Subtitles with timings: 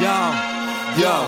[0.00, 0.34] Jaa,
[0.96, 1.26] jaa.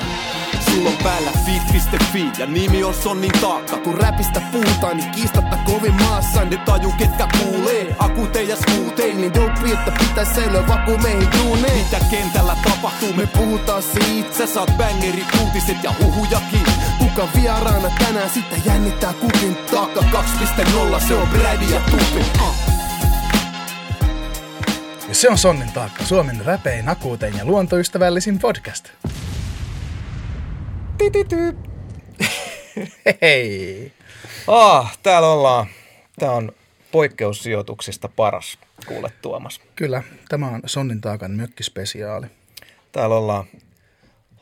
[0.60, 3.76] Sulla on päällä fit.fi ja nimi on Sonnin taakka.
[3.76, 6.44] Kun räpistä puhutaan, niin kiistatta kovin maassa.
[6.44, 9.14] Ne taju ketkä kuulee, akutei ja skuutei.
[9.14, 11.78] Niin dope, että pitää säilyä vaku meihin duuneen.
[11.78, 14.36] Mitä kentällä tapahtuu, me puhutaan siitä.
[14.38, 16.66] Sä saat bangeri uutiset ja huhujakin.
[16.98, 21.00] Kuka vieraana tänään, sitten jännittää kukin taakka 2.0.
[21.08, 22.24] Se on Brady ja Tupi.
[22.40, 22.71] Uh.
[25.12, 28.88] Ja se on Sonnin taakka, Suomen räpein, akuutein ja luontoystävällisin podcast.
[30.98, 31.56] Titity.
[33.22, 33.92] Hei.
[34.46, 35.66] Ah, täällä ollaan.
[36.18, 36.52] Tämä on
[36.92, 39.60] poikkeussijoituksista paras, kuule Tuomas.
[39.76, 42.26] Kyllä, tämä on Sonnin taakan mökkispesiaali.
[42.92, 43.44] Täällä ollaan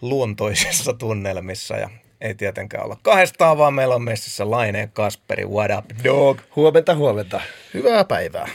[0.00, 1.90] luontoisissa tunnelmissa ja
[2.20, 5.44] ei tietenkään olla kahdestaan, vaan meillä on messissä Laineen Kasperi.
[5.44, 6.38] What up, dog?
[6.56, 7.40] Huomenta, huomenta.
[7.74, 8.48] Hyvää päivää.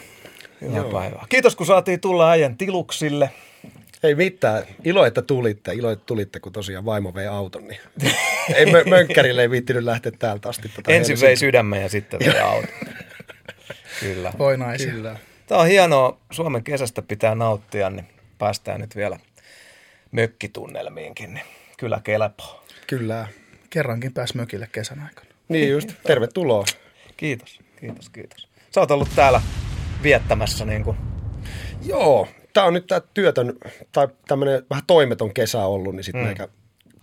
[0.61, 0.91] Hyvää Joo.
[0.91, 1.25] päivää.
[1.29, 3.29] Kiitos, kun saatiin tulla äijän tiluksille.
[4.03, 4.63] Ei mitään.
[4.83, 5.73] Ilo, että tulitte.
[5.73, 7.67] Ilo, että tulitte, kun tosiaan vaimo vei auton.
[7.67, 7.79] Niin.
[8.55, 10.69] ei mö- mönkkärille ei viittinyt lähteä täältä asti.
[10.69, 12.69] Tota Ensin vei sydämen ja sitten vei auton.
[13.99, 14.33] Kyllä.
[14.37, 14.91] Voi naisia.
[14.91, 15.17] Kyllä.
[15.47, 16.17] Tämä on hienoa.
[16.31, 18.05] Suomen kesästä pitää nauttia, niin
[18.37, 19.19] päästään nyt vielä
[20.11, 21.33] mökkitunnelmiinkin.
[21.33, 21.45] Niin
[21.77, 22.63] kyllä kelpaa.
[22.87, 23.27] Kyllä.
[23.69, 25.27] Kerrankin pääs mökille kesän aikana.
[25.47, 25.89] Niin just.
[26.07, 26.65] Tervetuloa.
[27.17, 28.47] Kiitos, kiitos, kiitos.
[28.71, 29.41] Sä oot ollut täällä
[30.03, 30.97] viettämässä niin kuin...
[31.85, 33.53] Joo, tämä on nyt tämä työtön
[33.91, 36.25] tai tämmöinen vähän toimeton kesä ollut, niin sitten mm.
[36.25, 36.47] meikä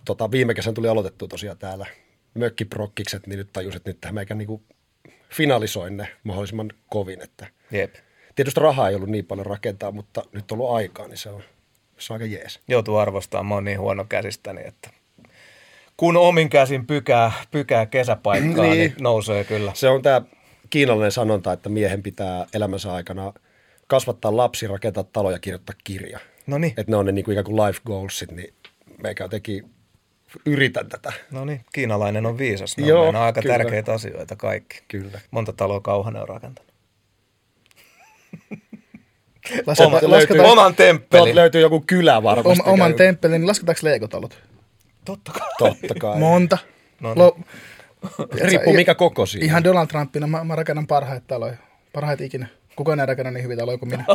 [0.05, 1.85] tota, viime kesän tuli aloitettu tosiaan täällä
[2.33, 4.61] mökkiprokkikset, niin nyt tajus, että nyt tähän meikä niinku
[5.29, 7.21] finalisoin ne mahdollisimman kovin.
[7.21, 7.95] Että Jep.
[8.35, 11.43] Tietysti rahaa ei ollut niin paljon rakentaa, mutta nyt on ollut aikaa, niin se on,
[11.97, 12.59] se on aika jees.
[12.67, 14.89] Joutuu arvostamaan, mä oon niin huono käsistäni, että
[15.97, 18.77] kun omin käsin pykää, pykää kesäpaikkaa, niin.
[18.77, 19.71] niin nousee kyllä.
[19.75, 20.21] Se on tämä
[20.73, 23.33] kiinalainen sanonta, että miehen pitää elämänsä aikana
[23.87, 26.19] kasvattaa lapsi, rakentaa talo ja kirjoittaa kirja.
[26.47, 26.73] No niin.
[26.77, 28.53] Että ne on ne niin kuin ikään kuin life goalsit, niin
[29.03, 29.69] meikä jotenkin
[30.45, 31.13] yritän tätä.
[31.31, 32.77] No niin, kiinalainen on viisas.
[32.77, 33.57] Ne Joo, on aika kyllä.
[33.57, 34.83] tärkeitä asioita kaikki.
[34.87, 35.19] Kyllä.
[35.31, 36.73] Monta taloa Kauhanen on rakentanut.
[39.85, 41.35] Oma, lasketa, oman temppelin.
[41.35, 42.63] Löytyy joku kylä varmasti.
[42.63, 44.37] Oma, oman temppelin, niin lasketaanko leikotalot?
[45.05, 45.49] Totta kai.
[45.57, 46.19] Totta kai.
[46.19, 46.57] Monta.
[46.99, 47.19] No niin.
[47.19, 47.37] Lo,
[48.43, 49.45] Riippuu mikä koko siinä.
[49.45, 51.57] Ihan Donald Trumpina, mä, mä rakennan parhaita taloja.
[51.93, 52.47] Parhaita ikinä.
[52.75, 54.05] Kukaan ei rakenna niin hyviä taloja kuin minä.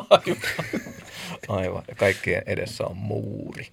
[1.48, 1.82] Aivan.
[1.88, 3.66] Ja kaikkien edessä on muuri.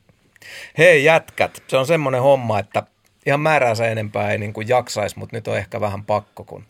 [0.77, 2.83] Hei jätkät, se on semmoinen homma, että
[3.25, 6.65] ihan määräänsä enempää ei niin kuin jaksaisi, mutta nyt on ehkä vähän pakko, kun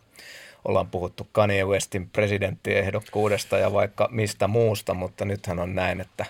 [0.66, 6.26] ollaan puhuttu Kanye Westin presidenttiehdokkuudesta ja vaikka mistä muusta, mutta nythän on näin, että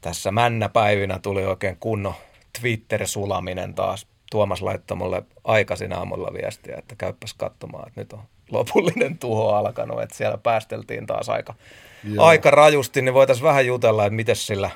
[0.00, 2.14] tässä männäpäivinä tuli oikein kunnon
[2.60, 4.06] Twitter-sulaminen taas.
[4.30, 10.02] Tuomas laittoi mulle aikaisin aamulla viestiä, että käyppäs katsomaan, että nyt on lopullinen tuho alkanut,
[10.02, 11.54] että siellä päästeltiin taas aika,
[12.18, 14.70] aika rajusti, niin voitaisiin vähän jutella, että miten sillä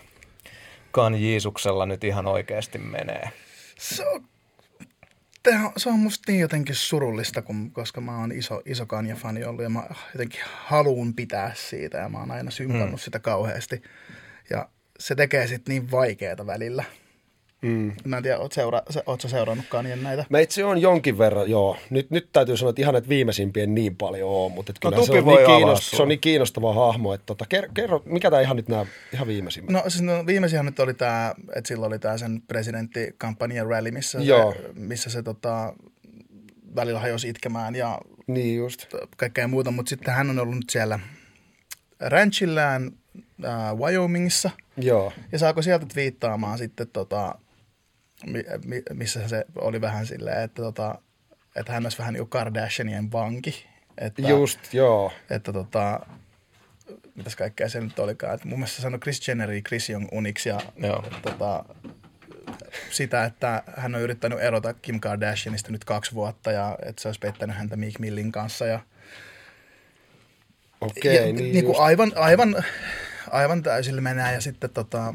[0.92, 3.30] Kan Jiisuksella nyt ihan oikeasti menee.
[3.78, 4.24] Se on,
[5.76, 9.70] se on musta niin jotenkin surullista, kun, koska mä oon iso, iso Kanye-fani ollut ja
[9.70, 9.82] mä
[10.14, 12.98] jotenkin haluun pitää siitä ja mä oon aina sympannut hmm.
[12.98, 13.82] sitä kauheasti.
[14.50, 16.84] Ja se tekee sitten niin vaikeaa välillä–
[17.64, 17.92] Mm.
[18.04, 20.24] Mä en tiedä, oot, seura, oot sä seurannutkaan niin näitä?
[20.30, 21.76] Mä itse on jonkin verran, joo.
[21.90, 25.12] Nyt, nyt täytyy sanoa, että ihan että viimeisimpien niin paljon on, mutta että no, se,
[25.12, 27.14] on niin kiinnostava, se on niin kiinnostava hahmo.
[27.14, 27.44] Että tota,
[27.74, 29.70] kerro, mikä tämä ihan nyt nämä ihan viimeisimmät?
[29.70, 34.18] No siis no, viimeisihän nyt oli tämä, että silloin oli tämä sen presidenttikampanjan rally, missä
[34.18, 34.52] joo.
[34.52, 35.74] se, missä se tota,
[36.76, 38.86] välillä hajosi itkemään ja niin just.
[39.16, 41.00] kaikkea muuta, mutta sitten hän on ollut nyt siellä
[42.00, 42.90] ranchillään
[43.44, 44.50] äh, Wyomingissa.
[44.76, 45.12] Joo.
[45.32, 47.34] Ja saako sieltä twiittaamaan sitten tota,
[48.92, 50.98] missä se oli vähän silleen, että, tota,
[51.56, 53.66] että hän olisi vähän niin kuin Kardashianien vanki.
[53.98, 55.12] Että, Just, joo.
[55.30, 56.00] Että tota,
[57.14, 58.34] mitäs kaikkea se nyt olikaan.
[58.34, 61.04] Että mun mielestä sanoi Chris Jenneri Chris Jong uniksi ja joo.
[61.22, 61.64] Tota,
[62.90, 67.20] sitä, että hän on yrittänyt erota Kim Kardashianista nyt kaksi vuotta ja että se olisi
[67.20, 68.66] peittänyt häntä Meek Millin kanssa.
[68.66, 68.80] Ja,
[70.80, 72.64] Okei, ja, niin, niin kuin aivan, aivan,
[73.30, 75.14] aivan täysillä menee ja sitten tota,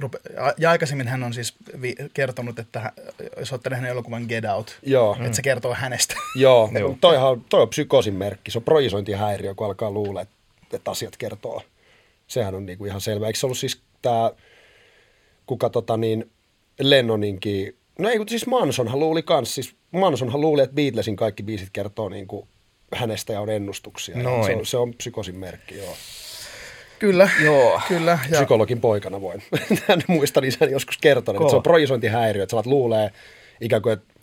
[0.00, 2.92] rupe- ja aikaisemmin hän on siis vi- kertonut, että
[3.38, 5.16] jos olette nähneet elokuvan Get Out, Joo.
[5.20, 6.14] että se kertoo hänestä.
[6.40, 6.70] Joo,
[7.00, 8.50] toihan, toi on psykoosin merkki.
[8.50, 10.34] Se on projisointihäiriö, kun alkaa luulla, että,
[10.72, 11.62] että asiat kertoo.
[12.26, 13.26] Sehän on niinku ihan selvä.
[13.26, 14.30] Eikö se ollut siis tämä,
[15.46, 16.30] kuka tota niin,
[16.80, 22.08] Lennoninkin, no ei, siis Mansonhan luuli kans, siis Mansonhan luuli, että Beatlesin kaikki biisit kertoo
[22.08, 22.48] niinku
[22.94, 24.16] hänestä ja on ennustuksia.
[24.16, 24.44] Noin.
[24.44, 25.96] Se on, se on psykoosin merkki, joo.
[26.98, 27.80] Kyllä, Joo.
[27.88, 28.18] kyllä.
[28.30, 28.36] Ja...
[28.36, 29.42] Psykologin poikana voin.
[30.08, 33.10] Muistan isän joskus kertonut, että se on projisointihäiriö, että sä luulee
[33.60, 34.14] ikään kuin, että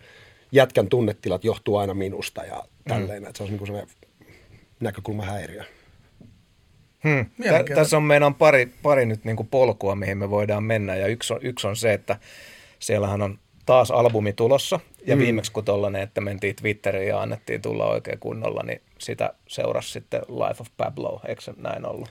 [0.52, 3.28] jätkän tunnetilat johtuu aina minusta ja tälleen, mm.
[3.28, 3.96] että se on niin sellainen
[4.80, 5.64] näkökulmahäiriö.
[7.04, 7.26] Hmm.
[7.44, 10.96] Tä, tässä on meidän pari, pari nyt niin kuin polkua, mihin me voidaan mennä.
[10.96, 12.20] Ja yksi on, yksi on se, että
[12.80, 14.80] siellähän on taas albumi tulossa.
[15.08, 15.22] Ja mm.
[15.22, 20.22] viimeksi kun tollanen, että mentiin Twitteriin ja annettiin tulla oikein kunnolla, niin sitä seurasi sitten
[20.22, 22.10] Life of Pablo, eikö se näin ollut?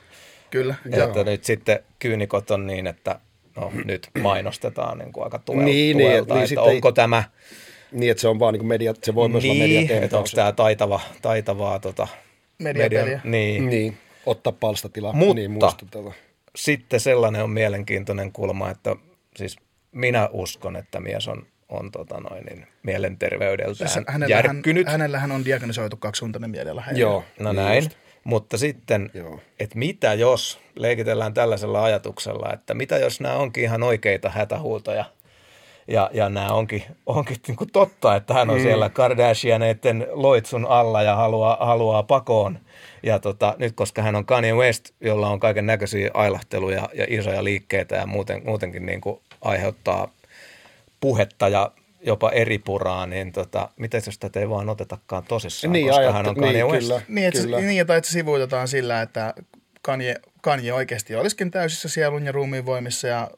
[0.50, 0.74] Kyllä.
[0.96, 3.20] Ja että nyt sitten kyynikot on niin, että
[3.56, 7.24] no, nyt mainostetaan niin kuin aika tuel, Niin, niin, tuelta, niin että sitten- onko tämä
[7.92, 10.52] Niin, että se on vaan niin media, se voi myös olla niin, että onko tämä
[10.52, 12.08] taitava, taitavaa tota,
[12.58, 13.20] Mediapeliä.
[13.24, 15.12] niin, Niin, ottaa palstatilaa.
[15.12, 16.14] Mutta- niin, muistutellaan.
[16.56, 18.96] sitten sellainen on mielenkiintoinen kulma, että
[19.36, 19.56] siis
[19.92, 24.88] minä uskon, että mies on, on tota noin, niin mielenterveydeltään Siis hänellähän, järkkynyt.
[24.88, 27.00] hänellähän on diagnosoitu kaksisuuntainen mielenhäiriö.
[27.00, 27.24] Joo.
[27.38, 27.84] No niin näin.
[27.84, 27.96] just.
[28.24, 29.40] Mutta sitten, Joo.
[29.60, 35.04] että mitä jos, leikitellään tällaisella ajatuksella, että mitä jos nämä onkin ihan oikeita hätähuutoja
[35.88, 38.62] ja, ja nämä onkin, onkin niin kuin totta, että hän on mm.
[38.62, 42.58] siellä Kardashianeiden loitsun alla ja haluaa, haluaa pakoon.
[43.02, 47.44] Ja tota, nyt koska hän on Kanye West, jolla on kaiken näköisiä ailahteluja ja isoja
[47.44, 50.08] liikkeitä ja muuten, muutenkin niin kuin aiheuttaa
[51.00, 51.70] puhetta ja
[52.06, 56.12] jopa eri puraa, niin tota, miten jos tätä ei vaan otetakaan tosissaan, Niin, koska ajatte-
[56.12, 56.86] hän on niin, Kanye West.
[56.88, 57.00] kyllä.
[57.08, 57.60] Niin, että, Kyllä.
[57.60, 59.34] se, niin, että se sivuutetaan sillä, että
[59.82, 63.30] Kanye, Kanye oikeasti olisikin täysissä sielun ja ruumiin voimissa ja,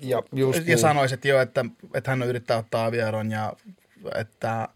[0.00, 0.78] Ja, just ja niin.
[0.78, 1.64] sanoisi, että joo, että,
[1.94, 3.52] että hän yrittää ottaa avioeron ja
[4.18, 4.68] että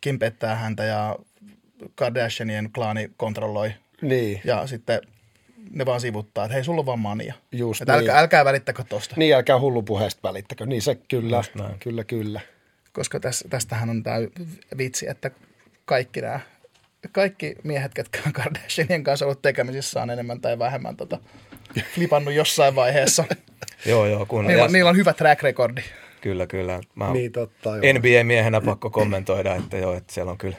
[0.00, 1.16] Kim pettää häntä ja
[1.94, 3.72] Kardashianien klaani kontrolloi.
[4.02, 4.40] Niin.
[4.44, 5.00] Ja sitten
[5.70, 7.34] ne vaan sivuttaa, että hei, sulla on vaan mania.
[7.52, 8.20] Just että älkää, niin.
[8.20, 9.14] älkää välittäkö tosta.
[9.18, 10.66] Niin, älkää hullupuheesta välittäkö.
[10.66, 11.44] Niin se kyllä,
[11.80, 12.40] kyllä, kyllä.
[12.94, 14.16] Koska täs, tästähän on tämä
[14.78, 15.30] vitsi, että
[15.84, 16.40] kaikki nämä
[17.12, 21.18] kaikki miehet, ketkä on Kardashianien kanssa ollut tekemisissä, on enemmän tai vähemmän tota,
[21.94, 23.24] flipannut jossain vaiheessa.
[23.86, 25.82] Joo, joo, kun niillä, on, niillä on hyvä track recordi.
[26.20, 26.80] Kyllä, kyllä.
[26.94, 27.70] Mä Niin, totta.
[27.70, 27.92] Joo.
[27.98, 30.56] NBA-miehenä pakko kommentoida, että joo, että siellä on kyllä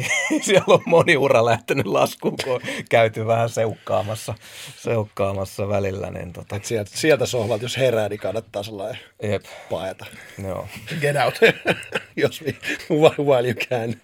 [0.46, 2.60] siellä on moni ura lähtenyt laskuun, kun on
[2.90, 4.34] käyty vähän seukkaamassa,
[4.76, 6.10] seukkaamassa välillä.
[6.10, 10.06] Niin tota, Et sieltä, sieltä sohvalta, jos herää, niin kannattaa sellainen jep, paeta.
[10.44, 10.68] joo.
[11.00, 11.34] Get out.
[12.16, 12.44] jos
[12.90, 13.94] while you can.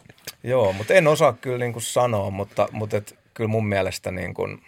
[0.43, 4.35] joo, mutta en osaa kyllä niin kuin sanoa, mutta, mutta et, kyllä mun mielestä niin
[4.35, 4.63] kuin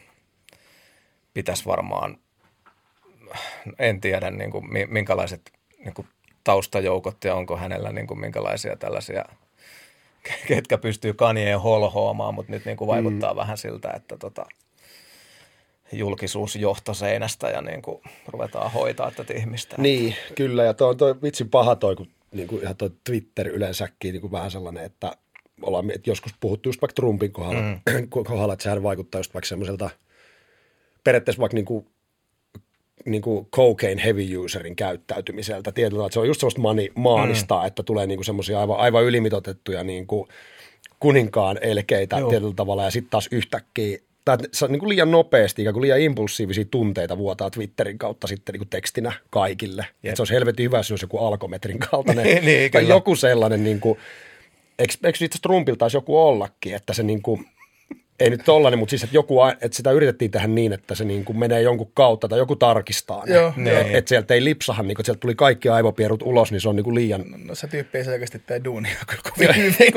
[1.34, 2.18] pitäisi varmaan,
[3.78, 6.08] en tiedä niin kuin, mi- minkälaiset niin kuin
[6.44, 9.24] taustajoukot ja onko hänellä niin kuin minkälaisia tällaisia,
[10.48, 13.36] ketkä pystyy Kanyeen holhoamaan, mutta nyt niin kuin vaikuttaa mm.
[13.36, 14.46] vähän siltä, että tota,
[15.92, 19.76] julkisuus johtoseinästä ja niin kuin ruvetaan hoitaa tätä ihmistä.
[19.78, 20.64] Niin, kyllä.
[20.64, 24.32] Ja toi, toi vitsi paha toi, kun niin kuin ihan toi Twitter yleensäkin niin kuin
[24.32, 25.16] vähän sellainen, että
[25.62, 28.08] ollaan että joskus puhuttu just vaikka Trumpin kohdalla, mm.
[28.08, 29.90] kohdalla että sehän vaikuttaa just vaikka semmoiselta
[31.04, 31.86] periaatteessa vaikka niin kuin,
[33.04, 35.72] niin kuin cocaine heavy userin käyttäytymiseltä.
[35.72, 37.66] Tietyllä että se on just semmoista mani, maanista, mm.
[37.66, 40.28] että tulee niin kuin semmoisia aivan, aivan ylimitotettuja niin kuin
[41.00, 42.30] kuninkaan elkeitä Joo.
[42.30, 45.74] tietyllä tavalla ja sitten taas yhtäkkiä tai että se on niin kuin liian nopeasti, ikään
[45.74, 49.86] kuin liian impulsiivisia tunteita vuotaa Twitterin kautta sitten niin kuin tekstinä kaikille.
[50.04, 52.24] Että se olisi helvetin hyvä, jos olisi joku alkometrin kaltainen.
[52.30, 52.94] Niin, niin, tai kyllä.
[52.94, 53.98] joku sellainen, niin kuin,
[54.78, 57.46] eikö, eikö itse asiassa Trumpilla taisi joku ollakin, että se niin kuin,
[58.20, 61.24] ei nyt tollainen, mutta siis, että, joku, että sitä yritettiin tehdä niin, että se niin
[61.24, 63.34] kuin menee jonkun kautta tai joku tarkistaa ne.
[63.34, 63.80] Joo, joo.
[63.92, 66.76] Että sieltä ei lipsahan, niin kuin, että sieltä tuli kaikki aivopierut ulos, niin se on
[66.76, 67.24] niin kuin liian...
[67.44, 68.96] No se tyyppi ei selkeästi tee duunia
[69.30, 69.92] kovin hyvin.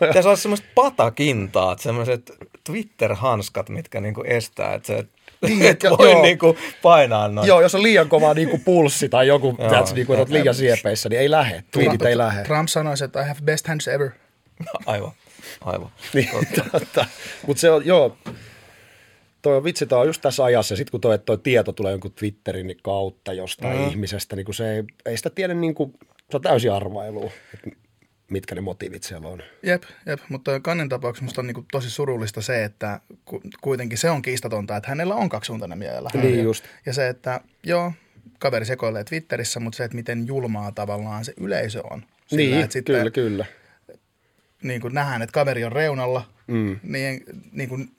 [0.00, 2.32] Pitäisi olla semmoiset patakintaat, semmoiset
[2.64, 5.04] Twitter-hanskat, mitkä niinku estää, että se
[5.48, 6.22] Niin, et voi joo.
[6.22, 7.48] niinku painaa noin.
[7.48, 10.42] Joo, jos on liian kova niin kuin pulssi tai joku, tiedätkö, niin kuin, että olet
[10.42, 11.64] liian siepeissä, niin ei lähe.
[11.70, 12.42] Tweetit ei lähe.
[12.42, 14.10] Trump sanoisi, että I have best hands ever.
[14.86, 15.12] Aivan,
[15.60, 15.90] aivan.
[16.14, 16.28] Niin,
[16.72, 17.06] totta.
[17.46, 18.18] Mutta se on, joo,
[19.42, 21.92] toi on vitsi, toi on just tässä ajassa, ja sitten kun toi, toi tieto tulee
[21.92, 23.88] jonkun Twitterin kautta jostain mm.
[23.88, 25.94] ihmisestä, niin kun se ei, ei sitä tiedä, niin kuin,
[26.30, 27.70] se on täysin arvailua, että
[28.30, 29.42] mitkä ne motiivit siellä on.
[29.62, 34.10] Jep, jep, mutta Kannen tapauksessa musta on niinku tosi surullista se, että ku, kuitenkin se
[34.10, 36.10] on kiistatonta, että hänellä on kaksisuuntainen mielellä.
[36.14, 36.64] Niin just.
[36.86, 37.92] Ja se, että joo,
[38.38, 42.02] kaveri sekoilee Twitterissä, mutta se, että miten julmaa tavallaan se yleisö on.
[42.26, 43.46] Sillä, Niin, että sitten, kyllä, kyllä.
[44.62, 46.80] Niin kuin nähdään, että kaveri on reunalla, mm.
[46.82, 47.90] niin, niin, kuin,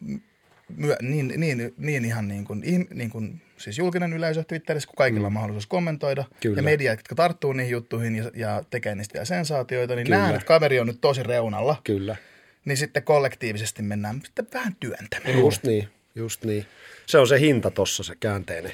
[0.78, 5.28] myö, niin, niin, niin ihan niin kuin, niin kuin, siis julkinen yleisö Twitterissä, kun kaikilla
[5.28, 6.24] on mahdollisuus kommentoida.
[6.42, 6.58] Kyllä.
[6.58, 10.18] Ja mediat, jotka tarttuu niihin juttuihin ja, ja tekee niistä vielä sensaatioita, niin Kyllä.
[10.18, 11.82] nähdään, että kaveri on nyt tosi reunalla.
[11.84, 12.16] Kyllä.
[12.66, 15.40] Niin sitten kollektiivisesti mennään sitten vähän työntämään.
[15.40, 16.66] Just niin, just niin.
[17.06, 18.72] Se on se hinta tossa, se käänteinen,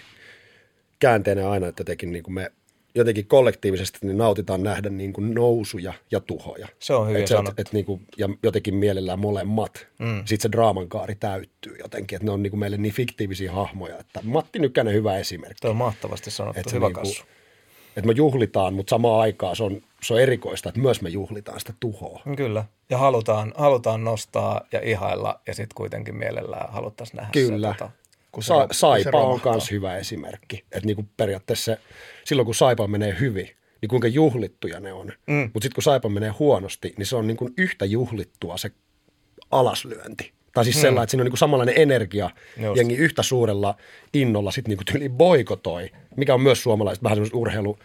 [1.00, 2.52] käänteinen aina, että jotenkin niin kuin me
[3.00, 6.68] jotenkin kollektiivisesti niin nautitaan nähdä niin kuin nousuja ja tuhoja.
[6.80, 7.52] Se on hyvin et sanottu.
[7.52, 9.88] et, et niin kuin, ja jotenkin mielellään molemmat.
[10.00, 10.18] Mm.
[10.26, 13.98] Sitten se draaman kaari täyttyy jotenkin, että ne on niin kuin meille niin fiktiivisiä hahmoja.
[14.00, 15.62] Että Matti Nykänen hyvä esimerkki.
[15.62, 17.24] Tuo on mahtavasti sanottu, se hyvä niinku- kassu.
[17.98, 21.60] Että me juhlitaan, mutta samaan aikaan se on, se on erikoista, että myös me juhlitaan
[21.60, 22.22] sitä tuhoa.
[22.38, 22.66] Kyllä.
[22.90, 27.92] Ja halutaan, halutaan nostaa ja ihailla ja sitten kuitenkin mielellään haluttaisiin nähdä Kyllä, se tota,
[28.32, 30.64] kun se Sa- kun se Saipa on myös hyvä esimerkki.
[30.72, 31.80] Että niinku periaatteessa se,
[32.30, 33.50] silloin kun Saipa menee hyvin,
[33.82, 35.12] niin kuinka juhlittuja ne on.
[35.28, 35.50] Mm.
[35.54, 38.72] Mutta sitten kun Saipa menee huonosti, niin se on niinku yhtä juhlittua se
[39.52, 40.32] alaslyönti.
[40.54, 40.82] Tai siis mm.
[40.82, 42.78] sellainen, että siinä on niinku samanlainen energia, Just.
[42.78, 43.76] jengi yhtä suurella
[44.14, 47.80] innolla sitten niinku tyyli boikotoi, mikä on myös suomalaiset vähän semmoista urheilu,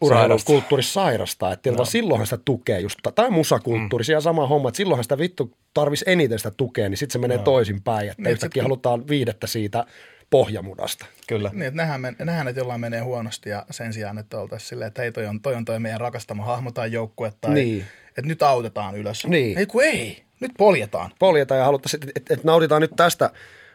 [0.00, 1.84] urheilukulttuuri sairasta, että no.
[1.84, 4.06] silloinhan sitä tukee just, tai musakulttuuri, mm.
[4.06, 7.36] siellä sama homma, että silloinhan sitä vittu tarvisi eniten sitä tukea, niin sitten se menee
[7.36, 7.42] no.
[7.42, 9.86] toisinpäin, että Niin, yhtäkkiä halutaan viidettä siitä
[10.30, 11.06] pohjamudasta.
[11.26, 11.50] Kyllä.
[11.52, 15.02] Niin, että nähdään, nähdään, että jollain menee huonosti ja sen sijaan, että oltaisiin silleen, että
[15.02, 17.84] hei, toi on toi, on toi meidän rakastama hahmo tai joukkue tai Niin.
[18.08, 19.26] että nyt autetaan ylös.
[19.26, 19.58] Niin.
[19.58, 21.10] Ei kun ei, nyt poljetaan.
[21.18, 23.30] Poljetaan ja haluttaisiin, että et, et nautitaan nyt tästä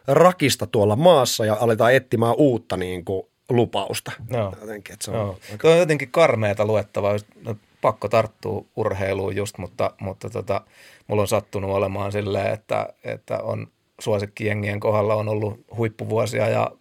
[0.07, 4.11] rakista tuolla maassa ja aletaan etsimään uutta niin kuin, lupausta.
[4.29, 4.55] Joo.
[4.61, 5.39] Jotenkin, että se on, Joo.
[5.61, 7.15] Tuo on jotenkin karmeata luettavaa.
[7.45, 10.61] No, pakko tarttua urheiluun just, mutta, mutta tota,
[11.07, 13.67] mulla on sattunut olemaan silleen, että, että on
[14.01, 16.71] suosikkijengien kohdalla on ollut huippuvuosia ja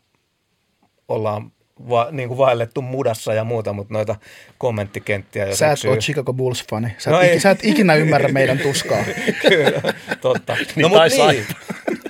[1.09, 1.53] ollaan
[1.89, 4.17] va, niin kuin vaellettu mudassa ja muuta, mutta noita
[4.59, 6.89] kommenttikenttiä jo Sä et ole Chicago Bulls-fani.
[6.99, 7.41] Sä, No no ei.
[7.41, 9.05] sä et ikinä ymmärrä meidän tuskaa.
[9.49, 10.57] Kyllä, totta.
[10.77, 11.55] Niin, tai Saipa.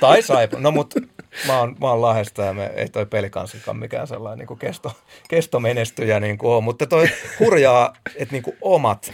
[0.01, 0.59] Tai Saipa.
[0.59, 0.95] No mut
[1.47, 4.93] mä oon, mä oon Lahdesta ja me, ei toi pelikanssikaan mikään sellainen niin kuin kesto,
[5.29, 6.65] kestomenestyjä niin kuin on.
[6.65, 7.09] Mutta toi
[7.41, 9.13] hurjaa, että niin kuin omat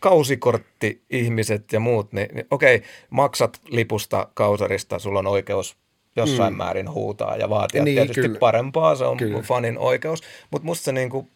[0.00, 5.76] kausikortti-ihmiset ja muut, niin, niin okei, maksat lipusta kausarista, sulla on oikeus
[6.16, 6.56] jossain mm.
[6.56, 8.38] määrin huutaa ja vaatia Niin, tietysti kyllä.
[8.38, 9.42] parempaa, se on Kyllä.
[9.42, 10.22] fanin oikeus.
[10.50, 11.30] Mutta musta se niin kuin,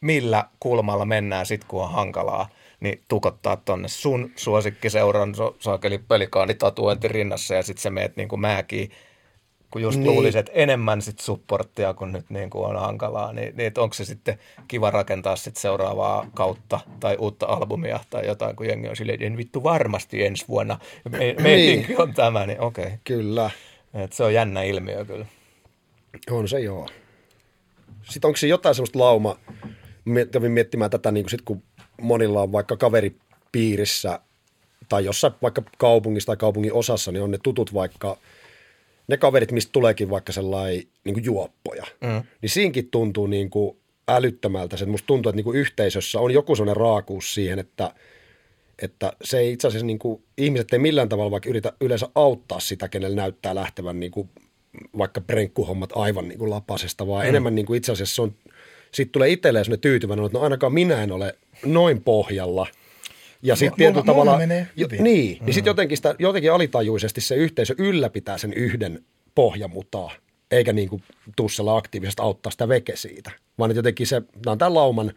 [0.00, 2.48] millä kulmalla mennään sit, kun on hankalaa,
[2.80, 8.90] niin tukottaa tonne sun suosikkiseuran saakeli pelikaanitatuointi rinnassa ja sitten sä meet niin kuin mäkiin,
[9.74, 10.06] kun just Niin.
[10.10, 14.04] luulisit, että enemmän sit supporttia, kun nyt niin kuin on hankalaa, niin, niin onko se
[14.04, 14.38] sitten
[14.68, 19.36] kiva rakentaa sit seuraavaa kautta tai uutta albumia tai jotain, kun jengi on silleen, en
[19.36, 20.78] vittu varmasti ensi vuonna,
[21.10, 21.86] me, Niin.
[21.98, 22.90] on tämä, niin okei.
[23.04, 23.50] Kyllä,
[23.94, 25.26] Et se on jännä ilmiö kyllä.
[26.30, 26.88] on se joo.
[28.02, 29.36] Sitten onko se jotain semmoista lauma,
[30.30, 31.62] kävin miettimään tätä, niin kuin sit, kun
[32.00, 34.20] monilla on vaikka kaveripiirissä
[34.88, 38.16] tai jossain vaikka kaupungissa tai kaupungin osassa, niin on ne tutut vaikka
[39.08, 41.84] ne kaverit, mistä tuleekin vaikka sellainen niin kuin juoppoja.
[42.00, 42.22] Mm.
[42.42, 43.76] Niin siinkin tuntuu niin kuin
[44.08, 44.76] älyttömältä.
[44.76, 47.94] Se, musta tuntuu, että niin kuin yhteisössä on joku sellainen raakuus siihen, että,
[48.82, 52.60] että se ei itse asiassa niin kuin, ihmiset ei millään tavalla vaikka yritä yleensä auttaa
[52.60, 54.30] sitä, kenelle näyttää lähtevän niin kuin,
[54.98, 57.28] vaikka prenkkuhommat aivan niin kuin lapasesta, vaan mm.
[57.28, 58.34] enemmän niin kuin itse asiassa se on,
[58.92, 61.34] siitä tulee itselleen sellainen tyytyväinen, että no ainakaan minä en ole
[61.64, 62.66] noin pohjalla.
[63.44, 65.04] Ja sitten tietyllä mulla tavalla, menee jo, hyvin.
[65.04, 70.12] niin, niin sitten jotenkin, sitä, jotenkin alitajuisesti se yhteisö ylläpitää sen yhden pohjamutaa,
[70.50, 71.02] eikä niin kuin
[71.36, 75.12] tussella aktiivisesti auttaa sitä veke siitä, vaan että jotenkin se, tämä on tämän lauman,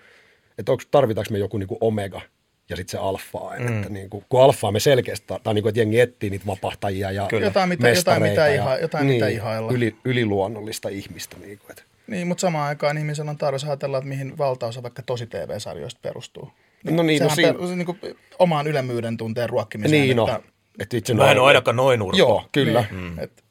[0.57, 2.21] että onko, tarvitaanko me joku niin kuin omega
[2.69, 3.67] ja sitten se alfaa, mm.
[3.77, 7.11] että niin kuin, kun alfaa me selkeästi, tai niin kuin, että jengi etsii niitä vapahtajia
[7.11, 7.45] ja Kyllä.
[7.45, 9.71] Jotain, mitä- jotain, mestareita mitä ja- iha- jotain, mitä ihailla.
[9.71, 11.37] Yli, yliluonnollista ihmistä.
[11.39, 11.83] Niin kuin, että.
[12.07, 16.51] Niin, mutta samaan aikaan ihmisellä on tarve ajatella, että mihin valtaosa vaikka tosi TV-sarjoista perustuu.
[16.83, 17.99] No niin, no siinä- per, niin kuin,
[18.39, 20.01] omaan ylemmyyden tunteen ruokkimiseen.
[20.01, 20.41] Niin no, että,
[20.79, 22.17] että itse Mä en ole ainakaan noin urpo.
[22.17, 22.85] Joo, kyllä.
[22.91, 23.43] niin, että,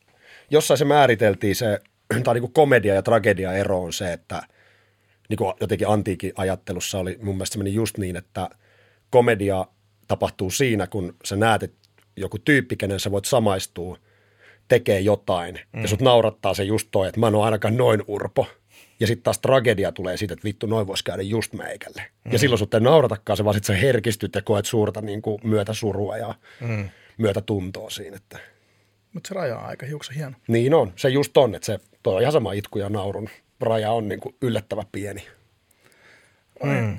[0.51, 1.81] jossain se määriteltiin se,
[2.25, 4.43] tai niin kuin komedia ja tragedia ero on se, että
[5.29, 8.51] niin kuin jotenkin antiikin ajattelussa oli mun mielestä se meni just niin, että
[9.11, 9.67] komedia
[10.09, 13.99] tapahtuu siinä, kun sä näet, että joku tyyppi, kenen sä voit samaistua,
[14.69, 15.83] tekee jotain, mm.
[15.83, 18.47] ja sut naurattaa se just toi, että mä en ole ainakaan noin urpo.
[19.01, 22.03] Ja sitten taas tragedia tulee siitä, että vittu, noin voisi käydä just meikälle.
[22.25, 22.33] Mm.
[22.33, 25.39] Ja silloin sut ei nauratakaan, se vaan sit sä herkistyt ja koet suurta niin kuin
[25.45, 26.89] myötäsurua ja mm.
[27.19, 28.17] myötätuntoa siinä.
[28.17, 28.39] Että.
[29.13, 30.37] mutta se raja on aika hiuksen hieno.
[30.49, 33.29] Niin on, se just on, että se toi on ihan sama itku ja naurun
[33.61, 35.27] raja on niin kuin yllättävän pieni.
[36.65, 36.97] Mm.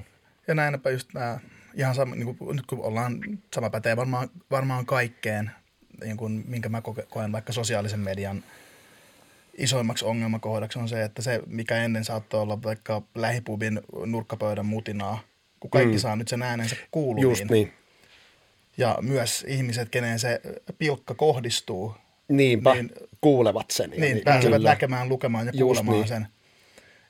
[0.47, 1.39] Ja näinpä just nämä,
[1.73, 3.19] ihan sama, niin kuin, nyt kun ollaan,
[3.55, 5.51] sama pätee varmaan, varmaan kaikkeen,
[6.03, 8.43] niin kuin, minkä mä koen vaikka sosiaalisen median
[9.57, 15.19] isoimmaksi ongelmakohdaksi on se, että se, mikä ennen saattoi olla vaikka lähipubin nurkkapöydän mutinaa,
[15.59, 15.99] kun kaikki mm.
[15.99, 17.29] saa nyt sen äänensä kuuluviin.
[17.29, 17.73] Just niin.
[18.77, 20.41] Ja myös ihmiset, keneen se
[20.77, 21.95] pilkka kohdistuu,
[22.29, 23.91] Niinpä, Niin- niin, kuulevat sen.
[23.93, 24.69] ja niin, pääsevät kyllä.
[24.69, 26.07] näkemään, lukemaan ja Just kuulemaan niin.
[26.07, 26.27] sen.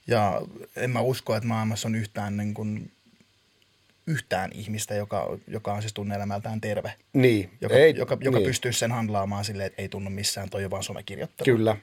[0.08, 0.42] Ja
[0.76, 2.92] en mä usko, että maailmassa on yhtään, niin kuin,
[4.08, 6.94] yhtään ihmistä, joka, joka on siis tunne-elämältään terve.
[7.14, 8.48] Niin, Joka, ei, joka, joka niin.
[8.48, 11.58] pystyisi sen handlaamaan silleen, että ei tunnu missään, toi on vaan somekirjoittelu.
[11.58, 11.78] Kyllä.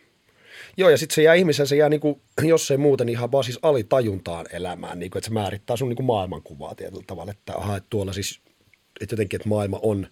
[0.76, 3.58] Joo, ja sitten se jää ihmisen, se jää niinku, jos ei muuten ihan vaan siis
[3.62, 8.12] alitajuntaan elämään, niinku, että se määrittää sun niinku maailmankuvaa tietyllä tavalla, että aha, että tuolla
[8.12, 8.40] siis,
[9.00, 10.06] että jotenkin, että maailma on,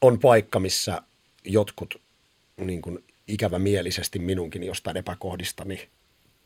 [0.00, 1.02] on paikka, missä
[1.44, 2.00] jotkut
[2.56, 5.88] niin kuin ikävämielisesti minunkin jostain epäkohdistani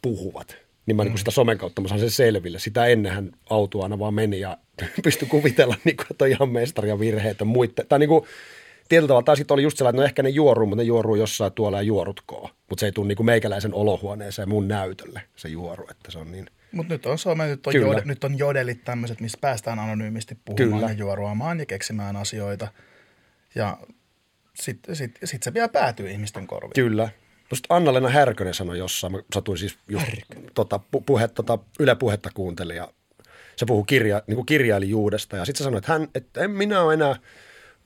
[0.02, 0.56] puhuvat.
[0.86, 1.08] Niin mä mm.
[1.08, 2.58] niin sitä somen kautta mä saan sen selville.
[2.58, 4.58] Sitä ennenhän auto aina vaan meni ja
[5.04, 7.86] pystyi kuvitella, niin kuin, että on ihan mestaria virheitä muiden.
[7.88, 8.24] Tai niin kuin,
[8.88, 11.14] tietyllä tavalla, tai sitten oli just sellainen, että no ehkä ne juoruu, mutta ne juoruu
[11.14, 12.50] jossain tuolla ja juorutkoon.
[12.68, 16.46] Mutta se ei tule niinku meikäläisen olohuoneeseen mun näytölle se juoru, että se on niin.
[16.72, 17.86] Mutta nyt on some, nyt on, Kyllä.
[17.86, 20.92] jode, nyt on jodelit tämmöiset, missä päästään anonyymisti puhumaan Kyllä.
[20.92, 22.68] ja juoruamaan ja keksimään asioita.
[23.54, 23.78] Ja
[24.54, 26.72] sitten sit, sit se vielä päätyy ihmisten korviin.
[26.74, 27.08] Kyllä.
[27.50, 30.06] No sit Anna-Lena Härkönen sanoi jossain, mä satuin siis just
[30.54, 32.88] tota, pu- puhe, tota, Yle Puhetta kuuntelin ja
[33.56, 36.82] se puhui kirja, niin kuin kirjailijuudesta ja sitten se sanoi, että, hän, että en minä
[36.82, 37.16] ole enää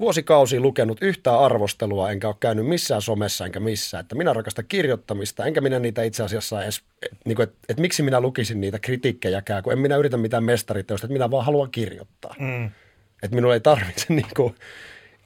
[0.02, 5.44] vuosikausia lukenut yhtään arvostelua, enkä ole käynyt missään somessa enkä missään, että minä rakastan kirjoittamista,
[5.44, 6.82] enkä minä niitä itse asiassa edes,
[7.24, 11.06] niin kuin, että, että miksi minä lukisin niitä kritiikkejäkään, kun en minä yritä mitään mestariteosta,
[11.06, 12.34] että minä vaan haluan kirjoittaa.
[12.38, 12.70] Mm.
[13.22, 14.54] Että minun ei tarvitse niin kuin,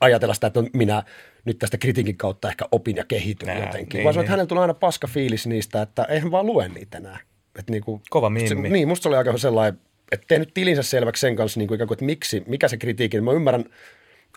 [0.01, 1.03] ajatella sitä, että no minä
[1.45, 3.99] nyt tästä kritiikin kautta ehkä opin ja kehityn Nää, jotenkin.
[3.99, 4.25] niin, Vaan se, on, niin.
[4.25, 7.19] että hänellä tulee aina paska fiilis niistä, että eihän vaan lue niitä enää.
[7.59, 8.69] Että niin kuin, Kova se, mimmi.
[8.69, 9.81] niin, musta se oli aika sellainen,
[10.13, 13.21] että tehnyt tilinsä selväksi sen kanssa, niin kuin ikään kuin, että miksi, mikä se kritiikki.
[13.21, 13.65] Mä ymmärrän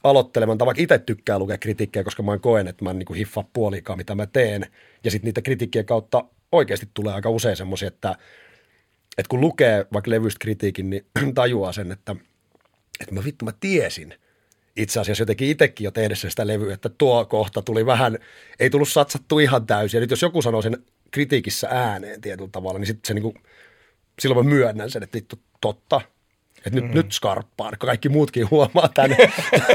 [0.04, 3.18] aloittelevan, tai vaikka itse tykkää lukea kritiikkejä, koska mä koen, että mä en niin kuin
[3.18, 4.66] hiffaa puolikaan, mitä mä teen.
[5.04, 8.16] Ja sitten niitä kritiikkien kautta oikeasti tulee aika usein semmoisia, että,
[9.18, 12.16] että kun lukee vaikka levystä kritiikin, niin tajuaa sen, että,
[13.02, 14.14] että mä vittu mä tiesin
[14.76, 18.18] itse asiassa jotenkin itsekin jo tehdessä sitä levyä, että tuo kohta tuli vähän,
[18.60, 19.98] ei tullut satsattu ihan täysin.
[19.98, 20.78] Ja nyt jos joku sanoo sen
[21.12, 23.34] kritiikissä ääneen tietyllä tavalla, niin sitten se niinku,
[24.20, 26.02] silloin mä myönnän sen, että vittu totta.
[26.70, 26.96] Että nyt, mm.
[26.98, 29.18] nyt skarppaan, kun kaikki muutkin huomaa tämän.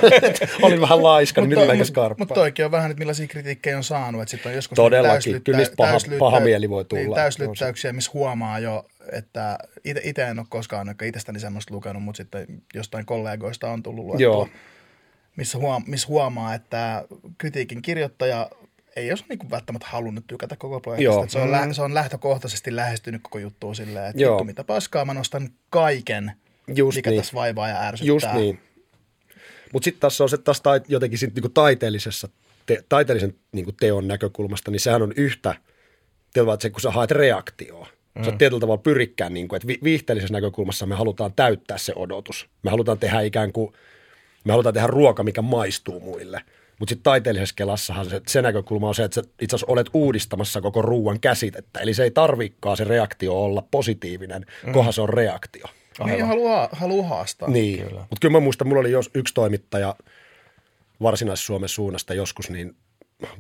[0.62, 2.18] Oli vähän laiska, niin nyt toi- meikä skarppaa.
[2.22, 4.22] Mutta toikin on vähän, että millaisia kritiikkejä on saanut.
[4.22, 5.12] Että sit on joskus Todellakin.
[5.14, 7.02] täyslyttä- Kyllä niistä paha- paha mieli voi tulla.
[7.02, 9.58] Niin, täyslyttäyksiä, missä huomaa jo, että
[10.02, 14.22] itse en ole koskaan ainakaan itsestäni semmoista lukenut, mutta sitten jostain kollegoista on tullut luettua,
[14.22, 14.48] Joo.
[15.36, 17.04] missä, huom- missä huomaa, että
[17.38, 18.50] kritiikin kirjoittaja
[18.96, 21.28] ei olisi niin välttämättä halunnut tykätä koko projektista.
[21.28, 24.32] Se, on lä- se on lähtökohtaisesti lähestynyt koko juttua silleen, että Joo.
[24.34, 26.32] vittu mitä paskaa, mä nostan kaiken,
[26.75, 27.21] Just mikä niin.
[27.23, 28.09] tässä vaivaa ja ärsyttää.
[28.09, 28.61] Just niin.
[29.73, 32.28] Mutta sitten taas on se taas tait, jotenkin sit niinku taiteellisessa,
[32.66, 35.54] te, taiteellisen niinku teon näkökulmasta, niin sehän on yhtä,
[36.33, 38.25] tietyllä että se, kun sä haet reaktioa, mm.
[38.25, 42.49] sä tietyllä tavalla pyrikkään, niin kuin, että vi- viihteellisessä näkökulmassa me halutaan täyttää se odotus.
[42.62, 43.73] Me halutaan tehdä ikään kuin,
[44.45, 46.41] me halutaan tehdä ruoka, mikä maistuu muille.
[46.78, 50.60] Mutta sitten taiteellisessa kelassahan se, se näkökulma on se, että sä itse asiassa olet uudistamassa
[50.60, 51.80] koko ruuan käsitettä.
[51.80, 54.73] Eli se ei tarvikaan se reaktio olla positiivinen, mm.
[54.73, 55.67] kunhan se on reaktio.
[56.04, 57.49] Niin haluaa, haluaa haastaa.
[57.49, 59.97] Niin, mutta kyllä mä muistan, mulla oli jos yksi toimittaja
[61.02, 62.76] Varsinais-Suomen suunnasta joskus, niin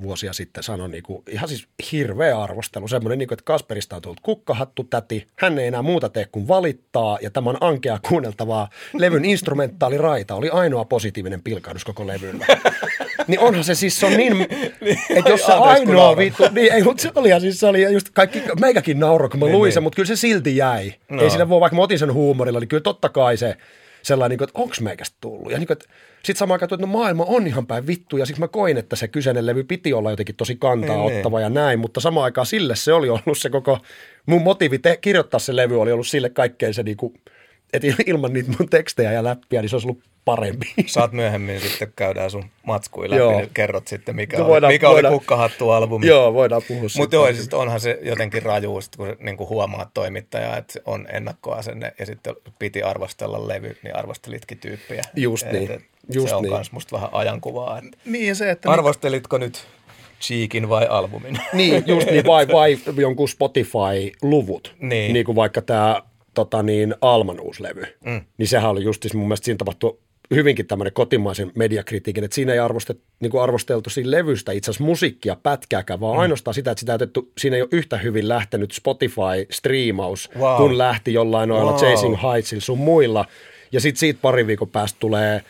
[0.02, 4.84] vuosia sitten sanoi niinku, ihan siis hirveä arvostelu, semmoinen, niinku, että Kasperista on tullut kukkahattu
[4.84, 8.68] täti, hän ei enää muuta tee kuin valittaa, ja tämä on ankea kuunneltavaa.
[8.92, 12.46] Levyn instrumentaali raita oli ainoa positiivinen pilkahdus koko levyllä.
[13.26, 14.46] niin onhan se siis, se on niin,
[15.16, 18.08] että jos se ainoa vittu, niin ei, mutta se oli, ja siis se oli just
[18.12, 19.84] kaikki, meikäkin nauroi, kun mä Niin, luin sen, niin.
[19.84, 20.94] mutta kyllä se silti jäi.
[21.08, 21.22] No.
[21.22, 23.56] Ei siinä voi, vaikka mä otin sen huumorilla, niin kyllä totta kai se
[24.02, 25.52] sellainen, niin että onks meikästä tullut.
[25.52, 25.84] Ja niin kuin, että
[26.16, 28.96] sitten samaan aikaan, että no maailma on ihan päin vittu, ja siksi mä koin, että
[28.96, 32.46] se kyseinen levy piti olla jotenkin tosi kantaa Niin, ottava ja näin, mutta samaan aikaan
[32.46, 33.78] sille se oli ollut se koko,
[34.26, 37.14] mun motiivi te- kirjoittaa se levy oli ollut sille kaikkein se niin kuin,
[37.74, 40.72] että ilman niitä mun tekstejä ja läppiä, niin se olisi ollut parempi.
[40.86, 43.36] Saat myöhemmin sitten käydään sun matskuja läpi, Joo.
[43.38, 46.06] niin kerrot sitten, mikä, No oli, voidaan- mikä oli voidaan- kukkahattu-albumi.
[46.06, 49.88] Joo, voidaan puhua Mutta joo, siis onhan se jotenkin raju, sit kun niin kuin huomaat
[49.94, 55.02] toimittaja, että on ennakkoasenne ja sitten piti arvostella levy, niin arvostelitkin tyyppiä.
[55.16, 55.84] Just niin,
[56.14, 56.52] just se on niin.
[56.54, 57.78] myös musta vähän ajankuvaa.
[57.78, 59.66] Että Niin se, että arvostelitko nyt
[60.20, 61.38] Cheekin vai albumin?
[61.52, 64.74] Niin, just niin, vai, vai jonkun Spotify-luvut.
[64.80, 65.12] Niin.
[65.12, 66.02] niin kuin vaikka tämä
[66.34, 67.82] tota niin, Alman uusi levy.
[68.04, 68.20] Mm.
[68.38, 69.98] Niin sehän oli just mun mielestä siinä tapahtui
[70.34, 74.84] hyvinkin tämmöinen kotimaisen mediakritiikin, että siinä ei arvostet, niin kuin arvosteltu siinä levystä itse asiassa
[74.84, 76.20] musiikkia pätkääkään, vaan mm.
[76.20, 80.56] ainoastaan sitä, että sitä otettu, siinä ei ole yhtä hyvin lähtenyt Spotify-striimaus, Wow.
[80.56, 81.80] kun lähti jollain noilla Wow.
[81.80, 83.24] Chasing Heightsilla sun muilla.
[83.72, 85.42] Ja sitten siitä pari viikon päästä tulee,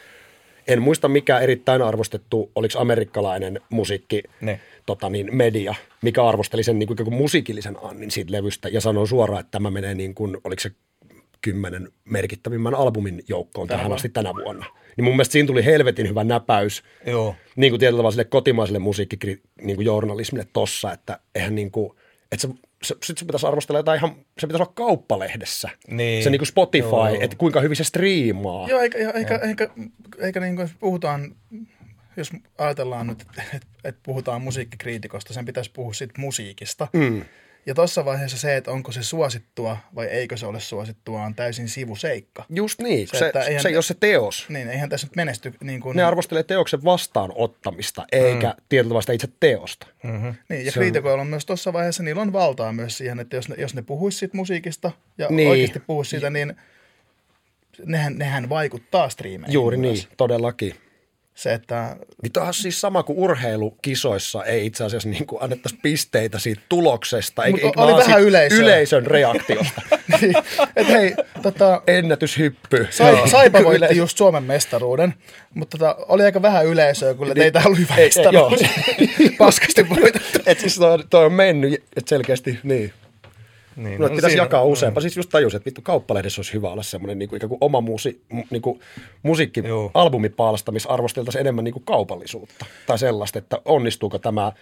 [0.69, 4.61] en muista mikä erittäin arvostettu, oliko amerikkalainen musiikki, Ne.
[4.87, 9.09] Tota niin, media, mikä arvosteli sen niin kuin, kuin musiikillisen annin siitä levystä ja sanoi
[9.09, 10.71] suoraan, että tämä menee niin kuin, oliko se
[11.41, 14.67] kymmenen merkittävimmän albumin joukkoon tähän asti tänä vuonna.
[14.97, 17.37] Niin mun mielestä siinä tuli helvetin hyvä näpäys Joo.
[17.57, 19.79] niin kuin tietyllä tavalla sille kotimaiselle musiikkikri, niin
[20.53, 21.91] tossa, että eihän niin kuin,
[22.33, 25.71] että se, se, sit se pitäisi arvostella jotain ihan, se pitäisi olla kauppalehdessä.
[25.89, 26.25] Niin.
[26.25, 27.19] Se niin kuin Spotify, Joo.
[27.21, 28.69] että kuinka hyvin se striimaa.
[28.69, 29.71] Joo, eikä, eikä, eikä,
[30.19, 31.35] eikä niin kuin puhutaan,
[32.17, 36.89] jos ajatellaan nyt, että et, et puhutaan musiikkikriitikosta, sen pitäisi puhua siitä musiikista.
[36.93, 37.25] Mm.
[37.67, 41.69] Ja tuossa vaiheessa se, että onko se suosittua vai eikö se ole suosittua, on täysin
[41.69, 42.45] sivuseikka.
[42.51, 44.47] Just niin, Se, se, että se, eihän- se ei ole se teos.
[44.49, 45.97] Niin, eihän tässä nyt menesty niin kuin...
[45.97, 48.63] Ne arvostelee teoksen vastaanottamista, eikä mm.
[48.69, 49.87] tietyllä tavalla sitä itse teosta.
[50.03, 50.35] Mm.
[50.49, 53.37] Niin, ja Se on- kriitikoilla on myös tuossa vaiheessa, niillä on valtaa myös siihen, että
[53.37, 55.51] jos ne, jos ne puhuisi siitä musiikista ja niin.
[55.51, 56.55] oikeasti puhuisi siitä, niin
[57.87, 59.99] nehän, nehän vaikuttaa striimeihin Juuri myös.
[60.09, 60.75] niin, todellakin.
[61.35, 66.39] Se, että Niin on siis sama kuin urheilukisoissa ei itse asiassa niin kuin annettaisi pisteitä
[66.39, 68.59] siitä tuloksesta, eikä, Mut oli vaan vähän yleisöä.
[68.59, 69.83] yleisön reaktiosta.
[70.21, 70.35] niin,
[70.77, 72.87] että hei, tota, Ennätyshyppy.
[72.91, 75.15] Sai, Saipa voitti just Suomen mestaruuden,
[75.55, 78.61] mutta tota, oli aika vähän yleisöä, kun Niin, teitä ollut hyvä mestaruus.
[79.39, 80.39] Paskasti voitettu.
[80.47, 82.93] Et siis toi, toi on mennyt, että selkeästi niin.
[83.77, 85.01] Niin, No, pitäisi siinä- jakaa useampaa.
[85.01, 87.81] Siis just tajusin, että vittu kauppalehdessä olisi hyvä olla semmoinen niin kuin, ikään kuin oma
[87.81, 88.81] musi, mu- niin kuin,
[89.23, 89.91] musiikki, Joo.
[89.95, 92.67] albumipaalasta, missä arvosteltaisiin enemmän niin kuin kaupallisuutta.
[92.87, 94.53] Tai sellaista, että onnistuuko tämä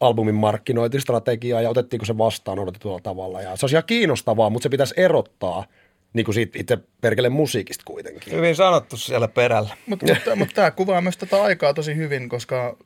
[0.00, 3.42] albumin markkinointistrategia ja otettiinko se vastaan odotetulla tavalla.
[3.42, 5.64] Ja se olisi ihan kiinnostavaa, mutta se pitäisi erottaa
[6.12, 8.32] niin kuin siitä itse perkele musiikista kuitenkin.
[8.32, 9.76] Hyvin sanottu siellä perällä.
[9.86, 12.76] Mutta mut, mut tämä kuvaa myös tätä aikaa tosi hyvin, koska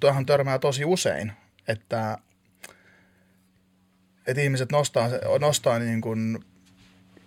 [0.00, 1.32] tuohon törmää tosi usein,
[1.68, 2.18] että,
[4.26, 6.38] että ihmiset nostaa, se- nostaa niin kuin,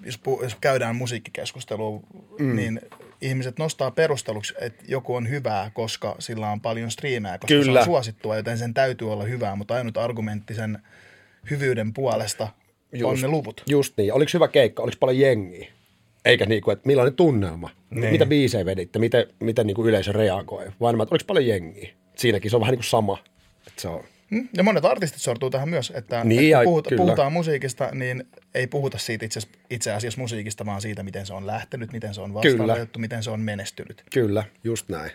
[0.05, 1.99] jos, pu, jos käydään musiikkikeskustelua,
[2.39, 2.55] mm.
[2.55, 2.81] niin
[3.21, 7.79] ihmiset nostaa perusteluksi, että joku on hyvää, koska sillä on paljon striimejä, koska se Kyllä.
[7.79, 10.79] on suosittua, joten sen täytyy olla hyvää, mutta ainut argumentti sen
[11.49, 12.47] hyvyyden puolesta
[13.03, 13.63] on ne luvut.
[13.67, 14.13] Just niin.
[14.13, 14.83] Oliko hyvä keikka?
[14.83, 15.67] Oliko paljon jengiä?
[16.25, 17.69] Eikä niin kuin, että millainen tunnelma?
[17.89, 18.11] Niin.
[18.11, 18.99] Mitä biisejä veditte?
[18.99, 20.71] Miten, miten niin kuin yleisö reagoi?
[20.79, 21.89] Vaan oliko paljon jengiä?
[22.15, 23.17] Siinäkin se on vähän niin kuin sama.
[23.67, 24.03] Että se on.
[24.29, 28.23] Mm, Ja monet artistit sortuu tähän myös, että, Niin, kun puhuta, puhutaan musiikista, niin
[28.55, 29.39] ei puhuta siitä itse,
[29.69, 33.29] itse asiassa musiikista, vaan siitä, miten se on lähtenyt, miten se on vastaanotettu, miten se
[33.29, 34.03] on menestynyt.
[34.13, 35.11] Kyllä, just näin.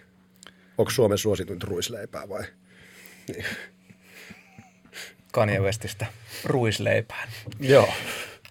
[0.78, 2.44] Onko Suomen suosituinta ruisleipää vai?
[5.32, 6.06] Kanye Westistä
[6.44, 7.28] ruisleipään.
[7.60, 7.88] Joo.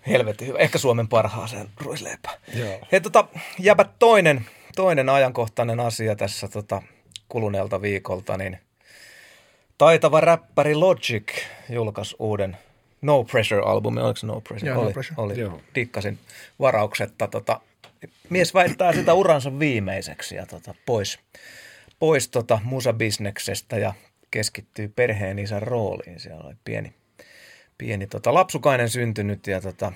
[0.08, 0.58] Helvetin hyvä.
[0.60, 2.36] Ehkä Suomen parhaaseen ruisleipään.
[2.54, 2.80] Joo.
[2.92, 3.28] Hei, tota,
[3.60, 4.46] jäpä toinen,
[4.76, 6.82] toinen ajankohtainen asia tässä tota,
[7.30, 8.58] kuluneelta viikolta, niin
[9.84, 11.24] taitava räppäri Logic
[11.70, 12.58] julkaisi uuden
[13.02, 14.04] No Pressure-albumin.
[14.04, 14.70] Oliko se No Pressure?
[14.70, 15.22] Joo, No oli, Pressure.
[15.22, 15.40] oli.
[15.40, 15.62] Joo.
[15.76, 16.20] Dikkasin
[16.60, 17.28] varauksetta.
[17.28, 17.62] Tota,
[18.30, 21.20] mies väittää sitä uransa viimeiseksi ja tota, pois,
[22.00, 23.94] pois tota, musabisneksestä ja
[24.32, 26.20] keskittyy perheen isän rooliin.
[26.20, 26.94] Siellä oli pieni,
[27.78, 29.92] pieni tota, lapsukainen syntynyt ja tota,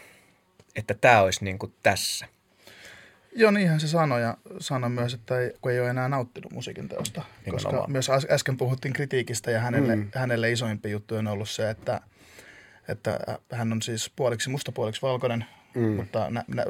[0.75, 2.25] että tämä olisi niin kuin tässä.
[3.37, 6.89] Joo, niinhän se sanoi ja sanoi myös, että ei, kun ei ole enää nauttinut musiikin
[6.89, 7.23] teosta.
[7.51, 10.11] Koska myös äs- äsken puhuttiin kritiikistä ja hänelle, mm.
[10.15, 12.01] hänelle isoimpi juttu on ollut se, että,
[12.87, 13.19] että
[13.51, 15.45] hän on siis puoliksi musta, puoliksi valkoinen,
[15.75, 15.81] mm.
[15.81, 16.65] mutta nä, nä,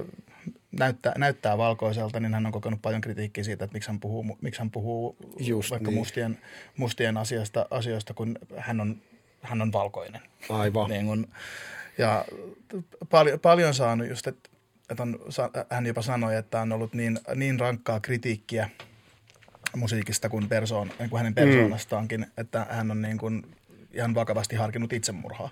[0.79, 4.61] näyttää, näyttää valkoiselta, niin hän on kokenut paljon kritiikkiä siitä, että miksi hän puhuu, miksi
[4.61, 5.97] hän puhuu Just vaikka niin.
[5.97, 6.39] mustien,
[6.77, 9.01] mustien asiasta, asioista, kun hän on,
[9.41, 10.21] hän on valkoinen.
[10.49, 10.89] Aivan.
[10.89, 11.27] Niin kun,
[11.97, 12.25] ja
[13.09, 14.46] paljon, paljon saanut just, että,
[14.89, 15.19] että on,
[15.69, 18.69] hän jopa sanoi, että on ollut niin, niin rankkaa kritiikkiä
[19.75, 22.31] musiikista kuin, persoon, niin kuin hänen persoonastaankin, mm.
[22.37, 23.55] että hän on niin kuin
[23.93, 25.49] ihan vakavasti harkinnut itsemurhaa.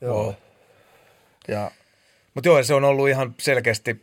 [0.00, 0.36] Joo.
[1.48, 1.70] Ja
[2.34, 4.02] Mutta joo, se on ollut ihan selkeästi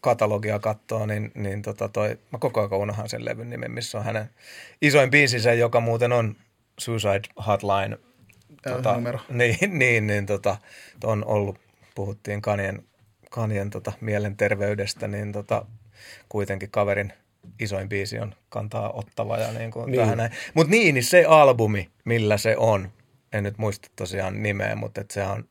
[0.00, 4.04] katalogia kattoa, niin, niin tota toi, mä koko ajan unohan sen levyn nimen, missä on
[4.04, 4.30] hänen
[4.82, 6.36] isoin biisinsä, joka muuten on
[6.78, 7.98] Suicide Hotline.
[8.66, 9.18] Joo, numero.
[9.28, 10.56] Niin, niin, niin tota,
[11.04, 11.58] on ollut,
[11.94, 12.82] puhuttiin Kanien,
[13.30, 15.66] Kanien tota, mielenterveydestä, niin tota,
[16.28, 17.12] kuitenkin kaverin
[17.60, 20.00] isoin biisi on kantaa ottava ja niin kuin Niin.
[20.00, 20.32] tähän näin.
[20.54, 22.92] Mutta niin, niin se albumi, millä se on,
[23.32, 25.48] en nyt muista tosiaan nimeä, mutta et se on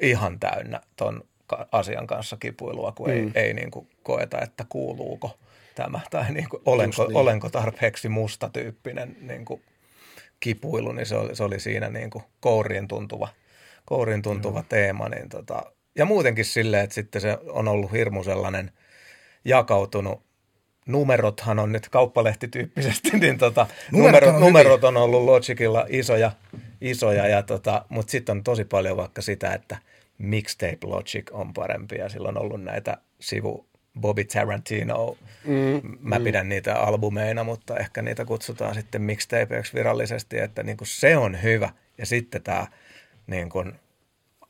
[0.00, 1.24] ihan täynnä ton
[1.72, 3.12] asian kanssa kipuilua, kun mm.
[3.14, 5.38] ei, ei niin kuin koeta, että kuuluuko
[5.74, 7.16] tämä, tai niin kuin, olenko, niin.
[7.16, 9.62] olenko tarpeeksi musta tyyppinen niin kuin
[10.40, 13.28] kipuilu, niin se oli, se oli siinä niin kuin kouriin tuntuva,
[13.84, 14.66] kouriin tuntuva mm.
[14.68, 15.08] teema.
[15.08, 18.70] Niin tota, ja muutenkin silleen, että sitten se on ollut hirmu sellainen
[19.44, 20.22] jakautunut.
[20.86, 26.32] Numerothan on nyt kauppalehtityyppisesti, niin tota, Numerot numerot, on numerot on ollut Logicilla isoja,
[26.80, 29.76] isoja ja tota, mutta sitten on tosi paljon vaikka sitä, että
[30.18, 33.66] mixtape Logic on parempi ja sillä on ollut näitä sivu
[34.00, 36.24] Bobby Tarantino, mm, mä mm.
[36.24, 41.42] pidän niitä albumeina, mutta ehkä niitä kutsutaan sitten mixtapeiksi virallisesti, että niin kuin se on
[41.42, 41.70] hyvä.
[41.98, 42.66] Ja sitten tämä
[43.26, 43.72] niin kuin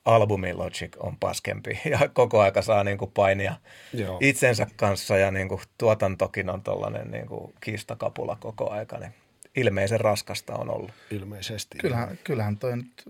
[0.04, 3.54] albumi Logic on paskempi ja koko aika saa niin kuin painia
[3.94, 4.18] Joo.
[4.20, 9.14] itsensä kanssa ja niin kuin tuotantokin on tollainen niin kuin kiistakapula koko aika, niin
[9.56, 10.90] ilmeisen raskasta on ollut.
[11.10, 11.78] Ilmeisesti.
[11.78, 13.04] kyllähän, kyllähän toi nyt,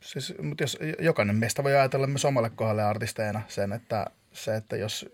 [0.00, 4.76] siis, mutta jos jokainen meistä voi ajatella myös omalle kohdalle artisteina sen, että se, että
[4.76, 5.08] jos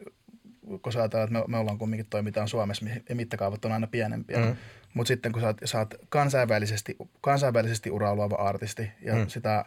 [0.83, 2.85] kun sä ajatellaan, että me, me ollaan kumminkin toimitaan Suomessa
[3.15, 4.57] mittakaavat on aina pienempiä, mm.
[4.95, 9.29] mutta sitten kun sä oot, sä oot kansainvälisesti, kansainvälisesti uraa luova artisti ja mm.
[9.29, 9.65] sitä,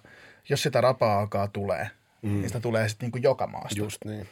[0.50, 1.90] jos sitä rapaa alkaa tulee,
[2.22, 2.30] mm.
[2.30, 3.80] niin sitä tulee sitten niinku joka maasta.
[3.80, 4.28] Just niin.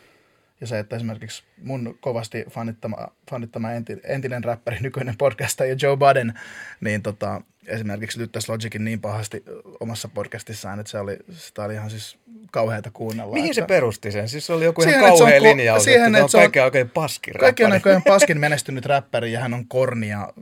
[0.61, 2.97] Ja se, että esimerkiksi mun kovasti fanittama,
[3.29, 6.33] fanittama enti, entinen räppäri, nykyinen podcastaja Joe Budden,
[6.81, 9.43] niin tota, esimerkiksi lyttäisi Logicin niin pahasti
[9.79, 12.17] omassa podcastissaan, että se oli, sitä oli ihan siis
[12.51, 13.33] kauheata kuunnella.
[13.33, 14.29] Mihin että, se perusti sen?
[14.29, 16.43] Siis se oli joku Siihen, ihan on kauhea linjaus, siihen, että että se on- on
[16.43, 17.79] kaikkein oikein paskin Kaikki on räppäri.
[17.79, 20.33] näköjään paskin menestynyt räppäri ja hän on kornia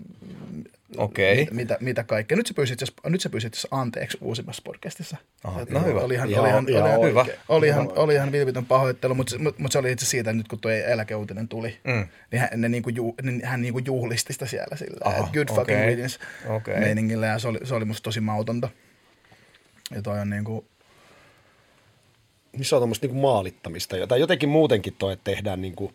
[0.97, 1.35] Okei.
[1.37, 2.37] mit- mitä, mitä kaikkea.
[2.37, 5.17] Nyt se pyysi itse asiassa- nyt se pyysi itse asiassa anteeksi uusimmassa podcastissa.
[5.43, 5.99] Aha, Et no hyvä.
[6.01, 7.25] Oli ihan, Ihan- oli ihan, ihan oli ihan, hyvä.
[7.49, 10.47] oli ihan, oli ihan vilpitön pahoittelu, mutta, mutta, mutta se oli itse siitä, että nyt
[10.47, 12.07] kun tuo eläkeuutinen tuli, Mm.
[12.31, 15.47] niin hän, ne niinku ju, niin hän niinku juhlisti sitä siellä sillä, Aha, että good
[15.47, 15.85] fucking okei.
[15.95, 16.79] riddance Okei.
[16.79, 18.69] meiningillä, ja se oli, se oli musta tosi mautonta.
[19.95, 20.65] Ja toi on niinku,
[22.53, 25.91] Niin se on tämmöistä niinku maalittamista, tai jotenkin muutenkin toi, että tehdään niinku,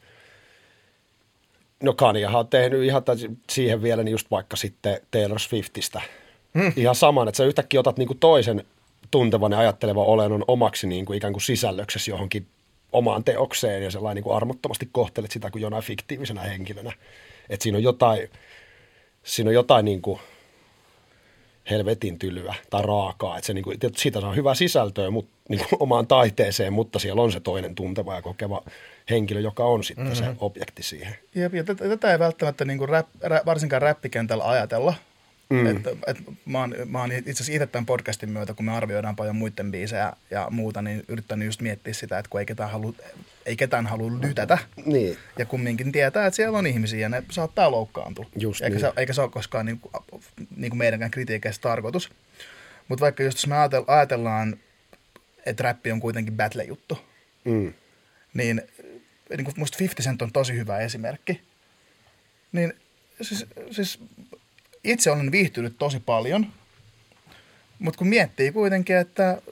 [1.83, 6.01] no Kanyahan on tehnyt ihan täs- siihen vielä niin just vaikka sitten Taylor Swiftistä.
[6.59, 6.73] Hmm.
[6.77, 8.65] Ihan saman, että sä yhtäkkiä otat niinku toisen
[9.11, 12.47] tuntevan ja ajattelevan olennon omaksi niinku ikään kuin sisällöksesi johonkin
[12.93, 16.93] omaan teokseen ja sellainen niinku armottomasti kohtelet sitä kuin jonain fiktiivisenä henkilönä.
[17.51, 18.31] Että siinä on jotain,
[19.23, 20.21] siinä on jotain niinku,
[21.71, 23.37] helvetin tylyä tai raakaa.
[23.37, 27.41] Että se niinku, siitä saa hyvää sisältöä mut, niinku, omaan taiteeseen, mutta siellä on se
[27.41, 28.63] toinen tunteva ja kokeva
[29.11, 30.25] henkilö, joka on sitten mm-hmm.
[30.25, 31.15] se objekti siihen.
[31.35, 34.95] Jep, ja tätä, tätä ei välttämättä niin kuin rap, rap, varsinkaan räppikentällä ajatella.
[35.51, 35.67] Mm.
[35.67, 39.17] Et, et, mä, oon, mä oon itse asiassa itse tämän podcastin myötä, kun me arvioidaan
[39.17, 42.93] paljon muiden biisejä ja muuta, niin yrittänyt just miettiä sitä, että kun ei ketään halua,
[43.47, 44.59] ei ketään halua lytätä.
[44.87, 45.17] Niin.
[45.39, 48.27] Ja kumminkin tietää, että siellä on ihmisiä ja ne saattaa loukkaantua.
[48.37, 48.81] Just eikä, niin.
[48.81, 50.23] se, eikä se ole koskaan niin kuin,
[50.57, 52.11] niin kuin meidänkään kritiikeistä tarkoitus.
[52.89, 54.57] Mutta vaikka just jos me ajatel- ajatellaan,
[55.47, 56.99] että räppi on kuitenkin battle-juttu,
[57.45, 57.73] Mm.
[58.35, 58.63] niin,
[59.37, 61.41] niin kuin musta 50 Cent on tosi hyvä esimerkki.
[62.53, 62.73] Niin
[63.23, 63.99] siis, siis
[64.85, 66.47] itse olen viihtynyt tosi paljon,
[67.79, 69.43] mutta kun miettii kuitenkin, että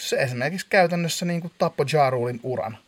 [0.00, 2.78] se esimerkiksi käytännössä niin kuin tappoi Ja Rulin uran.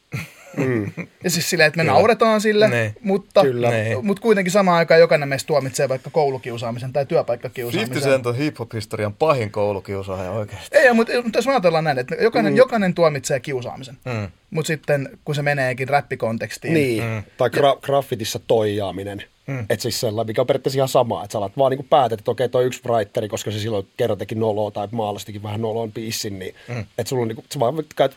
[0.56, 0.92] Mm.
[1.24, 2.94] Ja siis silleen, että me nauretaan sille, Niin.
[3.02, 3.70] mutta, Kyllä.
[3.70, 4.06] Niin.
[4.06, 8.02] mutta kuitenkin samaan aikaan jokainen meistä tuomitsee vaikka koulukiusaamisen tai 50 työpaikkakiusaamisen.
[8.02, 10.78] Cent on hip-hop-historian pahin koulukiusaaja oikeasti.
[10.78, 12.56] Ei, mutta, mutta jos me ajatellaan näin, että jokainen, mm.
[12.56, 13.96] jokainen tuomitsee kiusaamisen.
[14.04, 14.28] Mm.
[14.50, 17.22] Mutta sitten kun se meneekin räppikontekstiin, Niin, Mm.
[17.36, 19.22] tai gra- graffitissa toijaaminen.
[19.46, 19.60] Mm.
[19.60, 22.30] Että siis sellainen, mikä on periaatteessa ihan sama, että sä alat vaan niinku päätät, että
[22.30, 26.38] okei, toi yksi writeri, koska se silloin kerran teki noloa tai maalastikin vähän noloon biissin,
[26.38, 26.80] niin mm.
[26.98, 28.16] että sulla on niinku, sä vaan käyt,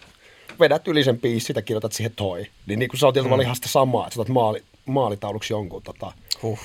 [0.59, 2.45] vedät yli sen biissin ja kirjoitat siihen toi.
[2.67, 3.41] Niin niinku se on tietyllä mm.
[3.41, 6.11] ihan sitä samaa, että sä maali, maalitauluksi jonkun tota.
[6.41, 6.59] Huh.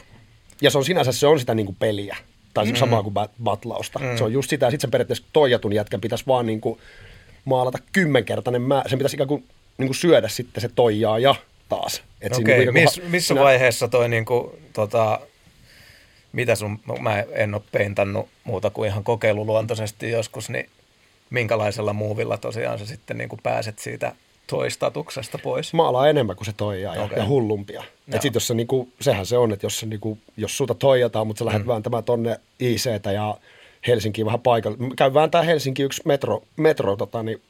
[0.60, 2.16] Ja se on sinänsä se on sitä niinku peliä.
[2.54, 2.74] Tai mm.
[2.74, 3.98] samaa kuin bat- batlausta.
[3.98, 4.16] Mm.
[4.18, 6.80] Se on just sitä, ja sitten se periaatteessa toijatun jätkän pitäisi vaan niinku
[7.44, 8.88] maalata kymmenkertainen määrä.
[8.88, 9.44] Sen pitäisi ikään kuin
[9.78, 11.34] niinku syödä sitten se toijaa ja
[11.68, 12.02] taas.
[12.20, 15.20] Et Okei, niinku Miss, ikään kuin- missä siinä- vaiheessa toi niinku, tota,
[16.32, 20.70] mitä sun, mä en ole peintannut muuta kuin ihan kokeiluluontoisesti joskus, niin
[21.30, 24.12] minkälaisella muuvilla tosiaan sä sitten niinku pääset siitä
[24.46, 25.74] toistatuksesta pois?
[25.74, 27.18] maalaa enemmän kuin se toijaa ja, okay.
[27.18, 27.80] ja hullumpia.
[27.80, 28.16] Joo.
[28.16, 31.26] Et sit jos se niinku, sehän se on, että jos, se niinku, jos sulta toijataan,
[31.26, 31.68] mutta sä lähdet mm.
[31.68, 33.38] vääntämään tonne ICtä ja
[33.86, 34.78] Helsinkiin vähän paikalle.
[34.96, 37.42] Käy vääntää Helsinki yksi metro, metro tota, niin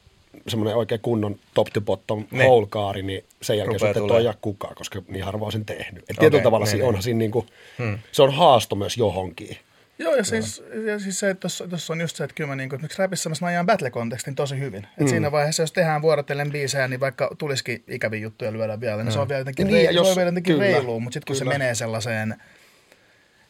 [0.47, 2.45] semmoinen oikein kunnon top to bottom Niin.
[2.45, 6.03] hole kaari, niin sen jälkeen Rupeaa sitten toijaa kukaan, koska niin harva on sen tehnyt.
[6.09, 6.87] Et tietyllä Okei, tavalla niin, siinä niin.
[6.87, 7.45] onhan siinä niinku,
[7.77, 7.99] Hmm.
[8.11, 9.57] se on haasto myös johonkin.
[10.01, 12.69] Joo, ja siis, ja siis se, että tuossa on just se, että kyllä mä niin
[12.69, 14.83] kuin, räpissä mä ajan battle-kontekstin tosi hyvin.
[14.83, 15.07] Et mm.
[15.07, 19.19] Siinä vaiheessa, jos tehdään vuorotellen biisejä, niin vaikka tulisikin ikäviä juttuja lyödä vielä, niin se
[19.19, 21.39] on vielä jotenkin, Niin, ja jos, se on vielä jotenkin kyllä, reilua, mutta sitten kun
[21.39, 21.51] kyllä.
[21.53, 22.35] se menee sellaiseen,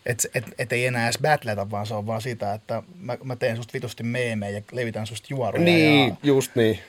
[0.05, 3.35] että et, et ei enää edes battleta, vaan se on vaan sitä, että mä, mä
[3.35, 5.65] teen susta vitusti meemejä ja levitän susta juoruja.
[5.65, 6.79] Niin, Ja, just niin.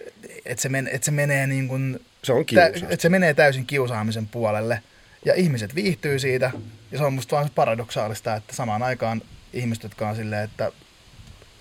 [0.47, 2.93] että se, men, et se menee niin kuin, Se on tä, kiusaus.
[2.93, 4.83] että se menee täysin kiusaamisen puolelle.
[5.25, 6.51] Ja ihmiset viihtyy siitä.
[6.93, 10.73] Ja se on musta vaan paradoksaalista, että samaan aikaan ihmiset, jotka on silleen, että,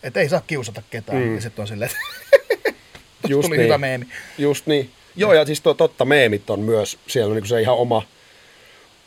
[0.04, 1.18] että ei saa kiusata ketään.
[1.18, 1.36] Mm.
[1.36, 2.02] Ja sitten on silleen, että
[3.30, 3.66] Just tuli niin.
[3.66, 4.08] hyvä meemi.
[4.38, 4.92] Just niin.
[5.16, 8.04] Joo, ja siis to, totta, meemit on myös, siellä on niin se ihan oma,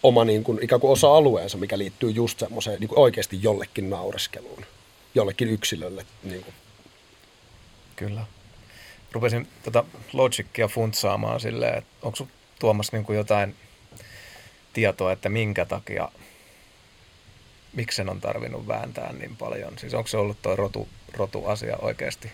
[0.02, 4.66] oma niin kuin, ikään kuin osa-alueensa, mikä liittyy just semmoiseen niin kuin oikeasti jollekin naureskeluun,
[5.14, 6.06] jollekin yksilölle.
[6.22, 6.54] Niin kuin.
[7.96, 8.26] Kyllä.
[9.12, 13.54] Rupesin tota Logicia funtsaamaan silleen, että onko Tuomas niin kuin jotain
[14.72, 16.08] tietoa, että minkä takia,
[17.74, 19.78] miksi sen on tarvinnut vääntää niin paljon?
[19.78, 22.32] Siis onko se ollut tuo rotu, rotuasia oikeasti?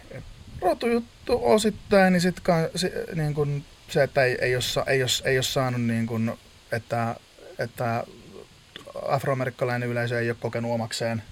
[0.61, 5.37] Rotujuttu osittain, niin sitten si, niin kun se, että ei, ei, ole, ei, ole, ei
[5.37, 6.39] ole saanut, niin kun,
[6.73, 7.17] että,
[7.59, 8.05] että
[9.09, 11.23] afroamerikkalainen yleisö ei ole kokenut omakseen,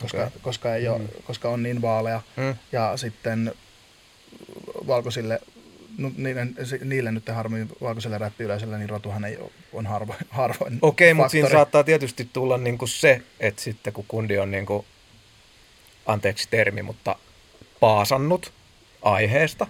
[0.00, 0.30] koska, okay.
[0.42, 2.20] koska, ei ole, koska on niin vaalea.
[2.36, 3.52] mm, Ja sitten
[4.86, 5.40] valkoisille,
[5.98, 6.46] no, niille,
[6.84, 11.48] niille nyt harmi valkoiselle räppiyleisölle, niin rotuhan ei ole, on harvoin, harvoin Okei, mutta siinä
[11.48, 14.86] saattaa tietysti tulla niin kuin se, että sitten kun kundi on niin kuin,
[16.06, 17.16] anteeksi termi, mutta
[17.80, 18.52] paasannut
[19.02, 19.66] aiheesta.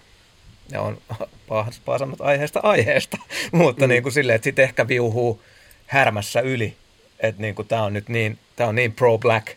[0.72, 0.98] Ja on
[1.98, 3.18] sanot aiheesta aiheesta,
[3.52, 3.88] mutta mm.
[3.88, 5.42] niin kuin silleen, että sitten ehkä viuhuu
[5.86, 6.76] härmässä yli,
[7.20, 9.56] että niin kuin tämä on nyt niin, tämä on niin pro-black,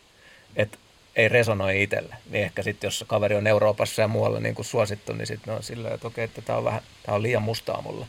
[0.56, 0.78] että
[1.16, 2.16] ei resonoi itselle.
[2.30, 5.64] Niin ehkä sitten, jos kaveri on Euroopassa ja muualla niin kuin suosittu, niin sitten on
[5.64, 8.06] silleen, että okei, että tämä on, vähän, tämä on liian mustaa mulle.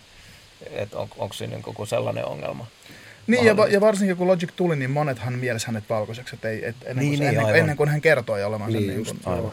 [0.71, 2.67] Että on, onko siinä niin sellainen ongelma?
[3.27, 6.77] Niin, ja, ja, varsinkin kun Logic tuli, niin monethan mielessä hänet valkoiseksi, että ei, et
[6.85, 9.53] ennen, niin, kuin, niin, ennen, ennen, kuin hän kertoi olevansa niin, niin, kuin, aivan.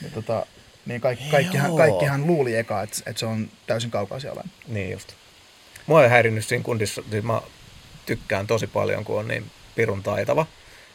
[0.00, 0.46] Niin, tota,
[0.86, 4.44] niin kaikki, kaikkihan, kaikkihan luuli eka, että, että se on täysin kaukaisia olen.
[4.68, 5.12] Niin just.
[5.86, 7.42] Mua ei häirinnyt siinä kundissa, siis mä
[8.06, 10.46] tykkään tosi paljon, kun on niin pirun taitava.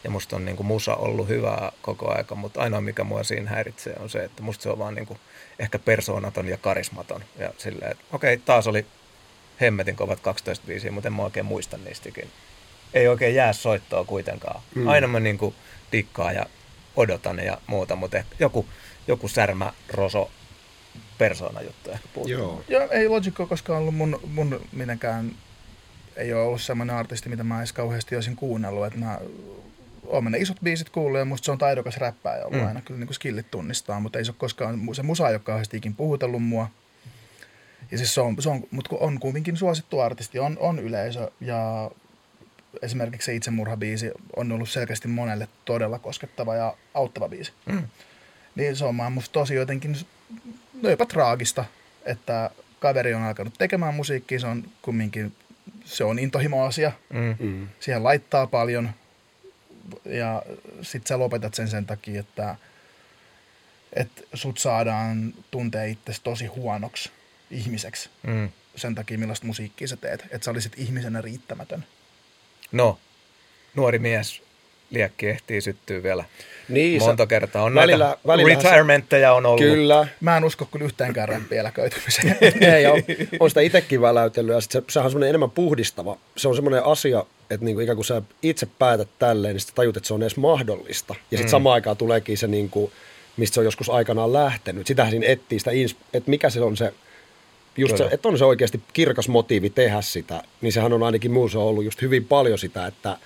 [0.05, 3.49] Ja musta on niin kuin musa ollut hyvää koko aika, mutta ainoa mikä mua siinä
[3.49, 5.19] häiritsee on se, että musta se on vaan niin kuin
[5.59, 7.23] ehkä persoonaton ja karismaton.
[7.39, 8.85] Ja silleen, että okei, taas oli
[9.61, 12.29] hemmetin kovat 12 biisiä, mutta en mä oikein muista niistäkin.
[12.93, 14.61] Ei oikein jää soittoa kuitenkaan.
[14.75, 14.87] Mm.
[14.87, 15.55] Aina mä niin kuin
[15.91, 16.45] dikkaan ja
[16.95, 18.65] odotan ja muuta, mutta ehkä joku,
[19.07, 20.31] joku särmä, roso,
[21.17, 22.37] persoona juttu ehkä puuttuu.
[22.37, 22.63] Joo.
[22.67, 25.35] Joo, ei Logic ole koskaan ollut mun, mun minäkään,
[26.15, 29.19] ei ole ollut semmoinen artisti, mitä mä edes kauheasti olisin kuunnellut, että mä
[30.07, 32.67] oon ne isot biisit kuullut ja musta se on taidokas räppäjä ollut mm.
[32.67, 35.41] aina, kyllä niin kuin skillit tunnistaa, mutta ei se ole koskaan, se musa ei ole
[35.43, 36.69] kauheasti ikin puhutellut mua.
[37.91, 41.91] Ja siis se on, se on mutta on kuitenkin suosittu artisti, on, on yleisö ja
[42.81, 47.51] esimerkiksi se itsemurhabiisi on ollut selkeästi monelle todella koskettava ja auttava biisi.
[47.65, 47.83] Mm.
[48.55, 49.97] Niin se on musta tosi jotenkin,
[50.81, 51.65] no jopa traagista,
[52.05, 55.35] että kaveri on alkanut tekemään musiikkia, se on kumminkin,
[55.85, 56.91] se on intohimo-asia.
[57.13, 57.35] Mm.
[57.39, 57.67] mm.
[57.79, 58.89] Siihen laittaa paljon
[60.05, 60.43] ja
[60.81, 62.55] sit sä lopetat sen sen takia, että,
[63.93, 67.11] että sut saadaan tuntea itsesi tosi huonoksi
[67.51, 68.49] ihmiseksi mm.
[68.75, 70.25] sen takia, millaista musiikkia sä teet.
[70.31, 71.85] Että sä olisit ihmisenä riittämätön.
[72.71, 72.99] No,
[73.75, 74.44] nuori mies
[74.91, 76.23] liekki ehtii syttyä vielä
[76.69, 77.63] niin, monta sä, kertaa.
[77.63, 79.61] On välillä, näitä välillä retirementteja on ollut.
[79.61, 80.07] Kyllä.
[80.21, 82.37] Mä en usko kyllä yhteenkään rämpiä eläköitymiseen.
[82.75, 83.03] Ei, on,
[83.39, 86.17] on sitä itsekin väläytellyt ja sit se, sehän on semmoinen enemmän puhdistava.
[86.37, 89.97] Se on semmoinen asia, että niinku ikään kuin sä itse päätät tälleen, niin sitten tajut,
[89.97, 91.13] että se on edes mahdollista.
[91.13, 91.51] Ja sitten mm.
[91.51, 92.91] samaan aikaan tuleekin se, niinku,
[93.37, 94.87] mistä se on joskus aikanaan lähtenyt.
[94.87, 95.71] Sitähän siinä etsii sitä,
[96.13, 96.93] että mikä se on se
[97.77, 101.59] just se, että on se oikeasti kirkas motiivi tehdä sitä, niin sehän on ainakin muussa
[101.59, 103.17] ollut just hyvin paljon sitä, että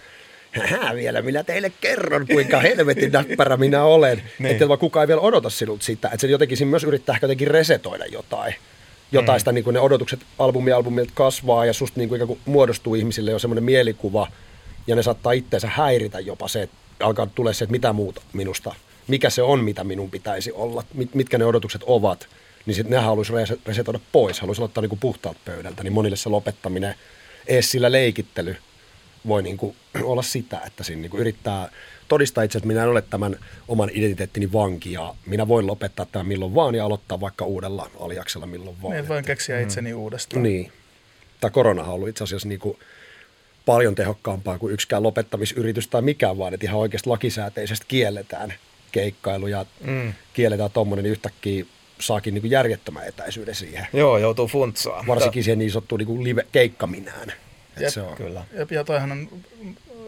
[0.51, 4.21] Hää vielä, minä teille kerron, kuinka helvetin näppärä minä olen.
[4.39, 4.51] niin.
[4.51, 6.07] Että kukaan ei vielä odota sinulta sitä.
[6.07, 8.55] Että se jotenkin siinä myös yrittää ehkä jotenkin resetoida jotain.
[9.11, 9.39] Jotain mm.
[9.39, 13.31] sitä, niin kuin ne odotukset albumi albumilta kasvaa ja susta niin kuin, kuin muodostuu ihmisille
[13.31, 14.27] jo semmoinen mielikuva.
[14.87, 18.75] Ja ne saattaa itseensä häiritä jopa se, että alkaa tulee se, että mitä muuta minusta,
[19.07, 22.27] mikä se on, mitä minun pitäisi olla, mit, mitkä ne odotukset ovat
[22.65, 23.33] niin sitten nehän haluaisi
[23.65, 26.95] resetoida pois, haluaisi ottaa niin puhtaat pöydältä, niin monille se lopettaminen,
[27.47, 28.55] ees sillä leikittely
[29.29, 31.69] voi niin kuin olla sitä, että siinä niin kuin yrittää
[32.07, 33.35] todistaa itse, että minä en ole tämän
[33.67, 38.45] oman identiteettini vanki ja minä voin lopettaa tämän milloin vaan ja aloittaa vaikka uudella aliaksella
[38.45, 38.93] milloin vaan.
[38.93, 39.63] Niin, voin keksiä mm.
[39.63, 39.99] itseni mm.
[39.99, 40.43] uudestaan.
[40.43, 40.71] Niin.
[41.41, 42.77] Tämä korona on ollut itse asiassa niin kuin
[43.65, 48.53] paljon tehokkaampaa kuin yksikään lopettamisyritys tai mikään, vaan että ihan oikeasti lakisääteisesti kielletään
[48.91, 50.13] keikkailu ja mm.
[50.33, 51.65] kielletään tuommoinen niin yhtäkkiä
[51.99, 53.87] saakin niin kuin järjettömän etäisyyden siihen.
[53.93, 55.07] Joo, joutuu funtsaan.
[55.07, 57.33] Varsinkin siihen niin sanottuun niin live-keikkaminään.
[57.83, 58.15] Jep, se on.
[58.17, 58.43] Kyllä.
[58.53, 59.29] Jep, ja toihan on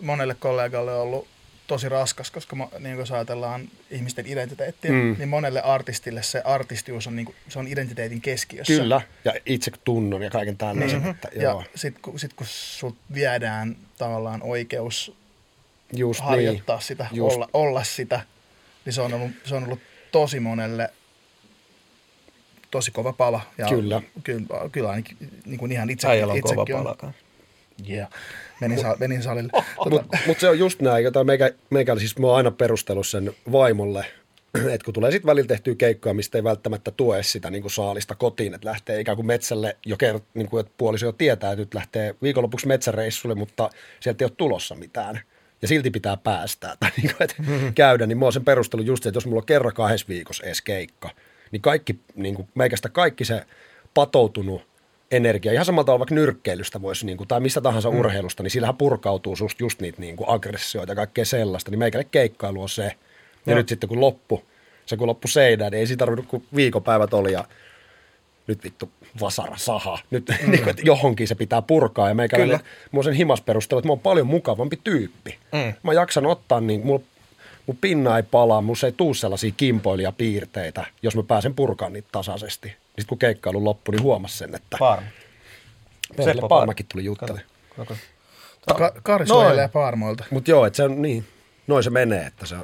[0.01, 1.27] monelle kollegalle ollut
[1.67, 5.15] tosi raskas, koska niin jos ajatellaan ihmisten identiteettiä, mm.
[5.17, 8.73] niin monelle artistille se artistius on, niin kuin, se on identiteetin keskiössä.
[8.73, 10.99] Kyllä, ja itse tunnon ja kaiken tällaisen.
[10.99, 11.11] Mm-hmm.
[11.11, 11.61] Että, joo.
[11.61, 15.15] Ja sitten kun, sit, kun sut viedään tavallaan oikeus
[15.93, 16.83] Just harjoittaa niin.
[16.83, 17.35] sitä, Just.
[17.35, 18.21] Olla, olla sitä,
[18.85, 19.79] niin se on ollut, se on ollut
[20.11, 20.89] tosi monelle
[22.71, 23.41] tosi kova pala.
[23.57, 24.01] Ja kyllä.
[24.23, 27.13] Kyllä, kyllä ainakin niin kuin ihan itse, Äijällä on kova palakaan.
[27.89, 28.09] Yeah.
[28.61, 29.51] Menin, sa- menin salille.
[29.75, 29.89] Tuota...
[29.89, 33.33] Mutta mut se on just näin, jota meikä, meikä siis mä oon aina perustellut sen
[33.51, 34.05] vaimolle,
[34.73, 38.15] että kun tulee sitten välillä tehtyä keikkoja, mistä ei välttämättä tue sitä niin kuin saalista
[38.15, 41.61] kotiin, että lähtee ikään kuin metsälle, jo kert, niin kuin, että puoliso jo tietää, että
[41.61, 45.21] nyt lähtee viikonlopuksi metsäreissulle, mutta sieltä ei ole tulossa mitään.
[45.61, 47.73] Ja silti pitää päästää tai niin kuin, että mm-hmm.
[47.73, 50.61] käydä, niin mä oon sen perustellut just, että jos mulla on kerran kahdessa viikossa edes
[50.61, 51.09] keikka,
[51.51, 53.45] niin kaikki, niin kuin, meikästä kaikki se
[53.93, 54.70] patoutunut
[55.11, 57.99] energia, ihan samalla tavalla vaikka nyrkkeilystä voisi, niin kuin, tai mistä tahansa mm.
[57.99, 62.07] urheilusta, niin sillähän purkautuu just, just niitä niin kuin aggressioita ja kaikkea sellaista, niin meikälle
[62.11, 62.83] keikkailu on se.
[63.45, 63.55] Ja no.
[63.55, 64.43] nyt sitten kun loppu,
[64.85, 67.45] se kun loppu seinään, niin ei siitä tarvinnut kuin viikopäivät oli ja
[68.47, 68.89] nyt vittu
[69.21, 69.99] vasara, saha.
[70.11, 70.35] Nyt mm.
[70.51, 72.59] niin kuin, että johonkin se pitää purkaa ja meikäläinen,
[72.91, 75.37] mulla sen himas perustella, että mä oon paljon mukavampi tyyppi.
[75.51, 75.73] Mm.
[75.83, 77.01] Mä jaksan ottaa, niin mulla
[77.67, 82.73] mun pinna ei palaa, mun ei tuu sellaisia kimpoilijapiirteitä, jos mä pääsen purkaan niitä tasaisesti.
[82.91, 84.77] Sitten kun keikkailu loppui, niin huomasin sen, että...
[84.79, 85.07] Parma.
[86.23, 87.41] Seppo Parmakin tuli juttele.
[88.77, 90.23] Ka- Kari suojelee Parmoilta.
[90.31, 91.27] Mutta joo, että se on niin,
[91.67, 92.55] noin se menee, että se,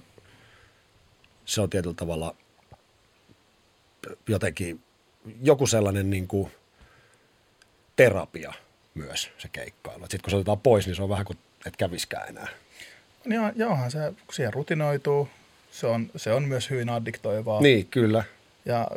[1.45, 2.35] se on tietyllä tavalla
[4.27, 4.83] jotenkin
[5.41, 6.51] joku sellainen niin kuin
[7.95, 8.53] terapia
[8.93, 10.03] myös se keikkailu.
[10.03, 12.47] Sitten kun se otetaan pois, niin se on vähän kuin et käviskään enää.
[13.25, 15.29] Niin on, joohan se, kun siihen rutinoituu,
[15.71, 17.61] se on, se on myös hyvin addiktoivaa.
[17.61, 18.23] Niin, kyllä.
[18.65, 18.87] Ja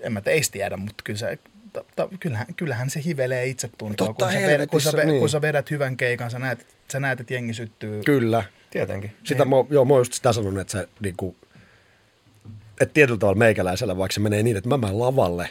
[0.00, 1.38] en mä teistä tiedä, mutta kyllä se,
[1.72, 5.20] ta, ta, kyllähän, kyllähän se hivelee itsetuntoa, Totta kun sä, vedät, kun, sä, niin.
[5.20, 8.02] kun sä vedät hyvän keikan, sä näet, sä näet että jengi syttyy.
[8.04, 8.44] Kyllä.
[8.70, 9.12] Tietenkin.
[9.24, 11.36] Sitä mä, joo, mä oon just sitä sanonut, että se niin kuin,
[12.80, 15.50] että tietyllä tavalla meikäläisellä, vaikka se menee niin, että mä menen lavalle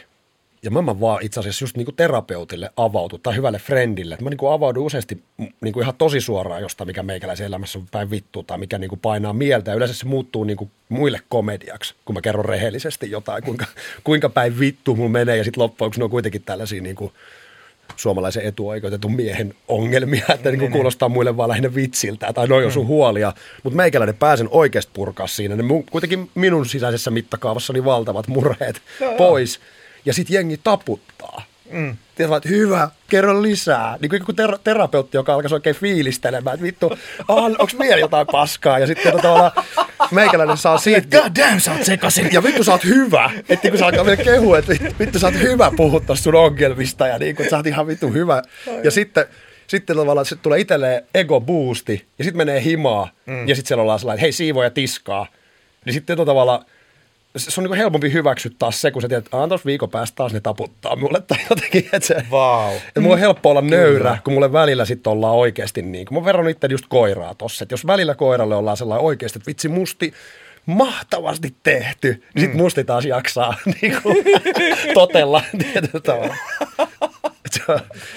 [0.62, 4.18] ja mä, mä vaan itse asiassa just niin kuin terapeutille avautu tai hyvälle friendille.
[4.20, 5.22] Mä niin kuin avaudun useasti
[5.60, 8.88] niin kuin ihan tosi suoraan jostain, mikä meikäläisen elämässä on päin vittu tai mikä niin
[8.88, 9.70] kuin painaa mieltä.
[9.70, 13.66] Ja yleensä se muuttuu niin kuin muille komediaksi, kun mä kerron rehellisesti jotain, kuinka,
[14.04, 15.36] kuinka päin vittu mulla menee.
[15.36, 17.12] Ja sitten loppujen on kuitenkin tällaisia niin kuin
[17.96, 22.72] suomalaisen etuoikeutetun miehen ongelmia, että niin kuin kuulostaa muille vaan lähinnä vitsiltä tai noin on
[22.72, 23.32] sun huolia.
[23.62, 25.56] Mutta meikäläinen pääsen oikeasti purkaa siinä.
[25.56, 28.82] Ne mu- kuitenkin minun sisäisessä mittakaavassa niin valtavat murheet
[29.18, 29.60] pois.
[30.04, 31.42] Ja sitten jengi taputtaa.
[31.70, 31.96] Mm.
[32.14, 33.98] Tiedät, että hyvä, kerro lisää.
[34.00, 38.78] Niin kuin ter- terapeutti, joka alkaisi oikein fiilistelemään, että vittu, onko vielä jotain paskaa?
[38.78, 39.52] Ja sitten tavallaan
[40.10, 41.20] meikäläinen saa siitä...
[41.20, 42.28] God damn, sä oot sekasin.
[42.32, 43.30] Ja vittu sä oot hyvä.
[43.48, 47.06] Että kun sä alkaa vielä kehua, että vittu sä oot hyvä puhua tosta sun ongelmista
[47.06, 48.42] ja niin kun sä oot ihan vittu hyvä.
[48.84, 49.24] Ja sitten,
[49.66, 53.48] sitten tavallaan se tulee itselleen ego boosti ja sitten menee himaa mm.
[53.48, 55.26] ja sitten siellä ollaan sellainen, että hei siivoja tiskaa.
[55.84, 56.64] Niin sitten tavallaan
[57.36, 60.32] se on niin helpompi hyväksyä taas se, kun sä tiedät, että tuossa viikon päästä taas
[60.32, 61.88] ne taputtaa mulle tai jotenkin.
[61.92, 62.74] Että se, Vau.
[62.74, 66.24] että mulla on helppo olla nöyrä, kun mulle välillä sitten ollaan oikeasti niin kuin, mä
[66.24, 70.14] verran itse just koiraa tossa, että jos välillä koiralle ollaan sellainen oikeasti, että vitsi musti,
[70.66, 74.16] mahtavasti tehty, niin sit musti taas jaksaa niin kuin,
[74.94, 76.36] totella tietyllä tavalla.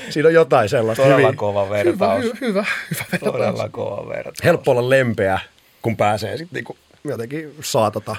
[0.10, 1.04] Siinä on jotain sellaista.
[1.04, 2.24] Todella hyvin- kova vertaus.
[2.24, 3.34] hyvä, hyvä, hyvä vertaus.
[3.34, 4.44] Todella kova vertaus.
[4.44, 5.40] helppo olla lempeä,
[5.82, 8.16] kun pääsee sitten niinku jotenkin saatata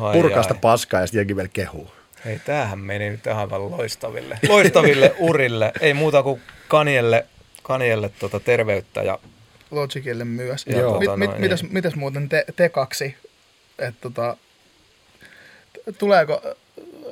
[0.00, 0.60] Ai purkaa sitä ai.
[0.60, 1.90] paskaa ja sitten jengi vielä kehuu.
[2.24, 5.72] Hei, tämähän meni nyt aivan loistaville, loistaville urille.
[5.80, 7.26] Ei muuta kuin Kanielle,
[7.62, 9.18] Kanielle tota terveyttä ja
[9.70, 10.66] Logicille myös.
[10.66, 10.98] Ja Joo.
[10.98, 11.72] Mit, tota mit, noin, mitäs, niin.
[11.72, 13.16] mitäs muuten te, te kaksi,
[13.78, 14.36] että tota,
[15.98, 16.42] tuleeko,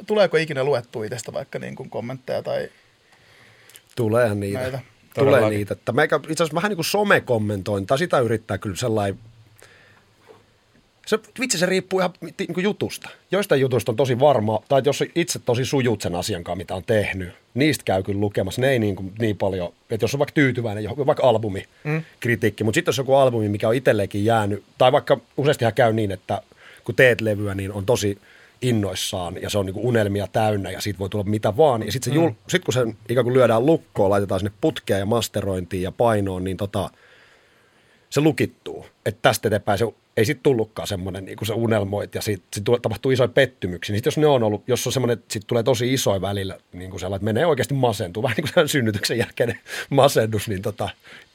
[0.06, 2.68] tuleeko ikinä luettu itsestä vaikka niin kuin kommentteja tai
[3.96, 4.58] Tuleehan niitä.
[4.58, 4.78] Näitä.
[5.14, 5.72] Tulee niitä.
[5.74, 9.18] Että meikä itse asiassa vähän niin kuin somekommentointia, sitä yrittää kyllä sellainen
[11.06, 13.08] se, vitsi, se riippuu ihan niin kuin jutusta.
[13.30, 16.84] Joistain jutuista on tosi varma, tai jos itse tosi sujut sen asian kanssa, mitä on
[16.84, 18.60] tehnyt, niistä käy kyllä lukemassa.
[18.60, 22.02] Ne ei niin, kuin, niin paljon, että jos on vaikka tyytyväinen vaikka albumi, mm.
[22.20, 26.12] kritiikki, mutta sitten jos joku albumi, mikä on itselleenkin jäänyt, tai vaikka useastihan käy niin,
[26.12, 26.42] että
[26.84, 28.18] kun teet levyä, niin on tosi
[28.62, 31.86] innoissaan ja se on niin kuin unelmia täynnä ja siitä voi tulla mitä vaan.
[31.86, 35.82] Ja sitten jul- sit kun se ikään kuin lyödään lukkoon, laitetaan sinne putkeen ja masterointiin
[35.82, 36.90] ja painoon, niin tota,
[38.10, 38.86] se lukittuu.
[39.06, 39.84] Että tästä eteenpäin se
[40.16, 43.92] ei sitten tullutkaan semmoinen, niin kuin se unelmoit ja sitten sit tapahtuu isoja pettymyksiä.
[43.92, 46.58] Niin sit jos ne on ollut, jos on semmoinen, että sitten tulee tosi isoja välillä,
[46.72, 49.60] niin kuin sellainen, että menee oikeasti masentuu, vähän niin kuin synnytyksen jälkeinen
[49.90, 50.88] masennus, niin tota,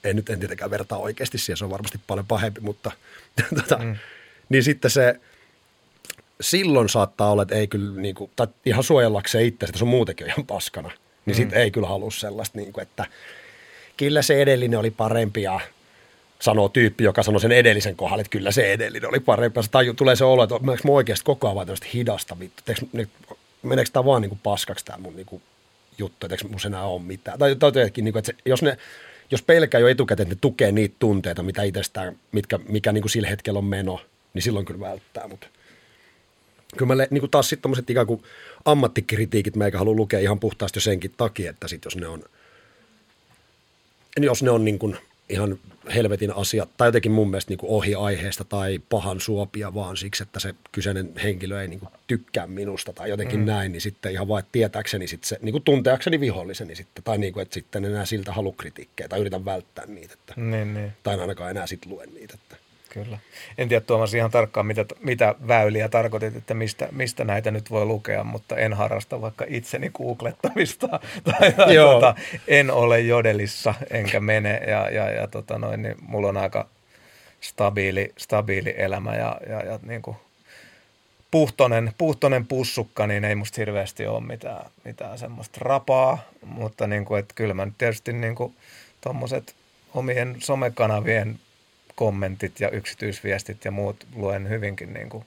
[0.04, 2.92] ei nyt en tietenkään vertaa oikeasti siihen, se on varmasti paljon pahempi, mutta
[3.62, 3.96] tota, mm.
[4.50, 5.20] niin sitten se,
[6.42, 9.90] silloin saattaa olla, että ei kyllä, niin kuin, tai ihan suojellakseen itse, että se on
[9.90, 10.92] muutenkin ihan paskana,
[11.26, 11.38] niin mm.
[11.38, 13.06] sitten ei kyllä halua sellaista, niin kuin, että
[13.98, 15.60] kyllä se edellinen oli parempi ja
[16.42, 19.64] sanoo tyyppi, joka sanoo sen edellisen kohdalle, että kyllä se edellinen oli parempi.
[19.64, 22.64] Se taju, tulee se olo, että mä oikeasti koko ajan vaan hidasta vittu.
[23.64, 25.42] Meneekö tämä vaan niin kuin paskaksi tämä mun niin kuin,
[25.98, 27.40] juttu, että eikö enää ole mitään.
[27.40, 28.78] Tai, tai jotenkin, niin kuin, että se, jos ne
[29.32, 33.12] jos pelkää jo etukäteen, että ne tukee niitä tunteita, mitä itsestään, mitkä, mikä niin kuin
[33.12, 34.02] sillä hetkellä on meno,
[34.34, 35.28] niin silloin kyllä välttää.
[35.28, 35.48] Mutta
[36.78, 38.24] kyllä mä niin kuin taas sitten tommoset ikään kuin
[38.66, 42.24] ammattikritiikit meikä haluan lukea ihan puhtaasti jo senkin takia, että sit jos ne on,
[44.18, 44.98] jos ne on niin kuin
[45.32, 45.60] ihan
[45.96, 50.24] helvetin asiat, tai jotenkin mun mielestä niin kuin ohi aiheesta tai pahan suopia vaan siksi,
[50.24, 53.46] että se kyseinen henkilö ei niin kuin tykkää minusta tai jotenkin mm.
[53.46, 57.34] näin, niin sitten ihan että tietääkseni sitten se, niin kuin tunteakseni viholliseni sitten, tai niin
[57.34, 60.92] kuin, että sitten en enää siltä halu kritiikkejä tai yritän välttää niitä, että, Niin, niin.
[61.04, 62.34] tai ainakaan enää sitten lue niitä.
[62.34, 62.61] Että.
[62.94, 63.18] Kyllä.
[63.58, 67.86] En tiedä Tuomas ihan tarkkaan, mitä, mitä väyliä tarkoitit, että mistä, mistä näitä nyt voi
[67.86, 70.88] lukea, mutta en harrasta vaikka itseni googlettamista.
[71.24, 72.16] Tai, tai tota,
[72.48, 74.62] en ole jodelissa, enkä mene.
[74.68, 76.68] Ja, ja, ja tota noin, niin mulla on aika
[77.42, 80.18] stabiili, stabiili elämä ja, ja, ja niin kuin
[81.32, 87.20] puhtonen, puhtonen pussukka, niin ei musta hirveästi ole mitään, mitään semmoista rapaa, mutta niin kuin,
[87.20, 88.56] että kyllä mä nyt tietysti niin kuin
[89.02, 89.56] tommoset
[89.94, 91.40] omien somekanavien
[92.02, 95.26] kommentit ja yksityisviestit ja muut luen hyvinkin niin kuin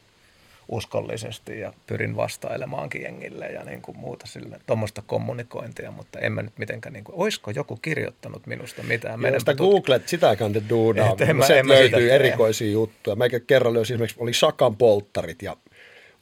[0.69, 6.43] uskollisesti ja pyrin vastailemaankin jengille ja niin kuin muuta sille, tuommoista kommunikointia, mutta en mä
[6.43, 9.21] nyt mitenkään, niin kuin, olisiko joku kirjoittanut minusta mitään?
[9.21, 11.09] Meidän sitä tutk- googlet, sitä kannattaa duudaa.
[11.09, 13.17] Mä- Sieltä mä sitä löytyy erikoisia juttuja.
[13.17, 15.57] Meikä kerran löysin esimerkiksi, oli Sakan polttarit ja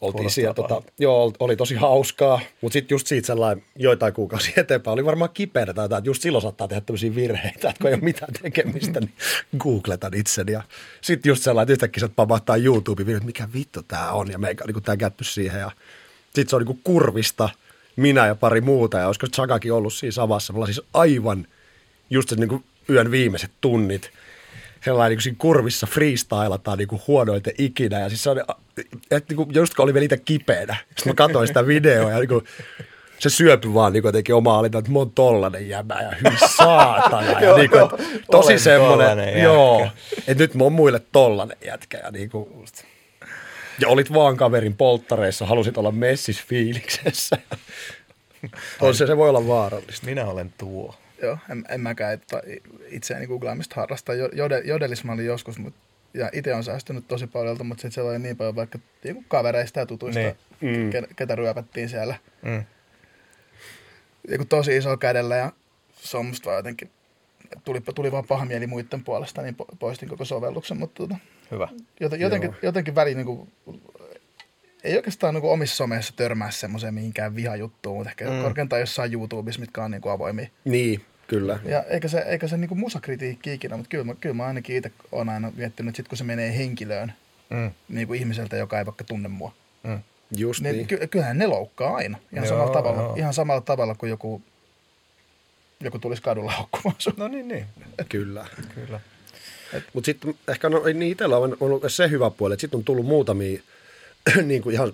[0.02, 4.92] oltiin siellä, tota, joo, oli tosi hauskaa, mutta sitten just siitä sellainen joitain kuukausia eteenpäin
[4.92, 7.94] oli varmaan kipeänä tai jotain, että just silloin saattaa tehdä tämmöisiä virheitä, että kun ei
[7.94, 9.12] ole mitään tekemistä, niin
[9.58, 10.52] googletan itseni.
[10.52, 10.62] Ja
[11.00, 14.64] sitten just sellainen, että yhtäkkiä se pamahtaa YouTube, että mikä vittu tämä on, ja meikä
[14.64, 15.60] on niin tämä kätty siihen.
[15.60, 15.70] Ja
[16.24, 17.48] sitten se on niin kurvista,
[17.96, 20.52] minä ja pari muuta, ja olisiko Chagakin ollut siinä samassa.
[20.52, 21.46] Me ollaan siis aivan
[22.10, 24.10] just se niin yön viimeiset tunnit,
[24.84, 28.00] sellainen niin kurvissa freestylataan niin kuin huonoiten ikinä.
[28.00, 28.40] Ja siis se on,
[29.10, 32.18] että niin kuin, just kun oli vielä itse kipeänä, sitten mä katsoin sitä videoa ja
[32.18, 32.44] niin kuin,
[33.18, 37.40] se syöpy vaan niin jotenkin omaa alinta, että mä oon tollanen jäbä ja hyi saatana.
[37.40, 37.90] ja niin kuin,
[38.30, 39.88] tosi semmoinen, joo,
[40.26, 41.98] että nyt mä oon muille tollanen jätkä.
[41.98, 42.48] Ja, niin kuin,
[43.78, 47.38] ja olit vaan kaverin polttareissa, halusit olla messis fiiliksessä.
[48.80, 50.06] on se, se voi olla vaarallista.
[50.06, 50.94] Minä olen tuo.
[51.22, 52.42] Joo, en, en mäkään että
[52.88, 54.14] itseäni googlaamista harrasta.
[54.14, 55.74] Jo- Jode, jodelis mä olin joskus, mut,
[56.14, 59.78] ja itse on säästynyt tosi paljon, mutta sitten siellä oli niin paljon vaikka niinku kavereista
[59.80, 60.36] ja tutuista, Niin.
[60.60, 60.90] niin.
[60.90, 62.14] ke, ketä ryöpättiin siellä.
[62.42, 62.64] Mm.
[64.28, 65.52] Niinku tosi iso kädellä ja
[65.94, 66.90] se on musta vaan jotenkin,
[67.64, 71.16] tuli, tuli vaan paha mieli muiden puolesta, niin po- poistin koko sovelluksen, mutta tota,
[71.50, 71.68] Hyvä.
[72.00, 72.58] joten, jotenkin, Joo.
[72.62, 73.48] jotenkin väliin niinku,
[74.84, 78.30] ei oikeastaan niinku omissa someissa törmää semmoiseen mihinkään vihajuttuun, mutta ehkä Mm.
[78.36, 78.42] mm.
[78.42, 80.46] korkeintaan jossain YouTubessa, mitkä on niinku avoimia.
[80.64, 81.04] Niin,
[81.38, 81.58] kyllä.
[81.64, 84.92] Ja eikä se, eikä se niinku musakritiikki ikinä, mutta kyllä mä, kyllä mä ainakin itse
[85.12, 87.12] olen aina miettinyt, että sit kun se menee henkilöön,
[87.50, 87.70] Mm.
[87.88, 89.52] niin kuin ihmiseltä, joka ei vaikka tunne mua,
[89.82, 89.98] Mm.
[90.36, 90.86] Just niin, niin.
[90.86, 92.18] ky- kyllähän ne loukkaa aina.
[92.32, 93.14] Ihan, Joo, samalla tavalla, joo.
[93.16, 94.42] ihan samalla tavalla kuin joku,
[95.80, 97.12] joku tulisi kadulla haukkumaan sun.
[97.16, 97.64] No niin, niin.
[98.08, 98.46] Kyllä.
[98.74, 99.00] Kyllä.
[99.92, 103.06] Mutta sitten ehkä no, niin itsellä on ollut se hyvä puoli, että sitten on tullut
[103.06, 103.60] muutamia
[104.44, 104.92] niin kuin ihan,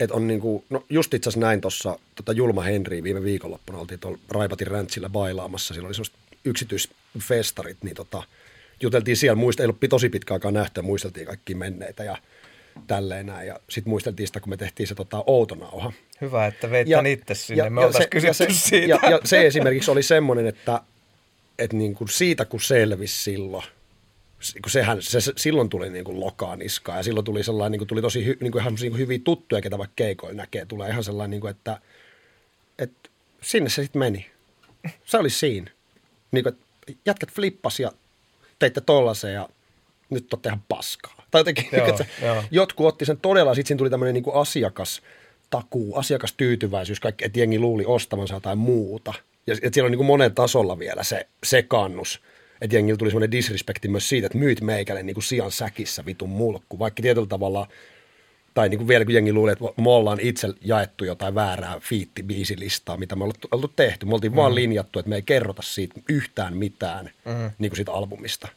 [0.00, 3.78] että on niin kuin, no just itse asiassa näin tuossa tota Julma Henri viime viikonloppuna
[3.78, 8.22] oltiin tuolla Raipatin räntsillä bailaamassa, siellä oli sellaiset yksityisfestarit, niin tota,
[8.80, 12.18] juteltiin siellä, muista, ei ollut tosi pitkä aikaa nähty ja muisteltiin kaikki menneitä ja
[12.86, 13.48] tälleen näin.
[13.48, 15.92] Ja sitten muisteltiin sitä, kun me tehtiin se tota, outonauha.
[16.20, 17.70] Hyvä, että veit tän itse sinne.
[17.70, 18.86] Me ja oltaisiin kysytty ja se, siitä.
[18.86, 20.80] Ja, ja se esimerkiksi oli semmoinen, että,
[21.58, 23.64] että niin kuin siitä kun selvisi silloin,
[24.62, 27.80] kun sehän, se, se, silloin tuli niin kuin lokaa niskaan ja silloin tuli sellainen, niin
[27.80, 30.66] kuin tuli tosi hy, niin kuin ihan niin kuin hyviä tuttuja, ketä vaikka keikoilla näkee,
[30.66, 31.80] tulee ihan sellainen, niin kuin, että,
[32.78, 33.10] että
[33.42, 34.30] sinne se sitten meni.
[35.04, 35.70] Se oli siinä.
[36.32, 36.64] Niin kuin, että
[37.06, 37.92] jätkät flippas ja
[38.58, 39.48] teitte tollasen ja
[40.10, 41.24] nyt olette ihan paskaa.
[41.30, 42.44] Tai jotenkin, Joo, joo, että se, joo.
[42.50, 45.02] jotkut otti sen todella, sitten siinä tuli tämmöinen niin asiakas,
[45.50, 49.14] takuu, asiakastyytyväisyys, kaikki, että jengi luuli ostavansa jotain muuta.
[49.46, 52.20] Ja että siellä on niin kuin monen tasolla vielä se sekannus.
[52.60, 56.28] Että jengillä tuli semmoinen disrespekti myös siitä, että myyt meikälle niin kuin sian säkissä vitun
[56.28, 56.78] mulkku.
[56.78, 57.66] Vaikka tietyllä tavalla,
[58.54, 62.96] tai niin kuin vielä kun jengi luuli, että me ollaan itse jaettu jotain väärää fiitti-biisilistaa,
[62.96, 64.06] mitä me ollaan oltu tehty.
[64.06, 64.36] Me oltiin mm.
[64.36, 67.50] vaan linjattu, että me ei kerrota siitä yhtään mitään mm.
[67.58, 68.48] niin kuin siitä albumista.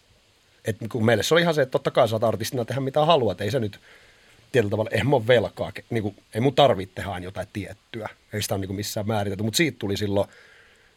[0.65, 3.41] Et kun meille se oli ihan se, että totta kai saat artistina tehdä mitä haluat,
[3.41, 3.79] ei se nyt
[4.51, 8.55] tietyllä tavalla, eihän mun velkaa, niin kuin, ei mun tarvitse tehdä jotain tiettyä, ei sitä
[8.55, 10.29] ole niin kuin missään määritelty, mutta siitä tuli silloin,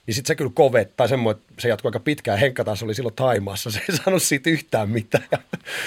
[0.06, 2.94] niin sitten se kyllä kovet, tai semmoinen, että se jatkoi aika pitkään, Henkka taas oli
[2.94, 5.38] silloin Taimaassa, se ei saanut siitä yhtään mitään, ja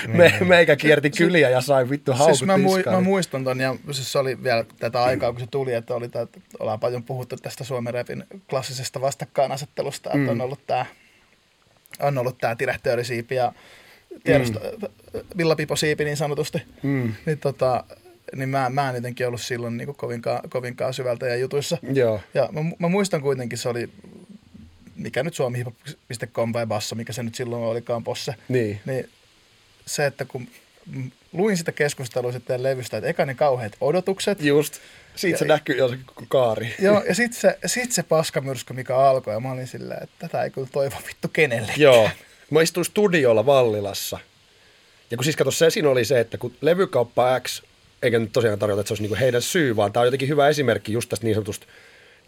[0.07, 3.75] me, meikä kierti kyliä ja sai vittu haukut Siis mä, mui, mä muistan ton, ja
[3.91, 6.27] siis se oli vielä tätä aikaa, kun se tuli, että oli tää,
[6.59, 10.85] ollaan paljon puhuttu tästä Suomen rapin klassisesta vastakkainasettelusta, että on ollut tämä
[11.99, 13.53] on ollut tää direhtöörisiipi ja
[14.23, 15.19] tiedosto, mm.
[15.37, 16.61] villapiposiipi niin sanotusti.
[16.83, 17.13] Mm.
[17.25, 17.83] Niin, tota,
[18.35, 21.77] niin mä, mä en jotenkin ollut silloin niin kovinkaan, kovinkaan syvältä ja jutuissa.
[21.93, 23.89] Joo, Ja mä, mä muistan kuitenkin, se oli,
[24.95, 28.35] mikä nyt suomihip.com vai basso, mikä se nyt silloin olikaan posse.
[28.49, 28.81] niin.
[28.85, 29.09] Niin
[29.85, 30.47] se, että kun
[31.33, 34.41] luin sitä keskustelua sitten levystä, että eka ne kauheat odotukset.
[34.41, 34.79] Just.
[35.15, 36.75] Siitä se Ja- näkyy jo se koko kaari.
[36.79, 40.43] Joo, ja sitten se, sit se paskamyrsky, mikä alkoi, ja mä olin silleen, että tätä
[40.43, 41.73] ei kyllä toivo vittu kenelle.
[41.77, 42.09] Joo.
[42.49, 44.19] Mä istuin studiolla Vallilassa.
[45.11, 47.63] Ja kun siis kato, se siinä oli se, että kun levykauppa X,
[48.03, 50.49] eikä nyt tosiaan tarjota, että se olisi niinku heidän syy, vaan tämä on jotenkin hyvä
[50.49, 51.65] esimerkki just tästä niin sanotusta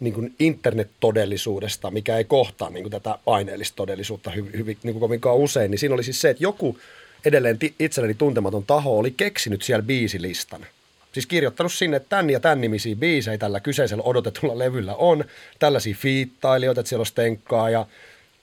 [0.00, 5.00] niin kuin internettodellisuudesta, mikä ei kohtaa niin kuin tätä aineellista todellisuutta hyvin, hyvin niin kuin
[5.00, 6.78] kovinkaan usein, niin siinä oli siis se, että joku
[7.24, 10.66] edelleen itselleni tuntematon taho oli keksinyt siellä biisilistan.
[11.12, 15.24] Siis kirjoittanut sinne, että tän ja tän nimisiä biisejä tällä kyseisellä odotetulla levyllä on,
[15.58, 17.86] tällaisia fiittailijoita, että siellä on stenkkaa ja,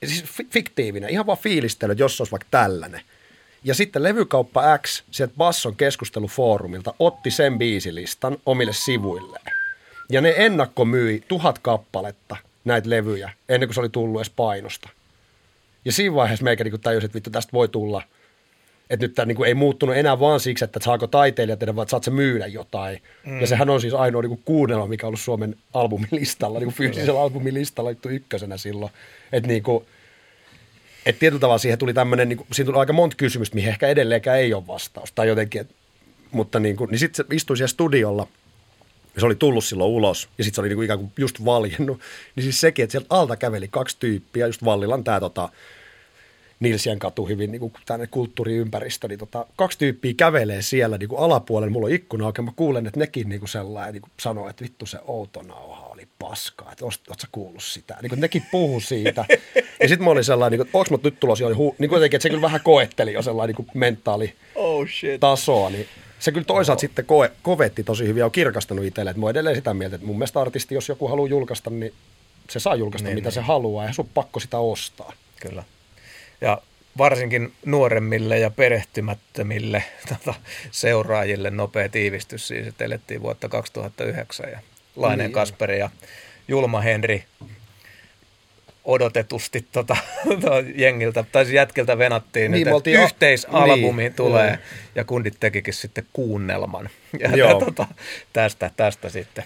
[0.02, 3.02] ja siis fi- fiktiivinen, ihan vaan fiilistely, jos olisi vaikka tällainen.
[3.64, 9.56] Ja sitten levykauppa X sieltä Basson keskustelufoorumilta otti sen biisilistan omille sivuilleen.
[10.10, 14.90] Ja ne ennakkomyi tuhat kappaletta näitä levyjä ennen kuin se oli tullut edes painosta.
[15.86, 18.02] Ja siinä vaiheessa meikä niin tajusi, että vittu tästä voi tulla.
[18.90, 21.92] Että nyt tämä niin ei muuttunut enää vaan siksi, että saako taiteilija tehdä, vaan että
[21.92, 23.02] saat sä myydä jotain.
[23.26, 23.42] Mm.
[23.42, 27.92] Ja sehän on siis ainoa niin kuunnelma, mikä on ollut Suomen albumilistalla, niin fyysisellä albumilistalla
[28.10, 28.92] ykkösenä silloin.
[29.32, 29.86] Että niin kuin,
[31.06, 34.40] et tietyllä tavalla siihen tuli tämmöinen, niin siinä tuli aika monta kysymystä, mihin ehkä edelleenkään
[34.40, 35.16] ei ole vastausta.
[35.16, 35.74] Tai jotenkin, että
[36.32, 38.28] mutta niin, kuin, niin sitten se istui siellä studiolla
[39.16, 41.46] ja se oli tullut silloin ulos ja sitten se oli niin kuin ikään kuin just
[41.46, 42.00] valjennut.
[42.36, 45.50] Niin siis sekin, että sieltä alta käveli kaksi tyyppiä, just Vallilan tämä tota,
[46.60, 51.72] Nilsien katu hyvin niin tänne kulttuuriympäristö, niin tota, kaksi tyyppiä kävelee siellä niin kuin alapuolella,
[51.72, 54.86] mulla on ikkuna oikein, mä kuulen, että nekin niin kuin sellainen niin sanoo, että vittu
[54.86, 55.79] se outo nauha
[56.20, 59.26] paskaa, että oot, oot sä kuullut sitä, niin kuin nekin puhuu siitä.
[59.82, 61.98] ja sitten mä olin sellainen, niin kuin, onks mä nyt tulossa jo, hu- niin kuin
[61.98, 65.20] jotenkin, että se kyllä vähän koetteli jo sellainen niin mentaali Oh shit.
[65.20, 65.88] tasoa, niin
[66.20, 69.10] se kyllä toisaalta sitten koe, kovetti tosi hyvin ja on kirkastanut itselle.
[69.12, 71.94] Että mä oon edelleen sitä mieltä, että mun mielestä artisti, jos joku haluaa julkaista, niin
[72.50, 73.34] se saa julkaista Niin, niin, mitä niin.
[73.34, 75.14] se haluaa ja sun pakko sitä ostaa.
[75.42, 75.64] Kyllä.
[76.42, 76.62] Ja
[76.98, 80.34] varsinkin nuoremmille ja perehtymättömille tota,
[80.72, 84.60] seuraajille nopea tiivistys siis, että elettiin vuotta 2009 ja
[85.02, 85.34] Laineen Niin.
[85.34, 85.90] Kasperi ja
[86.48, 87.24] Julma Henri
[88.86, 89.98] odotetusti tota,
[90.76, 94.60] jengiltä, tai siis jätkiltä venattiin, Niin, että yhteisalbumi niin, tulee, niin.
[94.96, 96.90] ja kundit tekikin sitten kuunnelman.
[97.20, 97.60] Ja Joo.
[97.66, 97.88] tota,
[98.34, 99.44] tästä, tästä sitten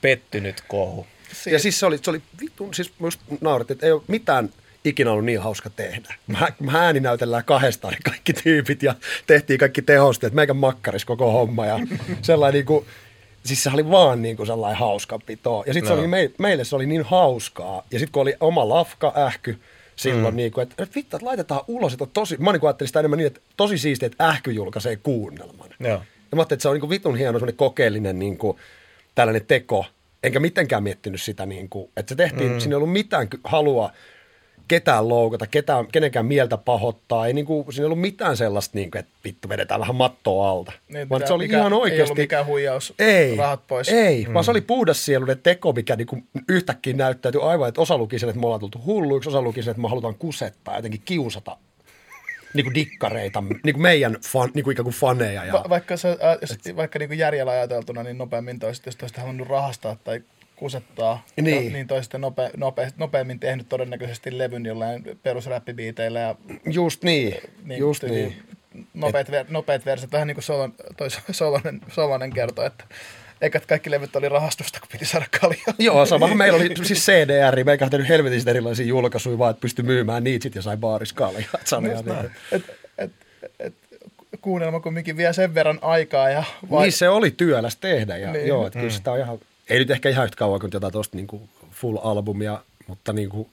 [0.00, 1.06] pettynyt kohu.
[1.46, 4.50] Ja siis se oli, se oli vitun, siis just naurettiin, että ei ole mitään
[4.84, 6.14] ikinä ollut niin hauska tehdä.
[6.26, 8.94] Mä, mä ääninäytellään kahdestaan kaikki tyypit ja
[9.26, 11.78] tehtiin kaikki tehosteet, meikän makkaris koko homma ja
[12.22, 12.86] sellainen niin kuin,
[13.48, 15.64] siis se oli vaan niin kuin sellainen hauska pito.
[15.66, 15.96] Ja sitten No.
[15.96, 17.82] se oli me, meille se oli niin hauskaa.
[17.90, 19.58] Ja sitten kun oli oma lafka, ähky,
[19.96, 20.36] silloin mm.
[20.36, 22.98] niin kuin, että, että vittu, että laitetaan ulos, että on tosi, mä niin ajattelin sitä
[22.98, 25.68] enemmän niin, että tosi siistiä, että ähky julkaisee kuunnelman.
[25.80, 25.90] Joo.
[25.90, 28.58] Ja mä ajattelin, että se on niin kuin vitun hieno semmoinen kokeellinen niin kuin,
[29.14, 29.86] tällainen teko.
[30.22, 32.60] Enkä mitenkään miettinyt sitä, niin kuin, että se tehtiin, mm.
[32.60, 33.92] siinä ei ollut mitään halua
[34.68, 37.26] ketään loukata, ketään, kenenkään mieltä pahoittaa.
[37.26, 40.50] Ei, niin kuin, siinä ei ollut mitään sellaista, niin kuin, että vittu vedetään vähän mattoa
[40.50, 40.72] alta.
[40.88, 42.02] Niin, vaan se oli mikä- ihan ei oikeasti...
[42.02, 43.88] ollut mikään huijaus, Ei, rahat pois.
[43.88, 44.34] ei mm.
[44.34, 48.18] vaan se oli puhdas sielunen teko, mikä niin kuin yhtäkkiä näyttäytyi aivan, että osa luki
[48.18, 51.56] sen, että me ollaan tultu hulluiksi, osa luki sen, että me halutaan kusettaa, jotenkin kiusata
[52.54, 55.44] niin kuin dikkareita, niin kuin meidän fan, niin kuin ikään kuin faneja.
[55.44, 58.96] Ja, Va- vaikka, se, ää, jos, vaikka niin kuin järjellä ajateltuna, niin nopeammin toiset, jos
[58.96, 60.22] toista halunnut rahastaa tai
[60.58, 61.64] kusettaa, Niin.
[61.64, 66.34] ja, niin toista nope, nope, nopeammin tehnyt todennäköisesti levyn jollain perusräppibiiteillä ja
[66.72, 67.34] just niin,
[67.64, 68.42] niin, just tyyli niin.
[68.94, 72.84] Nopeat, ver, nopeat verset, vähän niin kuin Solon, toi Solonen, Solonen kertoi, että
[73.40, 75.74] ekat kaikki levyt oli rahastusta, kun piti saada kaljaa.
[75.88, 79.84] Joo, samahan meillä oli siis CDR, meikä on tehnyt helvetistä erilaisia julkaisuja, vaan että pystyi
[79.84, 81.48] myymään niitä sit ja sai baariskalia.
[81.64, 82.30] Sanoja, niin.
[82.52, 82.62] Et,
[82.98, 83.12] et,
[83.58, 83.74] et,
[84.40, 86.30] kuunnelma kumminkin vie sen verran aikaa.
[86.30, 86.82] Ja Vai...
[86.82, 88.16] Niin se oli työläs tehdä.
[88.16, 88.38] Ja, Niin.
[88.38, 88.48] niin.
[88.48, 89.38] Joo, että kyllä sitä on ihan,
[89.68, 93.48] ei nyt ehkä ihan yhtä kauan kuin jotain tuosta niin full-albumia, mutta niin kuin,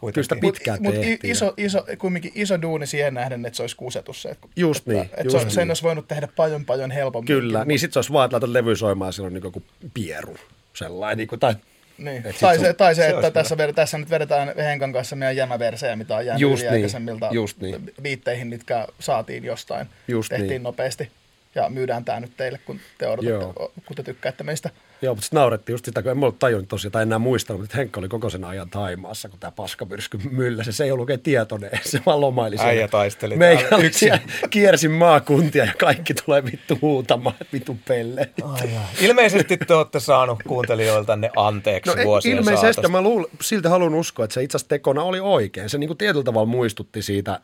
[0.00, 0.52] kyllä sitä Kuitenkin.
[0.52, 1.18] pitkään Mut tehtiin.
[1.24, 4.22] i- iso, iso, kumminkin iso duuni siihen nähden, että se olisi kusetus.
[4.22, 5.70] Se, että, Just niin, Että, just että se, sen niin.
[5.70, 7.26] olisi voinut tehdä paljon paljon helpommin.
[7.26, 10.36] Kyllä, niin sitten se olisi vaan, että levy soimaan silloin niin kuin pieru.
[10.74, 11.54] Sellainen, niin kuin, tai
[11.98, 12.22] Niin.
[12.40, 15.96] Tai, se tai se, se että tässä, ver, tässä nyt vedetään Henkan kanssa meidän jämäversejä,
[15.96, 17.92] mitä on jäänyt Just niin, aikaisemmilta just niin.
[18.02, 19.86] biitteihin, mitkä saatiin jostain.
[20.08, 20.62] Just Tehtiin niin.
[20.62, 21.10] nopeasti
[21.54, 23.72] ja myydään tämä nyt teille, kun te, odotatte, Joo.
[23.86, 24.70] kun te tykkäätte meistä.
[25.02, 27.62] Joo, mutta sitten naurettiin just sitä, kun en mä ollut tajunnut tosiaan, tai enää muistanut,
[27.62, 30.72] mutta Henkka oli koko sen ajan Taimaassa, kun tämä paskapyrsky mylläsi.
[30.72, 32.70] Se ei ollut oikein tietoinen, se vaan lomaili siellä.
[32.70, 33.92] Äijä taisteli Meikä yksin.
[33.92, 34.20] siellä,
[34.50, 38.30] kiersin maakuntia ja kaikki tulee vittu huutamaan, että vittu pelle.
[39.00, 42.88] Ilmeisesti te olette saanut kuuntelijoiltanne anteeksi No vuosien ilmeisesti saatossa.
[42.88, 45.70] mä luulen, silti haluan uskoa, että se itse asiassa tekona oli oikein.
[45.70, 47.40] Se niin kuin tietyllä tavalla muistutti siitä,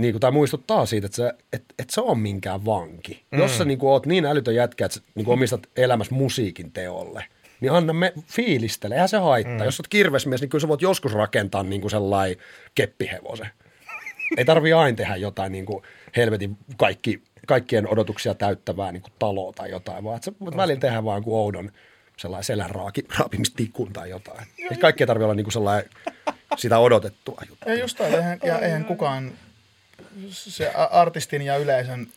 [0.00, 3.22] niin kuin, tai muistuttaa siitä, että, se, että, että se on minkään vanki.
[3.30, 3.38] Mm.
[3.38, 6.72] Jos sä niin kuin, oot niin älytön jätkä, että sä niin kuin omistat elämässä musiikin
[6.72, 7.24] teolle,
[7.60, 9.58] niin anna me fiilistele, eihän se haittaa.
[9.58, 9.64] Mm.
[9.64, 12.36] Jos sä oot kirvesmies, niin kyllä sä voit joskus rakentaa niin kuin sellainen
[12.74, 13.48] keppihevosen.
[14.36, 15.82] Ei tarvi aina tehdä jotain niin kuin
[16.16, 20.80] helvetin kaikki, kaikkien odotuksia täyttävää niin kuin taloa tai jotain, vaan että sä voit välillä
[20.80, 21.70] tehdä vaan kuin oudon
[22.16, 24.46] sellainen selän raaki, raapimistikun tai jotain.
[24.70, 25.90] Ei kaikkea tarvitse olla niin kuin sellainen
[26.56, 27.72] sitä odotettua juttua.
[27.72, 29.32] Ja just toi, eihän, ja eihän kukaan,
[30.30, 32.08] se artistin ja yleisön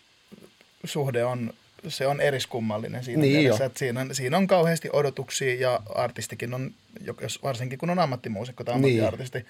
[0.84, 1.54] suhde on,
[1.88, 6.54] se on eriskummallinen siinä Niin mielessä, että siinä on, siinä on kauheasti odotuksia ja artistikin
[6.54, 6.72] on,
[7.22, 9.04] jos, varsinkin kun on ammattimuusikko tai Niin.
[9.04, 9.48] ammattiartisti, niin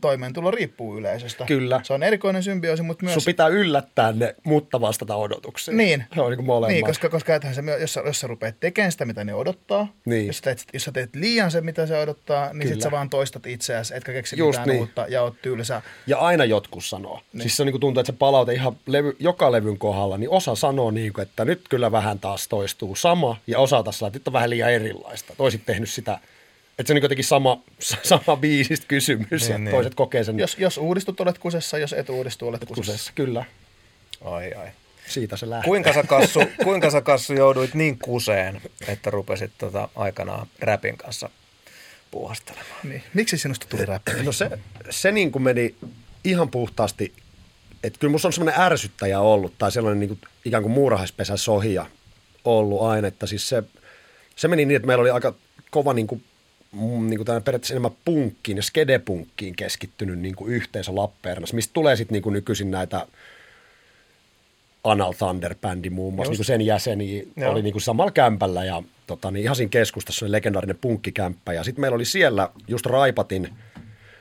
[0.00, 1.44] toimeentulo riippuu yleisöstä.
[1.44, 1.80] Kyllä.
[1.82, 3.14] Se on erikoinen symbioosi, mutta myös...
[3.14, 5.76] Sun pitää yllättää ne, mutta vastata odotuksiin.
[5.76, 6.04] Niin.
[6.14, 6.72] Se on niin molemmat.
[6.72, 9.88] Niin, koska, koska ethän se, jos, sä, jos sä rupeat tekemään sitä, mitä ne odottaa,
[10.04, 10.26] Niin.
[10.26, 12.74] jos, sä teet, jos sä teet liian se, mitä se odottaa, niin Kyllä.
[12.74, 14.80] sit sä vaan toistat itseäsi, etkä keksi Just mitään niin.
[14.80, 15.82] uutta ja oot tylsä.
[16.06, 17.20] Ja aina jotkut sanoo.
[17.32, 17.42] Niin.
[17.42, 20.54] Siis se niin kuin tuntuu, että se palaute ihan levy, joka levyn kohdalla, niin osa
[20.54, 24.26] sanoo niin kuin, että nyt kyllä vähän taas toistuu sama, ja osa taas että nyt
[24.28, 25.34] on vähän liian erilaista.
[25.36, 26.18] Toisit tehnyt sitä,
[26.78, 27.62] että se on niin jotenkin sama,
[28.02, 29.70] sama biisistä kysymys, Niin, ja niin.
[29.70, 32.92] toiset kokee sen Jos, jos uudistut, olet kusessa, jos et uudistu, olet kusessa.
[32.92, 33.12] kusessa.
[33.14, 33.44] Kyllä,
[34.24, 34.68] Ai, ai.
[35.08, 35.68] siitä se lähtee.
[35.68, 41.30] Kuinka sä, Kassu, kuinka sä Kassu jouduit niin kuseen, että rupesit tota aikanaan räpin kanssa
[42.10, 42.80] puuhastelemaan?
[42.82, 43.02] Niin.
[43.14, 44.10] Miksi sinusta tuli räppi?
[44.22, 44.50] No se,
[44.90, 45.74] se niin kuin meni
[46.24, 47.12] ihan puhtaasti
[47.84, 51.86] että kyllä musta on semmoinen ärsyttäjä ollut tai sellainen niin kuin, ikään kuin muurahaispesä sohia
[52.44, 53.62] ollut aina, että siis se,
[54.36, 55.34] se meni niin, että meillä oli aika
[55.70, 56.24] kova niin kuin,
[56.72, 62.12] niin kuin periaatteessa enemmän punkkiin ja skedepunkkiin keskittynyt niin kuin yhteisö Lappeenrannassa, mistä tulee sitten
[62.12, 63.06] niin kuin nykyisin näitä
[64.84, 67.52] Anal Thunder-bändi muun muassa, niin kuin sen jäseni Joo.
[67.52, 71.64] oli niin kuin samalla kämpällä ja tota, niin ihan siinä keskustassa oli legendaarinen punkkikämppä ja
[71.64, 73.48] sitten meillä oli siellä just Raipatin,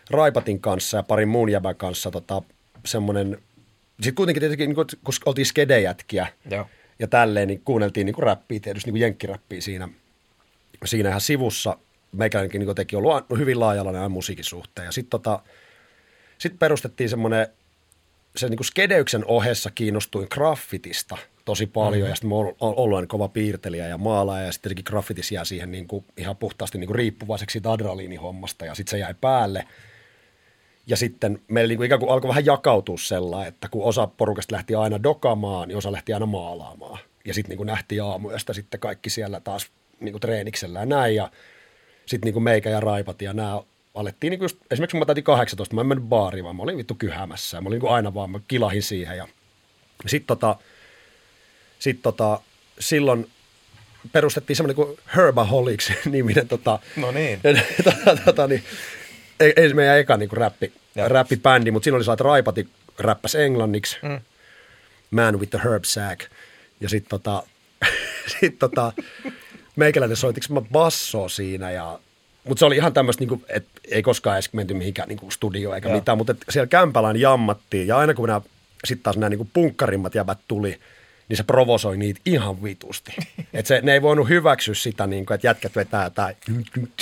[0.10, 2.42] Raipatin kanssa ja parin muun jäbän kanssa tota,
[2.86, 3.38] semmoinen,
[3.96, 6.68] sitten kuitenkin tietenkin, niin kun oltiin skedejätkiä Joo.
[7.00, 9.90] ja tälleen, niin kuunneltiin niin kuin räppiä tietysti, niin kuin jenkkiräppiä siinä,
[10.86, 11.78] siinä ihan sivussa.
[12.12, 14.86] Meikäläinenkin niin teki ollut hyvin laajalainen musiikin suhteen.
[14.86, 15.40] Ja sitten tota,
[16.38, 17.48] sit perustettiin semmoinen,
[18.36, 22.10] se niin skedeyksen ohessa kiinnostuin graffitista tosi paljon, mm-hmm.
[22.10, 25.88] ja sitten mä oon ollut kova piirtelijä ja maalaaja, ja sitten graffitis jää siihen niin
[25.88, 29.68] kuin ihan puhtaasti niin kuin riippuvaiseksi siitä adrenaliinihommasta, ja sitten se jäi päälle–
[30.88, 34.56] ja sitten meillä niin kuin ikään kuin alkoi vähän jakautua sellainen, että kun osa porukasta
[34.56, 37.00] lähti aina dokamaan, niin osa lähti aina maalaamaan.
[37.26, 39.68] Ja sitten niin nähtiin aamuyöstä sitten kaikki siellä taas
[40.00, 41.16] niin kuin treeniksellä ja näin.
[41.16, 41.32] Ja
[42.08, 43.62] sitten niin kuin meikä ja raipat ja nämä
[43.96, 46.64] alettiin, niin kuin just, esimerkiksi kun mä täytin 18, mä en mennyt baariin, vaan mä
[46.64, 47.62] olin vittu kyhämässä.
[47.62, 49.18] Mä olin niin kuin aina vaan, mä kilahin siihen.
[49.18, 49.28] Ja
[50.06, 50.56] sitten tota,
[51.80, 52.40] sit tota,
[52.80, 53.30] silloin
[54.12, 57.40] perustettiin semmoinen kuin Herbaholics-niminen tota, no niin.
[57.84, 58.64] tota, tota, niin,
[59.40, 60.74] ei, ei meidän eka niin räppi,
[61.08, 62.68] räppibändi, mutta siinä oli saat raipati
[63.00, 64.20] räppäs englanniksi, mm.
[65.12, 66.22] Man with the Herb Sack.
[66.80, 67.44] Ja sitten tota,
[68.40, 68.94] sit tota,
[69.78, 72.00] meikäläinen soitiksi mä basso siinä ja
[72.44, 75.90] mutta se oli ihan tämmöistä, niinku, että ei koskaan edes menty mihinkään niinku studioon eikä
[75.90, 75.96] ja.
[75.96, 78.42] mitään, mutta siellä kämpälään jammattiin ja aina kun nämä
[78.86, 80.80] sitten taas nämä niinku punkkarimmat jäbät tuli–
[81.30, 83.12] niin se provosoi niitä ihan vitusti.
[83.54, 86.36] että se, ne ei voinut hyväksyä sitä, niin kuin, että jätkät vetää tai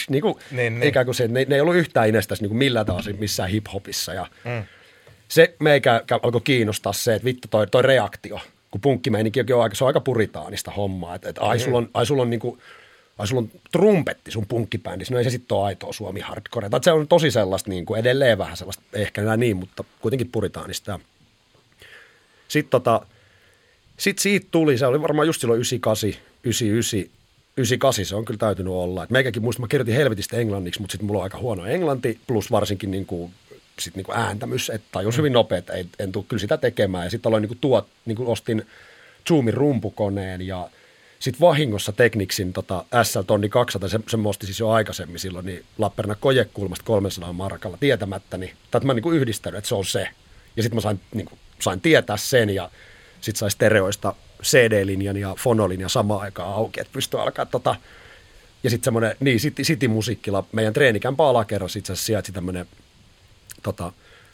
[0.09, 0.89] niin kuin, niin, niin.
[0.89, 4.13] ikään kuin se, ne, ne ei ollut yhtään inestäisi niin kuin millään tavalla missään hiphopissa.
[4.13, 4.63] Ja mm.
[5.28, 8.39] Se meikä alkoi kiinnostaa se, että vittu toi, toi reaktio,
[8.76, 12.05] kun punkkimeininki on aika, se on aika puritaanista hommaa, että, että ai, sulla on, ai
[12.05, 12.59] sulla on niin kuin,
[13.17, 16.69] ai sulla on trumpetti sun punkkibändissä, no ei se sitten ole aitoa Suomi hardcore.
[16.69, 20.30] Tai se on tosi sellaista niin kuin edelleen vähän sellaista, ehkä enää niin, mutta kuitenkin
[20.32, 20.99] puritaanista.
[22.47, 23.01] Sitten tota,
[23.97, 26.09] sitten siitä tuli, se oli varmaan just silloin 98,
[26.43, 26.99] 99,
[27.57, 29.03] 98 se on kyllä täytynyt olla.
[29.03, 32.51] Et meikäkin muista, mä kirjoitin helvetistä englanniksi, mutta sitten mulla on aika huono englanti, plus
[32.51, 33.32] varsinkin niin kuin,
[33.80, 37.03] sit niin kuin ääntämys, että tajus hyvin nopea, että en, en tule kyllä sitä tekemään.
[37.05, 38.67] Ja sitten aloin niin kuin tuot, niin kuin ostin
[39.28, 40.69] Zoomin rumpukoneen ja
[41.19, 45.65] sitten vahingossa Tekniksin tota SL Tonni 200, se, se mosti siis jo aikaisemmin silloin, niin
[45.78, 50.09] Lappeenrannan kojekulmasta 300 markalla tietämättä, niin, että mä niin kuin yhdistänyt, että se on se.
[50.57, 52.69] Ja sitten mä sain, niin kuin, sain tietää sen ja
[53.21, 57.76] sitten sai stereoista CD-linjan ja fonolinjan samaan aikaan auki, että pystyi alkaa tota,
[58.63, 62.67] ja sitten semmoinen, niin City, musiikkilla meidän treenikämpä alakerrassa itse asiassa sijaitsi tämmöinen,
[63.66, 63.91] tota,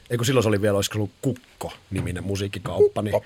[0.09, 3.21] eikö silloin se oli vielä, olisiko ollut Kukko-niminen musiikkikauppa, niin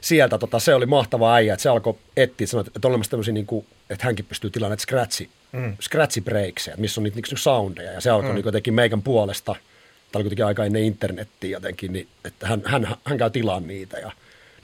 [0.00, 3.34] sieltä tota, se oli mahtava äijä, että se alkoi etsiä, että, että on olemassa tämmöisiä,
[3.34, 5.76] niin kuin, että hänkin pystyy tilaamaan näitä scratchi, mm.
[5.80, 8.34] scratchi breakseja, missä on niitä niin soundeja, ja se alkoi mm.
[8.34, 12.96] niin jotenkin meikän puolesta, tämä oli kuitenkin aika ennen internettiä jotenkin, niin, että hän, hän,
[13.04, 14.12] hän käy tilaan niitä, ja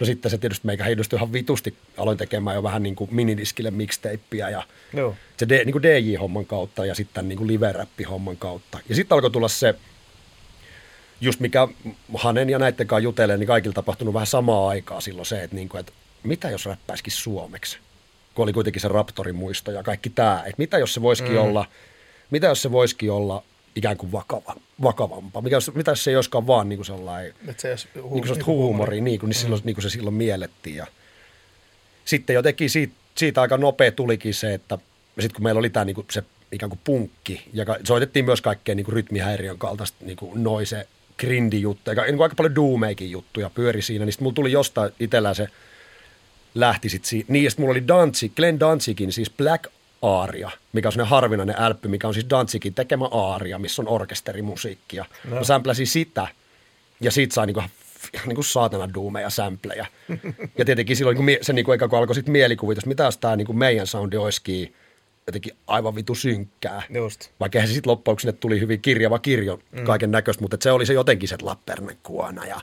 [0.00, 1.74] No sitten se tietysti meikä heidustui ihan vitusti.
[1.96, 4.62] Aloin tekemään jo vähän niin kuin minidiskille mixtapeia ja
[4.92, 5.14] Joo.
[5.36, 8.78] se D, niin kuin DJ-homman kautta ja sitten niin kuin live-räppi-homman kautta.
[8.88, 9.74] Ja sitten alkoi tulla se,
[11.22, 11.68] just mikä
[12.14, 15.68] Hanen ja näiden kanssa jutelee, niin kaikilla tapahtunut vähän samaa aikaa silloin se, että, niin
[15.68, 15.92] kuin, että
[16.22, 17.78] mitä jos räppäisikin suomeksi?
[18.34, 20.42] Kun oli kuitenkin se Raptorin muisto ja kaikki tämä.
[20.46, 21.38] Että mitä jos se voisikin mm.
[21.38, 21.64] olla,
[22.30, 23.42] mitä jos se voisikin olla
[23.76, 25.42] ikään kuin vakava, vakavampaa.
[25.42, 28.46] Mikä, mitä jos se ei olisikaan vaan niin kuin sellainen se jos hu- niin kuin
[28.46, 29.66] huumori, niin kuin, niin, silloin, mm.
[29.66, 30.76] niin kuin se silloin miellettiin.
[30.76, 30.86] Ja
[32.04, 34.78] sitten jotenkin siitä, siitä aika nopea tulikin se, että
[35.20, 38.74] sitten kun meillä oli tämä niin kuin se ikään kuin punkki, ja soitettiin myös kaikkea
[38.74, 40.86] niin kuin rytmihäiriön kaltaista niin kuin noise,
[41.18, 44.92] grindi juttuja, niin kuin aika paljon doomeikin juttuja pyöri siinä, niin sitten mulla tuli jostain
[45.00, 45.48] itsellään se
[46.54, 47.32] lähti sitten siitä.
[47.32, 49.66] Niin, ja sitten mulla oli Danzig, Glenn Danzigin, siis Black
[50.02, 55.04] aaria, mikä on sellainen harvinainen älppy, mikä on siis Danzigin tekemä aaria, missä on orkesterimusiikkia.
[55.28, 55.36] No.
[55.36, 56.28] Mä sämpläsin sitä
[57.00, 57.62] ja siitä sai niinku,
[58.26, 59.86] niin kuin saatana duumeja sämplejä.
[60.58, 63.86] ja tietenkin silloin niin se niinku, kun alkoi sitten mielikuvitus, mitä jos tämä niinku meidän
[63.86, 64.74] soundi olisikin
[65.26, 66.82] jotenkin aivan vitu synkkää.
[66.90, 67.30] Just.
[67.40, 69.84] Vaikka se sitten loppujen tuli hyvin kirjava kirjo mm.
[69.84, 72.60] kaiken näköistä, mutta se oli se jotenkin se Lappeenrannan kuona ja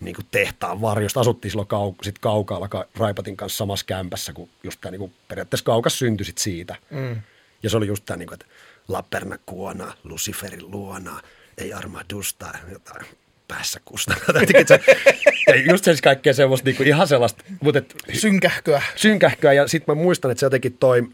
[0.00, 1.20] niin kuin tehtaan varjosta.
[1.20, 5.98] Asuttiin silloin kau, sit kaukaalla Raipatin kanssa samassa kämpässä, kun just tämä niin periaatteessa kaukas
[5.98, 6.76] syntyi sit siitä.
[6.90, 7.16] Mm.
[7.62, 8.46] Ja se oli just tämä, niin kuin, että
[8.88, 11.20] Laperna kuona, Luciferin luona,
[11.58, 13.06] ei armadusta, jotain
[13.48, 14.20] päässä kustana.
[15.70, 17.44] just se kaikkea semmoista niin kuin ihan sellaista.
[17.60, 18.82] Mutta et, synkähköä.
[18.96, 21.08] Synkähköä ja sitten mä muistan, että se jotenkin toi,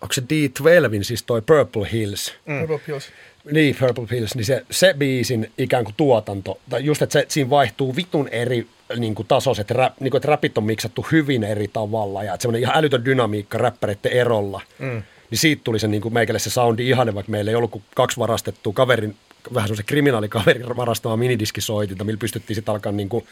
[0.00, 2.34] onko se D12, siis toi Purple Hills.
[2.46, 2.78] Mm.
[2.86, 3.08] Hills.
[3.50, 7.50] Niin, Purple Hills, niin se, se biisin ikään kuin tuotanto, tai just, että se, siinä
[7.50, 8.66] vaihtuu vitun eri
[8.96, 12.42] niin kuin tasoiset, rap, niin kuin, että räpit on miksattu hyvin eri tavalla, ja että
[12.42, 15.02] semmoinen ihan älytön dynamiikka räppäreiden erolla, mm.
[15.30, 17.84] niin siitä tuli se niin kuin meikälle se soundi ihane, vaikka meillä ei ollut kuin
[17.94, 19.16] kaksi varastettua kaverin,
[19.54, 23.26] vähän semmoisen kriminaalikaverin varastamaa minidiskisoitinta, millä pystyttiin sitten alkaa niin kuin,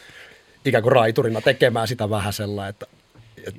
[0.64, 2.86] ikään kuin raiturina tekemään sitä vähän sellainen, että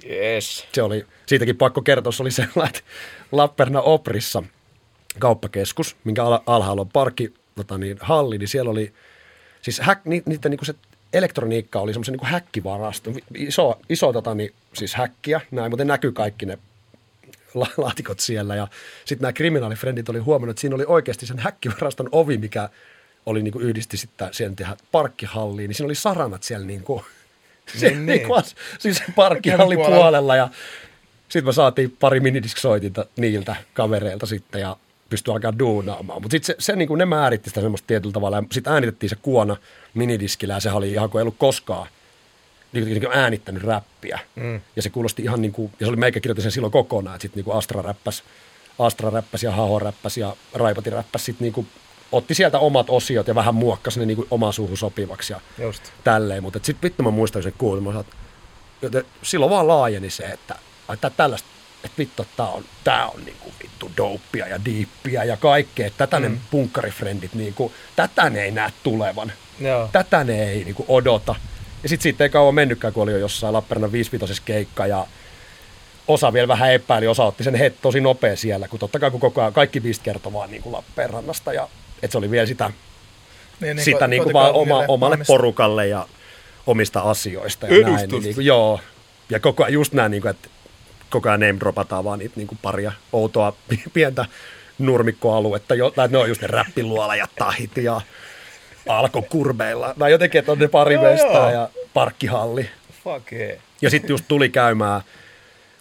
[0.09, 0.67] Yes.
[0.73, 2.81] se oli, siitäkin pakko kertoa, se oli sellainen, että
[3.31, 4.43] Lappeenrannan Oprissa
[5.19, 8.93] kauppakeskus, minkä al- alhaalla on parkki, tota niin, halli, niin siellä oli,
[9.61, 10.75] siis häk, ni, niiden niin kuin se
[11.13, 16.45] elektroniikka oli semmoisen niin häkkivarasto, iso, iso tota, niin, siis häkkiä, näin, mutta näkyy kaikki
[16.45, 16.57] ne
[17.53, 18.55] la- laatikot siellä.
[18.55, 18.67] Ja
[19.05, 22.69] sitten nämä kriminaalifrendit oli huomannut, että siinä oli oikeasti sen häkkivaraston ovi, mikä
[23.25, 24.55] oli niin kuin yhdisti sitten siihen
[24.91, 27.03] parkkihalliin, niin siinä oli saranat siellä niin kuin,
[27.80, 28.28] se, Niin, niin, niin.
[28.28, 28.43] niin.
[28.80, 30.01] siis parkkihallin Puolella.
[30.01, 30.49] puolella ja
[31.30, 34.78] sitten me saatiin pari minidisk-soitinta niiltä kavereilta sitten ja
[35.09, 36.22] pystyi alkaa duunaamaan.
[36.22, 38.43] Mutta sitten se, se niin kuin ne määritti sitä semmoista tietyllä tavalla.
[38.51, 39.57] Sitten äänitettiin se kuona
[39.93, 41.88] minidiskillä ja se oli ihan kuin ei ollut koskaan
[42.74, 44.20] niin, niin kuin äänittänyt räppiä.
[44.36, 44.61] Mm.
[44.76, 47.22] Ja se kuulosti ihan niin kuin, ja se oli meikä kirjoitin sen silloin kokonaan, että
[47.22, 48.24] sitten niin kuin Astra räppäs,
[48.80, 51.68] Astra räppäs ja Haho räppäs ja Raipati räppäs sitten niin kuin
[52.11, 55.83] otti sieltä omat osiot ja vähän muokkasi ne niin kuin omaan suuhun sopivaksi ja Just.
[56.03, 56.43] tälleen.
[56.43, 57.53] Mutta sitten vittu mä muistan, sen
[57.99, 58.15] että
[58.81, 60.55] joten silloin vaan laajeni se, että,
[60.93, 61.47] että tällaista,
[61.83, 65.89] että vittu, tää on, tää on niinku vittu dopea ja diippiä ja kaikkea.
[65.97, 66.31] Tätä mm.
[66.31, 69.31] ne punkkarifrendit, niinku, tätä ne ei näe tulevan.
[69.59, 69.89] Joo.
[69.91, 71.35] Tätä ne ei niinku odota.
[71.83, 75.07] Ja sitten siitä ei kauan mennytkään, kun oli jo jossain Lappeenrannan 55 keikka ja
[76.07, 79.19] osa vielä vähän epäili, osa otti sen het tosi nopea siellä, kun totta kai kun
[79.19, 81.69] koko ajan kaikki biist kertoi vaan niin kuin Lappeenrannasta ja
[82.03, 82.71] että se oli vielä sitä
[83.61, 86.07] Niin, sitä niin kuin vaan oma, omalle porukalle ja
[86.67, 88.09] omista asioista ja näin.
[88.09, 88.79] Niin, niin kuin, joo.
[89.29, 90.49] Ja koko ajan just näin, niin kuin, että
[91.09, 93.53] koko ajan name dropataan vaan niitä niin kuin paria outoa
[93.93, 94.25] pientä
[94.79, 95.75] nurmikkoaluetta.
[95.75, 98.01] Jo, tai ne on just ne räppiluola ja tahit ja
[98.87, 99.93] alkokurbeilla.
[99.99, 101.61] Tai jotenkin, että on ne pari Joo, mestaa joo.
[101.61, 102.69] ja parkkihalli.
[103.03, 103.57] Fuck yeah.
[103.81, 105.01] Ja sitten just tuli käymään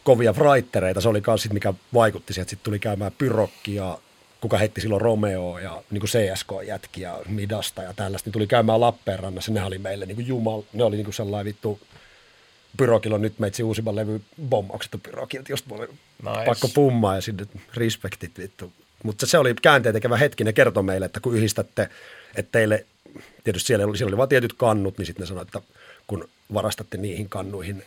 [0.04, 3.98] kovia fraittereita, se oli myös sit, mikä vaikutti siihen, että sitten tuli käymään Pyrokki ja
[4.44, 8.80] kuka heitti silloin Romeo ja niin kuin CSK-jätki ja Midasta ja tällaista, niin tuli käymään
[8.80, 11.80] Lappeenrannassa, ne oli meille niin kuin jumal, ne oli niin kuin sellainen vittu,
[12.76, 15.88] Pyrokilla on nyt meitsi uusimman levy bommaukset on Pyrokilta, just mulle
[16.22, 16.44] Nice.
[16.46, 18.72] pakko pummaa ja sinne respektit vittu.
[19.02, 21.88] Mutta se oli käänteen tekevä hetki, ne kertoi meille, että kun yhdistätte,
[22.36, 22.86] että teille,
[23.44, 25.60] tietysti siellä oli, siellä oli vain tietyt kannut, niin sitten ne sanoi, että
[26.06, 27.82] kun varastatte niihin kannuihin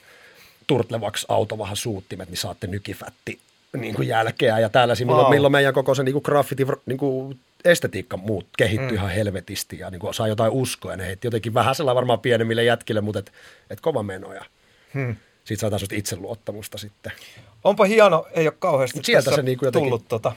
[0.68, 3.40] turtlevaksi autovahan suuttimet, niin saatte nykifätti
[3.78, 4.60] niin kuin jälkeä.
[4.60, 5.30] Ja täällä milloin, Wow.
[5.34, 8.94] milloin meidän koko se niin kuin graffiti, niin kuin estetiikka muut kehittyi mm.
[8.96, 10.92] ihan helvetisti ja niin kuin saa jotain uskoa.
[10.92, 13.32] Ja ne heitti jotenkin vähän sellainen varmaan pienemmille jätkille, mutta et,
[13.70, 14.46] et kova menoja.
[14.94, 15.16] Hmm.
[15.44, 17.12] Siitä saa taas itseluottamusta sitten.
[17.64, 20.32] Onpa hieno, ei ole kauheasti sieltä se niinku jotenkin- tullut tota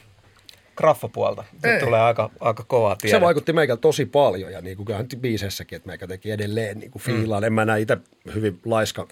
[0.76, 1.44] graffapuolta.
[1.62, 3.16] Se tulee aika, aika kovaa tiedä.
[3.16, 6.90] Se vaikutti meikällä tosi paljon ja niin kuin kyllähän biiseissäkin, että meikä teki edelleen niin
[6.90, 7.42] kuin fiilaan.
[7.42, 7.46] Mm.
[7.46, 7.96] En mä näe itse
[8.34, 9.08] hyvin laiska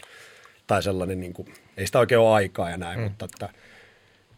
[0.66, 3.04] tai sellainen, niin kuin, ei sitä oikein ole aikaa ja näin, mm.
[3.04, 3.48] mutta että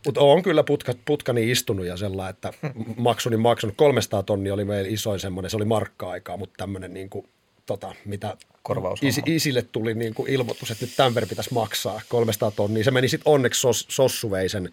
[0.06, 2.52] mutta on kyllä putka, putkani istunut ja sellainen, että
[2.96, 3.76] maksuni maksanut.
[3.76, 7.28] 300 tonnia oli meillä isoin semmoinen, se oli markka-aikaa, mutta tämmöinen niin kuin,
[7.66, 9.08] tota, mitä Korvaushomma.
[9.08, 12.84] isi, isille tuli niin kuin ilmoitus, että nyt tämän verran pitäisi maksaa 300 tonnia.
[12.84, 14.70] Se meni sitten onneksi sos, Sossu vei sen,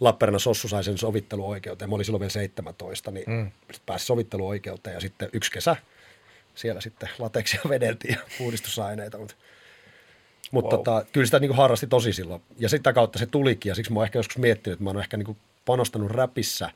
[0.00, 1.90] Lappeenrannan Sossu sai sen sovitteluoikeuteen.
[1.90, 3.50] Mä olin silloin vielä 17, niin mm.
[3.86, 5.76] pääsi sovitteluoikeuteen ja sitten yksi kesä
[6.58, 9.34] siellä sitten lateksia vedeltiin ja puhdistusaineita, mutta
[10.50, 10.84] mutta Wow.
[10.84, 12.42] tota, kyllä sitä niin kuin harrasti tosi silloin.
[12.58, 15.00] Ja sitä kautta se tulikin, ja siksi mä oon ehkä joskus miettinyt, että mä oon
[15.00, 16.70] ehkä niin kuin panostanut räpissä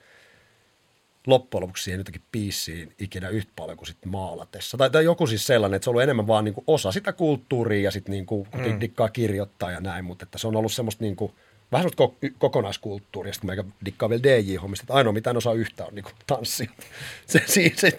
[1.26, 4.78] loppujen lopuksi siihen jotenkin biisiin ikinä yhtä paljon kuin sitten maalatessa.
[4.78, 7.12] Tai, tai joku siis sellainen, että se on ollut enemmän vaan niin kuin osa sitä
[7.12, 8.80] kulttuuria ja sitten niin kuin, mm.
[8.80, 11.32] dikkaa kirjoittaa ja näin, mutta että se on ollut semmoista niin kuin,
[11.72, 15.54] vähän semmoista ko- kokonaiskulttuuria, ja sitten meikä dikkaa vielä DJ-hommista, että ainoa mitä en osaa
[15.54, 16.70] yhtään on niin kuin tanssia.
[17.26, 17.90] Se, siitä, se,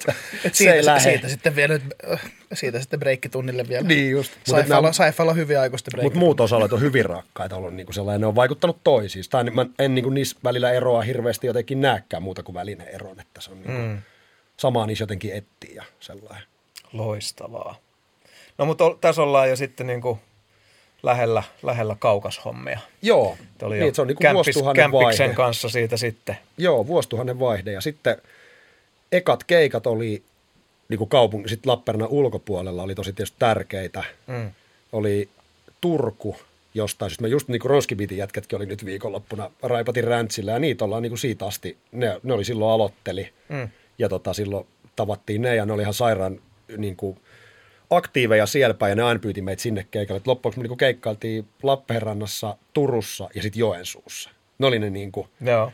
[0.52, 3.88] se ei Siitä, siitä, sitten vielä, nyt, äh, siitä sitten breikkitunnille vielä.
[3.88, 4.32] Niin just.
[4.44, 8.22] Saifalla, nämä- Saifalla hyviä aikuisten mutta muut osa-alueet on hyvin rakkaita ollut niin kuin sellainen,
[8.22, 9.26] ne on vaikuttanut toisiin.
[9.30, 13.20] Tai mä en niin kuin niissä välillä eroa hirveästi jotenkin näkään muuta kuin välinen eron,
[13.20, 14.02] että se on niin kuin, mm.
[14.58, 16.44] samaa niissä jotenkin etsii ja sellainen.
[16.94, 17.76] Loistavaa.
[18.58, 20.20] No mutta tässä ollaan jo sitten niin kuin
[21.04, 22.80] lähellä, lähellä kaukashommia.
[23.02, 25.36] Joo, oli niin, se on niin kuin vuosituhannen kämppiksen vaihde.
[25.36, 26.38] kanssa siitä sitten.
[26.58, 27.72] Joo, vuosituhannen vaihde.
[27.72, 28.18] Ja sitten
[29.12, 30.24] ekat keikat oli
[30.90, 34.04] niin kuin kaupungin, sitten Lappeenrannan ulkopuolella oli tosi tietysti tärkeitä.
[34.28, 34.52] Mm.
[34.92, 35.30] Oli
[35.82, 36.36] Turku
[36.74, 37.22] jostain syystä.
[37.22, 41.12] Me just niin kuin Roskibitin jätkätkin oli nyt viikonloppuna Raipatin räntsillä ja niitä ollaan niin
[41.12, 43.30] kuin siitä asti, ne, ne oli silloin aloitteli.
[43.50, 43.70] Mm.
[43.98, 46.40] Ja tota, silloin tavattiin ne ja ne oli ihan sairaan
[46.78, 47.18] niin kuin,
[47.96, 50.18] aktiiveja siellä päin ja ne aina pyyti meitä sinne keikalle.
[50.18, 54.30] Et loppujen lopuksi me niin keikkailtiin Lappeenrannassa, Turussa ja sitten Joensuussa.
[54.60, 55.72] Ne oli ne niin kuin, Joo.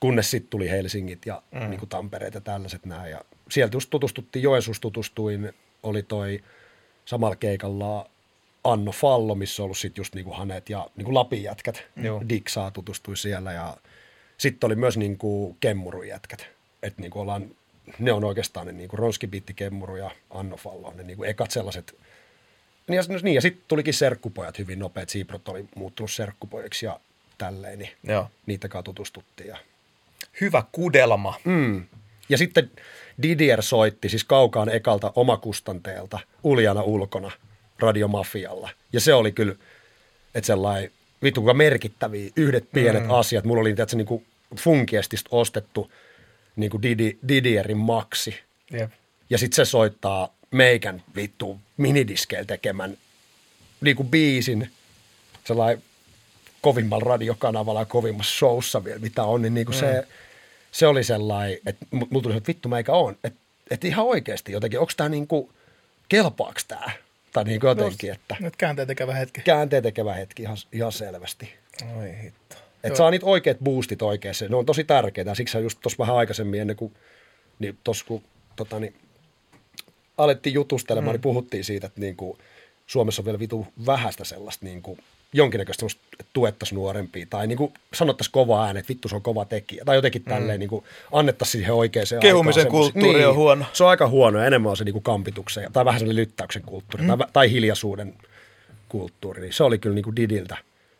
[0.00, 1.70] kunnes sitten tuli Helsingit ja mm.
[1.70, 3.10] niin kuin Tampereet ja tällaiset näin.
[3.10, 5.52] Ja sieltä just tutustuttiin, Joensuussa tutustuin,
[5.82, 6.42] oli toi
[7.04, 8.10] samalla keikalla
[8.64, 11.86] Anno Fallo, missä on ollut sitten just niinku Hanet ja niinku Lapin jätkät.
[11.96, 12.22] Joo.
[12.28, 13.76] Diksaa tutustui siellä ja
[14.38, 16.46] sitten oli myös niinku Kemmurun jätkät.
[16.82, 17.50] Et niinku ollaan,
[17.98, 21.94] ne on oikeastaan ne niinku Ronski Bitti, Kemmuru ja Anno Fallo, ne niinku ekat sellaiset.
[22.88, 25.08] Niin ja, niin, ja sitten tulikin serkkupojat hyvin nopeat.
[25.08, 27.00] Siiprot oli muuttunut serkkupojiksi ja
[27.38, 28.30] tälleen, niin Joo.
[28.46, 29.48] niitä kanssa tutustuttiin.
[29.48, 29.56] Ja
[30.40, 31.34] Hyvä kudelma.
[31.44, 31.84] Mm.
[32.28, 32.70] Ja sitten
[33.22, 37.30] Didier soitti siis kaukaan ekalta omakustanteelta uljana ulkona
[37.78, 38.70] radiomafialla.
[38.92, 39.54] Ja se oli kyllä,
[40.34, 40.90] että sellainen
[41.22, 43.10] vittu kuinka merkittäviä yhdet pienet mm.
[43.10, 43.44] asiat.
[43.44, 44.26] Mulla oli tietysti niin kuin
[44.56, 45.92] Funkiestista ostettu
[46.58, 48.40] niin kuin Didi, Didierin maksi.
[48.70, 48.90] Jep.
[49.30, 52.96] Ja sitten se soittaa meikän vittu minidiskeillä tekemän
[53.80, 54.70] niin kuin biisin
[55.44, 55.82] sellainen
[56.60, 59.80] kovimmalla radiokanavalla ja kovimmassa showssa vielä, mitä on, niin, niin kuin mm.
[59.80, 60.06] se,
[60.72, 63.16] se oli sellainen, että mu- mulla tuli että vittu meikä on.
[63.24, 63.40] Että
[63.70, 65.50] et ihan oikeasti jotenkin, onko tämä niin kuin,
[66.08, 66.90] kelpaaks tämä?
[67.32, 69.40] Tai niin kuin jotenkin, että Nyt käänteen tekevä hetki.
[69.40, 71.54] käänteen tekevä hetki ihan, ihan selvästi.
[71.98, 72.56] Oi hitto.
[72.84, 74.48] Että saa niitä oikeat boostit oikeassa.
[74.48, 75.34] Ne on tosi tärkeitä.
[75.34, 76.92] Siksi just tuossa vähän aikaisemmin ennen kuin,
[77.58, 78.22] niin tossa kun
[78.56, 78.94] tota, niin,
[80.18, 81.12] alettiin jutustelemaan, mm.
[81.14, 82.38] niin puhuttiin siitä, että niin kuin,
[82.86, 84.98] Suomessa on vielä vitu vähäistä sellaista niin kuin,
[85.32, 87.26] jonkinnäköistä semmoista, että tuettaisiin nuorempia.
[87.30, 89.84] Tai niin kuin sanottaisiin kova ääni, että vittu se on kova tekijä.
[89.84, 90.28] Tai jotenkin mm.
[90.28, 93.64] tälleen niin kuin, annettaisiin siihen oikeaan Kehumisen aikaan kulttuuri on huono.
[93.72, 94.42] Se on aika huono.
[94.42, 97.18] Enemmän on se niin kuin kampituksen tai vähän sellainen lyttäyksen kulttuuri mm.
[97.18, 98.14] tai, tai hiljaisuuden
[98.88, 99.42] kulttuuri.
[99.42, 100.56] Niin se oli kyllä niin kuin Didiltä.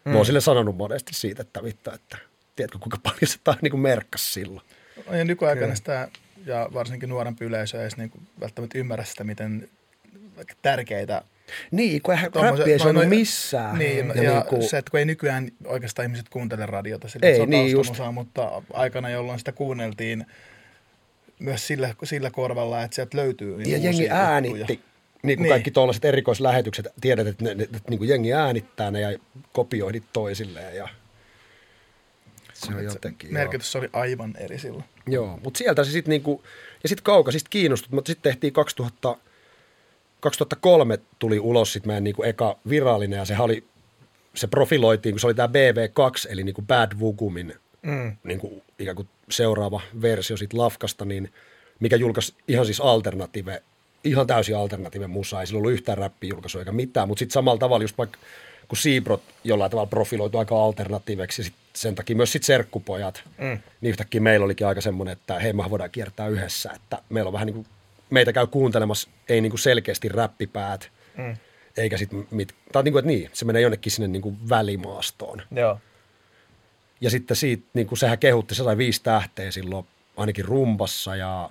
[0.09, 0.13] Mm.
[0.13, 2.19] Mä oon sille sanonut monesti siitä, että vittu, että
[2.57, 4.67] tiedätkö kuinka paljon se tai niin kuin merkkasi silloin.
[5.11, 6.09] Ja nykyaikana sitä,
[6.47, 9.69] ja varsinkin nuorempi yleisö ei edes niin kuin välttämättä ymmärrä sitä, miten
[10.63, 11.23] tärkeitä
[11.71, 13.79] Niin, kun eihän räppi ei soinut missään.
[13.79, 17.29] Niin, ja, ja ja niinku- se, että kun ei nykyään oikeastaan ihmiset kuuntele radiota, sillä
[17.29, 20.27] Ei, se on niin taustamusaa, mutta aikana, jolloin sitä kuunneltiin
[21.39, 24.59] myös sillä, sillä korvalla, että sieltä löytyy niitä ja jengi äänitti.
[24.59, 24.79] juttuja.
[25.23, 25.53] Niin kuin Niin.
[25.53, 29.19] kaikki tuollaiset erikoislähetykset, tiedät, että, ne, ne, että niin kuin jengi äänittää ne ja
[29.53, 30.77] kopioidit toisilleen.
[30.77, 30.89] Ja
[32.53, 33.35] se on jotenkin, joo.
[33.35, 34.85] Merkitys oli aivan eri silloin.
[35.07, 36.43] Joo, mutta sieltä se sitten niinku,
[36.83, 39.17] ja sitten kaukaisista kiinnostut, mutta sitten tehtiin 2000,
[40.21, 43.65] 2003 tuli ulos sitten meidän niinku eka virallinen ja se oli,
[44.35, 48.17] se profiloitiin, kun se oli tämä BV2, eli niinku Bad Vugumin Mm.
[48.25, 51.33] niinku ikään kuin seuraava versio siitä Lafkasta, niin
[51.81, 53.63] mikä julkaisi ihan siis alternative,
[54.11, 57.59] ihan täysin alternative musa, ei sillä ollut yhtään räppiä julkaisu eikä mitään, mutta sitten samalla
[57.59, 58.19] tavalla just vaikka
[58.69, 63.59] kun Seabrot jollain tavalla profiloitu aika alternatiiveksi, ja sit sen takia myös sit serkkupojat, mm.
[63.81, 67.33] niin yhtäkkiä meillä olikin aika semmoinen, että hei, me voidaan kiertää yhdessä, että meillä on
[67.33, 67.67] vähän niin kuin,
[68.11, 71.37] meitä käy kuuntelemassa, ei niin kuin selkeästi räppipäät, mm.
[71.77, 75.43] eikä sitten mit, tai niin kuin, että niin, se menee jonnekin sinne niin kuin välimaastoon.
[75.51, 75.79] Joo.
[77.01, 79.87] Ja sitten siitä, niin kuin sehän kehutti, se sai viisi tähteä silloin
[80.17, 81.51] ainakin rumpassa ja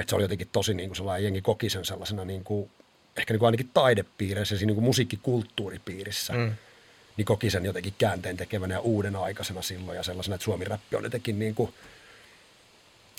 [0.00, 2.70] että se oli jotenkin tosi niin kuin sellainen, jengi koki sen sellaisena niin kuin,
[3.16, 6.32] ehkä niin kuin ainakin taidepiirissä, siinä niin kuin musiikkikulttuuripiirissä.
[6.32, 6.52] Mm.
[7.16, 11.04] Niin koki sen jotenkin käänteen tekevänä ja uuden aikaisena silloin ja sellaisena, että Suomi-räppi on
[11.04, 11.74] jotenkin niin kuin,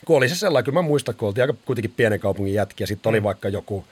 [0.05, 3.09] kun oli se sellainen, kyllä mä muistan, kun oltiin aika kuitenkin pienen kaupungin jätkiä, sitten
[3.09, 3.85] oli vaikka joku,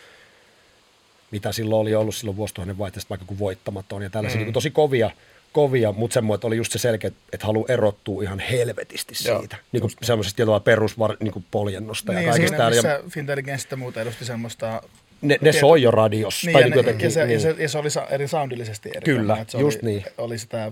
[1.32, 4.40] mitä silloin oli ollut silloin vuosituhannen vaihteesta, vaikka kuin voittamaton ja tällaisia mm.
[4.40, 5.12] niin kuin tosi kovia,
[5.58, 9.58] kovia, mutta semmoinen, että oli just se selkeä, että haluaa erottua ihan helvetisti Joo, siitä.
[9.72, 12.72] Niin kuin semmoisesta tietyllä perus niin kuin poljennosta ja Niin, kaikesta.
[12.72, 12.90] siinä.
[12.90, 14.82] Ja missä Fintelligence ja muuta edusti semmoista...
[15.22, 16.48] ne, ne soi jo radiossa.
[16.48, 17.34] Niin, tai ja, niin ne, jotenkin, ja, se, niin.
[17.34, 19.06] ja, se, ja se oli sa- eri soundillisesti eri.
[19.06, 20.04] Kyllä, että se just oli, niin.
[20.18, 20.72] Oli sitä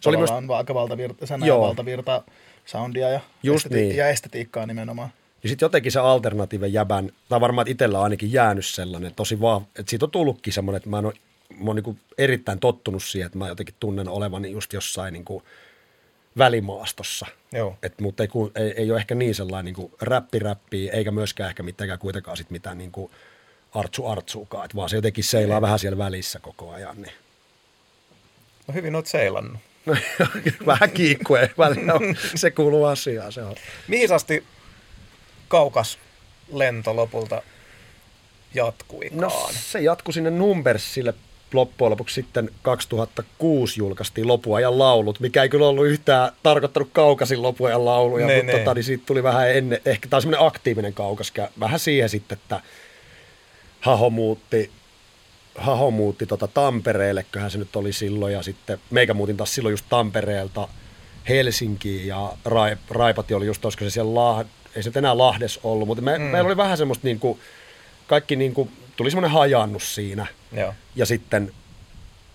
[0.00, 1.56] Se oli myös- aika valtavirta, sana Joo.
[1.58, 2.22] ja valtavirta
[2.64, 3.96] soundia ja, Just esteti- niin.
[3.96, 5.08] ja estetiikkaa nimenomaan.
[5.42, 9.66] Ja sitten jotenkin se alternatiive jäbän, tai varmaan itsellä on ainakin jäänyt sellainen, tosi vahva,
[9.78, 11.12] että siitä on tullutkin semmoinen, että mä oon,
[11.58, 15.44] mä oon niin erittäin tottunut siihen, että mä jotenkin tunnen olevani just jossain niin kuin
[16.38, 17.26] välimaastossa.
[17.52, 17.76] Joo.
[17.82, 19.92] Et, mutta ei, ei, ei ole ehkä niin sellainen niin
[20.42, 23.10] räppi eikä myöskään ehkä mitenkään kuitenkaan sit mitään niin kuin
[23.74, 27.02] artsu artsuukaan, että vaan se jotenkin seilaa vähän siellä välissä koko ajan.
[27.02, 27.12] Niin.
[28.68, 29.60] No hyvin oot seilannut.
[30.66, 33.32] vähän kiikkue välillä, on- se kuuluu asiaan.
[33.32, 33.54] Se on.
[33.88, 34.44] Mihin asti
[35.48, 35.98] kaukas
[36.52, 37.42] lento lopulta
[38.54, 39.20] jatkuikaan?
[39.20, 41.14] No se jatkui sinne Numbersille
[41.54, 47.84] loppujen lopuksi sitten 2006 julkaistiin lopuajan laulut, mikä ei kyllä ollut yhtään tarkoittanut kaukasin lopuajan
[47.84, 48.58] lauluja, Ne, mutta ne.
[48.58, 52.60] tota, niin siitä tuli vähän ennen, ehkä tämä semmoinen aktiivinen kaukas, vähän siihen sitten, että
[53.80, 54.70] Haho muutti,
[55.54, 59.72] Haho muutti tota Tampereelle, köhän se nyt oli silloin, ja sitten meikä muutin taas silloin
[59.72, 60.68] just Tampereelta
[61.28, 64.46] Helsinkiin, ja Raip, Raipati oli just, olisiko se siellä Lah,
[64.76, 66.24] ei se nyt enää Lahdes ollut, mutta me, mm.
[66.24, 67.38] meillä oli vähän semmoista niinku,
[68.06, 68.68] kaikki niinku,
[69.00, 70.74] tuli semmoinen hajannus siinä, Joo.
[70.96, 71.52] ja sitten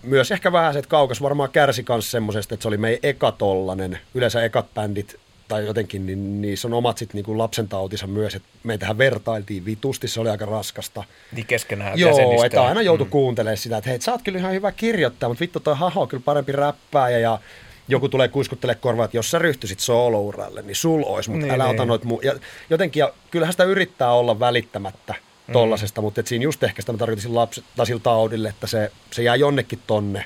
[0.03, 3.32] myös ehkä vähän se, että Kaukas varmaan kärsi myös semmoisesta, että se oli meidän eka
[3.32, 3.99] tollanen.
[4.13, 8.47] Yleensä ekat bändit tai jotenkin, niin niissä on omat sit niinku lapsen tautinsa myös, että
[8.63, 11.03] meitähän vertailtiin vitusti, se oli aika raskasta.
[11.32, 13.11] Niin keskenään Joo, että aina joutui mm.
[13.11, 16.07] kuuntelemaan sitä, että hei, sä oot kyllä ihan hyvä kirjoittaa, mutta vittu toi haho on
[16.07, 17.39] kyllä parempi räppää ja,
[17.88, 21.61] joku tulee kuiskuttele korvaa, että jos sä ryhtyisit soolouralle, niin sul ois, mutta Niin, niin,
[21.61, 21.76] älä niin.
[21.76, 22.22] ota noit muu.
[22.22, 22.34] Ja
[22.70, 25.16] jotenkin, ja kyllähän sitä yrittää olla välittämättä
[25.54, 27.32] tollasesta, mutta et siinä just ehkä sitä mä tarkoitin
[27.76, 30.26] tai sillä taudille, että se, se jää jonnekin tonne.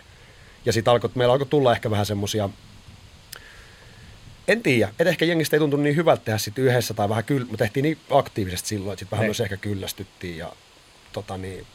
[0.65, 2.49] Ja sitten alkoi, meillä alkoi tulla ehkä vähän semmosia,
[4.47, 7.47] en tiedä, että ehkä jengistä ei tuntunut niin hyvältä tehdä sit yhdessä tai vähän kyllä,
[7.51, 9.29] me tehtiin niin aktiivisesti silloin, että sitten vähän Niin.
[9.29, 10.53] myös ehkä kyllästyttiin ja
[11.13, 11.65] tota niin,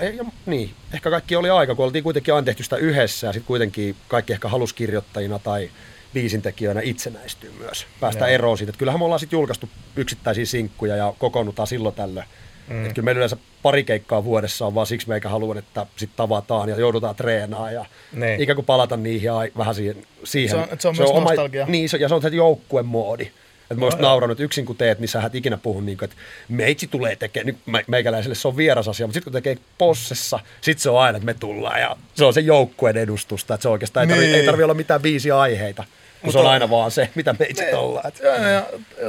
[0.00, 3.32] ei, ja, niin, ehkä kaikki oli aika, kun oltiin kuitenkin aina tehty sitä yhdessä ja
[3.32, 5.70] sitten kuitenkin kaikki ehkä halusi kirjoittajina tai
[6.14, 7.86] biisintekijöinä itsenäistyä myös.
[8.00, 8.34] Päästä Joo.
[8.34, 8.70] eroon siitä.
[8.70, 12.28] Että kyllähän me ollaan sitten julkaistu yksittäisiä sinkkuja ja kokoonnutaan silloin tällöin.
[12.68, 12.82] Mm.
[12.82, 16.68] Että kyllä meillä yleensä pari keikkaa vuodessa on vaan siksi meikä haluan, että sitten tavataan
[16.68, 18.40] ja joudutaan treenaamaan ja Niin.
[18.40, 19.96] ikään kuin palata niihin ja vähän siihen.
[20.24, 20.50] siihen.
[20.50, 21.66] Se on- se on myös nostalgia.
[21.66, 23.30] Niin, se, ja se on se joukkuemoodi.
[23.70, 26.04] Että mä olisin nauranut, että yksin kun teet, niin sä et ikinä puhu niin kuin,
[26.10, 26.16] että
[26.48, 30.40] meitsi tulee tekemään, nyt me- meikäläiselle se on vieras asia, mutta sitten kun tekee possessa,
[30.60, 33.68] sitten se on aina, että me tullaan ja se on se joukkueen edustusta, että se
[33.68, 34.38] oikeastaan ei tarvi, Niin.
[34.40, 35.84] ei tarvi olla mitään biisiä aiheita,
[36.22, 38.08] kun se on aina vaan se, mitä meitsit ollaan.
[38.08, 38.64] Et- Joo, ja, ja,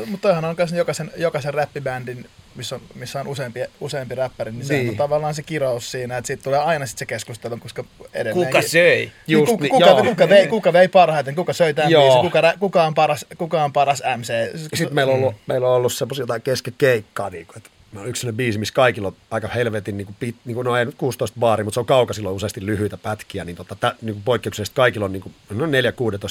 [0.06, 2.26] mutta toihan on myös jokaisen, jokaisen räppibändin,
[2.56, 4.86] missä on, missä on useampi, useampi räppäri, niin, niin.
[4.86, 7.84] se on tavallaan se kirous siinä, että siitä tulee aina sit se keskustelu, koska
[8.14, 8.46] edelleen...
[8.48, 8.96] Kuka söi?
[8.96, 10.04] Niin, Just kuka, niin, kuka, joo.
[10.04, 13.74] kuka, vei, kuka vei parhaiten, kuka söi tämän biisin, kuka, kuka, on paras, kuka on
[13.74, 14.60] paras MC.
[14.74, 18.10] Sitten meillä on ollut, meillä on ollut semmoisia jotain keskekeikkaa, niin kuin, että meillä on
[18.10, 20.86] yksi sellainen biisi, missä kaikilla on aika helvetin, niin kuin, pit, niin kuin, no ei
[20.86, 24.14] nyt 16 baari, mutta se on kauka silloin useasti lyhyitä pätkiä, niin, tota, tä, niin
[24.16, 25.70] kuin poikkeuksellisesti kaikilla on niin kuin, no 4-16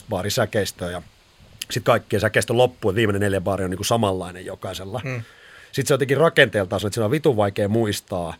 [0.08, 1.02] baari säkeistöä ja
[1.60, 5.00] sitten kaikkien säkeistö loppuu, että viimeinen neljä baari on niin kuin samanlainen jokaisella.
[5.04, 5.22] Hmm.
[5.74, 8.34] Sitten se on jotenkin rakenteeltaan, se, että siinä on vitun vaikea muistaa,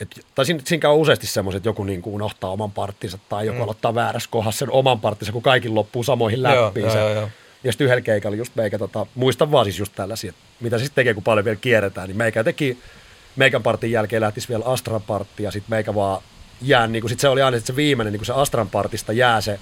[0.00, 3.46] et, tai siinä, siinä käy useasti semmoiset, että joku niin kuin unohtaa oman parttinsa tai
[3.46, 3.62] joku mm.
[3.62, 6.84] aloittaa väärässä kohdassa sen oman parttinsa, kun kaikki loppuu samoihin läppiin.
[6.84, 7.28] joo, se- joo, joo.
[7.64, 10.84] ja sitten yhdellä keikalla just meikä, tota, muistan vaan siis just tällaisia, että mitä se
[10.84, 12.78] sitten tekee, kun paljon vielä kierretään, niin meikä teki,
[13.36, 16.22] meikän partin jälkeen lähtisi vielä Astran partti ja sitten meikä vaan
[16.62, 19.12] jää, niin kuin, sit se oli aina sit se viimeinen, niin kuin se Astran partista
[19.12, 19.58] jää se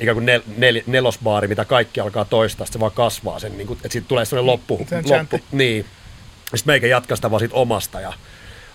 [0.00, 3.76] ikään kuin nel, nel, nelosbaari, mitä kaikki alkaa toistaa, se vaan kasvaa sen, niin kuin,
[3.76, 5.86] että siitä tulee sellainen loppu, Se on loppu niin.
[6.56, 8.12] Sitten meikä jatkaa sitä vaan siitä omasta ja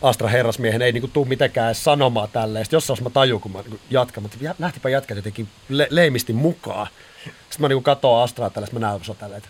[0.02, 2.66] Astra herrasmiehen ei niinku tuu mitenkään edes sanomaan tälleen.
[2.66, 6.88] Sitten jossain mä tajun, kun mä niinku jatkan, mutta lähtipä jätkät jotenkin le- leimistin mukaan.
[7.24, 9.50] Sitten mä niinku katoan Astraa tällä, sitten mä näen, tälleen, että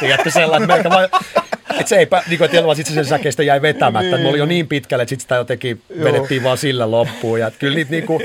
[0.00, 1.04] Tiedätkö sellainen, että vaan,
[1.80, 4.10] että se ei, niin kuin, että vaan sit se sen säkeistä jäi vetämättä.
[4.10, 4.22] Niin.
[4.22, 6.04] Mä olin jo niin pitkälle, että sit sitä jotenkin Joo.
[6.04, 7.40] vedettiin vaan sillä loppuun.
[7.40, 8.20] Ja että kyllä niitä niinku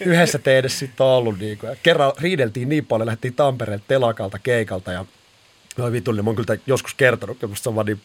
[0.00, 1.38] yhdessä tehdessä sitten on ollut.
[1.38, 1.66] Niinku.
[1.66, 5.04] Ja kerran riideltiin niin paljon, lähdettiin Tampereelta telakalta keikalta ja
[5.78, 8.00] Oi vitullinen, mä oon kyllä joskus kertonut, kun se on vaan niin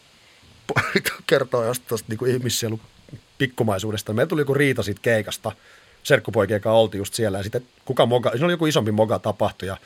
[1.26, 2.80] kertoo jostain niin ihmissielun
[3.38, 4.12] pikkumaisuudesta.
[4.12, 5.52] Meillä tuli joku riita siitä keikasta,
[6.02, 9.68] serkkupoikien kanssa oltiin just siellä, ja sitten kuka moga, siinä oli joku isompi moga tapahtui,
[9.68, 9.76] ja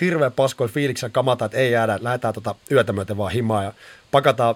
[0.00, 3.72] hirveän paskoin fiiliksen kamata, että ei jäädä, lähdetään tota yötä myöten vaan himaan, ja
[4.10, 4.54] pakataan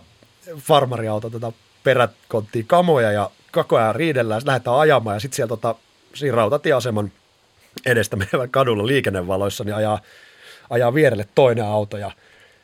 [0.58, 1.52] farmariauto tota
[1.84, 5.74] peräkonttiin kamoja, ja koko ajan riidellään, sitten lähdetään ajamaan, ja sitten siellä tota,
[6.14, 7.12] siinä rautatieaseman
[7.86, 10.00] edestä menevän kadulla liikennevaloissa, niin ajaa,
[10.70, 12.10] ajaa vierelle toinen auto, ja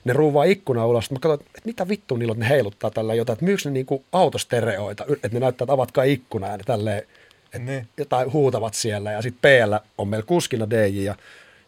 [0.04, 1.10] ne ruuvaa ikkuna ulos.
[1.10, 3.70] Mä katsoin, että mitä vittu niillä on, että ne heiluttaa tällä jotain, että myyks ne
[3.70, 6.98] niinku autostereoita, että ne näyttää, että avatkaa ikkuna ja ne tälleen,
[7.44, 7.88] että Niin.
[7.96, 9.12] jotain huutavat siellä.
[9.12, 11.14] Ja sitten PL on meillä kuskina DJ ja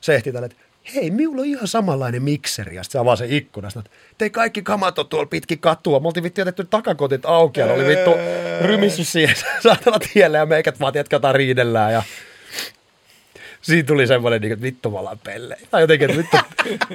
[0.01, 0.59] se ehti tälle, että
[0.95, 2.77] hei, minulla on ihan samanlainen mikseri.
[2.77, 3.71] Ja sitten se avaa se ikkuna.
[3.71, 6.01] Sitten, että te kaikki kamat on tuolla pitkin katua.
[6.01, 8.11] Me oltiin vittu jätetty takakotit auki ja ne oli vittu
[8.61, 11.93] rymissy siihen saatana tielle ja meikät vaan jotain riidellään.
[11.93, 12.03] Ja
[13.63, 15.57] siinä tuli semmoinen, niin, että vittu mä pelle.
[15.71, 16.37] Tai jotenkin, että vittu,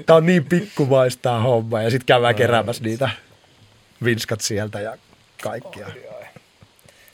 [0.06, 1.82] tää on niin pikkumaista tää homma.
[1.82, 3.10] Ja sitten käydään keräämässä niitä
[4.04, 4.98] vinskat sieltä ja
[5.44, 5.88] kaikkia.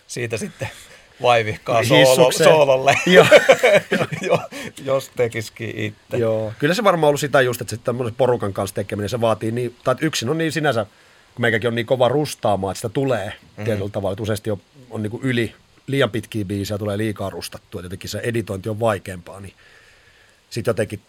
[0.08, 0.70] Siitä sitten
[1.22, 2.50] vaivihkaa soolo, Hissukseen.
[2.50, 3.26] soololle, Joo.
[4.22, 4.50] Jo-
[4.86, 6.18] jos tekisikin itse.
[6.18, 6.54] Joo.
[6.60, 9.76] Kyllä se varmaan ollut sitä just, että se tämmöisen porukan kanssa tekeminen, se vaatii niin,
[9.84, 10.86] tai yksin on niin sinänsä,
[11.36, 13.64] kun meikäkin on niin kova rustaamaan, että sitä tulee mm.
[13.64, 15.56] tietyllä tavalla, että useasti on, on niin kuin yli,
[15.88, 19.54] liian pitkiä biisejä, tulee liikaa rustattua, että jotenkin se editointi on vaikeampaa, niin
[20.50, 21.02] sitten jotenkin,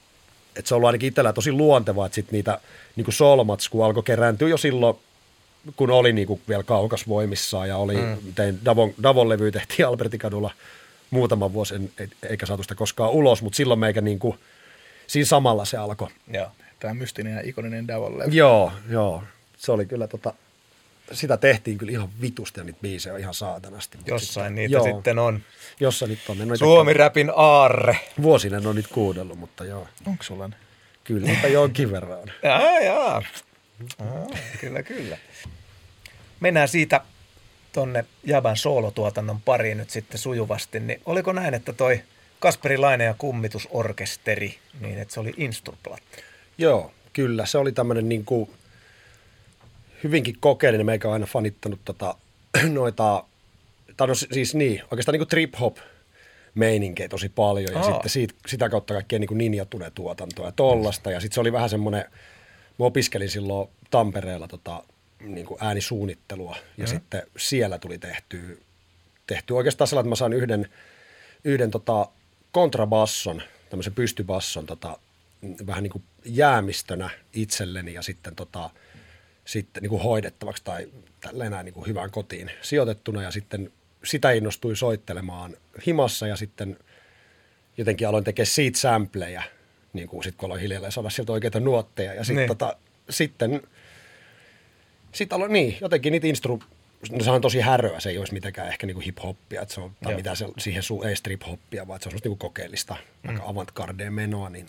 [0.56, 2.60] että se on ollut ainakin itsellä tosi luontevaa, että sitten niitä
[2.96, 4.96] niin kuin solmatskua alkoi kerääntyä jo silloin,
[5.76, 8.16] kun oli niin kuin vielä kaukas voimissaan ja oli, mm.
[8.34, 10.50] tein Davon, Davon levy tehtiin Albertikadulla
[11.10, 11.90] muutama vuosi, en,
[12.28, 14.38] eikä saatu sitä koskaan ulos, mutta silloin meikä niin kuin,
[15.06, 16.08] siinä samalla se alkoi.
[16.32, 16.48] Joo.
[16.80, 18.24] Tämä mystinen ja ikoninen Davolle.
[18.30, 19.22] Joo, joo.
[19.56, 20.34] Se oli kyllä tota,
[21.12, 23.98] sitä tehtiin kyllä ihan vitusti ja niitä biisejä ihan saatanasti.
[24.06, 25.40] Jossain sitten- niitä joo, sitten on.
[25.80, 26.40] Jossain nyt on.
[26.48, 27.98] Ole Suomi-räpin aarre.
[28.22, 29.88] Vuosina en ole nyt kuunnellut, mutta joo.
[30.06, 30.56] Onko sulla ne?
[31.04, 32.28] Kyllä, mutta jonkin verran on.
[32.42, 33.22] Jaa, jaa.
[33.98, 34.26] Aa,
[34.60, 35.18] kyllä, kyllä.
[36.40, 37.00] Mennään siitä
[37.72, 42.02] tonne Jaban soolotuotannon pariin nyt sitten sujuvasti, niin oliko näin, että toi
[42.40, 46.22] Kasperi Laine ja kummitusorkesteri, niin että se oli Insturplatti?
[46.58, 47.46] Joo, kyllä.
[47.46, 48.50] Se oli tämmöinen niin kuin
[50.04, 50.86] hyvinkin kokeellinen.
[50.86, 52.14] Meikä on aina fanittanut tota,
[52.68, 53.24] noita,
[53.96, 55.76] tai no siis niin, oikeastaan niin kuin trip-hop
[56.54, 57.92] meininkejä tosi paljon ja Aa.
[57.92, 61.10] sitten siitä, sitä kautta kaikkea niin ninjatune-tuotantoa ja tollasta.
[61.10, 62.04] Ja sitten se oli vähän semmoinen,
[62.78, 64.84] mä opiskelin silloin Tampereella tota,
[65.20, 68.60] niin kuin äänisuunnittelua ja sitten siellä tuli tehty,
[69.26, 70.68] tehty oikeastaan sellainen, että mä sain yhden,
[71.44, 72.08] yhden tota,
[72.52, 74.98] kontrabasson, tämmöisen pystybasson tota,
[75.66, 78.70] vähän niin kuin jäämistönä itselleni ja sitten, tota,
[79.44, 80.88] sitten niin kuin hoidettavaksi tai
[81.20, 83.72] tälleen näin niin kuin hyvään kotiin sijoitettuna ja sitten
[84.04, 85.56] sitä innostui soittelemaan
[85.86, 86.76] himassa ja sitten
[87.76, 89.42] jotenkin aloin tekemään siitä sampleja,
[89.92, 92.48] niin kuin sit kun aloin hiljalleen saada sieltä oikeita nuotteja ja sit, Niin.
[92.48, 92.76] tota,
[93.10, 93.62] sitten
[95.12, 96.62] sitten aloin, niin, jotenkin niitä instru...
[97.10, 99.92] No se on tosi häröä, se ei olisi mitenkään ehkä niinku hip-hoppia, että se on,
[100.02, 100.16] tai Joo.
[100.16, 103.30] mitä se, siihen su, ei strip-hoppia, vaan se on semmoista niinku kokeellista, mm.
[103.30, 104.66] aika avantgardeen menoa, niin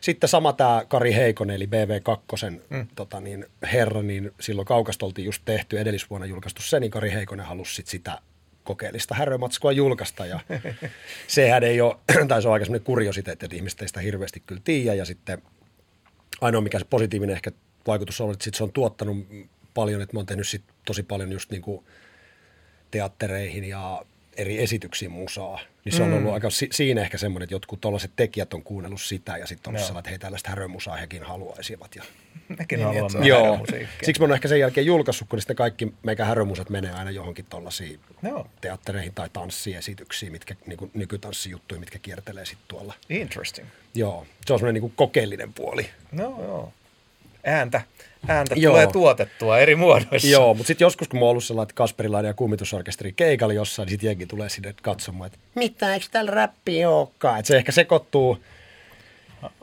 [0.00, 2.86] sitten sama tämä Kari Heikonen, eli BV2 mm.
[2.94, 7.46] tota niin, herra, niin silloin kaukasta oltiin just tehty, edellisvuonna julkaistu se, niin Kari Heikonen
[7.46, 8.18] halusi sit sitä
[8.64, 10.26] kokeellista härömatskua julkaista.
[10.26, 10.40] Ja
[11.26, 11.96] sehän ei ole,
[12.28, 14.94] tai se on aika semmoinen kuriositeetti, että ihmiset ei sitä hirveästi kyllä tiedä.
[14.94, 15.42] Ja sitten
[16.40, 17.50] ainoa mikä se positiivinen ehkä
[17.86, 19.26] vaikutus on, että sit se on tuottanut
[19.74, 21.84] paljon, että mä oon tehnyt sit tosi paljon just niin kuin
[22.90, 24.02] teattereihin ja
[24.36, 25.60] eri esityksiin musaa.
[25.84, 29.00] Niin se on ollut aika si- siinä ehkä semmoinen, että jotkut tuollaiset tekijät on kuunnellut
[29.00, 31.96] sitä ja sitten on sellainen, että hei tällaista härömusaa hekin haluaisivat.
[31.96, 32.02] Ja
[32.58, 33.66] Mekin Niin, haluamme Joo,
[34.02, 37.44] siksi mä oon ehkä sen jälkeen julkaissut, kun sitten kaikki meikä härömusat menee aina johonkin
[37.50, 38.46] tuollaisiin Joo.
[38.60, 42.94] teattereihin tai tanssiesityksiin, mitkä, niin kuin nykytanssijuttuja, mitkä kiertelee sitten tuolla.
[43.08, 43.68] Interesting.
[43.94, 45.90] Joo, se on semmoinen niin kokeellinen puoli.
[46.12, 46.72] No joo.
[47.44, 47.82] Ääntä,
[48.28, 48.72] ääntä Joo.
[48.72, 50.28] tulee tuotettua eri muodoissa.
[50.28, 53.86] Joo, mutta sitten joskus, kun mä oon ollut sellainen, että Kasperilainen ja kummitusorkesteri keikalla jossain,
[53.86, 57.38] niin sitten jengi tulee sinne katsomaan, että mitä, eikö täällä räppiä olekaan?
[57.38, 58.38] Että se ehkä sekoittuu,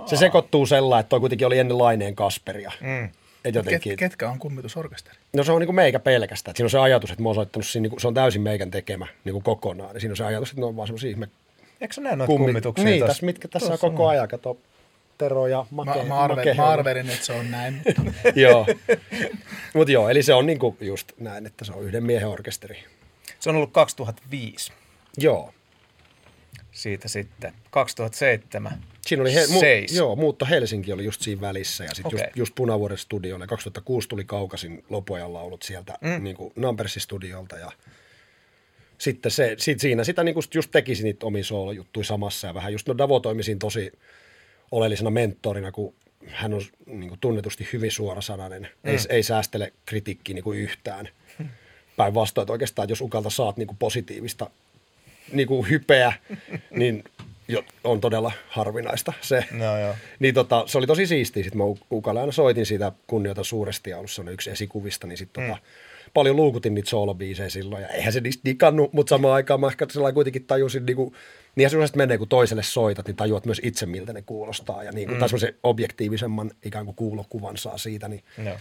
[0.05, 2.71] se sekoittuu sellainen, että toi kuitenkin oli ennen Laineen Kasperia.
[2.81, 3.03] Mm.
[3.03, 3.11] Et
[3.43, 5.17] Ket, jotenkin, ketkä on kummitusorkesteri?
[5.34, 6.51] no se on niin kuin meikä pelkästään.
[6.51, 8.41] Et siinä on se ajatus, että mä oon soittanut siinä, niin kuin, se on täysin
[8.41, 9.93] meikän tekemä niin kuin kokonaan.
[9.93, 11.27] Ja siinä on se ajatus, että ne on vaan semmoisia ihme
[11.81, 12.85] Eikö sä näe noita kummi- kummituksia?
[12.85, 14.27] Niin, tässä, mitkä tässä on koko ajan.
[14.27, 14.57] Kato,
[15.18, 16.03] Tero ja Make.
[16.03, 17.81] mä, arvelin, Make mä arvelin, että se on näin.
[18.03, 18.68] Mutta joo.
[19.73, 22.84] Mutta joo, eli se on niinku just näin, että se on yhden miehen orkesteri.
[23.39, 24.72] Se on ollut 2005.
[25.18, 25.53] Joo.
[26.72, 28.84] Siitä sitten 2007.
[29.07, 29.95] Siinä oli he, Seis.
[29.95, 32.26] joo, muutto Helsinki oli just siinä välissä ja sitten Okei.
[32.26, 33.48] just, just Punavuoren studiolle.
[33.48, 36.23] 2006 tuli Kaukasin lopuajan laulut sieltä mm.
[36.23, 37.72] niin kuin Numbersin studiolta ja
[38.98, 42.72] sitten se, sit siinä sitä niin kuin just tekisi niitä omia soolojuttuja samassa ja vähän
[42.72, 43.91] just no Davo toimi siinä tosi
[44.72, 45.94] oleellisena mentorina, kun
[46.27, 48.89] hän on niin kuin tunnetusti hyvin suorasanainen, mm.
[48.89, 51.10] ei, ei säästele kritiikkiä niin kuin yhtään.
[51.98, 54.49] Päinvastoin, että oikeastaan että jos Ukalta saat niin kuin positiivista
[55.31, 56.14] niin kuin hypeä,
[56.69, 57.03] niin
[57.48, 59.45] jo, on todella harvinaista se.
[59.52, 59.95] No joo.
[60.19, 61.44] Niin tota, se oli tosi siistiä.
[61.44, 65.61] Sitten mä Ukalle aina soitin siitä kunnioitan suuresti ja ollut yksi esikuvista, niin sitten tota,
[66.18, 67.81] paljon luukutin niitä soolobiisejä silloin.
[67.81, 71.14] Ja eihän se niistä digannut, mutta samaan aikaan mä ehkä sellainen kuitenkin tajusin, niin kuin,
[71.56, 74.84] niinhän se useasti menee, kun toiselle soitat, niin tajuat myös itse, miltä ne kuulostaa.
[74.84, 75.19] Ja niin kuin, mm.
[75.19, 78.57] tai semmoisen objektiivisemman ikään kuin kuulokuvan saa siitä, niin Joo.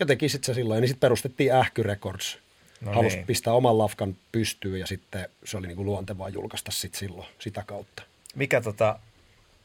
[0.00, 2.38] jotenkin sitten se silloin, niin sitten perustettiin Ähky Records.
[2.80, 3.26] No No Halusi niin.
[3.26, 7.62] pistää oman lafkan pystyyn ja sitten se oli niin kuin luontevaa julkaista sitten silloin sitä
[7.66, 8.02] kautta.
[8.34, 8.98] Mikä tota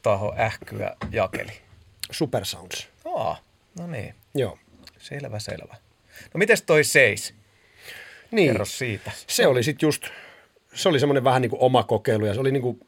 [0.02, 1.52] taho ähkyä jakeli?
[2.10, 2.88] Super Sounds.
[3.14, 3.36] Aa,
[3.78, 4.14] no niin.
[4.34, 4.58] Joo.
[4.98, 5.76] Selvä, selvä.
[6.34, 7.34] No mites toi seis?
[8.30, 8.52] Niin.
[8.52, 9.10] Kerro siitä.
[9.26, 10.06] Se oli sitten just,
[10.74, 12.80] se oli semmoinen vähän niin kuin oma kokeilu ja se oli niin kuin,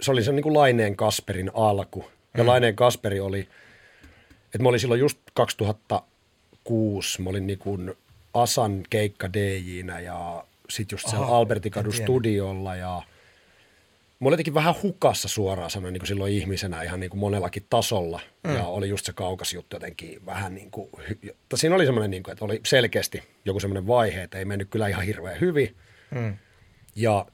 [0.00, 2.04] se oli se niin kuin Laineen Kasperin alku.
[2.36, 2.48] Ja mm.
[2.48, 3.48] Laineen Kasperi oli,
[4.44, 7.94] että mä olin silloin just 2006, mä olin niin kuin
[8.34, 13.02] Asan keikka DJnä ja sitten just siellä Aha, Albertikadun studiolla ja
[14.22, 17.66] Mä olin jotenkin vähän hukassa suoraan sanoen niin kuin silloin ihmisenä ihan niin kuin monellakin
[17.70, 18.20] tasolla.
[18.44, 18.54] Mm.
[18.54, 20.88] Ja oli just se kaukas juttu jotenkin vähän niin kuin,
[21.48, 24.70] tai siinä oli semmoinen, niin kuin, että oli selkeästi joku semmoinen vaihe, että ei mennyt
[24.70, 25.76] kyllä ihan hirveän hyvin.
[26.10, 26.36] Mm.
[26.96, 27.26] Ja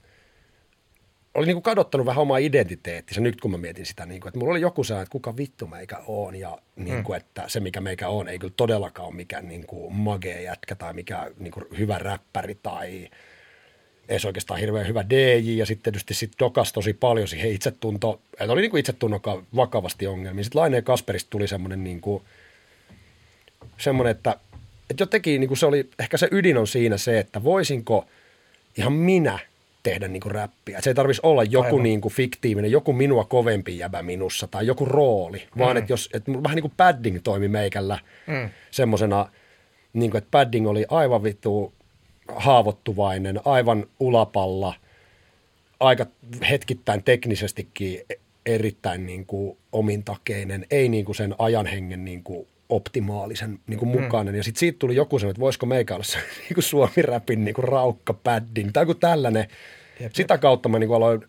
[1.33, 4.39] oli niin kuin kadottanut vähän omaa identiteettinsä nyt, kun mä mietin sitä, niin kuin, että
[4.39, 7.81] mulla oli joku sellainen, että kuka vittu meikä on ja niin kuin, että se, mikä
[7.81, 11.65] meikä on, ei kyllä todellakaan ole mikään niin kuin magee jätkä tai mikään niin kuin
[11.77, 13.09] hyvä räppäri tai
[14.09, 18.53] edes oikeastaan hirveän hyvä DJ ja sitten tietysti sit dokas tosi paljon siihen itsetunto, että
[18.53, 20.43] oli niin kuin itsetunnon ka- vakavasti ongelmia.
[20.43, 22.23] Sitten Laineen Kasperista tuli semmoinen niin kuin,
[23.77, 24.35] semmoinen, että,
[24.89, 28.05] että jotenkin niin kuin se oli, ehkä se ydin on siinä se, että voisinko
[28.77, 29.39] ihan minä
[29.83, 30.77] tehdä niin kuin räppiä.
[30.77, 31.83] Että se ei tarvitsisi olla joku Aivan.
[31.83, 36.31] niin kuin fiktiivinen, joku minua kovempi jäbä minussa tai joku rooli, vaan että jos, että
[36.43, 38.49] vähän niin kuin padding toimi meikällä mm.
[38.71, 39.29] semmoisena,
[39.93, 41.73] niin kuin, että padding oli aivan vittu
[42.35, 44.73] haavoittuvainen, aivan ulapalla,
[45.79, 46.05] aika
[46.49, 48.01] hetkittäin teknisestikin
[48.45, 53.89] erittäin niin kuin omintakeinen, ei niin kuin sen ajan hengen niin kuin optimaalisen niin kuin
[53.89, 54.33] mukainen.
[54.33, 54.37] Mm.
[54.37, 57.55] Ja sitten siitä tuli joku sen, että voisiko meikä olla se niin kuin suomi-räpin niin
[57.55, 59.47] kuin raukka padding tai joku tällainen.
[59.99, 61.21] Jep, Sitä kautta mä niin kuin aloin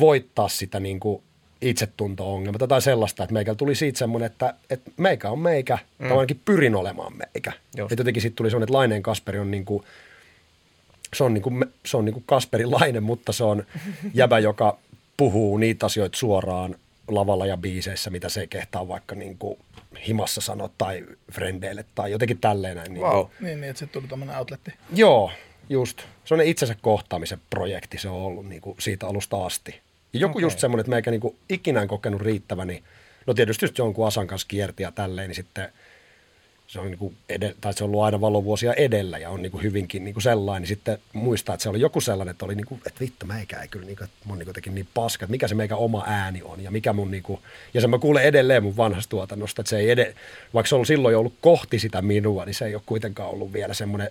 [0.00, 1.22] voittaa sitä niin kuin
[1.60, 6.08] itsetunto-ongelma tai sellaista, että meikä tuli siitä semmoinen, että, että meikä on meikä, mm.
[6.08, 7.52] tai ainakin pyrin olemaan meikä.
[7.76, 7.92] Just.
[7.92, 9.84] Et jotenkin sitten tuli semmoinen, että Laineen Kasperi on niin kuin,
[11.16, 13.66] se on, niin kuin, se on niin kuin Kasperin Laine, mutta se on
[14.14, 14.78] jäbä, joka
[15.16, 16.74] puhuu niitä asioita suoraan
[17.08, 19.58] lavalla ja biiseissä, mitä se kehtaa vaikka niin kuin
[20.08, 22.94] himassa sanoa tai frendeille tai jotenkin tälleen näin.
[22.94, 23.18] Niin wow.
[23.18, 24.72] Niin, niin, niin, että se tuli tämmöinen outletti.
[24.94, 25.30] Joo,
[25.68, 26.02] just.
[26.24, 29.80] Se on itsensä kohtaamisen projekti, se on ollut niin kuin siitä alusta asti.
[30.12, 30.42] Ja joku okay.
[30.42, 32.82] just semmoinen, että meikä niin kuin ikinä en kokenut riittäväni.
[33.26, 35.68] No tietysti just jonkun Asan kanssa kierti ja tälleen, niin sitten–
[36.68, 39.52] se on, niin kuin edellä, tai se on ollut aina valovuosia edellä ja on niin
[39.52, 42.54] kuin hyvinkin niin kuin sellainen, niin sitten muistaa, että se oli joku sellainen, että oli
[42.54, 45.24] niin kuin, että vittu, meikä ei kyllä, niin kuin, että mun niin kuin niin paska,
[45.24, 47.40] että mikä se meikä oma ääni on ja mikä mun, niin kuin,
[47.74, 50.14] ja sen mä kuulen edelleen mun vanhasta tuotannosta, että se ei ed-
[50.54, 53.52] vaikka se on silloin jo ollut kohti sitä minua, niin se ei ole kuitenkaan ollut
[53.52, 54.10] vielä semmoinen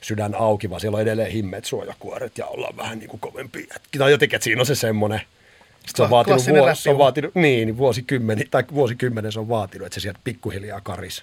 [0.00, 3.68] sydän auki, vaan siellä on edelleen himmeet suojakuoret ja ollaan vähän niin kuin kovempi.
[3.98, 7.34] Tai jotenkin, että siinä on se semmoinen, sitten se on vaatinut, vuosi, se on vaatinut
[7.34, 11.22] niin, niin vuosikymmeni, tai vuosikymmenen se on vaatinut, että se sieltä pikkuhiljaa karis.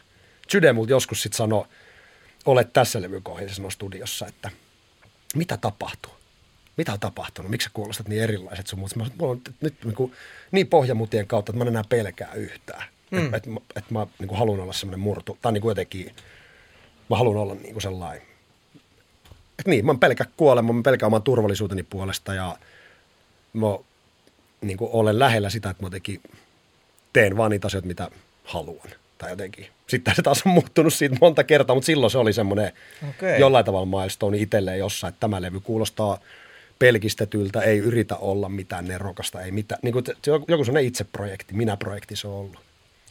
[0.51, 1.65] Syde multa joskus sitten sanoi,
[2.45, 4.51] olet tässä levykohdassa sanoi studiossa, että
[5.35, 6.11] mitä tapahtuu?
[6.77, 7.51] Mitä on tapahtunut?
[7.51, 8.95] Miksi sä kuulostat niin erilaiset sun muut?
[8.95, 10.13] Mä olen nyt niin, kuin,
[10.51, 12.83] niin pohjamutien kautta, että mä en enää pelkää yhtään.
[13.11, 13.25] Mm.
[13.25, 15.37] Että et, et, et mä niin kuin, haluan olla semmoinen murtu.
[15.41, 16.15] Tai niin kuin jotenkin,
[17.09, 18.26] mä haluan olla niin kuin sellainen.
[19.59, 22.57] Että niin, mä en pelkää kuolema, mä pelkään oman turvallisuuteni puolesta ja
[23.53, 23.67] mä
[24.61, 26.21] niin kuin, olen lähellä sitä, että mä jotenkin
[27.13, 28.11] teen vaan niitä asioita, mitä
[28.43, 29.67] haluan tai jotenkin.
[29.87, 32.71] Sitten se taas on muuttunut siitä monta kertaa, mutta silloin se oli semmoinen
[33.09, 33.37] okay.
[33.37, 36.19] jollain tavalla milestone itselleen jossain, että tämä levy kuulostaa
[36.79, 39.79] pelkistetyltä, ei yritä olla mitään nerokasta, ei mitään.
[39.83, 40.05] Niin kuin,
[40.47, 42.59] joku semmoinen itseprojekti, minä-projekti se on ollut.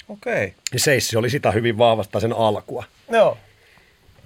[0.08, 0.44] Okei.
[0.44, 0.58] Okay.
[0.72, 2.84] Ja Seissi oli sitä hyvin vahvasta sen alkua.
[3.10, 3.38] Joo.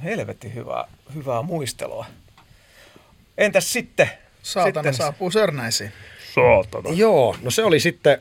[0.05, 2.07] Helvetti hyvää, hyvää muistelua.
[3.39, 4.11] Entäs sitten?
[4.43, 4.95] Saatana sitten...
[4.95, 5.93] saapuu Sörnäisiin.
[6.35, 6.91] Saatana.
[6.95, 8.21] Joo, no se oli sitten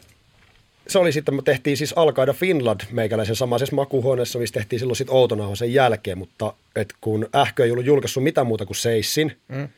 [0.90, 5.16] se oli sitten, me tehtiin siis Alkaida Finland meikäläisen samaisessa makuhuoneessa, missä tehtiin silloin sitten
[5.16, 9.70] Outonauhan sen jälkeen, mutta et kun Ähkö ei ollut julkaissut mitään muuta kuin Seissin, mm.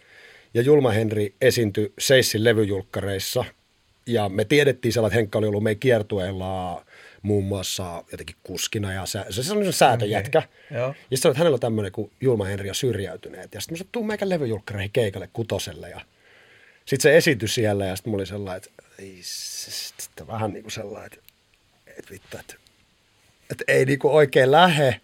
[0.54, 3.46] ja Julma Henri esiintyi Seissin levyjulkkareissa,
[4.06, 6.86] ja me tiedettiin sellainen, että Henkka oli ollut meidän kiertueella
[7.22, 10.40] muun muassa jotenkin kuskina, ja se, se, se on säätöjätkä.
[10.40, 10.94] Okay.
[11.12, 13.90] Ja sitten että hänellä on tämmöinen kuin Julma Henri ja syrjäytyneet, ja sitten mä sanoin,
[13.92, 16.02] tuu meikän levyjulkkareihin keikalle kutoselle, ja
[16.86, 20.72] sitten se esityi siellä, ja sitten mulla oli sellainen, että ei, sitten vähän niin kuin
[20.72, 21.24] sellainen, että,
[21.88, 22.56] että vittu, että,
[23.52, 25.02] että ei niin kuin oikein lähe,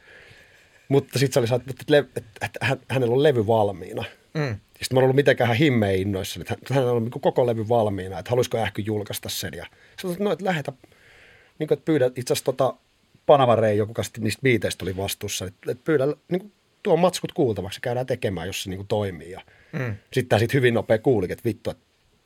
[0.90, 4.06] mutta sitten se oli että, että, että, että hänellä on levy valmiina.
[4.34, 4.60] Mm.
[4.68, 8.30] Sitten mä en ollut mitenkään himmeen innoissa, että hänellä on niin koko levy valmiina, että
[8.30, 9.54] haluaisiko ähky julkaista sen.
[9.54, 9.66] Ja
[10.02, 10.74] sanoin, että no, että lähetä,
[11.60, 12.74] niin kuin, että pyydä itse asiassa tota,
[13.26, 16.52] Panama Rei, joku kanssa niistä biiteistä oli vastuussa, että, että pyydä niin kuin,
[16.84, 19.32] tuo matskut kuultavaksi käydään tekemään, jos se niin kuin, toimii.
[19.32, 19.96] Ja mm.
[20.14, 21.84] sitten tämä sit hyvin nopea kuulikin, että vittu, että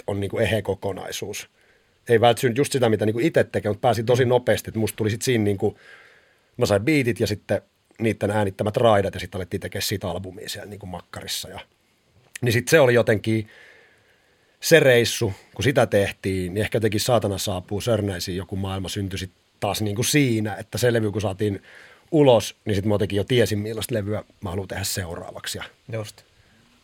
[0.08, 1.50] on niin kuin ehe kokonaisuus
[2.10, 5.10] ei välttämättä just sitä, mitä niin itse tekee, mutta pääsin tosi nopeasti, että musta tuli
[5.10, 5.76] sitten siinä niin kuin,
[6.58, 7.62] mä sain biitit ja sitten
[8.00, 11.50] niiden äänittämät raidat ja sitten alettiin tekemään siitä albumia siellä niin kuin makkarissa.
[11.50, 11.60] Ja,
[12.42, 13.48] niin sitten se oli jotenkin
[14.62, 19.32] se reissu, kun sitä tehtiin, niin ehkä jotenkin saatana saapuu Sörnäisiin, joku maailma syntyi sit
[19.60, 21.64] taas niin kuin siinä, että se levy kun saatiin
[22.12, 25.58] ulos, niin sitten mä jotenkin jo tiesin millaista levyä mä haluan tehdä seuraavaksi.
[25.58, 25.64] Ja
[25.94, 26.24] Just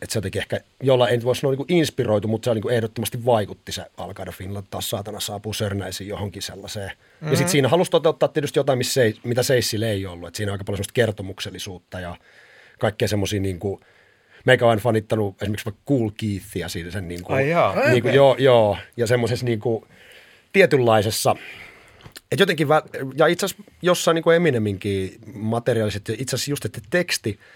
[0.02, 3.24] että se jotenkin ehkä, jolla ei voisi sanoa niin inspiroitu, mutta se niin kuin ehdottomasti
[3.24, 6.90] vaikutti se Alkaida Finland taas saatana saapuu Sörnäisiin johonkin sellaiseen.
[6.90, 7.30] Mm-hmm.
[7.30, 10.28] Ja sitten siinä halusi toteuttaa tietysti jotain, missä se, mitä Seissille ei ollut.
[10.28, 12.16] Että siinä on aika paljon semmoista kertomuksellisuutta ja
[12.78, 13.80] kaikkea semmoisia niin kuin,
[14.48, 17.88] meikä on fanittanut esimerkiksi vaikka Cool Keithia siinä sen niin kuin, Ai jaa.
[17.90, 19.84] Niin kuin, joo, joo, ja semmoisessa niin kuin,
[20.52, 21.36] tietynlaisessa,
[22.32, 22.68] että jotenkin,
[23.16, 27.38] ja itse asiassa jossain niin kuin Emineminkin materiaaliset, itse asiassa just, että teksti–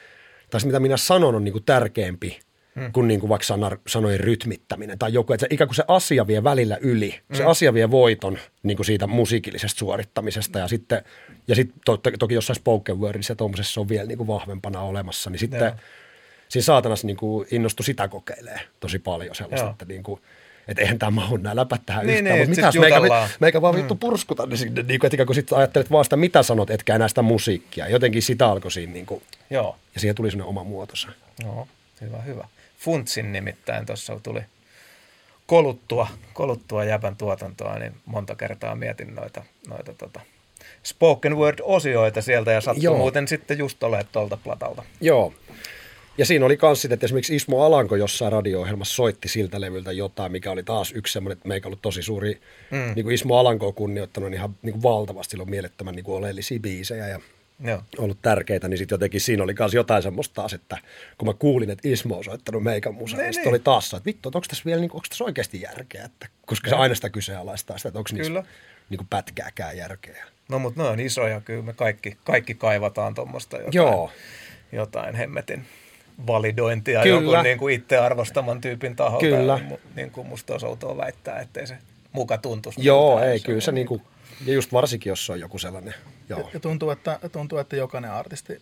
[0.52, 2.40] tai se mitä minä sanon on niin kuin tärkeämpi
[2.80, 2.92] hmm.
[2.92, 6.26] kuin, niin kuin vaikka sanar, sanojen rytmittäminen tai joku, että se, ikään kuin se asia
[6.26, 7.36] vie välillä yli, hmm.
[7.36, 11.02] se asia vie voiton niin kuin siitä musiikillisesta suorittamisesta ja sitten,
[11.48, 14.80] ja sitten to, to, toki jossain spoken wordissa ja tuommoisessa on vielä niin kuin vahvempana
[14.80, 15.74] olemassa, niin sitten Joo.
[16.52, 19.72] Siinä saatanassa niin kuin innostui sitä kokeilee tosi paljon sellaista, Joo.
[19.72, 20.20] että niin kuin,
[20.68, 23.74] että eihän tämä mahu nämä läpät tähän niin, yhtään, niin, mutta mitäs meikä, meikä vaan
[23.74, 23.98] vittu mm.
[23.98, 27.22] purskuta, niin, niin, niin että kun sitten ajattelet vaan sitä, mitä sanot, etkä enää sitä
[27.22, 27.88] musiikkia.
[27.88, 29.76] Jotenkin sitä alkoi siinä, niin kuin, Joo.
[29.94, 31.08] ja siihen tuli sellainen oma muotonsa.
[31.42, 31.68] Joo,
[32.00, 32.48] hyvä, hyvä.
[32.78, 34.40] Funtsin nimittäin tuossa tuli
[35.46, 40.20] koluttua, koluttua jäpän tuotantoa, niin monta kertaa mietin noita, noita tota,
[40.82, 42.96] spoken word-osioita sieltä ja sattui Joo.
[42.96, 44.82] muuten sitten just olemaan tuolta platalta.
[45.00, 45.34] Joo,
[46.18, 50.32] Ja siinä oli kans sitten, että esimerkiksi Ismo Alanko jossain radio-ohjelmassa soitti siltä levyltä jotain,
[50.32, 52.40] mikä oli taas yksi semmoinen, että meikä ollut tosi suuri,
[52.70, 52.92] mm.
[52.94, 56.16] niin kuin Ismo Alanko kunnioittanut niin ihan niin kuin valtavasti, sillä on mielettömän niin kuin
[56.16, 57.20] oleellisia biisejä ja
[57.64, 57.82] Joo.
[57.98, 60.78] ollut tärkeitä, niin sitten jotenkin siinä oli myös jotain semmoista taas, että
[61.18, 64.28] kun mä kuulin, että Ismo on soittanut meikän musaa, niin, niin oli taas että vittu,
[64.28, 67.78] että onko tässä vielä, niin, onko tässä oikeasti järkeä, että, koska se aina sitä kyseenalaistaa
[67.78, 68.44] sitä, että onko niissä
[68.90, 70.24] niin kuin pätkääkään järkeä.
[70.48, 74.10] No mutta ne on isoja, kyllä me kaikki, kaikki kaivataan tuommoista jotain, Joo.
[74.72, 75.66] jotain hemmetin
[76.26, 77.14] validointia Kyllä.
[77.14, 79.26] jonkun niin kuin itse arvostaman tyypin taholta.
[79.26, 79.60] Kyllä.
[79.96, 81.78] Niin kuin musta olisi outoa väittää, ettei se
[82.12, 82.84] muka tuntuisi.
[82.84, 83.32] Joo, miltään.
[83.32, 84.02] ei, kyllä se niin kuin,
[84.46, 85.94] ja just varsinkin, jos se on joku sellainen,
[86.28, 86.50] joo.
[86.54, 88.60] Ja tuntuu että, tuntuu, että jokainen artisti,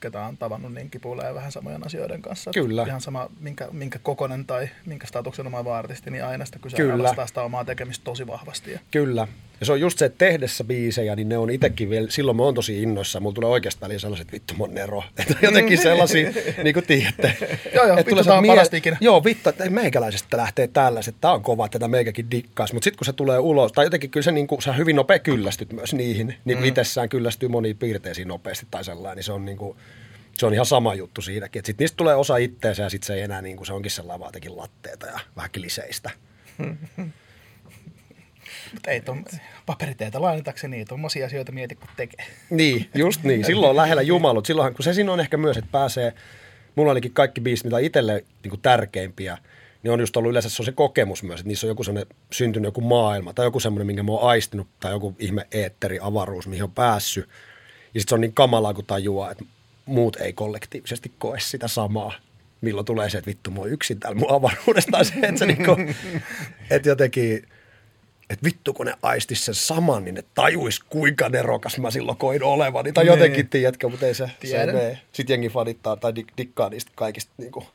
[0.00, 2.50] ketä on tavannut, niin kipuilee vähän samojen asioiden kanssa.
[2.54, 2.84] Kyllä.
[2.86, 6.76] Ihan sama, minkä, minkä kokonen tai minkä statuksen oma artisti, niin aina sitä Kyllä.
[6.76, 8.72] kyseenalaistaa sitä omaa tekemistä tosi vahvasti.
[8.72, 9.28] Ja Kyllä.
[9.60, 12.42] Ja se on just se, että tehdessä biisejä, niin ne on itsekin vielä, silloin mä
[12.42, 15.02] oon tosi innoissa, mulla tulee oikeasti väliin sellaiset vittu mun nero.
[15.18, 16.30] Että jotenkin sellaisia,
[16.62, 17.36] niin kuin tiedätte.
[17.74, 18.96] Joo, joo, vittu, tää on mie- parasta ikinä.
[19.00, 22.74] Joo, vittu, että ei meikäläisestä lähtee tällaiset, tää on kova, että tätä meikäkin dikkaisi.
[22.74, 25.18] Mutta sitten kun se tulee ulos, tai jotenkin kyllä se niin kuin, sä hyvin nopea
[25.18, 26.68] kyllästyt myös niihin, niin kuin mm.
[26.68, 29.78] itsessään kyllästyy moniin piirteisiin nopeasti tai sellainen, niin se on niin kuin,
[30.38, 31.60] se on ihan sama juttu siinäkin.
[31.60, 33.90] Että sit niistä tulee osa itteensä ja sitten se ei enää niin kuin, se onkin
[33.90, 36.10] sellainen vaan jotenkin latteeta ja vähän kliseistä.
[38.76, 39.24] Mutta ei ton,
[39.66, 42.26] paperiteitä lainatakseni, ei tommosia asioita mieti, kun tekee.
[42.50, 43.44] Niin, just niin.
[43.46, 44.46] Silloin on lähellä Jumalut.
[44.46, 46.12] Silloinhan, kun se siinä on ehkä myös, että pääsee,
[46.74, 49.38] mulla ainakin kaikki biisit, mitä itselle niin kuin tärkeimpiä,
[49.82, 52.16] niin on just ollut yleensä se, on se kokemus myös, että niissä on joku sellainen
[52.32, 56.46] syntynyt joku maailma tai joku semmoinen, minkä mä oon aistinut tai joku ihme eetteri, avaruus,
[56.46, 57.28] mihin on päässyt.
[57.94, 59.44] Ja sitten se on niin kamalaa, kun tajuaa, että
[59.86, 62.12] muut ei kollektiivisesti koe sitä samaa.
[62.60, 65.76] Milloin tulee se, että vittu, mä oon yksin täällä mun avaruudesta, se, että, se niinku,
[66.70, 67.42] että jotenkin,
[68.30, 72.42] että vittu kun ne aistis sen saman, niin ne tajuis kuinka nerokas mä silloin koin
[72.42, 72.92] olevani.
[72.92, 74.98] Tai jotenkin, tiedätkö, mutta ei se, se mene.
[75.12, 77.66] Sitten jengi fanittaa tai dik- dikkaa niistä kaikista niinku,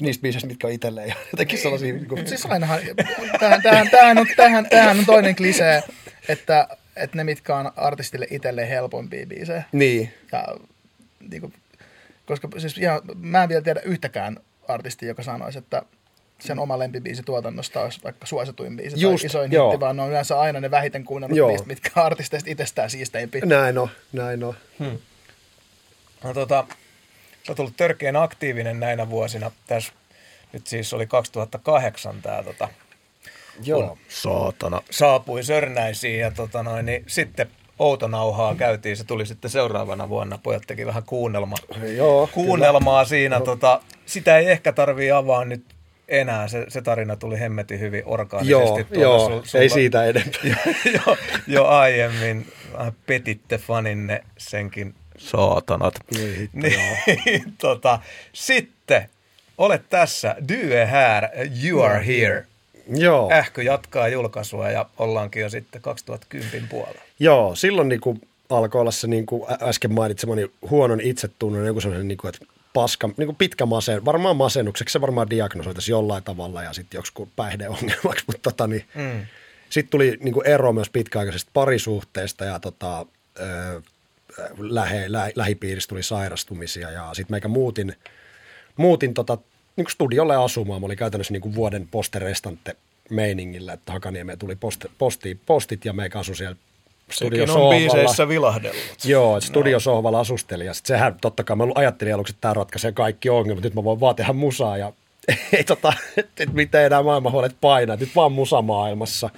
[0.00, 1.08] niistä biiseistä, mitkä on itselleen.
[1.08, 1.94] Ja jotenkin sellaisia...
[1.94, 2.80] Niinku, Mutta siis ainahan,
[3.40, 5.82] tämähän, tämähän, tämähän, on, tämähän, tämähän on toinen klisee,
[6.28, 9.62] että, että ne mitkä on artistille itselleen helpompia biisejä.
[9.72, 10.44] niin, Ja,
[11.30, 11.52] niin kuin,
[12.26, 14.36] koska siis ihan, mä en vielä tiedä yhtäkään
[14.68, 15.82] artistia, joka sanoisi, että
[16.38, 19.70] sen oma lempibiisi tuotannosta olisi vaikka suosituin biisi Just, tai isoin joo.
[19.70, 21.48] hitti, vaan ne on yleensä aina ne vähiten kuunnellut Joo.
[21.48, 23.42] biisit, mitkä artisteista itsestään siisteimpiä.
[23.44, 24.54] näin on, näin on.
[26.24, 26.66] No tota,
[27.46, 29.50] sä oot ollut törkeän aktiivinen näinä vuosina.
[29.66, 29.92] Tässä
[30.52, 32.68] nyt siis oli 2008 tämä tota,
[33.64, 33.98] Joo.
[34.08, 34.82] saatana.
[34.90, 38.96] saapui Sörnäisiin ja tota noin, niin sitten Outonauhaa käytiin.
[38.96, 40.38] Se tuli sitten seuraavana vuonna.
[40.38, 41.56] Pojat teki vähän kuunnelma,
[41.96, 43.40] Joo, kuunnelmaa siinä.
[43.40, 45.73] Tota, sitä ei ehkä tarvii avaa nyt
[46.08, 46.48] enää.
[46.48, 48.52] Se, se tarina tuli hemmetin hyvin orgaanisesti.
[48.52, 50.40] Joo, tuolla joo, sul- sulla- ei siitä enempää.
[51.06, 51.16] jo,
[51.46, 55.94] jo aiemmin vähän petitte faninne senkin saatanat.
[56.16, 57.98] Niin, niin, tota,
[58.32, 59.08] sitten
[59.58, 61.28] olet tässä, du är här,
[61.64, 62.46] you are here.
[62.96, 63.30] Joo.
[63.32, 67.00] Ähkö jatkaa julkaisua ja ollaankin jo sitten 2010 puolella.
[67.18, 68.20] Joo, silloin niin kuin
[68.50, 73.10] alkoi olla se niin kuin äsken mainitsemani huonon itsetunnon, joku sellainen, niin kuin, että paska,
[73.16, 78.24] niin kuin pitkä masen, varmaan masennukseksi se varmaan diagnosoitaisi jollain tavalla ja sitten joku päihdeongelmaksi,
[78.28, 79.26] mutta tota, niin, Mm.
[79.70, 83.06] sitten tuli niin kuin ero myös pitkäaikaisesta parisuhteesta ja tota,
[83.40, 83.82] ö,
[84.58, 87.96] lähe, lä, lähipiiristä tuli sairastumisia ja sitten meikä muutin,
[88.76, 89.38] muutin tota,
[89.76, 90.80] niin kuin studiolle asumaan.
[90.80, 92.76] Mä olin käytännössä niin kuin vuoden posterestante
[93.10, 96.56] meiningillä, että Hakaniemeen tuli post, posti, postit ja meikä asui siellä
[97.10, 98.80] Sekin on biiseissä vilahdellut.
[99.04, 102.92] Joo, että studiosohvalla asustelin ja sit sehän totta kai mä ajattelin aluksi, että tämä ratkaisee
[102.92, 104.92] kaikki ongelmat, nyt mä voin vaan tehdä musaa ja
[105.56, 109.30] ei tota, että et miten enää maailman huolet painaa, nyt vaan musa maailmassa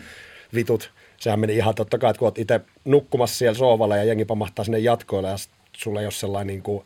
[0.54, 0.90] vitut.
[1.16, 4.64] Sehän meni ihan totta kai, että kun oot itse nukkumassa siellä sohvalla ja jengi pamahtaa
[4.64, 5.36] sinne jatkoille ja
[5.76, 6.84] sulla ei ole sellainen niin kuin,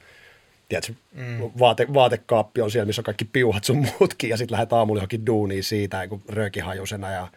[0.68, 1.50] tiedätkö, mm.
[1.58, 5.26] vaate, vaatekaappi on siellä, missä on kaikki piuhat sun muutkin ja sitten lähdet aamulla johonkin
[5.26, 7.28] duuniin siitä niin röökihajusena ja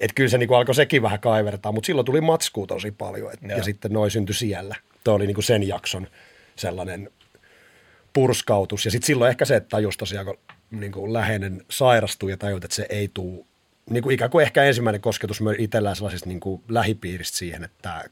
[0.00, 3.40] että kyllä se niin alkoi sekin vähän kaivertaa, mutta silloin tuli matskua tosi paljon et,
[3.56, 4.76] ja sitten noin syntyi siellä.
[5.04, 6.06] Tuo oli niin kuin sen jakson
[6.56, 7.10] sellainen
[8.12, 8.84] purskautus.
[8.84, 10.38] Ja sitten silloin ehkä se, että tajus tosiaan, kun
[10.70, 13.44] niin kuin läheinen sairastuu ja tajut, että se ei tule,
[13.90, 17.76] niin kuin ikään kuin ehkä ensimmäinen kosketus myös itsellään sellaisesta niin kuin lähipiiristä siihen, että
[17.82, 18.04] tämä,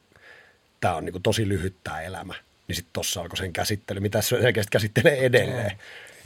[0.80, 2.34] tämä on niin kuin tosi lyhyt tämä elämä.
[2.68, 5.72] Niin sitten tuossa alkoi sen käsittely, mitä se selkeästi käsittelee edelleen.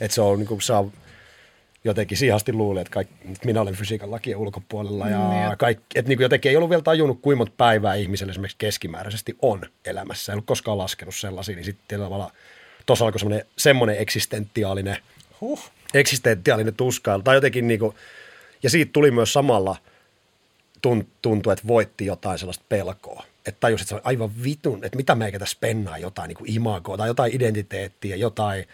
[0.01, 0.85] Että se on niin kuin, saa
[1.83, 6.09] jotenkin sihasti luulee, että, kaikki, että minä olen fysiikan lakien ulkopuolella ja et- kaikki, että
[6.09, 10.31] niin kuin jotenkin ei ollut vielä tajunnut, kuinka monta päivää ihmisellä esimerkiksi keskimääräisesti on elämässä.
[10.31, 12.31] Ei ollut koskaan laskenut sellaisia, niin sitten tavallaan
[12.85, 14.97] tuossa alkoi semmoinen, semmoinen eksistentiaalinen,
[15.41, 15.71] Huh.
[15.93, 17.21] eksistentiaalinen tuskailu.
[17.23, 17.95] Tai jotenkin niin kuin,
[18.63, 19.75] ja siitä tuli myös samalla
[20.87, 23.23] tun- tuntui, että voitti jotain sellaista pelkoa.
[23.45, 26.51] Että tajusi, että se on aivan vitun, että mitä meikä tässä pennaa jotain niin kuin
[26.51, 28.65] imagoa tai jotain identiteettiä, jotain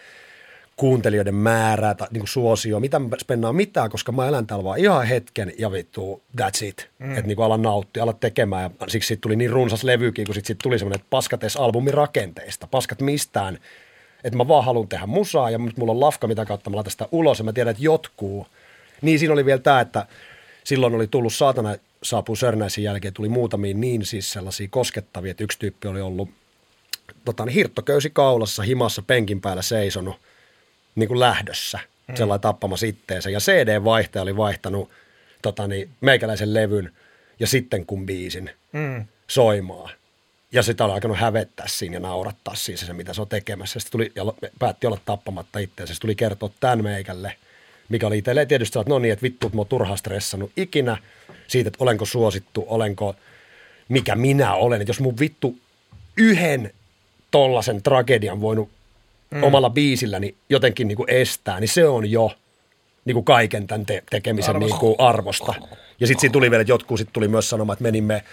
[0.77, 4.79] kuuntelijoiden määrää tai niin kuin suosio, mitä mä spennaan mitään, koska mä elän täällä vaan
[4.79, 6.89] ihan hetken ja vittu, that's it.
[6.99, 7.11] Mm.
[7.11, 10.35] Että niin kuin ala nauttia, ala tekemään ja siksi siitä tuli niin runsas levykin, kun
[10.35, 13.57] sitten sit tuli semmoinen, että paskat edes albumin rakenteista, paskat mistään,
[14.23, 17.07] että mä vaan haluan tehdä musaa ja mulla on lafka, mitä kautta mä laitan sitä
[17.11, 18.47] ulos ja mä tiedän, että jotkuu.
[19.01, 20.07] Niin siinä oli vielä tämä, että
[20.63, 25.59] silloin oli tullut saatana saapuu Sörnäisin jälkeen, tuli muutamia niin siis sellaisia koskettavia, että yksi
[25.59, 26.29] tyyppi oli ollut
[27.25, 30.15] tota, niin hirttoköysi kaulassa, himassa, penkin päällä seisonut
[30.97, 32.15] niin kuin lähdössä, mm.
[32.15, 33.29] sellainen tappamassa itteensä.
[33.29, 34.89] Ja CD-vaihtaja oli vaihtanut
[35.41, 36.91] tota, niin, meikäläisen levyn
[37.39, 39.05] ja sitten kun biisin mm.
[39.27, 39.91] soimaan.
[40.51, 43.79] Ja sitä oli alkanut hävettää siinä ja naurattaa siinä se, mitä se on tekemässä.
[43.79, 44.23] Sitten tuli, ja
[44.59, 45.93] päätti olla tappamatta itseänsä.
[45.93, 47.35] Se tuli kertoa tämän meikälle,
[47.89, 50.97] mikä oli itselleen tietysti, että no niin, että vittu, mä oon turhaan stressannut ikinä
[51.47, 53.15] siitä, että olenko suosittu, olenko,
[53.89, 54.81] mikä minä olen.
[54.81, 55.55] Että jos mun vittu
[56.17, 56.71] yhden
[57.31, 58.69] tollasen tragedian voinut
[59.31, 59.43] mm.
[59.43, 62.31] omalla biisilläni jotenkin niin kuin estää, niin se on jo
[63.05, 64.73] niin kuin kaiken tämän te- tekemisen arvosta.
[64.73, 65.53] Niin kuin arvosta.
[65.99, 68.23] Ja sitten siinä tuli vielä, että jotkut sit tuli myös sanomaan, että menimme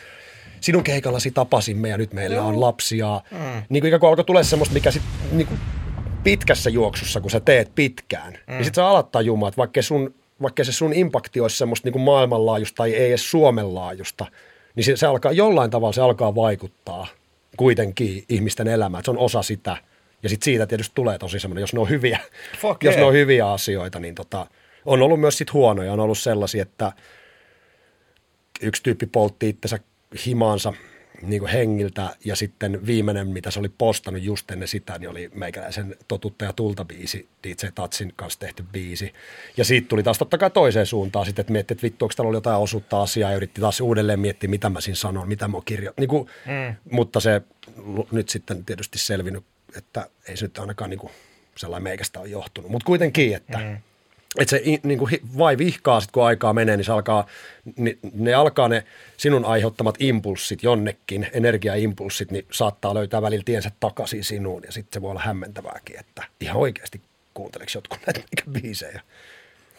[0.61, 2.47] sinun keikallasi tapasimme ja nyt meillä Joo.
[2.47, 3.21] on lapsia.
[3.31, 3.39] Mm.
[3.69, 5.61] Niin kuin ikään kuin alkoi tulla semmoista, mikä sitten niin kuin
[6.25, 8.53] pitkässä juoksussa, kun sä teet pitkään, niin mm.
[8.53, 11.93] niin sitten sä alat tajumaan, että vaikka, sun, vaikka se sun impakti olisi semmoista niin
[11.93, 14.27] kuin maailmanlaajusta tai ei edes Suomen laajusta,
[14.75, 17.07] niin se, se alkaa jollain tavalla se alkaa vaikuttaa
[17.57, 19.05] kuitenkin ihmisten elämään.
[19.05, 19.77] Se on osa sitä–
[20.25, 22.19] ja sitten siitä tietysti tulee tosi semmoinen, jos ne on hyviä,
[22.61, 23.01] Fuck jos yeah.
[23.01, 24.47] ne on hyviä asioita, niin tota,
[24.85, 25.93] on ollut myös sit huonoja.
[25.93, 26.93] On ollut sellaisia, että
[28.61, 29.79] yksi tyyppi poltti itsensä
[30.27, 30.73] himaansa
[31.23, 35.31] niin kuin hengiltä ja sitten viimeinen, mitä se oli postannut just ennen sitä, niin oli
[35.35, 39.13] meikäläisen Totutta ja tulta biisi, DJ Tatsin kanssa tehty biisi.
[39.57, 42.29] Ja siitä tuli taas totta kai toiseen suuntaan sitten, että miettii, että vittu, onko täällä
[42.29, 45.57] ollut jotain osuutta asiaa ja yritti taas uudelleen miettiä, mitä mä siinä sanon, mitä mä
[45.57, 45.65] oon.
[45.99, 46.11] Niin
[46.47, 46.77] mm.
[46.91, 47.43] Mutta se
[48.13, 49.45] nyt sitten tietysti selvinnyt
[49.77, 51.13] että ei se nyt ainakaan niin kuin
[51.57, 52.71] sellainen meikästä ole johtunut.
[52.71, 53.77] Mutta kuitenkin, että mm.
[54.39, 57.27] että se niin kuin vai vihkaa sit, kun aikaa menee, niin se alkaa,
[57.77, 58.85] niin ne alkaa ne
[59.17, 65.03] sinun aiheuttamat impulssit jonnekin, energiaimpulssit, niin saattaa löytää välillä tiensä takaisin sinuun ja sitten se
[65.03, 67.01] voi olla hämmentävääkin, että ihan oikeasti
[67.35, 68.21] kuunteleeko jotkut näitä
[68.53, 69.01] biisejä.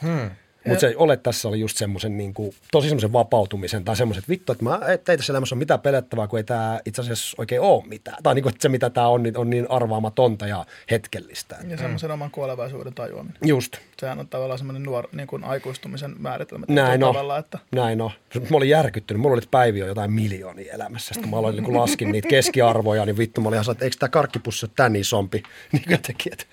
[0.01, 0.29] Hmm.
[0.67, 4.29] Mutta se ole tässä oli just semmoisen niin kuin, tosi semmoisen vapautumisen tai semmoisen, että
[4.29, 7.35] vittu, että mä, et, ei tässä elämässä ole mitään pelettävää, kun ei tämä itse asiassa
[7.39, 8.23] oikein ole mitään.
[8.23, 11.57] Tai niin kuin, että se, mitä tämä on, niin on niin arvaamatonta ja hetkellistä.
[11.67, 12.13] Ja semmoisen mm.
[12.13, 13.37] oman kuolevaisuuden tajuaminen.
[13.43, 13.77] Just.
[13.99, 16.65] Sehän on tavallaan semmoinen nuor, niin kuin aikuistumisen määritelmä.
[16.69, 17.13] Näin on.
[17.13, 17.59] Tavalla, että...
[17.71, 18.11] Näin on.
[18.49, 19.21] Mä olin järkyttynyt.
[19.21, 21.13] Mulla oli päiviä jotain miljoonia elämässä.
[21.13, 24.09] Sitten mä aloin niin laskin niitä keskiarvoja, niin vittu mä olin ihan että eikö tämä
[24.09, 25.43] karkkipussi ole tän isompi?
[25.71, 26.45] Niin jotenkin, että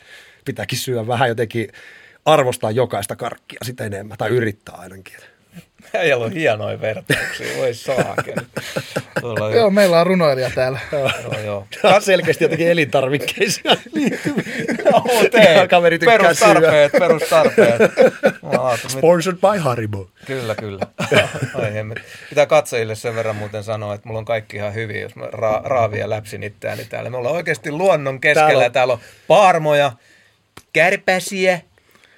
[0.45, 1.69] pitääkin syödä vähän jotenkin
[2.25, 5.17] arvostaa jokaista karkkia sitä enemmän, tai yrittää ainakin.
[5.95, 8.47] Äijällä on hienoja vertauksia, voi saakeli.
[9.55, 10.79] Joo, meillä on runoilija täällä.
[10.93, 11.11] joo,
[11.45, 11.67] joo.
[11.83, 15.05] Tämä on selkeästi jotenkin elintarvikkeisiin joo,
[15.71, 17.81] Kaveri perustarpeet, perustarpeet.
[18.89, 20.11] Sponsored by Haribo.
[20.27, 20.87] Kyllä, kyllä.
[21.55, 21.73] Ai.
[22.29, 25.63] Pitää katsojille sen verran muuten sanoa, että mulla on kaikki ihan hyvin, jos mä ra-
[25.65, 27.11] raavia läpsin itseäni täällä.
[27.11, 28.49] Me ollaan oikeasti luonnon keskellä.
[28.49, 29.93] Täällä on, täällä on paarmoja,
[30.73, 31.61] kärpäsiä,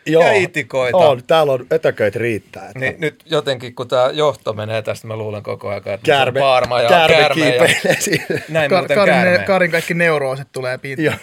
[0.06, 0.96] Joo, ja itikoita.
[0.96, 2.66] On, täällä on etäköitä riittää.
[2.66, 2.78] Että...
[2.78, 6.44] Niin, nyt jotenkin, kun tämä johto menee tästä, mä luulen koko ajan, että kärme, on
[6.44, 7.56] paarma ja kärme, kärme ja...
[8.48, 9.44] Näin Kar- muuten Karin, kärme.
[9.46, 11.18] Karin kaikki neuroosit tulee pintaan.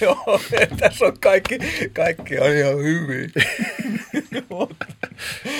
[0.00, 0.40] Joo,
[0.80, 1.58] tässä on kaikki,
[1.92, 3.32] kaikki on ihan hyvin.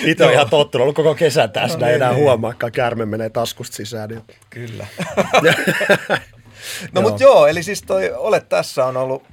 [0.05, 2.23] Itse on ihan tottunut, ollut koko kesän tässä, no, ei niin, enää niin.
[2.23, 4.09] huomaakaan, kärme menee taskusta sisään.
[4.09, 4.21] Niin...
[4.49, 4.87] Kyllä.
[6.91, 9.23] no mutta joo, eli siis toi Olet tässä on ollut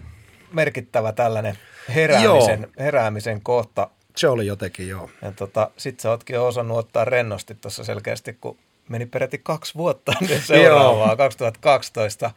[0.52, 1.58] merkittävä tällainen
[1.94, 2.70] heräämisen, joo.
[2.78, 3.90] heräämisen kohta.
[4.16, 5.10] Se oli jotenkin, joo.
[5.22, 8.58] Ja tota, sit sä ootkin osannut ottaa rennosti tuossa selkeästi, kun
[8.88, 12.30] meni peräti kaksi vuotta niin seuraavaa, 2012.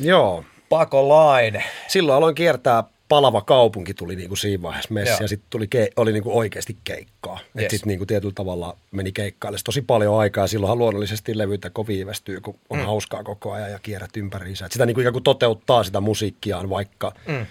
[0.00, 0.44] Joo.
[0.68, 1.64] Pakolainen.
[1.88, 6.12] Silloin aloin kiertää palava kaupunki tuli niinku siinä vaiheessa messi ja sitten tuli ke- oli
[6.12, 7.38] niinku oikeasti keikkaa.
[7.60, 7.70] Yes.
[7.70, 12.40] Sitten niinku tietyllä tavalla meni keikkaille tosi paljon aikaa ja silloinhan luonnollisesti levyitä kovin viivästyy,
[12.40, 12.84] kun on mm.
[12.84, 14.66] hauskaa koko ajan ja kierrät ympäriinsä.
[14.66, 17.46] Et sitä niinku ikään kuin toteuttaa sitä musiikkiaan, vaikka mm.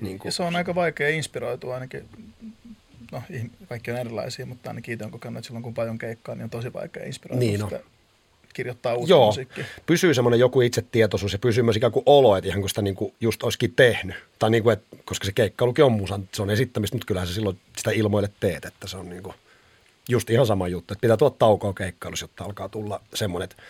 [0.00, 0.28] Niin kuin...
[0.28, 2.08] Ja se on aika vaikea inspiroitua ainakin,
[3.12, 3.22] no
[3.68, 6.50] kaikki on erilaisia, mutta ainakin itse on kokenut, että silloin kun paljon keikkaa, niin on
[6.50, 7.80] tosi vaikea inspiroitua niin sitä
[8.54, 9.64] kirjoittaa uusia Joo, musiikkia.
[9.86, 12.94] pysyy semmoinen joku itsetietoisuus ja pysyy myös ikään kuin olo, että ihan kuin sitä niin
[12.94, 14.16] kuin just olisikin tehnyt.
[14.38, 17.34] Tai niin kuin, että, koska se keikkailukin on musan, se on esittämistä, mutta kyllähän se
[17.34, 19.34] silloin sitä ilmoille teet, että se on niin kuin
[20.08, 20.94] just ihan sama juttu.
[20.94, 23.62] Että pitää tuoda taukoa keikkailussa, jotta alkaa tulla semmoinen, että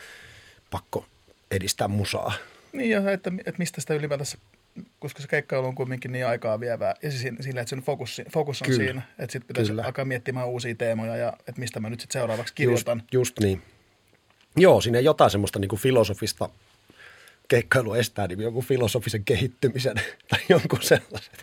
[0.70, 1.04] pakko
[1.50, 2.32] edistää musaa.
[2.72, 4.38] Niin ja että, että mistä sitä ylipäätänsä
[4.98, 8.62] koska se keikkailu on kuitenkin niin aikaa vievää, ja siis sillä, että sen fokus, fokus
[8.62, 8.84] on Kyllä.
[8.84, 9.82] siinä, että sitten pitäisi Kyllä.
[9.82, 12.98] alkaa miettimään uusia teemoja, ja että mistä mä nyt sitten seuraavaksi kirjoitan.
[12.98, 13.62] Just, just niin.
[14.56, 16.48] Joo, siinä jotain semmoista niin kuin filosofista
[17.48, 19.96] keikkailu estää niin jonkun filosofisen kehittymisen
[20.30, 21.34] tai jonkun sellaisen.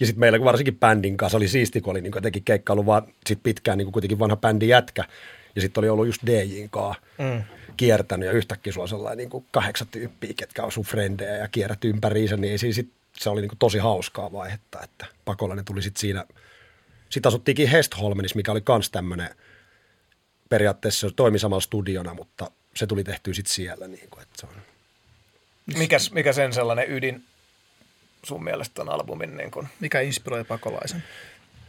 [0.00, 3.42] Ja sitten meillä varsinkin bändin kanssa oli siisti, kun oli niin jotenkin keikkailu vaan sit
[3.42, 5.04] pitkään niin kuitenkin vanha bändi jätkä.
[5.54, 7.42] Ja sitten oli ollut just DJin kanssa mm.
[7.82, 11.48] Kiertänyt ja yhtäkkiä sulla on sellainen niin kuin kahdeksan tyyppiä, ketkä on sun frendejä ja
[11.48, 12.88] kierrät ympäriinsä, niin ei sit,
[13.18, 16.24] se oli niin kuin tosi hauskaa vaihetta, että pakolainen tuli sitten siinä.
[17.10, 19.34] Sitten asuttiinkin Hestholmenissa, mikä oli kans tämmöinen,
[20.48, 23.88] periaatteessa se toimi samalla studiona, mutta se tuli tehty sitten siellä.
[23.88, 24.62] Niin kuin, että se on.
[25.78, 27.24] Mikäs, mikä sen sellainen ydin
[28.26, 29.36] sun mielestä on albumin?
[29.36, 29.68] Niin kun?
[29.80, 31.04] Mikä inspiroi pakolaisen?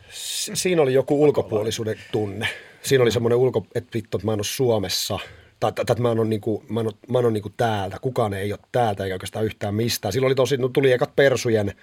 [0.09, 2.47] Si- siinä oli joku ulkopuolisuuden tunne.
[2.81, 5.19] Siinä oli semmoinen ulko, että vittu, että mä en ole Suomessa–
[5.71, 9.03] tai että mä oon, niinku, mä oon, mä oon niinku täältä, kukaan ei ole täältä
[9.03, 10.13] eikä oikeastaan yhtään mistään.
[10.13, 11.73] Silloin oli tosi, no tuli ekat persujen,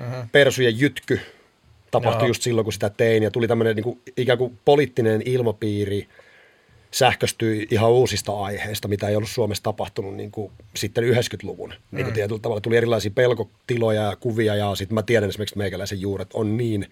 [0.00, 0.30] uh-huh.
[0.32, 1.20] persujen jytky,
[1.90, 2.28] tapahtui Joo.
[2.28, 6.08] just silloin, kun sitä tein, ja tuli tämmöinen niinku, ikään kuin poliittinen ilmapiiri,
[6.90, 11.68] sähköstyi ihan uusista aiheista, mitä ei ollut Suomessa tapahtunut niin kuin sitten 90-luvun.
[11.68, 12.12] Niin kuin mm.
[12.12, 16.56] tietyllä tavalla tuli erilaisia pelkotiloja ja kuvia, ja sitten mä tiedän esimerkiksi, meikäläisen juuret on
[16.56, 16.86] niin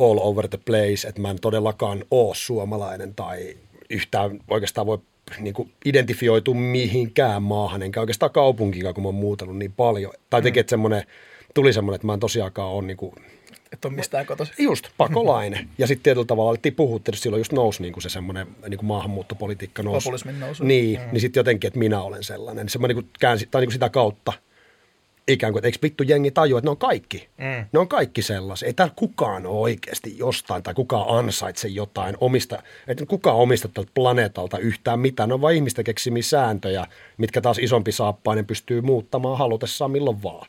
[0.00, 3.56] all over the place, että mä en todellakaan ole suomalainen tai
[3.90, 4.98] yhtään oikeastaan voi
[5.38, 10.12] niin kuin identifioitu mihinkään maahan, enkä oikeastaan kaupunkiin, kun mä oon muutellut niin paljon.
[10.30, 10.60] Tai teki, mm.
[10.60, 11.02] että semmoinen,
[11.54, 13.12] tuli semmoinen, että mä en tosiaankaan ole niin kuin,
[13.72, 14.54] että on mistään kotoisin.
[14.58, 15.68] Just, pakolainen.
[15.78, 18.78] Ja sitten tietyllä tavalla alettiin puhua, että silloin just nousi niin kuin se semmoinen niin
[18.78, 20.04] kuin maahanmuuttopolitiikka nousi.
[20.04, 20.64] Populismin nousu.
[20.64, 21.06] Niin, mm.
[21.12, 22.64] niin sitten jotenkin, että minä olen sellainen.
[22.64, 24.32] Niin se mä niin kuin käänsi, tai niin kuin sitä kautta–
[25.32, 27.28] ikään kuin, että eikö vittu jengi tajua, että ne on kaikki.
[27.38, 27.66] Mm.
[27.72, 28.66] Ne on kaikki sellaisia.
[28.66, 33.90] Ei täällä kukaan ole oikeasti jostain tai kukaan ansaitse jotain omista, että kukaan omista tältä
[33.94, 35.28] planeetalta yhtään mitään.
[35.28, 36.86] Ne on vain ihmistä keksimiä sääntöjä,
[37.18, 40.46] mitkä taas isompi saappainen pystyy muuttamaan halutessaan milloin vaan.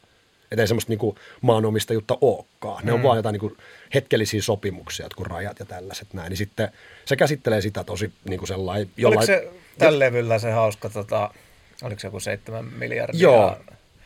[0.51, 2.85] Että ei semmoista niinku maanomistajuutta olekaan.
[2.85, 2.95] Ne mm.
[2.95, 3.57] on vaan jotain niinku
[3.93, 6.29] hetkellisiä sopimuksia, jotkut rajat ja tällaiset näin.
[6.29, 6.71] Niin sitten
[7.05, 8.89] se käsittelee sitä tosi niinku sellainen...
[8.97, 11.31] Jollain, Oliko se tällä levyllä se hauska, tota,
[11.83, 13.21] oliko se joku seitsemän miljardia?
[13.21, 13.57] Joo,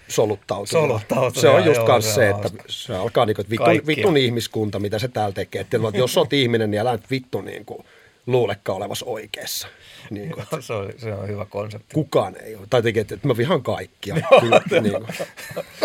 [0.07, 0.65] soluttautuu.
[0.65, 3.87] soluttautuu se on just joo, kanssa se, se että se alkaa niin kuin, että vitun,
[3.87, 5.61] vittun ihmiskunta, mitä se täällä tekee.
[5.61, 7.85] Että, jos olet ihminen, niin älä nyt vittu niin kuin,
[8.25, 9.67] luulekka olevas oikeassa.
[10.09, 11.93] Niin kuin, se, on, se on hyvä konsepti.
[11.93, 12.67] Kukaan ei ole.
[12.69, 14.15] Tai tekee, että mä vihan kaikkia.
[14.39, 14.95] Kyllä, niin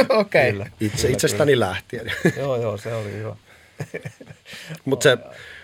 [0.09, 0.51] Okei.
[0.51, 0.67] Okay.
[0.81, 1.67] Itse, itsestäni kyllä.
[1.67, 2.13] lähtien.
[2.37, 3.37] joo, joo, se oli hyvä.
[4.85, 5.19] Mutta se,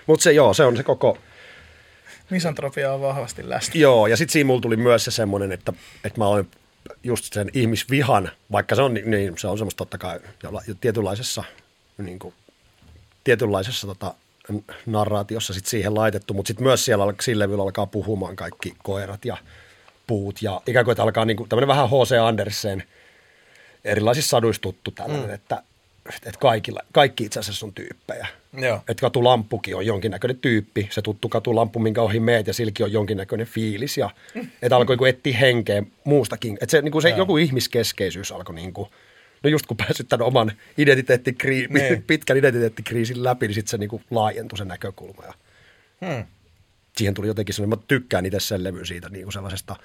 [0.07, 1.19] mut se, joo, se on se koko...
[2.31, 3.81] Misantrofia on vahvasti läsnä.
[3.81, 5.73] Joo, ja sitten siinä mulla tuli myös se semmoinen, että,
[6.05, 6.47] että mä olen
[7.03, 11.45] just sen ihmisvihan, vaikka se on, niin, se on semmoista totta kai jolla, tietynlaisessa,
[11.99, 12.35] niin kuin,
[13.25, 14.15] tietynlaisessa tota,
[14.87, 19.37] narraatiossa sit siihen laitettu, mutta sitten myös siellä sillä levyllä alkaa puhumaan kaikki koirat ja
[20.07, 22.13] puut ja ikään kuin, että alkaa niin kuin, tämmöinen vähän H.C.
[22.23, 22.83] Andersen
[23.85, 25.35] erilaisissa saduissa tuttu tällainen, mm.
[25.35, 25.63] että
[26.15, 28.27] että kaikilla, kaikki itse asiassa on tyyppejä.
[28.53, 28.77] Joo.
[28.77, 33.47] Että katulampukin on jonkinnäköinen tyyppi, se tuttu katulampu, minkä ohi meet, ja silki on jonkinnäköinen
[33.47, 33.99] fiilis.
[33.99, 34.11] Ja,
[34.63, 36.59] että alkoi niin etsiä henkeä muustakin.
[36.61, 38.89] Että se, niin kuin se joku ihmiskeskeisyys alkoi niin kuin,
[39.43, 42.03] no just kun pääsit tämän oman identiteettikriisin, niin.
[42.07, 45.23] pitkän identiteettikriisin läpi, niin sitten se niin kuin laajentui se näkökulma.
[45.25, 45.35] Ja
[46.07, 46.25] hmm.
[46.97, 49.77] Siihen tuli jotenkin sellainen, mä tykkään itse sen levy siitä niin kuin sellaisesta,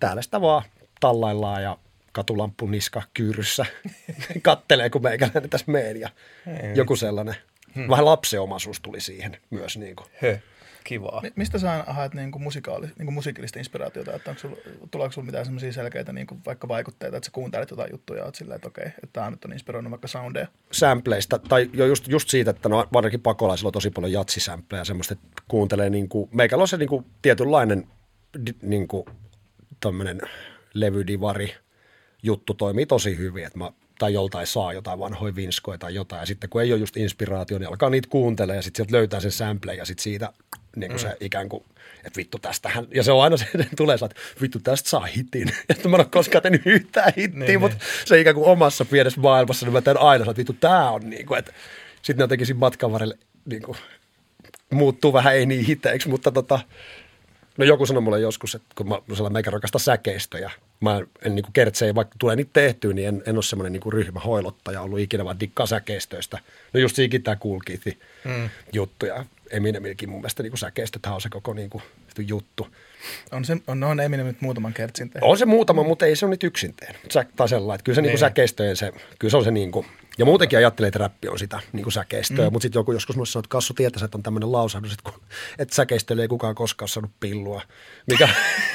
[0.00, 0.62] täällä sitä vaan
[1.00, 1.78] tallaillaan ja
[2.14, 3.66] katulamppu niska kyyryssä
[4.42, 6.10] kattelee, kun meikäläinen tässä meen ja
[6.46, 7.34] Hei, joku sellainen.
[7.74, 7.88] Hmm.
[7.88, 9.76] Vähän lapseomaisuus tuli siihen myös.
[9.76, 10.06] Niin kuin.
[10.22, 10.42] He.
[10.84, 11.20] Kivaa.
[11.22, 14.14] Mi- mistä sä haet niin kuin musikaali, niin kuin musiikillista inspiraatiota?
[14.14, 14.56] Että onko sulla,
[14.90, 18.24] tuleeko sulla mitään sellaisia selkeitä niin kuin vaikka vaikutteita, että sä kuuntelet jotain juttuja ja
[18.24, 20.46] oot silleen, että okei, että tämä nyt on inspiroinut vaikka soundeja?
[20.72, 25.14] Sampleista, tai jo just, just siitä, että no varsinkin pakolaisilla on tosi paljon jatsisämplejä, semmoista,
[25.14, 27.86] että kuuntelee niin kuin, meikällä on se niin kuin tietynlainen
[28.62, 29.04] niin kuin,
[30.74, 31.54] levydivari,
[32.24, 36.20] juttu toimii tosi hyvin, että mä tai joltain saa jotain vanhoja vinskoja tai jotain.
[36.20, 39.20] Ja sitten kun ei ole just inspiraatio, niin alkaa niitä kuuntelemaan ja sitten sieltä löytää
[39.20, 40.32] sen sample ja sitten siitä
[40.76, 41.08] niin kuin mm.
[41.08, 41.64] se ikään kuin,
[42.04, 45.48] että vittu tästähän, ja se on aina se, että tulee että vittu tästä saa hitin.
[45.68, 47.88] Että mä en ole koskaan tehnyt yhtään hittiä, niin, mutta niin.
[48.04, 51.26] se ikään kuin omassa pienessä maailmassa, niin mä teen aina, että vittu tää on niin
[51.26, 51.52] kuin, että
[52.02, 53.78] sitten ne jotenkin siinä matkan varrelle niin kuin,
[54.70, 56.60] muuttuu vähän ei niin hiteiksi, mutta tota,
[57.56, 60.50] No joku sanoi mulle joskus, että kun mä sellainen meikä rakasta säkeistöjä,
[60.84, 64.80] mä en, niin kertsejä, vaikka tulee niitä tehtyä, niin en, en ole semmoinen niin ryhmähoilottaja
[64.80, 66.38] ollut ikinä, vaan dikkaa säkeistöistä.
[66.72, 67.60] No just siikin tämä Cool
[68.24, 68.50] mm.
[68.72, 71.82] juttu ja Eminemilläkin mun mielestä niin säkeistöthän on se koko niin kuin,
[72.26, 72.68] juttu.
[73.32, 75.30] On, se, on, on Eminem muutaman kertsin tehnyt.
[75.30, 77.12] On se muutama, mutta ei se ole nyt yksin tehnyt.
[77.12, 78.08] Sä, tai sellainen, että kyllä se niin.
[78.08, 79.86] Niin säkeistöjen se, kyllä se on se niin kuin,
[80.18, 82.52] ja muutenkin ajattelee, että räppi on sitä niin kuin säkeistöä, mm.
[82.52, 85.10] mutta sitten joku joskus mulle sanoi, että Kassu tietäisi, että on tämmöinen lausahdus, että,
[85.58, 87.62] että säkeistölle ei kukaan koskaan saanut pillua.
[88.10, 88.28] Mikä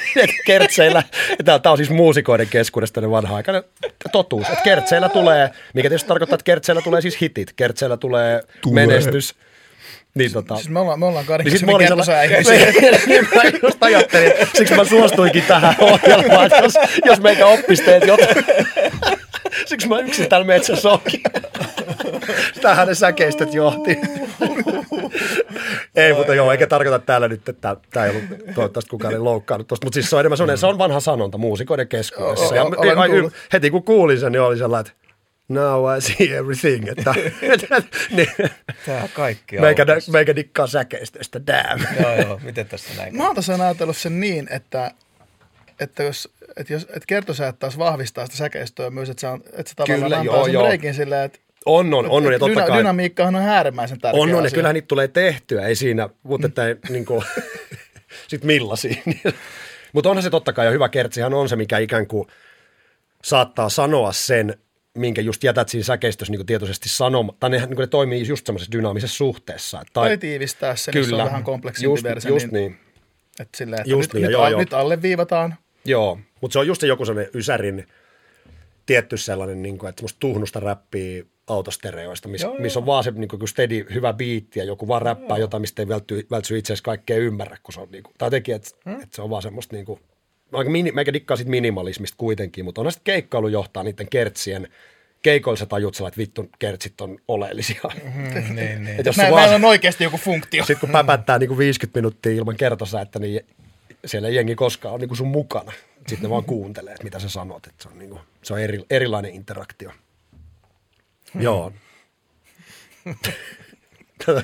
[0.46, 1.02] kertseillä,
[1.44, 3.62] tämä on siis muusikoiden keskuudesta vanha aikainen
[4.12, 8.86] totuus, että kertseillä tulee, mikä tietysti tarkoittaa, että kertseillä tulee siis hitit, kertseillä tulee, tulee.
[8.86, 9.34] menestys,
[10.14, 10.56] niin, tota.
[10.56, 12.72] Siis me ollaan, me ollaan niin siis kertosaa ihmisiä.
[13.06, 16.74] niin mä just ajattelin, siksi mä suostuinkin tähän ohjelmaan, jos,
[17.04, 18.44] jos meikä oppisi teet jotain.
[19.66, 21.20] Siksi mä yksin täällä metsässä onkin.
[22.60, 23.98] Tähän ne säkeistöt johti.
[25.96, 28.24] ei, mutta joo, eikä tarkoita täällä nyt, että tämä ei ollut
[28.54, 29.86] toivottavasti kukaan ei loukkaannut tuosta.
[29.86, 32.56] Mutta siis se on enemmän sellainen, se on vanha sanonta muusikoiden keskuudessa.
[32.56, 32.64] Ja,
[33.52, 35.09] heti kun kuulin sen, niin oli sellainen, että
[35.50, 36.88] now I see everything.
[36.88, 37.14] Että,
[38.10, 38.28] niin,
[38.86, 40.10] Tää kaikki meikä, aukesi.
[40.10, 41.86] meikä dikkaa säkeistöstä, damn.
[42.00, 42.40] Joo, joo.
[42.42, 43.16] Miten tässä näin?
[43.16, 44.90] Mä oon tosiaan ajatellut sen niin, että,
[45.80, 49.68] että jos että jos, että kertosäät taas vahvistaa sitä säkeistöä myös, että se, on, että
[49.68, 50.64] se tavallaan Kyllä, antaa joo, sen joo.
[50.64, 52.78] breikin silleen, että On, on, on, on ja että totta dyna, kai.
[52.78, 56.66] dynamiikkahan on äärimmäisen tärkeä On, on, ja kyllähän niitä tulee tehtyä, ei siinä, mutta että
[56.66, 57.24] ei, niin kuin,
[58.28, 58.96] sit millaisia.
[59.92, 62.26] mutta onhan se totta kai, ja hyvä kertsihän on se, mikä ikään kuin
[63.24, 64.54] saattaa sanoa sen,
[65.00, 68.72] minkä just jätät siinä säkeistössä niin tietoisesti sanoma, tai ne, niin ne toimii just semmoisessa
[68.72, 69.80] dynaamisessa suhteessa.
[69.80, 72.76] että- Tai tiivistää sen, jos se on vähän kompleksimpi just, versio, just niin, niin.
[73.40, 74.60] Että silleen, että Just nyt, niin, nyt, joo, al- joo.
[74.60, 75.54] nyt alleviivataan.
[75.84, 77.86] Joo, mutta se on just se joku sellainen Ysärin
[78.86, 83.28] tietty sellainen, niin kuin, että semmoista tuhnusta räppiä autostereoista, missä miss on vaan se niin
[83.28, 86.84] kuin steady, hyvä biitti ja joku vaan räppää jotain, mistä ei vältty, vältsy itse asiassa
[86.84, 88.94] kaikkea ymmärrä, kun se on niin kuin, tai teki, että, hmm?
[89.02, 90.00] että se on vaan semmoista niin kuin,
[90.52, 94.68] aika mini, meikä dikkaa sit minimalismista kuitenkin, mutta on sitten keikkailu johtaa niiden kertsien,
[95.22, 97.80] keikoilla sä tajut että vittu kertsit on oleellisia.
[98.14, 99.00] Mm, niin, niin.
[99.00, 100.64] Et jos Mä, vaan, on oikeasti joku funktio.
[100.64, 103.40] sitten kun päpättää niin kuin 50 minuuttia ilman kertosäettä, niin
[104.04, 105.72] siellä ei jengi koskaan ole niin kuin sun mukana.
[105.96, 107.66] Sitten ne vaan kuuntelee, että mitä sä sanot.
[107.66, 109.90] Että se on, niin kuin, se on eri, erilainen interaktio.
[111.40, 111.72] Joo.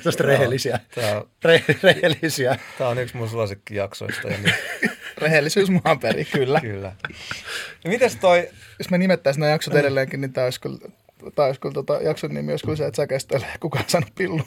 [0.05, 0.81] Tästä rehellisiä.
[0.95, 2.59] Tää on, Re, rehellisiä.
[2.79, 4.29] tää on yksi mun suosikkijaksoista.
[4.29, 4.55] Ja niin,
[5.19, 6.61] Rehellisyys maan peri, kyllä.
[6.61, 6.93] kyllä.
[7.85, 8.49] Ja mites toi,
[8.79, 10.79] Jos me nimettäisiin nämä jaksot edelleenkin, niin tämä olisi kyllä,
[11.35, 14.43] tämä olisi kyllä tota, jakson nimi olisi kyllä se, että säkeistölle kukaan saanut pillu.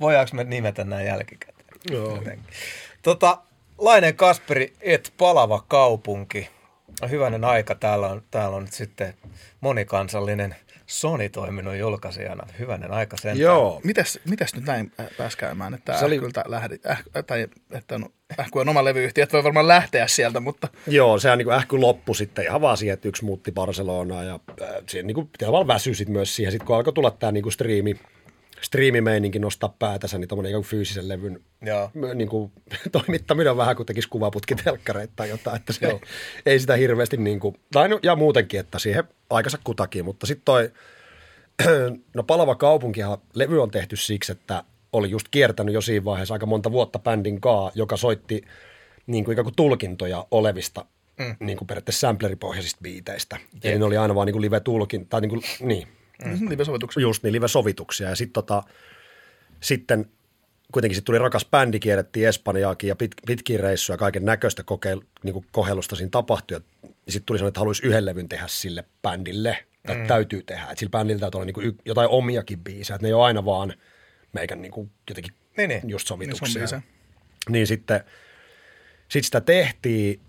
[0.00, 1.66] voidaanko me nimetä näin jälkikäteen?
[1.90, 2.14] Joo.
[2.14, 2.46] Jotenkin.
[3.02, 3.38] Tota,
[3.78, 6.48] Lainen Kasperi, et palava kaupunki.
[7.10, 9.14] Hyvänen aika, täällä on, täällä on nyt sitten
[9.60, 10.56] monikansallinen
[10.90, 12.46] Sony toiminut julkaisijana.
[12.58, 13.38] Hyvänen aika sen.
[13.38, 13.80] Joo.
[13.84, 18.06] Mitäs, mitäs nyt näin pääsi käymään, että Se oli- ähkyltä lähdi, äh, tai että on,
[18.40, 22.14] ähky on oma levyyhtiö, että voi varmaan lähteä sieltä, mutta Joo, sehän niin ähky loppu
[22.14, 25.94] sitten ihan vaan siihen, että yksi muutti Barcelonaan ja äh, siihen niin kuin, vaan väsy
[25.94, 26.52] sit myös siihen.
[26.52, 28.00] Sitten kun alkoi tulla tämä niin striimi,
[28.62, 31.90] striimimeininki nostaa päätänsä, niin tommonen ikään kuin fyysisen levyn Joo.
[32.14, 32.52] niin kuin,
[32.92, 36.00] toimittaminen on vähän kuin tekisi kuvaputkitelkkareita tai jotain, että se ei,
[36.46, 40.44] ei sitä hirveästi niin kuin, tai no, ja muutenkin, että siihen aikansa kutakin, mutta sitten
[40.44, 40.70] toi,
[42.14, 46.46] no Palava kaupunkihan, levy on tehty siksi, että oli just kiertänyt jo siinä vaiheessa aika
[46.46, 48.42] monta vuotta bändin kaa, joka soitti
[49.06, 50.84] niin kuin ikään kuin tulkintoja olevista
[51.18, 51.36] mm.
[51.40, 53.36] niin kuin periaatteessa sampleripohjaisista biiteistä.
[53.64, 55.88] Eli ne oli aina vaan niin kuin live-tulkin, tai niin kuin, niin,
[56.24, 56.48] mm.
[56.48, 57.00] live-sovituksen.
[57.00, 58.08] just niin live-sovituksia.
[58.08, 58.62] Ja sitten tota,
[59.60, 60.06] sitten
[60.72, 65.46] kuitenkin sit tuli rakas bändi, kierrettiin Espanjaakin ja pit, pitkiä reissuja, kaiken näköistä kokeil, niin
[65.52, 66.56] kohellusta siinä tapahtui.
[66.56, 66.60] Ja
[67.08, 70.06] sitten tuli sellainen, että haluaisi yhden levyn tehdä sille bändille, tai mm.
[70.06, 70.62] täytyy tehdä.
[70.62, 73.44] Että sillä bändillä täytyy olla niin y, jotain omiakin biisejä, että ne ei ole aina
[73.44, 73.74] vaan
[74.32, 75.80] meikän niin kuin jotenkin Niin, niin.
[75.88, 76.60] just Niin, sovituksia.
[76.60, 76.82] biisejä.
[77.48, 78.04] Niin sitten
[79.08, 80.20] sit sitä tehtiin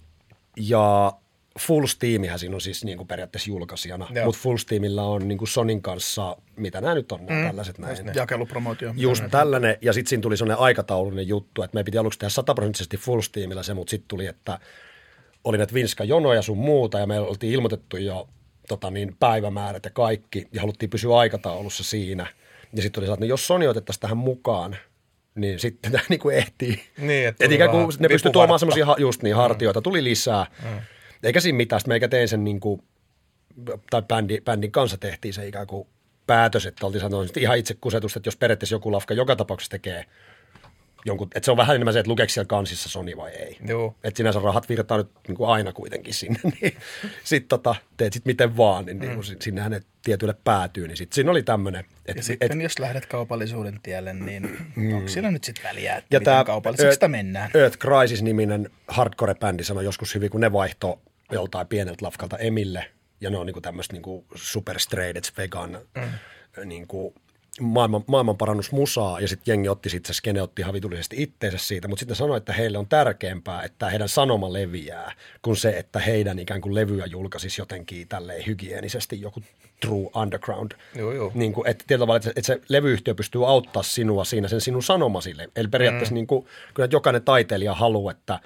[0.58, 1.14] ja
[1.60, 4.26] Full Steamihän siinä on siis niin kuin periaatteessa julkaisijana, Joo.
[4.26, 7.28] mutta Full Steamilla on niin kuin Sonin kanssa, mitä nämä nyt on, mm.
[7.48, 7.98] tällaiset näin.
[8.16, 8.94] Jakelupromootio.
[8.98, 12.98] Just tällainen, ja sitten siinä tuli sellainen aikataulullinen juttu, että me piti aluksi tehdä sataprosenttisesti
[12.98, 14.60] full steamilla se, mutta sitten tuli, että
[15.44, 18.30] oli näitä vinska jonoja sun muuta, ja me oltiin ilmoitettu jo
[18.68, 22.28] tota niin, päivämäärät ja kaikki, ja haluttiin pysyä aikataulussa siinä.
[22.74, 24.78] Ja sitten oli että no jos Sony otettaisiin tähän mukaan,
[25.36, 26.84] niin sitten tämä niinku ehtii.
[26.98, 28.32] Niin, että Et ikään kuin ne pystyi vipuvartta.
[28.32, 30.46] tuomaan semmoisia just niin, hartioita, tuli lisää.
[30.64, 30.82] Mm.
[31.24, 32.84] Eikä siinä mitään, sitten meikä tein sen niin kuin,
[33.90, 35.88] tai bändi, bändin kanssa tehtiin se ikään kuin
[36.28, 40.06] päätös, että oltiin sanonut ihan itse kusetusta, että jos periaatteessa joku lafka joka tapauksessa tekee
[41.06, 43.58] jonkun, että se on vähän enemmän se, että lukeeko siellä kansissa Sony vai ei.
[43.68, 43.96] Joo.
[44.04, 46.78] Että sinänsä rahat virtaa nyt niin kuin aina kuitenkin sinne, niin
[47.24, 51.16] sitten tota, teet sit miten vaan, niin, niin kuin sinnehän ne tietyille päätyy, niin sitten
[51.16, 51.86] siinä oli tämmöinen.
[51.90, 54.58] Ja Että, sitten et, jos lähdet kaupallisuuden tielle, niin
[54.96, 57.52] onko sillä nyt sitten väliä, että ja miten tämä kaupalliseksi sitä mennään?
[57.54, 61.02] Earth Crisis-niminen hardcore-bändi sanoi joskus hyvin, kun ne vaihto
[61.32, 62.86] joltain pieneltä lafkalta Emille,
[63.22, 66.12] ja ne on niinku tämmöistä niinku super straight vegan mm.
[66.66, 67.14] niinku
[67.60, 72.16] maailman, maailmanparannusmusaa, ja sitten jengi otti sitten se skene otti havitullisesti itteensä siitä, mutta sitten
[72.16, 76.76] sanoi, että heille on tärkeämpää, että heidän sanoma leviää, kuin se, että heidän ikään kuin
[76.76, 79.42] levyä julkaisisi jotenkin tälleen hygienisesti joku
[79.80, 80.72] true underground.
[80.96, 81.32] Joo, joo.
[81.34, 84.62] Niin kuin, että tietyllä tavalla, että se, että se levyyhtiö pystyy auttaa sinua siinä sen
[84.62, 85.50] sinun sanomasille.
[85.56, 86.16] Eli periaatteessa mm.
[86.16, 88.40] niin kuin, kyllä jokainen taiteilija haluaa, että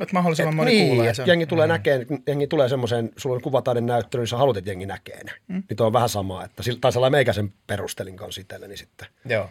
[0.00, 1.26] Että mahdollisimman et, moni niin, kuulee sen.
[1.26, 1.72] jengi tulee mm.
[1.72, 5.32] näkeen, jengi tulee semmoiseen, sulla on kuvataiden näyttely, niin sä haluat, että jengi näkee ne.
[5.48, 5.62] Mm.
[5.68, 9.08] Niin on vähän sama, että tai sellainen meikäisen perustelin kanssa itselleni sitten.
[9.24, 9.50] Joo.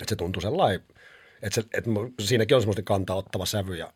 [0.00, 0.80] Että se tuntui sellainen,
[1.42, 3.92] että, se, että siinäkin on semmoista kantaa ottava sävy ja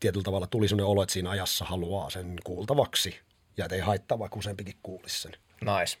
[0.00, 3.20] tietyllä tavalla tuli semmoinen olo, että siinä ajassa haluaa sen kuultavaksi.
[3.56, 5.32] Ja et ei haittaa, vaikka useampikin kuulisi sen.
[5.60, 5.98] Nice.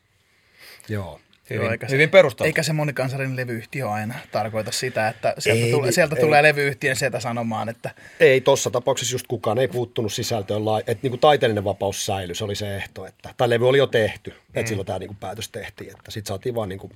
[0.88, 1.20] Joo.
[1.50, 2.44] Hyvin, Joo, eikä se- hyvin perusteltu.
[2.46, 6.20] Eikä se monikansallinen levyyhtiö aina tarkoita sitä, että sieltä, Ei, tule, niin, sieltä ei.
[6.22, 10.98] tulee levyyhtiön sieltä sanomaan, että Ei tuossa tapauksessa just kukaan ei puuttunut sisältöön, lai- että
[11.02, 14.60] niinku taiteellinen vapaus säilyi, se oli se ehto, että, tai levy oli jo tehty, että
[14.60, 14.66] Mm.
[14.66, 16.90] silloin tämä niinku päätös tehtiin, että sitten saatiin vaan niinku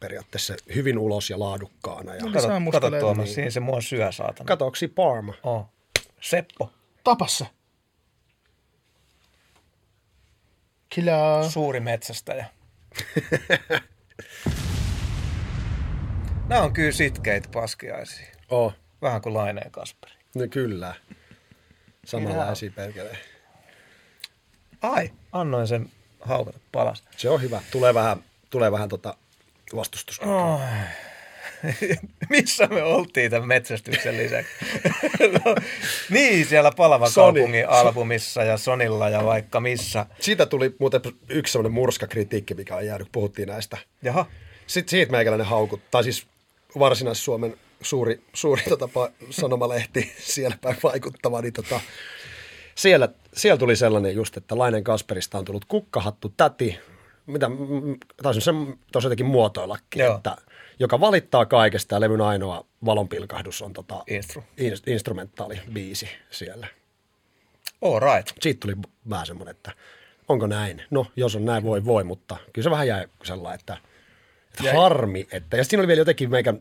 [0.00, 2.14] periaatteessa hyvin ulos ja laadukkaana.
[2.14, 2.20] Ja...
[2.24, 3.00] No, Kato, Se on musta kato.
[3.00, 4.46] Tuomas, siinä se mua syö, saatana.
[4.46, 5.34] Katoksi Parma.
[5.42, 5.66] Oh.
[6.20, 6.72] Seppo,
[7.04, 7.46] tapassa.
[10.94, 11.48] Kyllä.
[11.48, 12.46] suuri metsästäjä.
[16.48, 18.26] Nämä on kyllä sitkeitä paskiaisia.
[18.48, 20.12] Oh, Vähän kuin Laineen Kasperi.
[20.34, 20.94] no kyllä.
[22.04, 23.18] Samanlaisia perkeleen.
[24.82, 25.90] Ai, annoin sen
[26.20, 27.04] haukata palas.
[27.16, 27.62] Se on hyvä.
[27.70, 29.16] Tulee vähän, tulee vähän tota
[29.76, 30.18] vastustus.
[30.20, 30.60] Oh.
[32.30, 34.52] Missä me oltiin tämän metsästyksen lisäksi?
[35.44, 35.54] no,
[36.10, 37.40] niin, siellä Palava Sony.
[37.40, 40.06] kaupungin albumissa ja Sonilla ja vaikka missä.
[40.20, 43.78] Siitä tuli muuten yksi semmoinen murskakritiikki, mikä on jäänyt, puhuttiin näistä.
[44.02, 44.26] Jaha,
[44.66, 46.26] Sitten siitä meikäläinen haukut, tai siis
[46.78, 48.88] Varsinais-Suomen suuri, suuri tota,
[49.30, 51.80] sanomalehti siellä päin vaikuttava, niin tota,
[52.74, 56.78] siellä, siellä tuli sellainen just, että Lainen Kasperista on tullut kukkahattu täti,
[57.26, 57.50] mitä
[58.22, 60.16] taisin sen tuossa jotenkin muotoillakin, Joo.
[60.16, 60.36] että
[60.80, 64.44] joka valittaa kaikesta ja levyn ainoa valonpilkahdus on tota, Instru.
[64.56, 66.66] in, instrumentaali biisi siellä.
[67.82, 68.32] all right.
[68.40, 68.74] Siitä tuli
[69.10, 69.72] vähän semmoinen, että
[70.28, 70.82] onko näin?
[70.90, 73.76] No, jos on näin, voi voi, mutta kyllä se vähän jäi sellainen, että,
[74.50, 74.74] että Jäi.
[74.76, 75.26] harmi.
[75.32, 76.60] Että, ja siinä oli vielä jotenkin meikän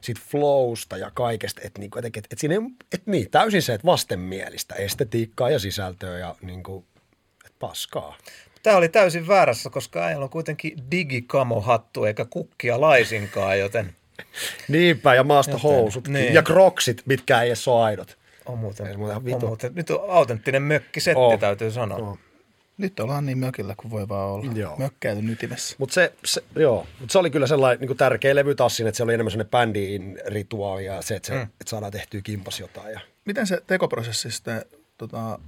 [0.00, 2.60] siitä flowsta ja kaikesta, että, niinku, jotenkin, että, että siinä ei,
[2.92, 6.84] että niin, täysin se, että vastenmielistä estetiikkaa ja sisältöä ja niin kuin,
[7.46, 8.16] että paskaa.
[8.62, 13.94] Tämä oli täysin väärässä, koska äijällä on kuitenkin digikamohattu eikä kukkia laisinkaan, joten
[14.68, 16.34] Niinpä, ja maastohousut Joten, niin.
[16.34, 18.18] ja kroksit, mitkä ei edes ole aidot.
[18.46, 21.36] on muuten, Ei muuten on muuten nyt on autenttinen mökkisetti, Oo.
[21.36, 21.98] täytyy sanoa.
[21.98, 22.18] Oo.
[22.78, 24.52] Nyt ollaan niin mökillä kuin voi vaan olla.
[24.52, 24.76] Joo.
[24.76, 25.76] Mökkäilyn ytimessä.
[25.78, 28.96] Mutta se, se, joo, mut se oli kyllä sellainen niin tärkeä levy taas siinä, että
[28.96, 31.42] se oli enemmän sellainen bändin rituaali ja se, että, se, mm.
[31.42, 32.92] että saadaan tehtyä kimpas jotain.
[32.92, 34.64] Ja, Miten se tekoprosessi sitten
[34.98, 35.38] tota,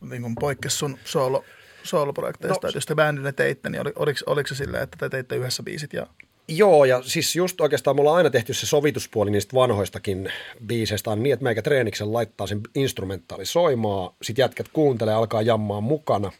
[0.00, 1.44] niin kuin poikkesi sun soolo,
[1.82, 2.66] sooloprojekteista?
[2.66, 5.92] No, jos te teitte, niin oli, oliko, oliko se silleen, että te teitte yhdessä biisit
[5.92, 6.06] ja
[6.48, 10.32] Joo, ja siis just oikeastaan mulla on aina tehty se sovituspuoli niistä vanhoistakin
[10.66, 15.80] biiseistä on niin, että meikä treeniksen laittaa sen instrumentaali soimaa, sit jätkät kuuntelee, alkaa jammaa
[15.80, 16.32] mukana.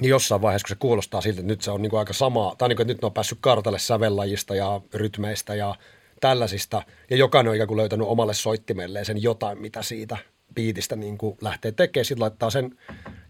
[0.00, 2.68] Niin jossain vaiheessa, kun se kuulostaa siltä, että nyt se on niinku aika samaa, tai
[2.68, 5.74] niinku, että nyt ne on päässyt kartalle sävellajista ja rytmeistä ja
[6.20, 10.16] tällaisista, ja jokainen on ikään kuin löytänyt omalle soittimelleen sen jotain, mitä siitä
[10.54, 12.04] biitistä niin kuin lähtee tekemään.
[12.04, 12.78] Sitten laittaa sen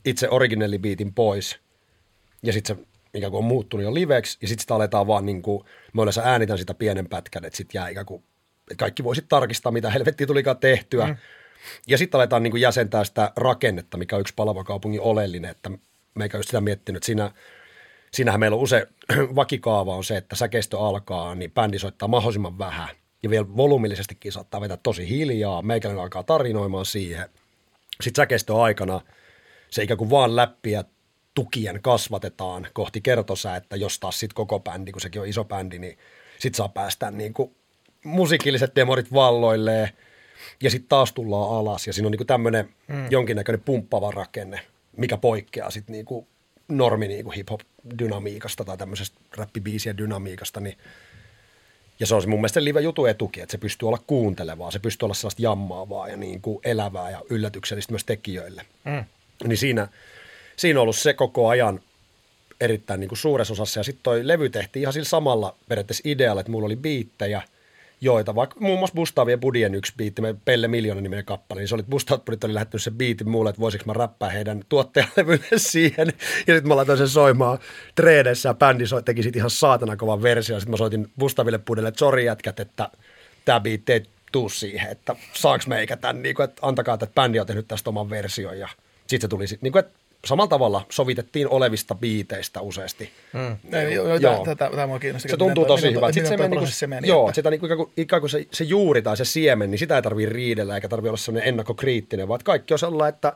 [0.05, 1.59] itse originellibiitin pois,
[2.43, 2.83] ja sitten se
[3.15, 6.23] ikään kuin on muuttunut jo liveksi, ja sitten sitä aletaan vaan niin kuin, mä yleensä
[6.25, 8.23] äänitän sitä pienen pätkän, että sitten jää ikään kuin,
[8.71, 11.07] että kaikki voisit tarkistaa, mitä helvettiä tulikaan tehtyä.
[11.07, 11.17] Mm.
[11.87, 15.71] Ja sitten aletaan niin kuin jäsentää sitä rakennetta, mikä on yksi palava kaupungin oleellinen, että
[16.15, 17.31] meikä just sitä miettinyt, siinä,
[18.13, 18.87] siinähän meillä on usein
[19.37, 22.89] vakikaava on se, että säkeistö alkaa, niin bändi soittaa mahdollisimman vähän.
[23.25, 27.29] Ja vielä volyymisestikin saattaa vetää tosi hiljaa, meikäläinen alkaa tarinoimaan siihen.
[28.01, 29.01] Sitten säkeistön aikana
[29.71, 30.85] se ikään kuin vaan läppiä
[31.35, 35.99] tukien kasvatetaan kohti kertosäättä, jos taas sitten koko bändi, kun sekin on iso bändi, niin
[36.39, 37.55] sitten saa päästä niin kuin
[38.05, 39.89] musiikilliset demorit valloilleen
[40.63, 43.07] ja sitten taas tullaan alas ja siinä on niin tämmöinen mm.
[43.11, 44.61] jonkinnäköinen pumppava rakenne,
[44.97, 46.27] mikä poikkeaa sitten niin
[46.69, 50.79] normi niin hip-hop-dynamiikasta tai tämmöisestä räppibiisien dynamiikasta, niin
[52.01, 55.07] ja se on se mun mielestä live-jutu etukin, että se pystyy olla kuuntelevaa, se pystyy
[55.07, 58.67] olla sellaista jammaavaa ja niin kuin elävää ja yllätyksellistä myös tekijöille.
[58.85, 59.05] Mm.
[59.49, 59.89] Niin siinä,
[60.57, 61.81] siinä on ollut se koko ajan
[62.61, 63.81] erittäin niin kuin suuressa osassa.
[63.81, 67.43] Ja sitten toi levy tehtiin ihan sillä samalla periaatteessa idealla, että mulla oli biittejä,
[68.05, 71.75] joita vaikka muun muassa Bustavien Budien yksi biitti, me Pelle Miljoona niminen kappale, niin se
[71.75, 76.07] oli, Bustavat Budit oli lähettänyt sen biitin mulle, että voisiko mä räppää heidän tuottajalevylle siihen.
[76.47, 77.59] Ja sitten mä laitoin sen soimaan
[77.95, 80.61] treedessä ja bändi soi, teki sit ihan saatana kovan versio.
[80.61, 82.89] Sitten mä soitin Bustaville Budille, että sori jätkät, että
[83.45, 84.03] tämä biitti ei
[84.33, 87.91] tuu siihen, että saaks meikä tämän, niin kuin, että antakaa, että bändi on tehnyt tästä
[87.91, 88.59] oman version.
[88.59, 88.69] Ja
[89.07, 93.11] sitten se tuli niin kuin, että samalla tavalla sovitettiin olevista biiteistä useasti.
[93.33, 93.57] Mm.
[93.71, 93.83] Tämä,
[95.01, 95.31] kiinnostaa.
[95.31, 96.13] Se tuntuu tosi hyvä.
[96.13, 97.09] Sitten se, meni, prosessi niin meni.
[97.09, 99.79] joo, sitä niin kuin, ikään kuin, ikään kuin se, se juuri tai se siemen, niin
[99.79, 103.33] sitä ei tarvitse riidellä eikä tarvitse olla sellainen ennakkokriittinen, vaan kaikki on sellainen, että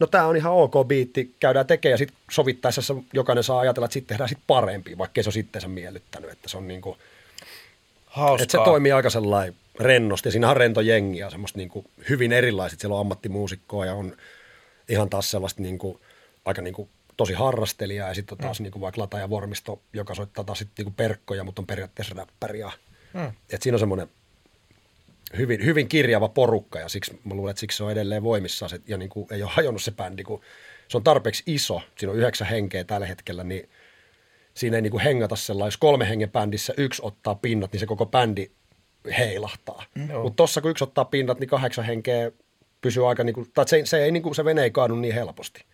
[0.00, 3.92] no tämä on ihan ok biitti, käydään tekemään ja sitten sovittaessa jokainen saa ajatella, että
[3.92, 6.96] sitten tehdään sitten parempi, vaikka se on sitteensä miellyttänyt, että se on niin kuin,
[8.06, 8.42] Hauskaa.
[8.42, 10.30] että se toimii aika sellainen rennosti.
[10.30, 12.80] Siinä on rento jengi ja semmoista niin kuin hyvin erilaiset.
[12.80, 14.16] Siellä on ammattimuusikkoa ja on
[14.88, 15.98] ihan taas sellaista niin kuin,
[16.44, 18.62] aika niin kuin tosi harrastelijaa ja sitten taas mm.
[18.62, 21.66] niin kuin vaikka Lata ja Vormisto, joka soittaa taas sitten niin kuin perkkoja, mutta on
[21.66, 22.58] periaatteessa räppäri.
[22.58, 22.72] Ja,
[23.14, 23.32] mm.
[23.50, 24.08] et siinä on semmoinen
[25.36, 28.80] hyvin, hyvin kirjava porukka ja siksi mä luulen, että siksi se on edelleen voimissaan se,
[28.86, 30.40] ja niin kuin ei ole hajonnut se bändi, kun
[30.88, 33.70] se on tarpeeksi iso, siinä on yhdeksän henkeä tällä hetkellä, niin
[34.54, 37.86] siinä ei niin kuin hengata sellainen, jos kolme hengen bändissä yksi ottaa pinnat, niin se
[37.86, 38.50] koko bändi
[39.18, 39.84] heilahtaa.
[39.94, 40.12] Mm.
[40.22, 42.32] Mutta tossa kun yksi ottaa pinnat, niin kahdeksan henkeä
[42.84, 45.14] pysyy aika, niin kuin, tai se, se, ei, niin kuin, se vene ei kaadu niin
[45.14, 45.64] helposti.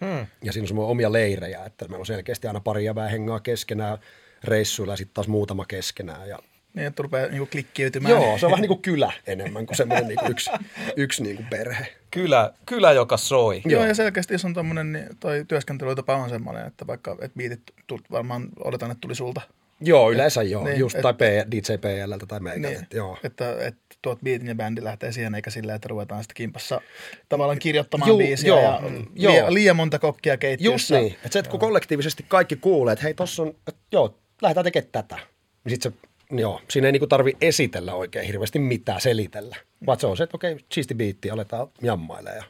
[0.00, 0.26] Hmm.
[0.42, 3.98] Ja siinä on semmoinen omia leirejä, että meillä on selkeästi aina pari jävää hengaa keskenään
[4.44, 6.28] reissuilla ja sitten taas muutama keskenään.
[6.28, 6.38] Ja
[6.74, 8.14] niin, että rupeaa niin klikkiytymään.
[8.14, 10.50] Joo, se on vähän niin kuin kylä enemmän kuin semmoinen niin kuin yksi,
[10.96, 11.86] yksi niin kuin perhe.
[12.10, 13.62] Kylä, kylä, joka soi.
[13.64, 17.62] Joo, ja selkeästi jos on tommonen, niin toi työskentelytapa on semmoinen, että vaikka et biitit
[17.86, 19.40] tult, varmaan odotan, että tuli sulta.
[19.80, 23.18] Joo, yleensä joo, niin, just, et, tai P, DJ PLltä tai meikältä, niin, joo.
[23.24, 26.80] Että, että tuot biitin ja bändi lähtee siihen, eikä sillä, että ruvetaan sitten kimpassa
[27.28, 28.80] tavallaan kirjoittamaan Ju, biisiä joo, ja
[29.14, 29.32] joo.
[29.32, 30.98] Liian, liian monta kokkia keittiössä.
[30.98, 34.14] Just niin, että se, että kun kollektiivisesti kaikki kuulee, että hei, tossa on, että joo,
[34.42, 35.18] lähdetään tekemään tätä,
[35.64, 39.56] niin sitten se Joo, siinä ei niinku tarvi esitellä oikein hirveästi mitään, selitellä.
[39.86, 42.44] Vaan se on se, että okei, siisti biitti, aletaan jammailemaan ja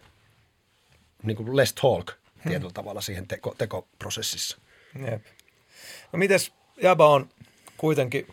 [1.23, 2.13] niin kuin less talk
[2.43, 2.75] tietyllä hmm.
[2.75, 4.59] tavalla siihen teko, tekoprosessissa.
[5.11, 5.23] Jep.
[6.13, 6.53] No mites
[6.83, 7.29] Jaba on
[7.77, 8.27] kuitenkin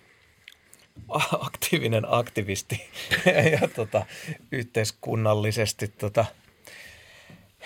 [1.40, 2.82] aktiivinen aktivisti
[3.62, 4.06] ja tota,
[4.52, 6.26] yhteiskunnallisesti tota,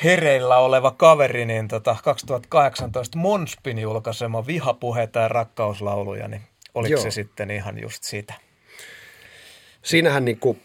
[0.03, 6.41] hereillä oleva kaveri, niin tota, 2018 Monspin julkaisema vihapuheita ja rakkauslauluja, niin
[6.79, 7.03] Oliko Joo.
[7.03, 8.33] se sitten ihan just sitä?
[9.83, 10.57] Siinähän niinku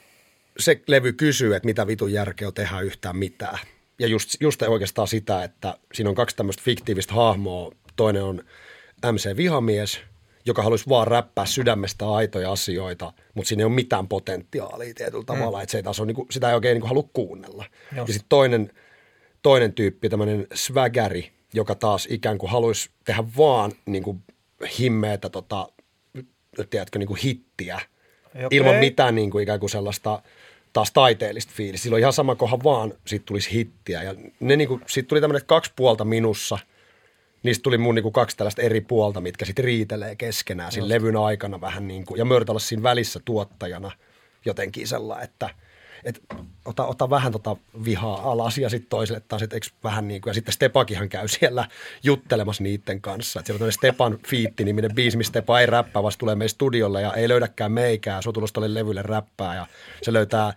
[0.58, 3.58] se levy kysyy, että mitä vitun järkeä on tehdä yhtään mitään.
[3.98, 7.72] Ja just, just oikeastaan sitä, että siinä on kaksi tämmöistä fiktiivistä hahmoa.
[7.96, 8.44] Toinen on
[9.12, 10.00] MC Vihamies,
[10.46, 15.26] joka haluaisi vaan räppää sydämestä aitoja asioita, mutta siinä ei ole mitään potentiaalia tietyllä mm.
[15.26, 17.64] tavalla, että se ei taas ole, niin kuin, sitä ei oikein niin kuin halua kuunnella.
[17.96, 18.08] Just.
[18.08, 18.72] Ja sitten toinen,
[19.42, 24.22] toinen tyyppi, tämmöinen swaggari, joka taas ikään kuin haluaisi tehdä vaan niin kuin
[24.78, 25.68] himmeitä tota,
[26.70, 27.80] tiedätkö, niin kuin hittiä
[28.34, 28.48] okay.
[28.50, 30.22] ilman mitään niin kuin ikään kuin sellaista
[30.72, 31.82] taas taiteellista fiilistä.
[31.82, 34.02] Silloin ihan sama kohan vaan siitä tulisi hittiä.
[34.02, 36.58] Ja ne niin kuin, siitä tuli tämmöinen kaksi puolta minussa.
[37.44, 41.16] Niistä tuli mun niin kuin kaksi tällaista eri puolta, mitkä sitten riitelee keskenään siinä levyn
[41.16, 43.90] aikana vähän niin kuin, ja Mörtä siinä välissä tuottajana
[44.44, 45.50] jotenkin sellainen, että–
[46.04, 46.20] että
[46.64, 50.34] ota, ota vähän tota vihaa alas ja sitten toiselle taas, että vähän niin kuin, ja
[50.34, 51.68] sitten Stepakihan käy siellä
[52.02, 53.40] juttelemassa niiden kanssa.
[53.40, 57.12] Että siellä on Stepan Fiitti-niminen biisi, missä Stepa ei räppää, vaan tulee meidän studiolle ja
[57.12, 59.66] ei löydäkään meikää, sotulostalle levylle räppää ja
[60.02, 60.52] se löytää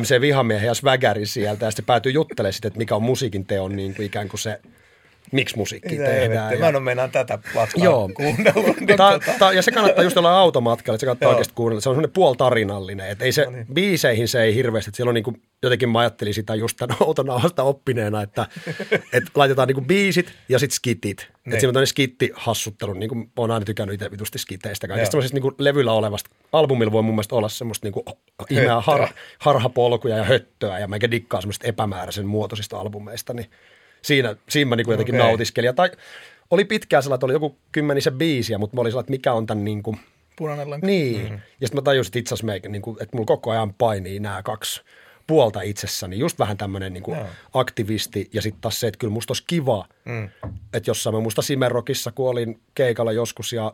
[0.00, 3.76] MC Vihamiehen ja Swagerin sieltä ja sitten päätyy juttelemaan sitten, että mikä on musiikin teon
[3.76, 4.60] niin kuin ikään kuin se
[5.32, 6.52] miksi musiikki Mitä tehdään.
[6.52, 6.58] Ja...
[6.58, 8.10] Mä en ole meinaan tätä platkaa Joo.
[8.14, 8.76] kuunnellut.
[8.96, 11.80] Ta, ta, ja se kannattaa just olla automatkalla, että se kannattaa oikeasti kuunnella.
[11.80, 13.66] Se on semmoinen puoltarinallinen, että ei se, no niin.
[13.74, 16.96] biiseihin se ei hirveästi, että siellä on niin kuin, jotenkin mä ajattelin sitä just tämän
[17.06, 18.46] autonauhasta oppineena, että,
[19.12, 21.20] että laitetaan niin kuin biisit ja sitten skitit.
[21.20, 21.60] Että niin.
[21.60, 24.88] siinä on tämmöinen skitti-hassuttelu, niin kuin olen aina tykännyt itse vitusti skiteistä.
[24.88, 28.04] Kaikista semmoisesta niin kuin levyllä olevasta albumilla voi mun mielestä olla semmoista niin kuin
[28.50, 33.50] ihmeä har, harhapolkuja ja höttöä ja meikä dikkaa semmoista epämääräisen muotoisista albumeista, niin
[34.08, 35.26] siinä, siinä mä niin jotenkin okay.
[35.26, 35.74] nautiskelin.
[35.74, 35.90] Tai
[36.50, 39.46] oli pitkään sellainen, että oli joku kymmenisen biisiä, mutta mä olin sellainen, että mikä on
[39.46, 40.00] tämän niin kuin,
[40.36, 40.86] Punainen lanka.
[40.86, 41.20] Niin.
[41.20, 41.34] Mm-hmm.
[41.34, 44.20] Ja sitten mä tajusin, että itse asiassa meikä, niin kuin, että mulla koko ajan painii
[44.20, 44.82] nämä kaksi
[45.26, 46.18] puolta itsessäni.
[46.18, 47.26] Just vähän tämmöinen niin no.
[47.54, 50.28] aktivisti ja sitten taas se, että kyllä musta olisi kiva, mm.
[50.72, 53.72] että jossain mä muista Simerokissa, kun olin keikalla joskus ja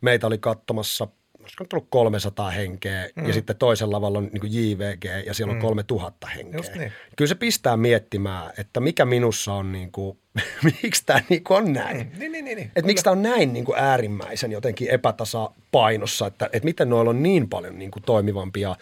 [0.00, 1.08] meitä oli katsomassa
[1.46, 3.26] olisiko tullut 300 henkeä mm.
[3.26, 5.62] ja sitten toisella lavalla on niin JVG ja siellä on mm.
[5.62, 6.58] 3000 henkeä.
[6.58, 6.92] Just niin.
[7.16, 10.18] Kyllä se pistää miettimään, että mikä minussa on, niin kuin,
[10.82, 11.96] miksi tämä niin kuin on näin.
[11.96, 12.18] Mm.
[12.18, 12.70] Niin, niin, niin, niin.
[12.76, 17.22] Että miksi tämä on näin niin kuin äärimmäisen jotenkin epätasapainossa, että, että miten noilla on
[17.22, 18.76] niin paljon niin kuin toimivampi ja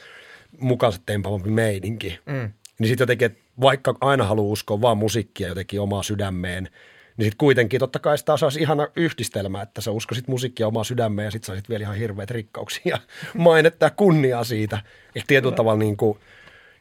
[0.60, 2.18] mukaansa tempavampi meidinki.
[2.26, 2.52] Mm.
[2.78, 6.68] Niin sitten jotenkin, että vaikka aina haluaa uskoa vaan musiikkia jotenkin omaa sydämeen–
[7.16, 11.24] niin sitten kuitenkin totta kai sitä olisi ihana yhdistelmä, että sä uskoisit musiikkia omaa sydämeen
[11.24, 12.98] ja sitten saisit vielä ihan hirveät rikkauksia ja
[13.42, 14.78] mainetta ja kunniaa siitä.
[15.14, 16.18] Että tietyllä tavalla niin kuin,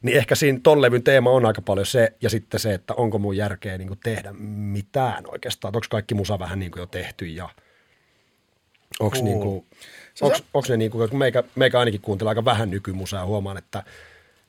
[0.02, 3.20] niin ehkä siinä ton levyn teema on aika paljon se, ja sitten se, että onko
[3.20, 5.76] mun järkeä niin tehdä mitään oikeastaan.
[5.76, 7.50] Onko kaikki musa vähän niin kuin jo tehty ja
[9.00, 9.24] onko uh.
[9.24, 9.66] niin kuin,
[10.22, 13.58] onks, onks ne niin kuin, kun meikä, meikä ainakin kuuntelee aika vähän nykymusaa ja huomaan,
[13.58, 13.84] että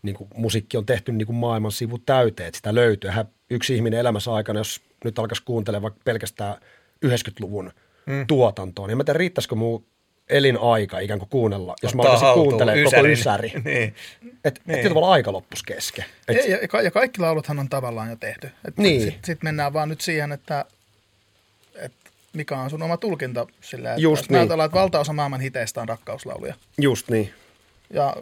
[0.02, 3.10] niin kuin musiikki on tehty niin kuin maailman sivu täyteen, että sitä löytyy.
[3.10, 6.56] Hän, yksi ihminen elämässä aikana, jos nyt alkaisi kuuntelemaan pelkästään
[7.06, 7.72] 90-luvun
[8.06, 8.26] mm.
[8.26, 9.86] tuotantoa, niin mä tiedän, riittäisikö mun
[10.28, 13.52] elinaika ikään kuin kuunnella, jos Ottaa mä alkaisin kuuntelemaan koko ysäri.
[13.64, 13.94] niin.
[14.44, 14.78] Että niin.
[14.78, 16.04] et tavalla aika loppuisi kesken.
[16.28, 16.48] Et...
[16.48, 18.50] Ja, ja, ja, kaikki lauluthan on tavallaan jo tehty.
[18.76, 19.00] niin.
[19.00, 20.64] Sitten sit mennään vaan nyt siihen, että,
[21.74, 24.38] että mikä on sun oma tulkinta sillä, että Just niin.
[24.38, 26.54] ajatellaan, että valtaosa maailman hiteistä on rakkauslauluja.
[26.80, 27.34] Just niin.
[27.90, 28.16] Ja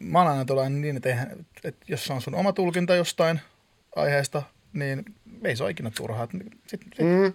[0.00, 1.26] mä olen niin, että,
[1.64, 3.40] että jos se on sun oma tulkinta jostain
[3.96, 4.42] aiheesta,
[4.76, 5.04] niin
[5.44, 6.28] ei se ole ikinä turhaa.
[6.66, 6.98] Sit, sit.
[6.98, 7.32] Mm.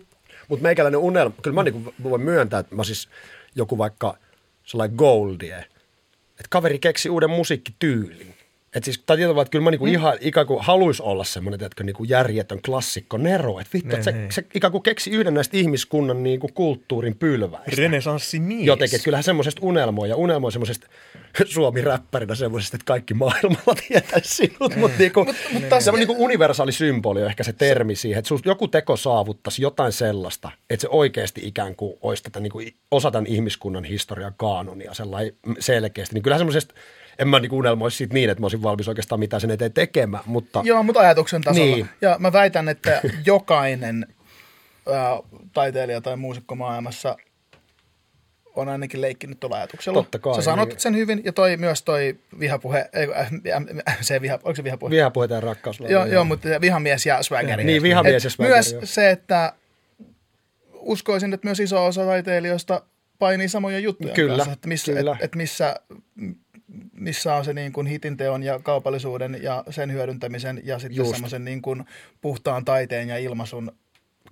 [0.48, 3.10] Mutta meikäläinen unelma, kyllä mä niinku voin myöntää, että mä siis
[3.56, 4.18] joku vaikka
[4.64, 5.66] sellainen Goldie,
[6.30, 8.36] että kaveri keksi uuden musiikkityylin.
[8.76, 9.92] Et siis, tai tietyllä että kyllä mä niinku mm.
[9.92, 13.60] ihan ikään kuin haluais olla semmoinen, että niinku järjetön klassikko Nero.
[13.60, 14.32] Että vittu, että se, niin.
[14.32, 17.72] se, ikään kuin keksi yhden näistä ihmiskunnan niinku kulttuurin pylväistä.
[17.78, 18.66] Renesanssimies.
[18.66, 20.88] Jotenkin, että kyllähän semmoisesta unelmoi ja unelmoi semmoisesta
[21.46, 26.72] Suomi-räppärinä semmoisesta, että kaikki maailmalla tietäisi sinut, mutta niinku, mut, mut taas semmoinen niinku universaali
[26.72, 31.42] symboli on ehkä se termi siihen, että joku teko saavuttaisi jotain sellaista, että se oikeasti
[31.44, 32.62] ikään kuin olisi tätä niinku
[32.92, 36.14] osa tämän ihmiskunnan historian kaanonia sellainen selkeästi.
[36.14, 36.74] Niin kyllähän semmoisesta
[37.20, 40.24] en mä niinku unelmoisi siitä niin, että mä olisin valmis oikeastaan mitään sen eteen tekemään,
[40.26, 40.62] mutta...
[40.64, 41.76] Joo, mutta ajatuksen tasolla.
[41.76, 41.90] Niin.
[42.02, 44.08] Ja mä väitän, että jokainen
[44.92, 45.20] ää,
[45.54, 47.16] taiteilija tai muusikko maailmassa
[48.56, 50.04] on ainakin leikkinyt tuolla ajatuksella.
[50.04, 50.80] Totta kai, Sä sanot niin.
[50.80, 53.32] sen hyvin, ja toi myös toi vihapuhe, ei, äh,
[53.90, 54.92] äh, se viha, oliko se vihapuhe?
[54.92, 56.00] Vihapuheita ja rakkauslauluja.
[56.00, 57.64] Joo, joo, mutta se vihamies ja swaggeri.
[57.64, 58.82] Niin, vihamies ja swaggeri, Myös joo.
[58.84, 59.54] se, että
[60.74, 62.82] uskoisin, että myös iso osa taiteilijoista
[63.20, 65.12] painii samoja juttuja Kyllä, kanssa, että missä, kyllä.
[65.20, 65.76] Et, et missä,
[66.94, 71.12] missä on se niin kuin hitinteon ja kaupallisuuden ja sen hyödyntämisen ja sitten Just.
[71.12, 71.84] semmoisen niin kuin
[72.22, 73.72] puhtaan taiteen ja ilmaisun,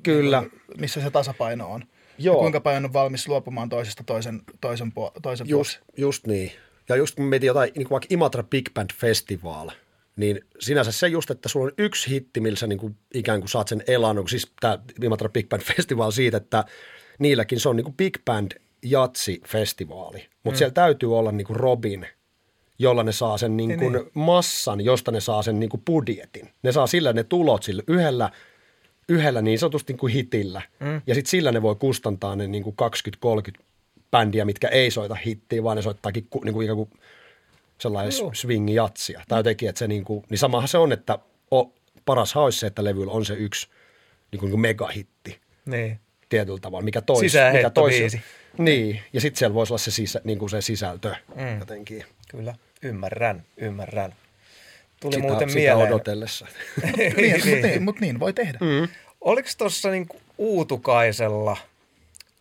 [0.04, 0.42] Kyllä.
[0.42, 1.84] niin kuin, missä se tasapaino on.
[2.18, 2.36] Joo.
[2.36, 6.52] Ja kuinka paljon on valmis luopumaan toisesta toisen, toisen, puo, toisen Just, just niin.
[6.90, 9.70] Ja just kun mietin jotain, niin kuin vaikka Imatra Big Band Festival,
[10.16, 13.50] niin sinänsä se just, että sulla on yksi hitti, millä sä niin kuin ikään kuin
[13.50, 16.66] saat sen elannon, siis tämä Imatra Big Band Festival siitä, että
[17.20, 18.52] niilläkin se on niin kuin Big Band
[18.86, 20.58] jatsi-festivaali, mutta mm.
[20.58, 22.08] siellä täytyy olla niin kuin Robin,
[22.80, 26.50] jolla ne saa sen niin kuin Niin, massan, josta ne saa sen niin kuin budjetin.
[26.64, 28.30] Ne saa sillä ne tulot sillä yhdellä,
[29.10, 30.62] yhdellä niin sanotusti niin kuin hitillä.
[30.80, 31.02] Mm.
[31.08, 32.76] Ja sitten sillä ne voi kustantaa ne niin kuin
[33.58, 33.64] 20-30
[34.12, 36.90] bändiä, mitkä ei soita hittiä, vaan ne soittaakin ku, niin kuin ikään kuin
[37.82, 38.32] sellainen Joo.
[38.34, 39.22] swingi jatsia.
[39.28, 41.20] Tai jotenkin, että se niin kuin, niin samahan se on, että
[41.54, 41.74] o,
[42.06, 43.68] paras olisi se, että levyllä on se yksi
[44.32, 46.00] niin kuin, niin kuin megahitti Niin.
[46.30, 47.38] tietyllä tavalla, mikä toisi.
[47.54, 47.70] mikä.
[48.58, 51.60] Niin, ja sitten siellä voisi olla se, sisä, niin kuin se sisältö mm.
[51.60, 52.06] jotenkin.
[52.32, 54.16] Kyllä, ymmärrän, ymmärrän.
[55.00, 55.88] Tuli Sitä, muuten sitä mieleen.
[55.88, 56.48] odotellessa.
[57.18, 58.58] niin, mutta niin, mut niin voi tehdä.
[58.62, 58.88] Mm.
[59.22, 61.58] Oliko tuossa niinku Uutukaisella,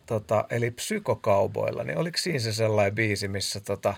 [0.05, 3.93] tota, eli psykokauboilla, niin oliko siinä se sellainen biisi, missä, tota,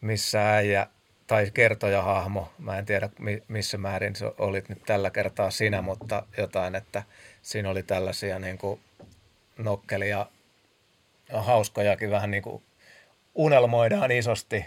[0.00, 0.86] missä äijä
[1.26, 6.22] tai kertojahahmo, mä en tiedä mi- missä määrin se olit nyt tällä kertaa sinä, mutta
[6.38, 7.02] jotain, että
[7.42, 8.80] siinä oli tällaisia niin kuin
[9.58, 10.26] nokkelia,
[11.32, 12.62] hauskojakin vähän niin kuin
[13.34, 14.64] unelmoidaan isosti,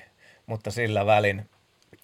[0.52, 1.46] mutta sillä välin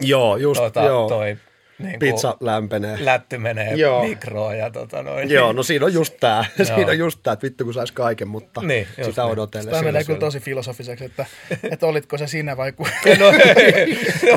[0.02, 1.10] joo, just, tota, joo.
[1.10, 1.38] toi
[1.80, 2.98] niin Pizza lämpenee.
[3.06, 4.04] lätty menee Joo.
[4.04, 5.30] mikroon ja tota noin.
[5.30, 6.46] Joo, no siinä on just tää.
[6.58, 6.66] Joo.
[6.66, 9.22] siinä on just tää, että vittu kun sais kaiken, mutta Niin, just sitä
[9.54, 9.70] niin.
[9.70, 11.26] Tämä menee kyllä tosi filosofiseksi, että,
[11.72, 12.84] että olitko se sinä vai ku,
[13.20, 13.32] No,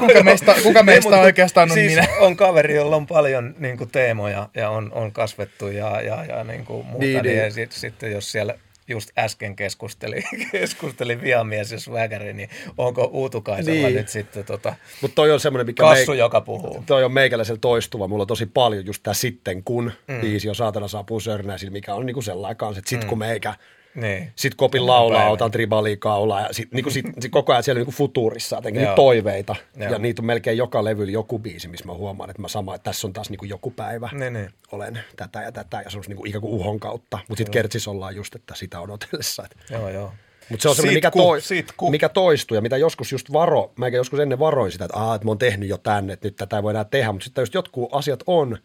[0.01, 2.09] kuka meistä, kuka meistä mutta oikeastaan on siis minä.
[2.19, 6.45] on kaveri, jolla on paljon niin kuin, teemoja ja on, on kasvettu ja, ja, ja
[6.45, 6.99] niin kuin, muuta.
[6.99, 7.35] Niin, Niin, niin.
[7.35, 7.45] niin.
[7.45, 8.55] Ja sit, sitten jos siellä
[8.91, 10.23] just äsken keskusteli,
[10.53, 12.49] keskusteli vihamies ja swaggeri, niin
[12.79, 13.97] onko Uutukaisella Niin.
[13.97, 16.83] nyt sitten tota, Mutta toi on semmoinen, mikä kassu, joka puhuu?
[16.87, 18.09] Toi on meikäläisellä toistuva.
[18.09, 20.21] Mulla on tosi paljon just tää sitten kun mm.
[20.21, 23.09] biisi on saatana saapuu sörnäisillä, mikä on niinku sellainen kanssa, että sit mm.
[23.09, 23.55] kun meikä
[23.95, 24.33] Niin.
[24.37, 25.31] sit kopin laulaa, päivä.
[25.31, 28.91] otan tribalia kaulaa ja sit, niinku sit, sit koko ajan siellä niinku futurissa jotenkin Joo.
[28.91, 29.57] niitä toiveita.
[29.77, 29.93] Joo.
[29.93, 32.85] Ja niitä on melkein joka levyllä joku biisi, missä mä huomaan, että mä sama, että
[32.91, 34.09] tässä on taas niinku joku päivä.
[34.12, 34.51] Niin, niin.
[34.73, 37.19] Olen tätä ja tätä ja se on niinku ikään kuin uhon kautta.
[37.29, 39.45] Mutta sitten kertsis ollaan just, että sitä odotellessa.
[39.45, 40.12] Että Joo, joo.
[40.49, 41.91] mutta se on semmoinen, mikä, toi, sitku.
[41.91, 45.27] mikä toistuu ja mitä joskus just varo, mä joskus ennen varoin sitä, että, Aa, että
[45.27, 47.55] mä oon tehnyt jo tänne, että nyt tätä ei voi enää tehdä, mutta sitten just
[47.55, 48.59] jotkut asiat on,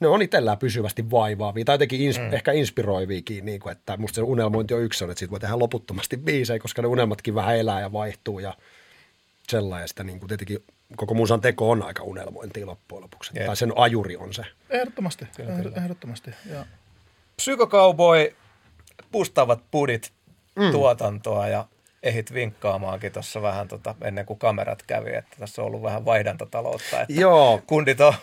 [0.00, 2.32] ne on itsellään pysyvästi vaivaavia tai jotenkin ins, mm.
[2.32, 5.58] ehkä inspiroiviakin, niin kuin, että musta se unelmointi on yksi on, että siitä voi tehdä
[5.58, 8.54] loputtomasti biisejä, koska ne unelmatkin vähän elää ja vaihtuu ja
[9.86, 10.64] sitä niin kuin tietenkin
[10.96, 13.32] koko musan teko on aika unelmointia loppujen lopuksi.
[13.34, 13.46] Jep.
[13.46, 14.42] Tai sen ajuri on se.
[14.70, 15.24] Ehdottomasti,
[15.76, 16.30] ehdottomasti.
[16.50, 16.66] Ja.
[17.36, 18.36] Psykocowboy,
[19.12, 20.12] pustavat pudit
[20.56, 20.70] mm.
[20.72, 21.66] tuotantoa ja
[22.02, 27.00] ehit vinkkaamaankin tuossa vähän tota, ennen kuin kamerat kävi, että tässä on ollut vähän vaihdantataloutta,
[27.00, 27.62] että Joo.
[27.66, 28.14] kundit on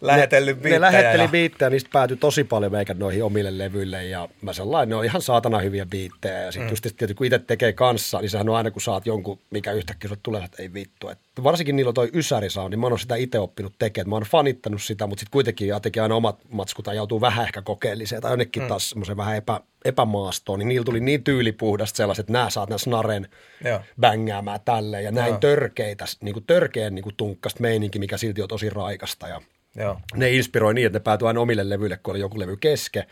[0.00, 0.78] lähetellyt ne, biittejä.
[0.78, 4.88] ne lähetteli ja, biittejä, niistä päätyi tosi paljon meikän noihin omille levyille ja mä sellainen,
[4.88, 6.72] ne on ihan saatana hyviä biittejä ja sitten mm.
[6.72, 10.08] just tietysti kun itse tekee kanssa, niin sehän on aina kun saat jonkun, mikä yhtäkkiä
[10.08, 11.08] sulle tulee, että ei vittu.
[11.08, 14.22] Et varsinkin niillä on toi Ysäri niin mä oon sitä itse oppinut tekemään, mä oon
[14.22, 18.62] fanittanut sitä, mutta sitten kuitenkin jotenkin aina omat matskut joutuu vähän ehkä kokeelliseen tai jonnekin
[18.62, 18.68] mm.
[18.68, 22.78] taas semmoisen vähän epä, epämaastoon, niin niillä tuli niin tyylipuhdasta sellaiset, että nää saat nää
[22.78, 23.28] snaren
[23.64, 23.80] Joo.
[24.00, 25.38] bängäämään tälleen ja näin Joo.
[25.38, 29.40] törkeitä, niin kuin törkeän niin kuin tunkkasta meininki, mikä silti on tosi raikasta ja
[29.76, 30.00] Joo.
[30.14, 33.06] ne inspiroi niin, että ne päätyi aina omille levyille, kun oli joku levy keske.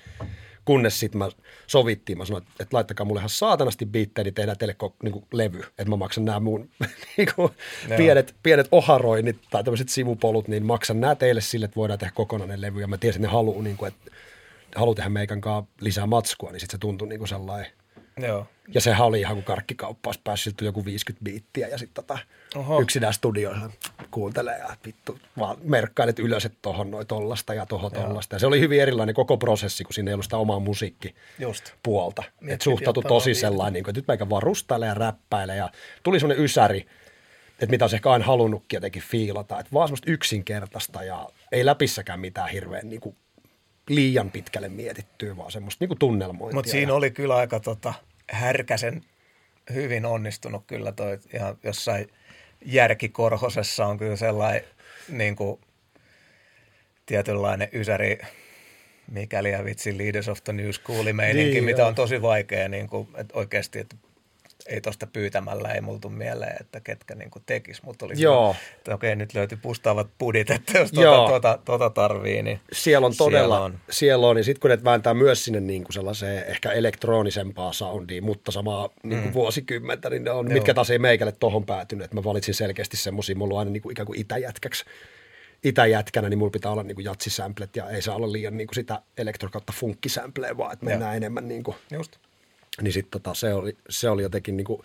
[0.65, 1.29] Kunnes sitten mä
[1.67, 5.59] sovittiin, mä sanoin, että laittakaa mulle ihan saatanasti biittejä, niin tehdään teille niin kuin levy.
[5.59, 6.69] Että mä maksan nämä mun
[7.17, 7.53] niin kuin
[7.97, 12.61] pienet, pienet oharoinnit tai tämmöiset sivupolut, niin maksan nämä teille sille, että voidaan tehdä kokonainen
[12.61, 12.81] levy.
[12.81, 14.11] Ja mä tiesin, että ne haluaa, niin kuin, että
[14.77, 17.67] haluaa tehdä meikän kanssa lisää matskua, niin sitten se tuntui niin kuin sellainen
[18.17, 18.47] Joo.
[18.75, 22.19] Ja sehän oli ihan kuin karkkikauppaus päässyt joku 50 biittiä ja sitten tota,
[22.55, 22.81] Oho.
[22.81, 23.71] yksinään studioissa
[24.11, 28.35] kuuntelee ja vittu vaan merkkailet ylös, että tohon noin tollasta ja tohon tollasta.
[28.35, 31.73] Ja se oli hyvin erilainen koko prosessi, kun siinä ei ollut sitä omaa musiikki Just.
[31.83, 32.23] puolta.
[32.43, 35.71] Et että suhtautui tosi sellainen, niin kuin, että nyt meikä vaan rustailee ja räppäilee ja
[36.03, 36.87] tuli semmoinen ysäri,
[37.53, 42.21] että mitä olisi ehkä aina halunnutkin jotenkin fiilata, että vaan semmoista yksinkertaista ja ei läpissäkään
[42.21, 43.17] mitään hirveän niin kuin,
[43.89, 46.55] liian pitkälle mietittyä, vaan semmoista niin tunnelmointia.
[46.57, 47.95] Mutta siinä oli kyllä aika tota,
[48.31, 49.05] härkäsen
[49.75, 52.09] hyvin onnistunut kyllä toi ihan jossain
[52.65, 54.65] järkikorhosessa on kyllä sellainen
[55.09, 55.61] niin kuin,
[57.07, 58.19] tietynlainen ysäri,
[59.11, 61.89] mikäli ja vitsi Leaders of the New School meininki, Niin, mitä joo.
[61.89, 63.97] on tosi vaikea niin kuin, että oikeasti, että
[64.67, 68.53] ei tuosta pyytämällä ei multu mieleen, että ketkä niin kuin tekis, mutta oli Joo.
[68.53, 71.15] Hyvä, että okei, nyt löytyi pustaavat pudit, että jos Joo.
[71.17, 73.79] tuota, tuota, tuota tarvii, niin siellä on todella, Siellä on.
[73.91, 78.23] siellä on ja sitten kun ne vääntää myös sinne niin kuin sellaiseen ehkä elektronisempaa soundia,
[78.23, 80.55] mutta samaa niin kuin vuosikymmentä, niin ne on, Joo.
[80.55, 83.83] mitkä taas ei meikälle tohon päätynyt, että mä valitsin selkeästi semmoisia, mulla on aina niin
[83.83, 84.85] kuin ikään kuin itäjätkäksi,
[85.65, 88.75] itäjätkänä, niin mulla pitää olla niin kuin jatsisämplet ja ei saa olla liian niin kuin
[88.75, 92.17] sitä elektro- kautta funkkisämpleä, vaan että mennään enemmän niin kuin, just.
[92.81, 94.83] Niin sitten tota, se, oli, se oli jotenkin niin kuin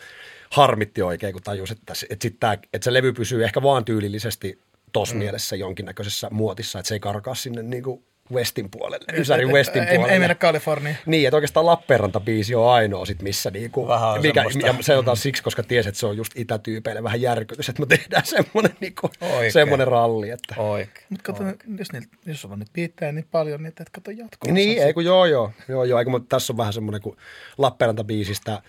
[0.51, 4.59] harmitti oikein, kun tajus, että, että, sit tää, että se levy pysyy ehkä vaan tyylillisesti
[4.93, 5.19] tuossa mm.
[5.19, 8.03] mielessä jonkinnäköisessä muotissa, että se ei karkaa sinne niin kuin
[8.33, 10.13] Westin puolelle, Ysärin Westin ei, puolelle.
[10.13, 10.97] ei mennä Kaliforniaan.
[11.05, 14.67] Niin, että oikeastaan Lappeenranta-biisi on ainoa sit, missä niinku, Vähän on mikä, semmoista.
[14.67, 17.81] ja se on taas siksi, koska ties, että se on just itätyypeille vähän järkytys, että
[17.81, 19.51] me tehdään semmoinen, niinku, Oikein.
[19.51, 20.29] semmoinen ralli.
[20.29, 20.55] Että.
[20.57, 21.05] Oikein.
[21.09, 21.43] Mutta kato,
[21.77, 24.53] jos, niillä, jos on nyt biittejä niin paljon, niin et kato jatkoa.
[24.53, 27.17] Niin, ei kun joo joo, joo, joo eiku, mutta tässä on vähän semmoinen, kun
[27.57, 28.61] Lappeenranta-biisistä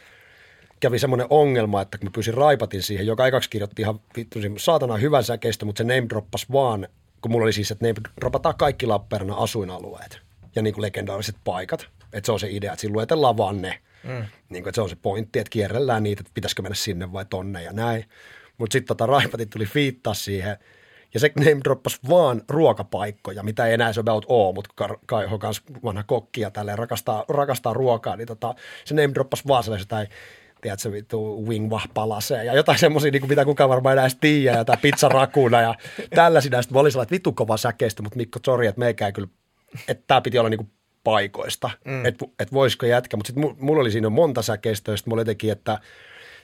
[0.80, 4.96] kävi semmoinen ongelma, että kun mä pyysin Raipatin siihen, joka ekaksi kirjoitti ihan vittu saatana
[4.96, 6.88] hyvän säkeistä, mutta se name droppasi vaan,
[7.22, 10.20] kun mulla oli siis, että name droppataan kaikki Lappeenrannan asuinalueet
[10.56, 11.88] ja niin kuin legendaariset paikat.
[12.12, 13.80] Että se on se idea, että siinä luetellaan vaan ne.
[14.04, 14.24] Mm.
[14.48, 17.24] Niin kuin, että se on se pointti, että kierrellään niitä, että pitäisikö mennä sinne vai
[17.24, 18.04] tonne ja näin.
[18.58, 20.56] Mutta sitten tota, Raipatin tuli fiittaa siihen,
[21.14, 25.62] ja se name droppasi vaan ruokapaikkoja, mitä ei enää se about ole, mutta Kaiho kanssa
[25.84, 28.54] vanha kokki ja tälleen rakastaa, rakastaa ruokaa, niin tota,
[28.84, 30.06] se name droppasi vaan sellaisen tai
[30.62, 34.78] tiedätkö, vittu wingwah palasee ja jotain semmoisia, niin mitä kukaan varmaan enää edes tiedä, jotain
[34.78, 35.74] pizzarakuna ja
[36.14, 36.62] tällaisia.
[36.62, 39.28] Sitten mä olin sellainen, että vittu kova säkeistä, mutta Mikko, sorry, että meikään kyllä,
[39.88, 40.68] että tämä piti olla niinku
[41.04, 42.06] paikoista, mm.
[42.06, 45.52] että et voisiko jätkä, mutta sitten mulla oli siinä monta säkeistä, ja sitten mulla jotenkin,
[45.52, 45.78] että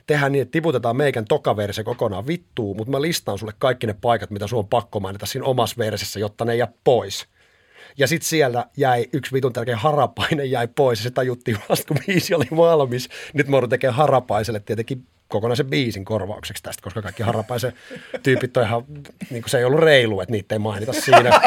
[0.07, 3.95] tehdään niin, että tiputetaan meikän toka versio kokonaan vittuun, mutta mä listaan sulle kaikki ne
[4.01, 7.27] paikat, mitä sun on pakko mainita siinä omassa versissä, jotta ne ei jää pois.
[7.97, 11.97] Ja sitten siellä jäi yksi vitun tärkeä harapaine jäi pois ja se tajuttiin vasta, kun
[12.07, 13.09] biisi oli valmis.
[13.33, 17.73] Nyt mä tekemään harapaiselle tietenkin kokonaisen biisin korvaukseksi tästä, koska kaikki harapaisen
[18.23, 18.83] tyypit on ihan,
[19.29, 21.41] niin se ei ollut reilu, että niitä ei mainita siinä.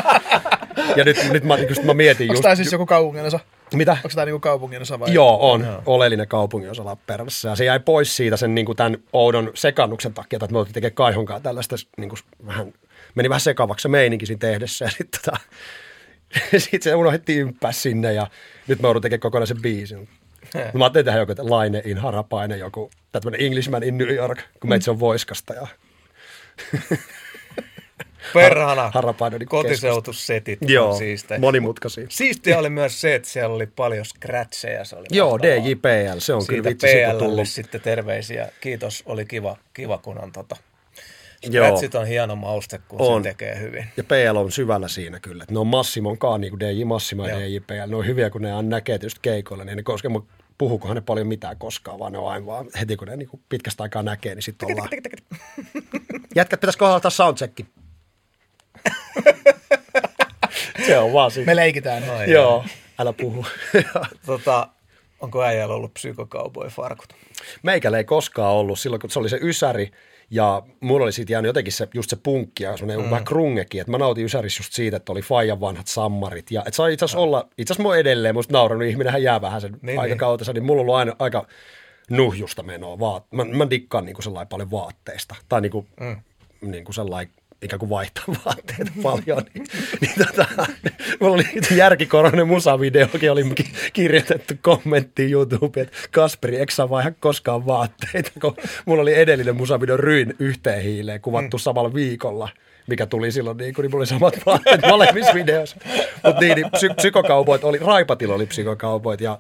[0.97, 2.43] Ja nyt, nyt mä, just, mä mietin Onko just...
[2.43, 3.41] tämä siis joku kaupunginosa?
[3.75, 3.93] Mitä?
[3.93, 5.15] Onko tämä niinku kaupunginosa vai?
[5.15, 5.65] Joo, on.
[5.65, 5.83] Joo.
[5.87, 7.49] Oleellinen kaupunginosa Lappeenrannassa.
[7.49, 10.75] Ja se jäi pois siitä sen niin kuin tämän oudon sekannuksen takia, että me oltiin
[10.75, 12.73] tekemään Kaihonkaan tällaista niin kuin vähän,
[13.15, 14.85] meni vähän sekavaksi se meininki siinä tehdessä.
[14.85, 15.37] Ja sitten tota,
[16.59, 18.27] sit se unohdettiin ympää sinne ja
[18.67, 20.09] nyt me joudun tekemään kokonaisen biisin.
[20.75, 24.85] Mä ajattelin tehdä joku Laine in Harapaine, joku tämmöinen Englishman in New York, kun meitä
[24.85, 25.67] se on voiskasta ja
[28.35, 28.91] Perhana.
[28.95, 31.39] Harapaine Kotiseutussetit on Joo, siistejä.
[31.41, 32.07] monimutkaisia.
[32.09, 34.85] Siistiä oli myös se, että siellä oli paljon scratcheja.
[34.85, 35.57] Se oli Joo, mahtavaa.
[35.57, 38.49] DJPL, se on Siitä kyllä vitsi siitä PLlle sitten terveisiä.
[38.61, 40.57] Kiitos, oli kiva, kiva kun on tota.
[41.43, 41.79] Joo.
[41.95, 43.23] On hieno mauste, kun On.
[43.23, 43.85] se tekee hyvin.
[43.97, 45.45] Ja PL on syvällä siinä kyllä.
[45.51, 47.41] ne on Massimon kaa, niin kuin DJ Massimo ja.
[47.41, 47.91] DJ PL.
[47.91, 49.65] Ne on hyviä, kun ne aina näkee tietysti keikoilla.
[49.65, 52.97] Niin ne koske, mutta puhukohan ne paljon mitään koskaan, vaan ne on aina vaan heti,
[52.97, 54.89] kun ne niin kuin pitkästä aikaa näkee, niin sitten ollaan.
[56.37, 57.67] Jätkät, pitäisikö ottaa soundchecki?
[60.87, 61.47] se on vaan siinä.
[61.47, 62.11] Me leikitään.
[62.11, 62.65] Ai Joo,
[62.99, 63.47] älä puhu.
[64.27, 64.69] Tota,
[65.21, 67.09] onko äijällä ollut psykokauboy farkut?
[67.63, 69.91] Meikällä ei koskaan ollut silloin, kun se oli se Ysäri,
[70.31, 73.11] ja mulla oli siitä jäänyt jotenkin se, just se punkki ja semmoinen mm.
[73.11, 76.77] vähän krungekin, että mä nautin Ysärissä just siitä, että oli Fajan vanhat sammarit, ja että
[76.77, 79.81] saa itse asiassa olla, itse asiassa oon edelleen, musta nauranut, ihminenhän jää vähän sen Niin,
[79.83, 80.01] niin, niin.
[80.01, 81.47] aikakautensa, niin mulla on ollut aina aika
[82.11, 86.17] nuhjusta menoa, vaat, mä, mä dikkaan niinku sellainen paljon vaatteista, tai niinku, mm.
[86.61, 87.33] niinku sellainen
[87.63, 89.67] ikään kuin vaihtaa vaatteita paljon, niin,
[90.01, 90.47] niin tota,
[91.21, 91.45] mulla oli
[91.77, 98.57] järkikoroinen musavideokin, oli ki- kirjoitettu kommenttiin YouTubeen, että Kasperi, eikö saa vaihda koskaan vaatteita, kun
[98.87, 101.61] mulla oli edellinen musavideo Ryin yhteen hiileen kuvattu mm.
[101.61, 102.49] samalla viikolla
[102.89, 105.77] mikä tuli silloin, niin, kun niin mulla oli samat vaatteet molemmissa videoissa.
[106.25, 109.39] Mutta niin, niin psy- psykokaupoit oli, Raipatilla oli psykokaupoit ja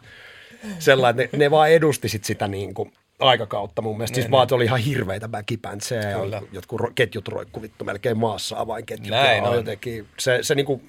[0.78, 4.15] sellainen, ne, ne vaan edusti sit sitä niin kuin aikakautta mun mielestä.
[4.15, 6.19] Siis vaan, että oli ihan hirveitä väkipäntsejä ja
[6.53, 9.09] jotkut ketjut roikku vittu melkein maassa avainketjut.
[9.11, 9.57] Näin ja on.
[9.57, 10.82] jotenkin, se, se niinku,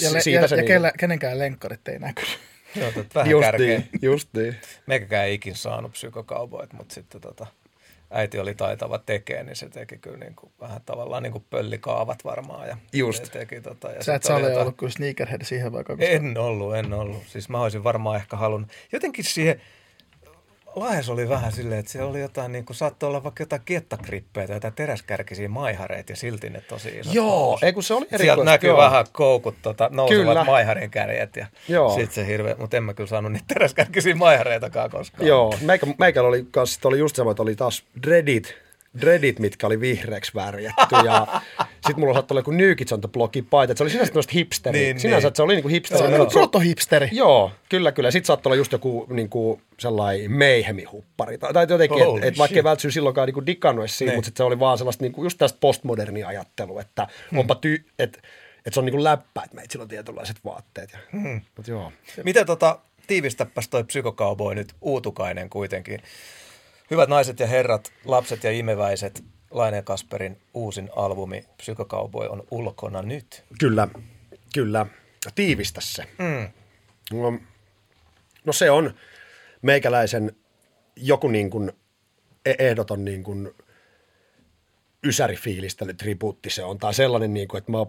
[0.00, 2.38] Ja, le- siitä ja, se ja niinku- kenenkään lenkkarit ei näkynyt.
[2.76, 3.66] Joo, vähän just kärkeä.
[3.66, 4.56] niin, just niin.
[4.86, 7.46] Meikäkään ei ikin saanut psykokauboit, mutta sitten tota,
[8.10, 12.24] äiti oli taitava tekee, niin se teki kyllä niin kuin, vähän tavallaan niin kuin pöllikaavat
[12.24, 12.68] varmaan.
[12.68, 13.32] Ja Just.
[13.32, 15.96] Teki, tota, ja Sä et jotain- ollut kyllä sneakerhead siihen vaikka.
[16.00, 17.22] En ollut, en ollut.
[17.26, 18.70] Siis mä olisin varmaan ehkä halunnut.
[18.92, 19.60] Jotenkin siihen
[20.76, 24.46] Lahes oli vähän silleen, että siellä oli jotain, niin kuin saattoi olla vaikka jotain kiettakrippejä
[24.46, 27.14] tai jotain teräskärkisiä maihareita ja silti ne tosi isot.
[27.14, 28.44] Joo, ei kun se oli Sieltä erikoista.
[28.44, 28.78] näkyy joo.
[28.78, 30.44] vähän koukut, tota, nousevat Kyllä.
[30.44, 31.46] maiharin kärjet ja
[31.88, 35.26] sitten se hirveä, mutta en mä kyllä saanut niitä teräskärkisiä maihareitakaan koskaan.
[35.26, 38.54] Joo, meikä, meikällä oli, kans, oli just sama, että oli taas dreadit,
[39.00, 40.96] dreadit, mitkä oli vihreäksi värjätty.
[41.04, 41.26] Ja
[41.86, 43.72] sitten mulla saattoi olla joku New Kids on the Blockin paita.
[43.72, 44.78] että Se oli sinänsä tämmöistä hipsteri.
[44.78, 45.28] Niin, sinänsä, niin.
[45.28, 45.98] että se oli niinku hipsteri.
[45.98, 47.08] Se Joo, niinku protohipsteri.
[47.12, 48.10] Joo, kyllä, kyllä.
[48.10, 51.38] Sitten saattoi olla just joku niinku, sellainen meihemihuppari.
[51.38, 54.18] Tai, tai jotenkin, että et vaikka ei vältsyy silloinkaan niinku digannut edes siinä, Niin.
[54.18, 57.38] mutta se oli vaan sellaista niinku, just tästä postmodernia ajattelua, että Hmm.
[57.38, 58.18] onpa ty, että
[58.66, 60.92] et se on niinku läppä, että meitä on tietynlaiset vaatteet.
[60.92, 61.40] Ja, Hmm.
[61.56, 61.92] Mut joo.
[62.24, 66.00] Miten tota, tiivistäpäs toi psykokauboi nyt uutukainen kuitenkin.
[66.90, 73.44] Hyvät naiset ja herrat, lapset ja imeväiset, Laine Kasperin uusin albumi Psykokauboi on ulkona nyt.
[73.60, 73.88] Kyllä,
[74.54, 74.86] kyllä.
[75.34, 76.04] Tiivistä se.
[76.18, 76.48] Mm.
[77.20, 77.38] No,
[78.44, 78.94] no se on
[79.62, 80.36] meikäläisen
[80.96, 81.72] joku niin kuin
[82.46, 83.54] e- ehdoton niin kuin
[85.04, 86.78] ysärifiilistely, tribuutti se on.
[86.78, 87.86] Tai sellainen, niin kuin, että mä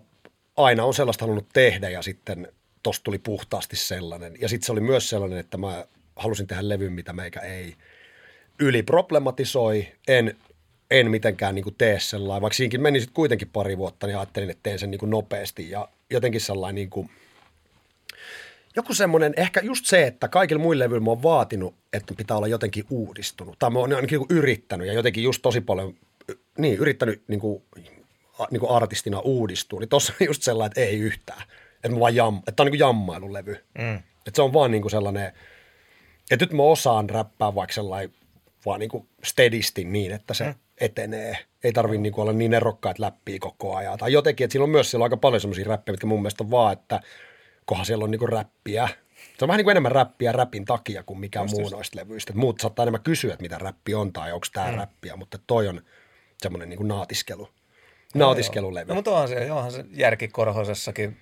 [0.58, 2.52] aina on sellaista halunnut tehdä ja sitten
[2.84, 4.36] tosta tuli puhtaasti sellainen.
[4.42, 5.86] Ja sitten se oli myös sellainen, että mä
[6.16, 7.76] halusin tehdä levyn, mitä meikä ei
[8.60, 10.36] yliproblematisoi, en,
[10.91, 14.49] en mitenkään niin kuin tee sellainen, vaikka siinäkin meni sitten kuitenkin pari vuotta, niin ajattelin,
[14.49, 17.10] että teen sen niin kuin nopeasti ja jotenkin sellainen niin kuin,
[18.76, 22.48] joku semmoinen, ehkä just se, että kaikilla muilla levyillä mä oon vaatinut, että pitää olla
[22.48, 23.56] jotenkin uudistunut.
[23.60, 25.95] Tai mä oon ainakin niin yrittänyt ja jotenkin just tosi paljon,
[26.57, 27.64] niin yrittänyt niin kuin,
[28.52, 29.80] niin kuin artistina uudistua.
[29.80, 31.41] Niin tossa on just sellainen, että ei yhtään.
[31.76, 33.65] Että, mä vaan jam, että tää on niin kuin jammailulevy.
[33.77, 33.95] Mm.
[33.95, 35.31] Että se on vaan niin kuin sellainen,
[36.31, 38.14] että nyt mä osaan räppää vaikka sellainen
[38.65, 40.56] vaan niin kuin steadisti niin, että se mm.
[40.77, 41.38] etenee.
[41.64, 43.98] Ei tarvi niin kuin olla niin erokkaat läppiä koko ajan.
[43.98, 46.44] Tai jotenkin, että siellä on myös siellä on aika paljon semmoisia räppejä, mitkä mun mielestä
[46.44, 47.02] on vaan, että
[47.65, 48.90] kohan siellä on niin kuin räppiä.
[49.38, 52.31] Se on vähän niin kuin enemmän räppiä räpin takia kuin mikään muu noista levyistä.
[52.34, 54.77] Et muut saattaa enemmän kysyä, että mitä räppi on tai onko tämä mm.
[54.77, 55.81] räppiä, mutta toi on
[56.38, 57.49] semmoinen niin kuin naatiskelu.
[58.15, 58.88] Nautiskelulevy.
[58.88, 61.18] No, mutta onhan se, onhan se järkikorhosessakin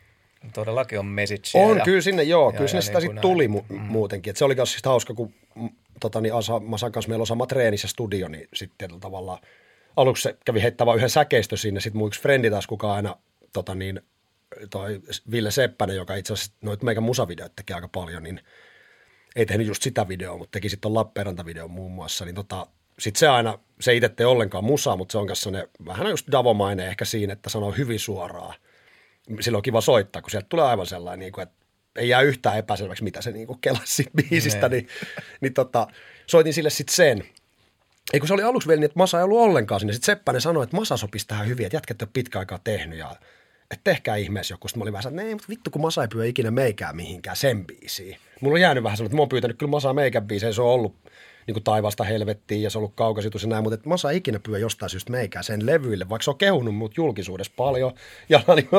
[0.53, 1.49] todellakin on message.
[1.53, 4.31] On, kyllä sinne, joo, kyllä ja sinne sitä niin sitten tuli mu- muutenkin.
[4.31, 5.69] Et se oli myös siis hauska, kun mm,
[5.99, 9.41] tota, niin Asa, Masan kanssa meillä on sama treenissä studio, niin sitten tietyllä tavalla
[9.95, 13.15] aluksi se kävi heittämään yhden säkeistö sinne, sitten mun yksi frendi taas, kuka aina
[13.53, 14.01] tota, niin,
[14.69, 15.01] toi
[15.31, 18.41] Ville Seppänen, joka itse asiassa noita meidän musavideot teki aika paljon, niin
[19.35, 22.67] ei tehnyt just sitä videoa, mutta teki sitten Lappeenranta-videon muun muassa, niin tota,
[22.99, 26.27] sitten se aina, se itse tee ollenkaan musaa, mutta se on kanssa sellainen vähän just
[26.31, 28.53] davomainen ehkä siinä, että sanoo hyvin suoraan.
[29.39, 31.55] Silloin on kiva soittaa, kun sieltä tulee aivan sellainen, niin kuin, että
[31.97, 34.87] ei jää yhtään epäselväksi, mitä se niin kuin kelasi siitä biisistä, niin,
[35.41, 35.87] niin tota,
[36.27, 37.23] soitin sille sitten sen.
[38.13, 39.93] Ei kun se oli aluksi vielä niin, että Masa ei ollut ollenkaan sinne.
[39.93, 43.15] Sitten Seppänen sanoi, että Masa sopisi tähän hyvin, että jätkät ole pitkä aikaa tehnyt ja
[43.71, 44.67] että tehkää ihmeessä joku.
[44.67, 47.35] Sitten mä olin vähän että ei, mutta vittu kun Masa ei pyö ikinä meikään mihinkään
[47.35, 48.17] sen biisiin.
[48.41, 50.67] Mulla on jäänyt vähän sellainen, että mä oon pyytänyt kyllä Masaa meikän biiseen, se on
[50.67, 50.95] ollut
[51.47, 54.39] niin kuin taivaasta helvettiin ja se on ollut kaukasitus ja näin, mutta että ei ikinä
[54.39, 57.93] pyö jostain syystä meikään sen levyille, vaikka se on kehunut mut julkisuudessa paljon,
[58.29, 58.69] ja, niin,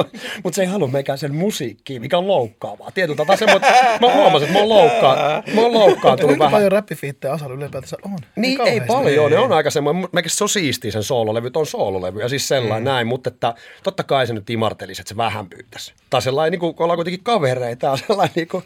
[0.44, 2.90] mutta se ei halua meikään sen musiikkiin, mikä on loukkaavaa.
[2.90, 3.68] Tietyllä tapaa se, mutta
[4.00, 5.18] mä huomasin, että mä oon, loukkaan,
[5.54, 6.52] mä oon loukkaantunut Kuinka vähän.
[6.52, 8.18] paljon räppifiittejä Asalla ylipäätänsä on?
[8.36, 9.30] Niin, ei paljon.
[9.30, 12.82] Ne on aika semmoinen, meikä se on siistiä sen soololevyt, on soololevy ja siis sellainen
[12.82, 12.84] mm.
[12.84, 15.92] näin, mutta että totta kai se nyt imartelisi, että se vähän pyytäisi.
[16.10, 18.64] Tai sellainen, niin kuin, kun ollaan kuitenkin kavereita, on sellainen, niin kuin,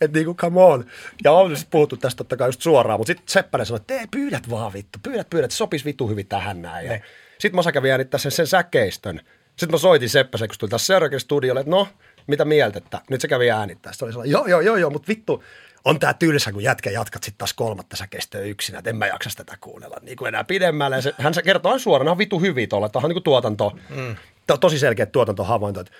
[0.00, 0.84] että niin kuin, come on.
[1.24, 4.50] Ja on siis puhuttu tästä totta kai just suoraan, mutta sitten Seppänen sanoi, että pyydät
[4.50, 6.86] vaan vittu, pyydät, pyydät, se sopisi vittu hyvin tähän näin.
[6.86, 7.00] Ja
[7.38, 9.20] sitten Masa kävi äänittää sen, sen säkeistön.
[9.46, 11.88] Sitten mä soitin Seppäsen, kun tuli tässä seuraavaksi studiolle, että no,
[12.26, 13.92] mitä mieltä, että nyt se kävi äänittää.
[13.92, 15.44] Sitten oli sellainen, joo, joo, joo, joo, mutta vittu,
[15.84, 19.30] on tää tylsä, kun jätkä jatkat sitten taas kolmatta säkeistöä yksinä, että en mä jaksa
[19.36, 20.96] tätä kuunnella niin kuin enää pidemmälle.
[20.96, 23.24] Ja se, hän se kertoo aina suoraan, on vitu hyviä tuolla, että onhan niin kuin
[23.24, 24.16] tuotanto, mm.
[24.46, 25.92] to, tosi selkeä tuotantohavainto, että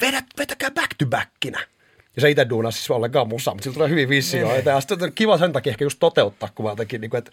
[0.00, 1.60] vedät, vetäkää back to backinä.
[2.16, 4.70] Ja se itse duunasi siis ollenkaan musa, mutta sillä tulee hyvin visioita.
[4.70, 7.30] Ja sitten on kiva sen takia ehkä just toteuttaa, kun mä jotenkin, niin kuin, että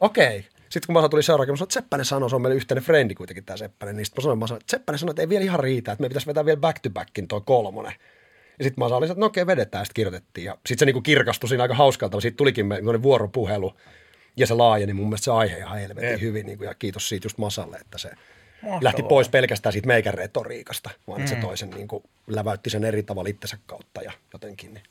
[0.00, 0.46] okei.
[0.68, 3.14] Sitten kun mä tuli seuraavaksi, mä sanoin, että Seppänen sanoi, se on meille yhteinen frendi
[3.14, 3.96] kuitenkin tämä Seppänen.
[3.96, 6.02] Niin sitten mä sanoin, mä sanoin, että Seppänen sanoi, että ei vielä ihan riitä, että
[6.02, 7.92] me pitäisi vetää vielä back to backin toi kolmonen.
[8.58, 10.44] Ja sitten mä olin, että no okei, vedetään, ja sitten kirjoitettiin.
[10.44, 13.74] Ja sitten se niinku kirkastui siinä aika hauskalta, siitä tulikin me, vuoropuhelu,
[14.36, 17.38] ja se laajeni mun mielestä se aihe ihan helvetin hyvin, niinku, ja kiitos siitä just
[17.38, 18.10] Masalle, että se
[18.64, 18.84] Mahtavaa.
[18.84, 21.26] lähti pois pelkästään siitä meikän retoriikasta, vaan mm.
[21.26, 24.74] se toisen niinku, läväytti sen eri tavalla itsensä kautta ja jotenkin.
[24.74, 24.84] Niin.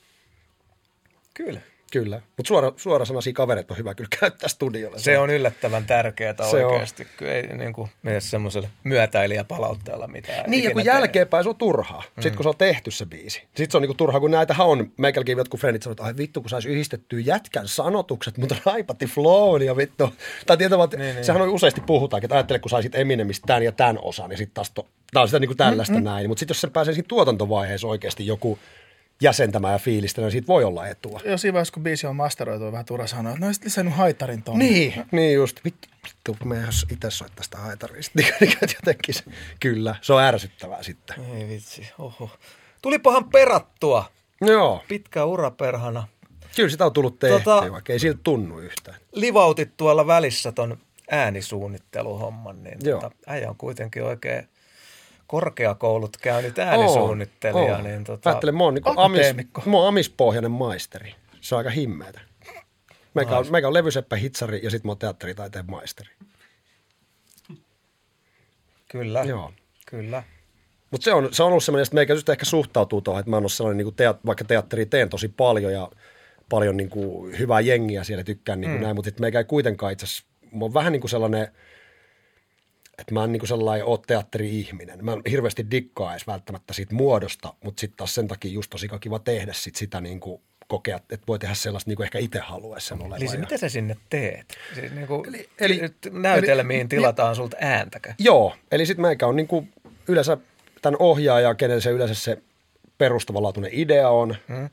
[1.33, 1.61] Kyllä.
[1.93, 4.99] Kyllä, mutta suora, suorasanaisia kavereita on hyvä kyllä käyttää studiolle.
[4.99, 7.07] Se on yllättävän tärkeää Se oikeasti.
[7.17, 10.51] Kyllä ei niin kuin, mene semmoiselle myötäilijäpalautteella mitään.
[10.51, 11.99] Niin, ja kun jälkeenpäin se on turhaa.
[11.99, 12.21] Mm.
[12.21, 13.39] Sitten kun se on tehty se biisi.
[13.39, 14.91] Sitten se on niinku turhaa, kun näitähän on.
[14.97, 19.61] Meikälläkin jotkut frendit sanoo, että ai vittu, kun saisi yhdistettyä jätkän sanotukset, mutta raipatti flown
[19.61, 20.13] ja vittu.
[20.45, 23.71] Tai tietysti, että niin, sehän on useasti puhutaan, että ajattele, kun saisit Eminemistä tämän ja
[23.71, 26.27] tämän osan, ja sitten taas to, tää on sitä niinku tällaista mm, näin.
[26.27, 28.59] Mutta sitten jos se pääsee siinä tuotantovaiheessa oikeasti joku
[29.23, 31.19] jäsentämään ja fiilistämään, niin siitä voi olla etua.
[31.25, 34.43] Jos siinä vaiheessa, kun biisi on masteroitu, vähän turha sanoa, että no olisit lisännyt haitarin
[34.43, 34.65] tuonne.
[34.65, 35.59] Niin, niin just.
[35.65, 39.23] Vittu, vittu me jos itse soittaa sitä haitarista, niin jotenkin se,
[39.59, 41.15] kyllä, se on ärsyttävää sitten.
[41.35, 42.29] Ei vitsi, oho.
[42.81, 44.05] Tulipahan perattua.
[44.41, 46.07] Joo, Pitkä ura perhana.
[46.55, 47.71] kyllä sitä on tullut tehtyä, Tota- tota...
[47.71, 48.97] vaikka ei siltä tunnu yhtään.
[49.11, 50.77] Livautit tuolla välissä ton
[51.11, 53.01] äänisuunnitteluhomman, niin Joo.
[53.01, 54.47] tota, äijä on kuitenkin oikein
[55.33, 57.75] korkeakoulut käynyt äänisuunnittelija.
[57.75, 57.81] Oo.
[57.81, 59.27] Niin tota, Ajattele, mä oon, niinku amis,
[59.65, 61.15] mä oon amispohjainen maisteri.
[61.41, 62.21] Se on aika himmeetä.
[63.13, 66.09] Meikä on, meikä on levyseppä hitsari ja sitten mä oon teatteritaiteen maisteri.
[68.87, 69.53] Kyllä, Joo.
[69.85, 70.23] kyllä.
[70.91, 73.35] Mutta se on, se on ollut semmoinen, että meikä just ehkä suhtautuu tuohon, että mä
[73.35, 75.91] oon ollut sellainen, niin kuin teat, vaikka teatteri teen tosi paljon ja
[76.49, 78.83] paljon niin kuin hyvää jengiä siellä tykkään niin kuin mm.
[78.83, 81.47] näin, mutta meikä ei kuitenkaan itse asiassa, mä oon vähän niin kuin sellainen,
[82.97, 85.05] että mä en niin kuin sellainen ole teatteri-ihminen.
[85.05, 88.87] Mä en hirveästi dikkaa edes välttämättä siitä muodosta, mutta sitten taas sen takia just tosi
[89.01, 92.39] kiva tehdä sit sitä niin kuin kokea, että voi tehdä sellaista niin kuin ehkä itse
[92.39, 93.21] haluaisi sen olevan.
[93.21, 94.57] Eli se, mitä sä sinne teet?
[94.75, 98.13] Siis niin kuin, Eli- eli, näytelmiin eli- tilataan sulta ääntäkö?
[98.19, 99.67] Joo, eli sitten meikä on niinku
[100.07, 100.37] yleensä
[100.81, 102.37] tämän ohjaaja, kenellä se yleensä se
[102.97, 104.35] perustavanlaatuinen idea on.
[104.47, 104.69] Mm.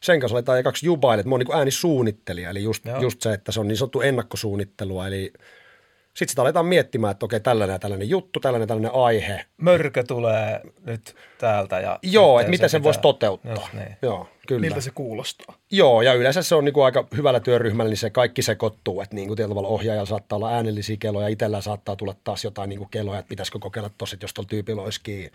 [0.00, 3.00] Sen kanssa aletaan ekaksi jubaille, että mä oon niinku äänisuunnittelija, eli just, Joo.
[3.00, 5.32] just se, että se on niin sanottu ennakkosuunnittelua, eli
[6.14, 9.44] sitten sitä aletaan miettimään, että okei, tällainen ja tällainen juttu, tällainen ja tällainen aihe.
[9.56, 11.98] Mörkö tulee nyt täältä ja...
[12.02, 13.52] Joo, että miten se sen voisi pitää- toteuttaa.
[13.54, 13.96] Just niin.
[14.02, 14.60] Joo, kyllä.
[14.60, 15.54] Miltä se kuulostaa?
[15.70, 19.36] Joo, ja yleensä se on niinku aika hyvällä työryhmällä, niin se kaikki sekoittuu, että niinku
[19.36, 23.28] tietyllä tavalla ohjaajalla saattaa olla äänellisiä keloja, itsellään saattaa tulla taas jotain niinku keloja, että
[23.28, 25.30] pitäisikö kokeilla tosi, jos tuolla tyypillä olisikin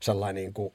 [0.00, 0.72] sellainen niinku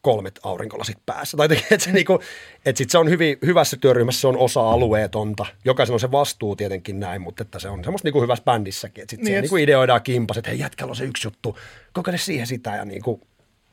[0.00, 1.36] kolmet aurinkolasit päässä.
[1.36, 2.20] Tai että se, niinku,
[2.66, 5.46] että sit se on hyvin, hyvässä työryhmässä, se on osa alueetonta.
[5.64, 9.02] Jokaisella on se vastuu tietenkin näin, mutta että se on semmoista niinku hyvässä bändissäkin.
[9.02, 11.58] Että sitten Niin, et- niinku ideoidaan kimpas, että hei jätkällä on se yksi juttu,
[11.92, 13.20] kokeile siihen sitä ja niinku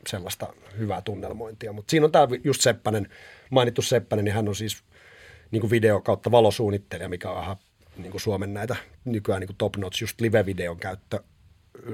[0.08, 1.74] sellaista hyvää tunnelmointia.
[1.74, 3.08] Mutta siinä on tämä just Seppänen,
[3.50, 4.84] mainittu Seppänen, niin hän on siis
[5.52, 7.58] niin kuin video kautta valosuunnittelija, mikä on ihan
[7.98, 8.76] niin kuin Suomen näitä
[9.06, 11.20] nykyään niin kuin top notch, just live-videon käyttö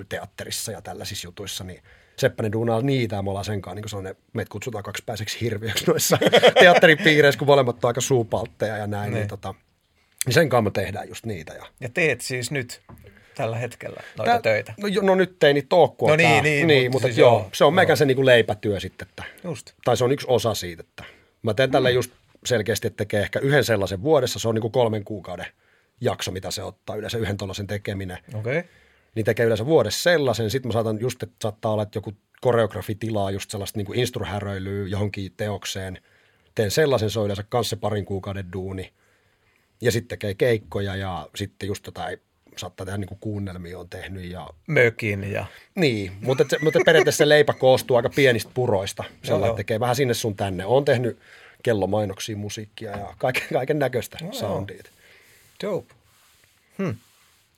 [0.09, 1.83] teatterissa ja tällaisissa jutuissa, niin
[2.17, 6.17] Seppänen duunaa niitä ja me ollaan senkaan niin kuin sellainen, meitä kutsutaan kaksipäiseksi hirviöksi noissa
[6.59, 9.27] teatteripiireissä, kun molemmat on aika suupaltteja ja näin, niin, Niin.
[9.27, 9.55] tota,
[10.25, 11.53] niin senkaan me tehdään just niitä.
[11.53, 12.81] Ja Ja teet siis nyt
[13.35, 14.73] tällä hetkellä noita Tää- töitä.
[14.77, 17.49] No, no nyt ei niitä ole, kun No niin, niin, niin mutta siis joo, joo,
[17.53, 19.71] se on meikän se niin kuin leipätyö sitten, että Just.
[19.85, 20.81] tai se on yksi osa siitä.
[20.89, 21.03] Että
[21.43, 22.11] mä teen tällä just
[22.45, 25.45] selkeästi, että tekee ehkä yhden sellaisen vuodessa, se on niin kuin kolmen kuukauden
[26.01, 28.17] jakso, mitä se ottaa, yleensä yhden tuollaisen tekeminen.
[28.33, 28.57] Okei.
[28.59, 28.71] Okay.
[29.15, 32.95] Niin tekee yleensä vuodessa sellaisen, sitten mä saatan just, että saattaa olla, että joku koreografi
[32.95, 35.97] tilaa just sellaista niin instruhäröilyä johonkin teokseen.
[36.55, 38.93] Teen sellaisen, se on yleensä kanssa parin kuukauden duuni.
[39.81, 42.21] Ja sitten tekee keikkoja ja sitten just jotain,
[42.57, 45.45] saattaa tehdä niin kuin kuunnelmia on tehnyt ja Mökin ja...
[45.75, 49.03] niin, mutta, se, mutta periaatteessa se leipä koostuu aika pienistä puroista.
[49.23, 49.57] Sellainen, joo.
[49.57, 50.65] tekee vähän sinne sun tänne.
[50.65, 51.19] Olen tehnyt
[51.63, 54.33] kellomainoksia, musiikkia ja kaiken, kaiken näköistä Joo.
[54.33, 54.83] soundia.
[55.63, 55.93] Dope.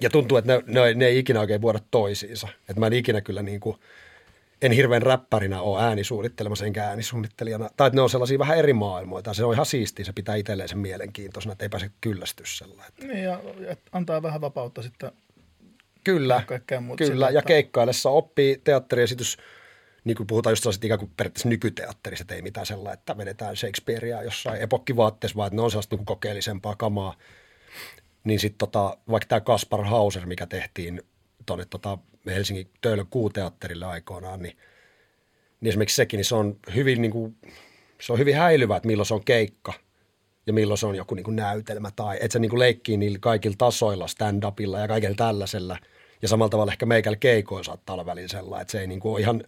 [0.04, 2.48] Ja tuntuu, että ne, ne, ne ei ikinä oikein vuoda toisiinsa.
[2.60, 3.78] Että mä en ikinä kyllä niin kuin,
[4.62, 7.70] en hirveän räppärinä ole äänisuunnittelemassa enkä äänisuunnittelijana.
[7.78, 9.34] Tai että ne on sellaisia vähän eri maailmoita.
[9.34, 12.94] Se on ihan siistiä, se pitää itselleen sen mielenkiintoisena, että ei pääse kyllästyä sellainen.
[13.08, 13.40] Niin, ja,
[13.92, 15.12] antaa vähän vapautta sitten.
[16.04, 17.14] Kyllä, kaikkea muuta kyllä.
[17.14, 19.38] sillä, ja keikkaillessa oppii teatteriesitys,
[20.04, 23.56] niin kuin puhutaan just sellaisesta ikään kuin periaatteessa nykyteatterista, että ei mitään sellaista, että vedetään
[23.56, 27.16] Shakespearea jossain epokkivaatteessa, vaan että ne on sellaista niin kokeellisempaa kamaa.
[28.24, 31.02] Niin sitten tota, vaikka tämä Kaspar Hauser, mikä tehtiin
[31.46, 34.58] tuonne tota Helsingin Töölön kuuteatterille aikoinaan, niin,
[35.62, 37.38] niin esimerkiksi sekin, niin se on hyvin, niin kuin,
[38.02, 39.74] se on hyvin häilyvä, että milloin se on keikka
[40.48, 43.20] ja milloin se on joku niin kuin näytelmä tai että se niin kuin leikkii niillä
[43.22, 45.78] kaikilla tasoilla, stand-upilla ja kaikilla tällaisella.
[46.22, 49.12] Ja samalla tavalla ehkä meikällä keikoilla saattaa olla välillä sellainen, että se ei niin kuin
[49.12, 49.44] ole ihan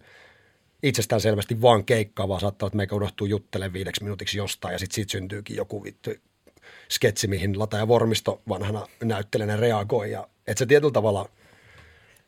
[0.82, 4.94] itsestään selvästi vaan keikkaa, vaan saattaa että meikä unohtuu juttelemaan viideksi minuutiksi jostain ja sitten
[4.94, 6.10] siitä syntyykin joku vittu
[6.90, 10.10] sketsi, mihin Lata ja Vormisto vanhana näyttelijänä reagoi.
[10.10, 11.28] Ja, että se tietyllä tavalla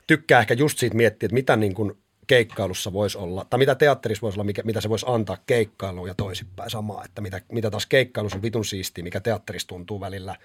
[0.07, 4.23] tykkää ehkä just siitä miettiä, että mitä niin kuin keikkailussa voisi olla, tai mitä teatterissa
[4.23, 7.87] voisi olla, mikä, mitä se voisi antaa keikkailuun ja toisinpäin samaa, että mitä, mitä taas
[7.87, 10.37] keikkailussa on vitun siistiä, mikä teatterissa tuntuu välillä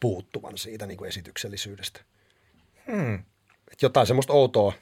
[0.00, 2.00] puuttuvan siitä niin kuin esityksellisyydestä.
[2.92, 3.14] Hmm.
[3.72, 4.72] Et jotain semmoista outoa,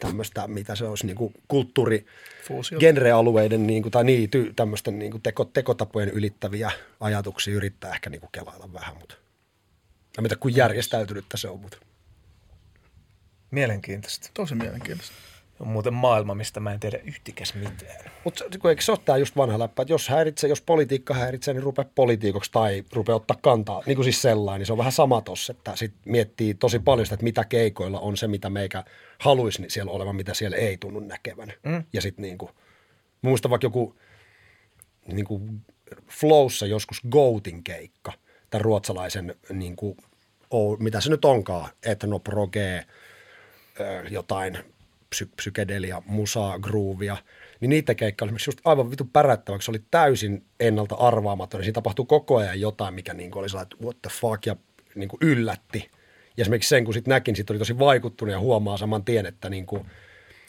[0.00, 2.06] tämmöistä, mitä se olisi niin kuin kulttuuri,
[2.78, 8.10] genrealueiden niin kuin, tai niin, ty, tämmöisten niin kuin teko, tekotapojen ylittäviä ajatuksia yrittää ehkä
[8.10, 9.14] niin kuin kelailla vähän, mutta
[10.18, 11.78] en tiedä, kuin järjestäytynyttä se on, mutta
[13.50, 14.30] Mielenkiintoista.
[14.34, 15.14] Tosi mielenkiintoista.
[15.60, 18.10] On muuten maailma, mistä mä en tiedä yhtikäs mitään.
[18.24, 21.62] Mutta eikö se ole tämä just vanha läppä, että jos häiritsee, jos politiikka häiritsee, niin
[21.62, 25.20] rupea politiikoksi tai rupea ottaa kantaa, niin kuin siis sellainen, niin se on vähän sama
[25.20, 28.84] tossa, että sit miettii tosi paljon sitä, että mitä keikoilla on se, mitä meikä
[29.18, 31.52] haluaisi niin siellä olevan, mitä siellä ei tunnu näkevän.
[31.62, 31.84] Mm.
[31.92, 32.50] Ja sitten niin kuin,
[33.22, 33.96] muistan vaikka joku
[35.06, 35.60] niin kuin
[36.08, 38.12] Flowssa joskus Goatin keikka,
[38.50, 39.96] tämän ruotsalaisen, niin kuin,
[40.78, 42.86] mitä se nyt onkaan, etnoproge,
[44.10, 44.58] jotain
[45.14, 47.16] psy- psykedelia, musaa, groovia,
[47.60, 52.06] niin niitä keikka oli just aivan vitu pärättävä, se oli täysin ennalta arvaamaton, siinä tapahtui
[52.06, 54.56] koko ajan jotain, mikä niin oli sellainen, että what the fuck, ja
[54.94, 55.90] niin kuin yllätti.
[56.36, 59.50] Ja esimerkiksi sen, kun sitten näkin, sitten oli tosi vaikuttunut ja huomaa saman tien, että
[59.50, 59.86] niin kuin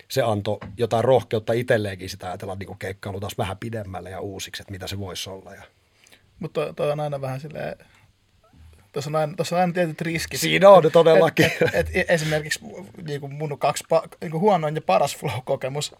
[0.07, 4.61] se antoi jotain rohkeutta itselleenkin sitä ajatella niin kuin keikkailu taas vähän pidemmälle ja uusiksi,
[4.61, 5.53] että mitä se voisi olla.
[5.53, 5.63] Ja...
[6.39, 7.75] Mutta toi on aina vähän silleen,
[8.91, 10.39] tuossa on aina, tuossa on aina tietyt riskit.
[10.39, 11.45] Siinä on todellakin.
[11.45, 12.59] Et, et, et, esimerkiksi
[13.07, 13.83] niin kuin mun kaksi
[14.21, 15.95] niin kuin huonoin ja paras flow-kokemus,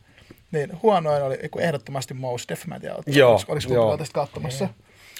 [0.51, 3.97] niin huonoin oli niin kuin ehdottomasti Mos Def, mä en tiedä, Joo, oliko, oliko joo.
[3.97, 4.69] tästä katsomassa.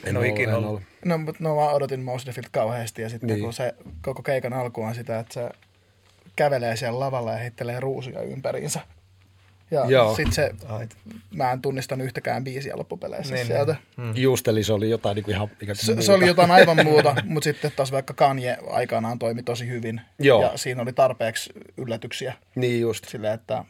[0.03, 0.81] En ole ikinä ollut.
[1.05, 3.35] No, mutta no, mä odotin Mos Defiltä kauheasti ja sitten Niin.
[3.35, 3.43] niin.
[3.43, 5.49] kun se koko keikan alku on sitä, että se
[6.35, 8.79] kävelee siellä lavalla ja heittelee ruusuja ympäriinsä.
[9.71, 10.15] Ja Joo.
[10.15, 10.97] sitten se, Ait.
[11.35, 13.75] mä en tunnistanut yhtäkään biisiä loppupeleissä Niin, sieltä.
[13.97, 14.17] niin.
[14.23, 16.13] Just, eli se oli jotain niin kuin ihan ikään kuin Se, se muuta.
[16.13, 20.01] oli jotain aivan muuta, mutta sitten taas vaikka Kanye aikanaan toimi tosi hyvin.
[20.19, 20.41] Joo.
[20.41, 23.05] Ja siinä oli tarpeeksi yllätyksiä Niin just.
[23.09, 23.65] sille, että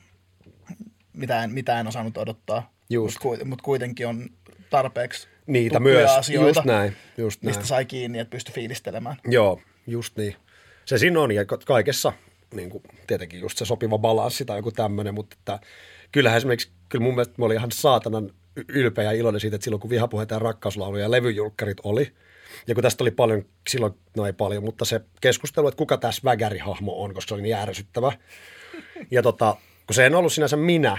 [1.13, 2.73] mitä en, mitä en osannut odottaa.
[2.89, 3.23] Just.
[3.23, 4.29] Mutta mut kuitenkin on
[4.69, 6.11] tarpeeksi Niitä myös.
[6.11, 6.95] asioita, Just näin.
[7.17, 7.49] Just näin.
[7.55, 9.15] mistä sai kiinni, että pystyi fiilistelemään.
[9.27, 10.35] Joo, just niin.
[10.85, 12.13] Se siinä on, ja ka- kaikessa
[12.53, 15.59] niin kuin, tietenkin just se sopiva balanssi tai joku tämmöinen, mutta että,
[16.11, 18.31] kyllähän esimerkiksi, kyllä mun mielestä mä olin ihan saatanan
[18.67, 22.13] ylpeä ja iloinen siitä, että silloin kun vihapuheita ja rakkauslauluja ja levyjulkkarit oli,
[22.67, 26.21] ja kun tästä oli paljon, silloin, no ei paljon, mutta se keskustelu, että kuka tässä
[26.23, 28.11] vägärihahmo on, koska se oli niin ärsyttävä.
[29.11, 29.55] Ja tota,
[29.87, 30.97] kun se en ollut sinänsä minä,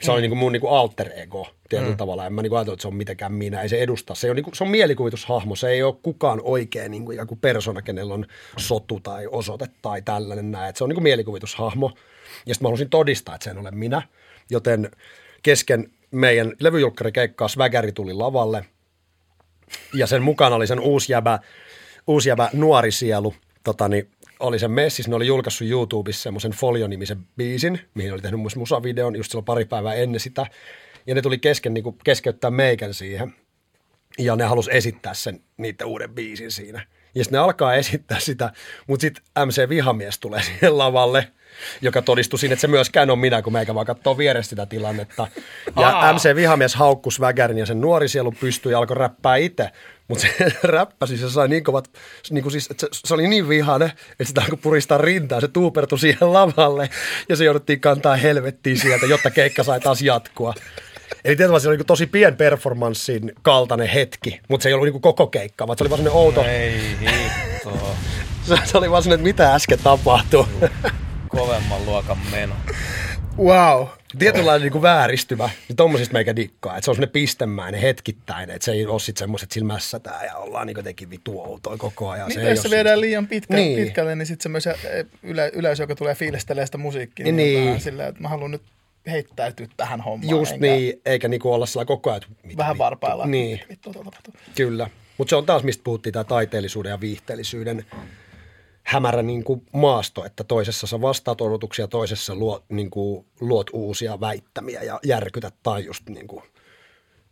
[0.00, 1.96] se oli niin kuin mun niin kuin alter ego tietyllä mm.
[1.96, 2.26] tavalla.
[2.26, 3.62] En mä niin kuin ajatellut, että se on mitenkään minä.
[3.62, 4.14] Ei se edusta.
[4.14, 5.56] Se on, niin kuin, se on mielikuvitushahmo.
[5.56, 8.26] Se ei ole kukaan oikein niin kuin, kuin persona, kenellä on
[8.56, 10.76] sotu tai osoite tai tällainen näin.
[10.76, 11.92] Se on niin kuin mielikuvitushahmo.
[12.46, 14.02] Ja sitten mä halusin todistaa, että se en ole minä.
[14.50, 14.90] Joten
[15.42, 18.64] kesken meidän levyjulkkarikeikkaa Svägäri tuli lavalle.
[19.94, 21.38] Ja sen mukana oli sen uusi jäbä,
[22.06, 23.34] uusi jäbä nuori sielu.
[23.64, 28.40] Tota, niin, oli sen messis, ne oli julkaissut YouTubessa semmoisen Folio-nimisen biisin, mihin oli tehnyt
[28.40, 30.46] myös musavideon just silloin pari päivää ennen sitä.
[31.06, 33.34] Ja ne tuli kesken niin kuin keskeyttää meikän siihen.
[34.18, 36.86] Ja ne halusi esittää sen niiden uuden biisin siinä.
[37.14, 38.52] Ja sitten ne alkaa esittää sitä,
[38.86, 41.28] mutta sitten MC Vihamies tulee siihen lavalle,
[41.80, 45.28] joka todistui siinä, että se myöskään on minä, kun meikä vaan katsoo vierestä sitä tilannetta.
[45.76, 46.12] Ja Aa.
[46.12, 49.70] MC Vihamies haukkus Vägärin ja sen nuori sielu pystyi ja alkoi räppää itse.
[50.08, 51.90] Mutta se räppäsi, se sai niin kovat,
[52.30, 55.48] niin kuin siis, että se, se, oli niin vihane, että sitä alkoi puristaa rintaa, se
[55.48, 56.90] tuupertui siihen lavalle
[57.28, 60.54] ja se jouduttiin kantaa helvettiin sieltä, jotta keikka sai taas jatkua.
[61.24, 65.00] Eli tietysti se oli niin tosi pien performanssin kaltainen hetki, mutta se ei ollut niin
[65.00, 67.96] koko keikka, vaan se oli vaan sellainen outo, Ei hittoa.
[68.48, 70.46] se, se oli vaan sellainen, että mitä äsken tapahtui.
[71.28, 72.54] Kovemman luokan meno.
[73.38, 73.86] Wow.
[74.18, 78.72] Tietynlainen niin vääristymä, niin tommosista meikä dikkaa, että se on semmoinen pistemäinen, hetkittäinen, että se
[78.72, 82.28] ei ole sitten semmoiset, että sillä mässätään ja ollaan niin jotenkin vitu outoja koko ajan.
[82.28, 83.08] Niin, se ei jos se viedään siistiä.
[83.08, 83.76] liian pitkälle, Niin.
[83.76, 83.86] niin.
[83.86, 84.74] pitkälle niin sitten semmoisia
[85.22, 87.58] yle, yleisö, joka tulee fiilistelemään sitä musiikkia, niin, Niin.
[87.60, 88.62] on vähän silleen, että mä haluan nyt
[89.10, 90.30] heittäytyä tähän hommaan.
[90.30, 93.26] Just enkä niin, eikä niinku olla sillä koko ajan, että mitä Vähän varpailla.
[93.26, 94.34] Niin, Mitä vittua tuolla tapahtuu?
[94.54, 94.90] kyllä.
[95.18, 97.86] Mutta se on taas, mistä puhuttiin, tämä taiteellisuuden ja viihteellisyyden
[98.88, 104.20] hämärä niin kuin maasto, että toisessa sä vastaat odotuksia, toisessa luot, niin kuin, luot uusia
[104.20, 106.42] väittämiä ja järkytät tai just niin kuin,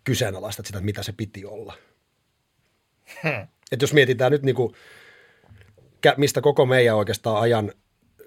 [0.04, 1.74] kyseenalaistat sitä, mitä se piti olla.
[3.22, 3.46] Hmm.
[3.72, 4.74] Et jos mietitään nyt, niin kuin,
[6.16, 7.72] mistä koko meidän oikeastaan ajan,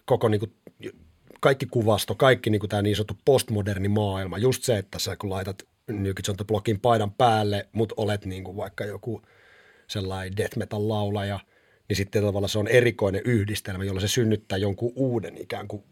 [0.06, 0.54] koko niin kuin,
[1.40, 5.64] kaikki kuvasto, kaikki niin tämä niin sanottu postmoderni maailma, just se, että sä kun laitat
[5.88, 9.22] Nykitson blogin paidan päälle, mutta olet niin kuin vaikka joku
[9.88, 11.40] sellainen death metal laulaja,
[11.90, 15.84] niin sitten tavalla se on erikoinen yhdistelmä, jolla se synnyttää jonkun uuden ikään kuin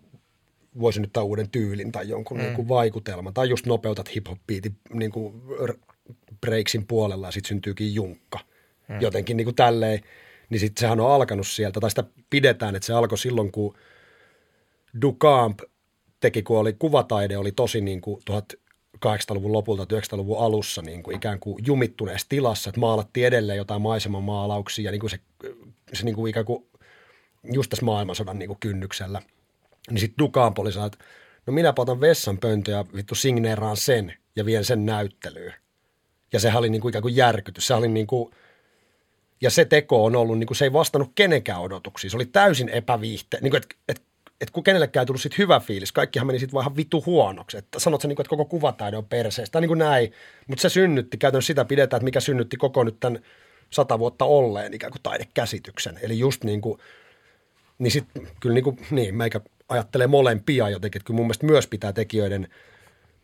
[0.79, 2.43] voi synnyttää uuden tyylin tai jonkun mm.
[2.43, 3.33] niin kuin vaikutelman.
[3.33, 5.41] Tai just nopeutat hip-hop beatin niin kuin
[6.41, 8.39] breaksin puolella ja sitten syntyykin junkka.
[8.87, 9.01] Mm.
[9.01, 9.99] Jotenkin niin kuin tälleen.
[10.49, 13.77] Niin sitten sehän on alkanut sieltä, tai sitä pidetään, että se alkoi silloin, kun
[15.01, 15.59] Ducamp
[16.19, 18.21] teki, kun oli kuvataide, oli tosi niin kuin
[19.05, 24.85] 1800-luvun lopulta, 1900-luvun alussa niin kuin ikään kuin jumittuneessa tilassa, että maalattiin edelleen jotain maisemamaalauksia
[24.85, 25.19] ja niin kuin se,
[25.93, 26.67] se niin kuin ikään kuin
[27.53, 29.21] just tässä maailmansodan niin kuin kynnyksellä.
[29.89, 31.05] Niin sitten Dukampoli sanoi, että
[31.45, 35.53] no minä otan vessanpöntö ja vittu signeeraan sen ja vien sen näyttelyyn.
[36.33, 37.67] Ja sehän oli niin kuin ikään kuin järkytys.
[37.67, 38.31] Se oli niin kuin,
[39.41, 42.11] ja se teko on ollut, niin kuin se ei vastannut kenenkään odotuksiin.
[42.11, 43.37] Se oli täysin epäviihte.
[43.41, 44.06] Niin kuin, että, että,
[44.41, 47.57] että kun kenellekään ei tullut sit hyvä fiilis, kaikkihan meni sitten vaan ihan vittu huonoksi.
[47.57, 50.11] Että sanot sä, niin kuin, että koko kuvataide on perseestä, niin kuin näin.
[50.47, 53.19] Mutta se synnytti, käytännössä sitä pidetään, että mikä synnytti koko nyt tämän
[53.69, 55.99] sata vuotta olleen ikään kuin taidekäsityksen.
[56.01, 56.79] Eli just niin kuin,
[57.79, 61.67] niin sitten kyllä niin, kuin, niin meikä ajattelee molempia jotenkin, että kyllä mun mielestä myös
[61.67, 62.47] pitää tekijöiden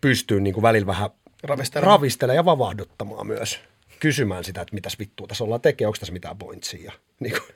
[0.02, 1.10] pystyä niin kuin välillä vähän
[1.44, 1.96] Ravistelemaan.
[1.96, 3.60] ravistelemaan ja vavahduttamaan myös.
[4.00, 6.94] Kysymään sitä, että mitäs vittua tässä ollaan tekee, onko tässä mitään pointsia.
[7.20, 7.56] Niin kuin,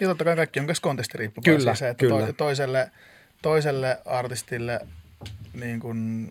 [0.00, 1.58] Ja totta kai kaikki on myös kontestiriippuvaisia.
[1.58, 2.26] Kyllä, se, että kyllä.
[2.26, 2.90] To, toiselle,
[3.42, 4.80] toiselle artistille
[5.54, 6.28] niin kun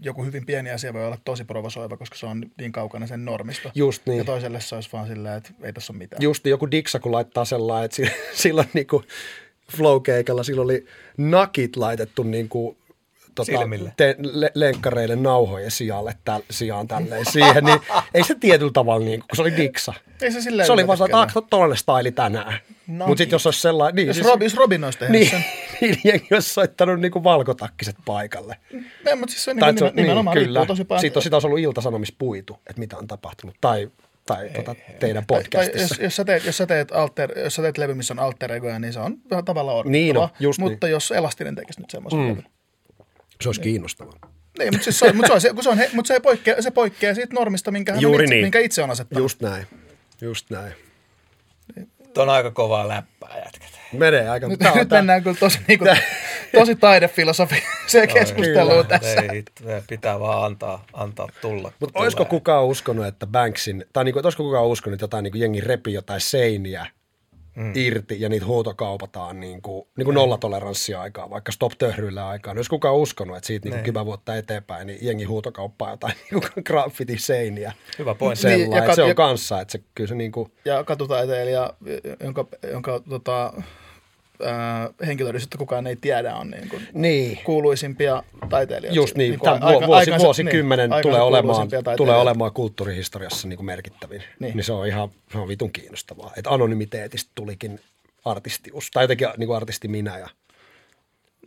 [0.00, 3.70] joku hyvin pieni asia voi olla tosi provosoiva, koska se on niin kaukana sen normista.
[3.74, 4.18] Just niin.
[4.18, 6.22] Ja toiselle se olisi vaan silleen, että ei tässä ole mitään.
[6.22, 8.12] just joku Diksa, kun laittaa sellainen, että si-
[8.42, 9.04] silloin niin kuin
[9.76, 10.86] flow-keikalla sillä oli
[11.16, 12.76] nakit laitettu niin kuin,
[13.34, 13.92] tota, Silmille.
[13.96, 17.80] te, le, lenkkareiden nauhojen sijalle, täl, sijaan tälleen siihen, niin
[18.14, 19.94] ei se tietyllä tavalla, niin kuin, kun se oli Diksa.
[20.22, 22.58] Ei se silleen Se oli vaan, yllätä että ah, tollainen staili tänään.
[22.86, 23.96] Mutta sitten jos olisi sellainen...
[23.96, 25.44] Niin, Jos, siis, Rob, jos Robin olisi tehnyt niin, sen.
[25.80, 28.56] niin jengi olisi soittanut niin kuin valkotakkiset paikalle.
[29.06, 30.84] Ei, mutta siis se on Tai niin, että se nimen, on- nimenomaan niin, riippuu tosi
[30.84, 31.00] paljon.
[31.00, 33.56] Siitä on, siitä olisi ollut iltasanomis puitu, että mitä on tapahtunut.
[33.60, 33.90] Tai,
[34.26, 35.94] tai tota, teidän Tai- tai podcastissa.
[35.94, 38.52] jos, jos, sä teet, jos, sä teet alter, jos sä teet levy, missä on alter
[38.52, 40.40] egoja, niin se on tavallaan Niin on, orkittavaa.
[40.48, 40.70] just niin.
[40.70, 42.28] Mutta jos Elastinen tekisi nyt semmoisen mm.
[42.28, 42.44] levyn.
[43.40, 44.18] Se olisi kiinnostavaa.
[44.58, 46.14] Niin, mutta, siis se, on- mutta, se, on, se, kun se, on, he- mutta se,
[46.14, 48.44] ei poikkea, se poikkeaa siitä normista, minkä, Juuri itse, niin.
[48.44, 49.22] minkä itse on asettanut.
[49.24, 49.66] Just näin.
[50.20, 50.72] Just näin.
[52.14, 53.68] Tuo on aika kovaa läppää jätkät.
[53.92, 54.48] Menee aika.
[54.48, 55.98] Nyt, nyt mennään kyllä tosi, niin kuin,
[56.52, 58.98] tosi taidefilosofiseen keskusteluun kyllä.
[58.98, 59.20] tässä.
[59.32, 59.44] Ei,
[59.88, 61.72] pitää vaan antaa, antaa tulla.
[61.80, 65.38] Mutta olisiko kukaan uskonut, että Banksin, tai niinku, että olisiko kukaan uskonut, että jotain niinku
[65.38, 66.86] jengi repi jotain seiniä
[67.58, 67.72] mm.
[67.74, 72.54] irti ja niitä huutokaupataan niinku, niinku nollatoleranssia aikaa, vaikka stop töhryillä aikaa.
[72.54, 76.48] Niin olisi kukaan uskonut, että siitä niinku kymmenen vuotta eteenpäin, niin jengi huutokauppaa jotain niinku
[76.64, 77.72] graffiti seiniä.
[77.98, 78.46] Hyvä pointti.
[78.46, 80.84] Niin, Sellainen, ja että se kat- on ja- kanssa, että se, kyllä se niinku, Ja
[80.84, 81.72] katutaiteilija,
[82.24, 83.52] jonka, jonka tota,
[84.44, 87.38] ää, henkilöllisyyttä kukaan ei tiedä, on niin kuin niin.
[87.44, 88.96] kuuluisimpia taiteilijoita.
[88.96, 93.56] Just niin, Niin tämän aika- vuosi, aikansa- vuosikymmenen niin, tulee, olemaan, tulee olemaan kulttuurihistoriassa niin
[93.56, 94.18] kuin merkittävin.
[94.18, 94.28] Niin.
[94.40, 94.56] Niin.
[94.56, 96.32] niin se on ihan se on vitun kiinnostavaa.
[96.36, 97.80] Että anonymiteetistä tulikin
[98.24, 100.18] artistius, tai jotenkin niin kuin artisti minä.
[100.18, 100.28] Ja,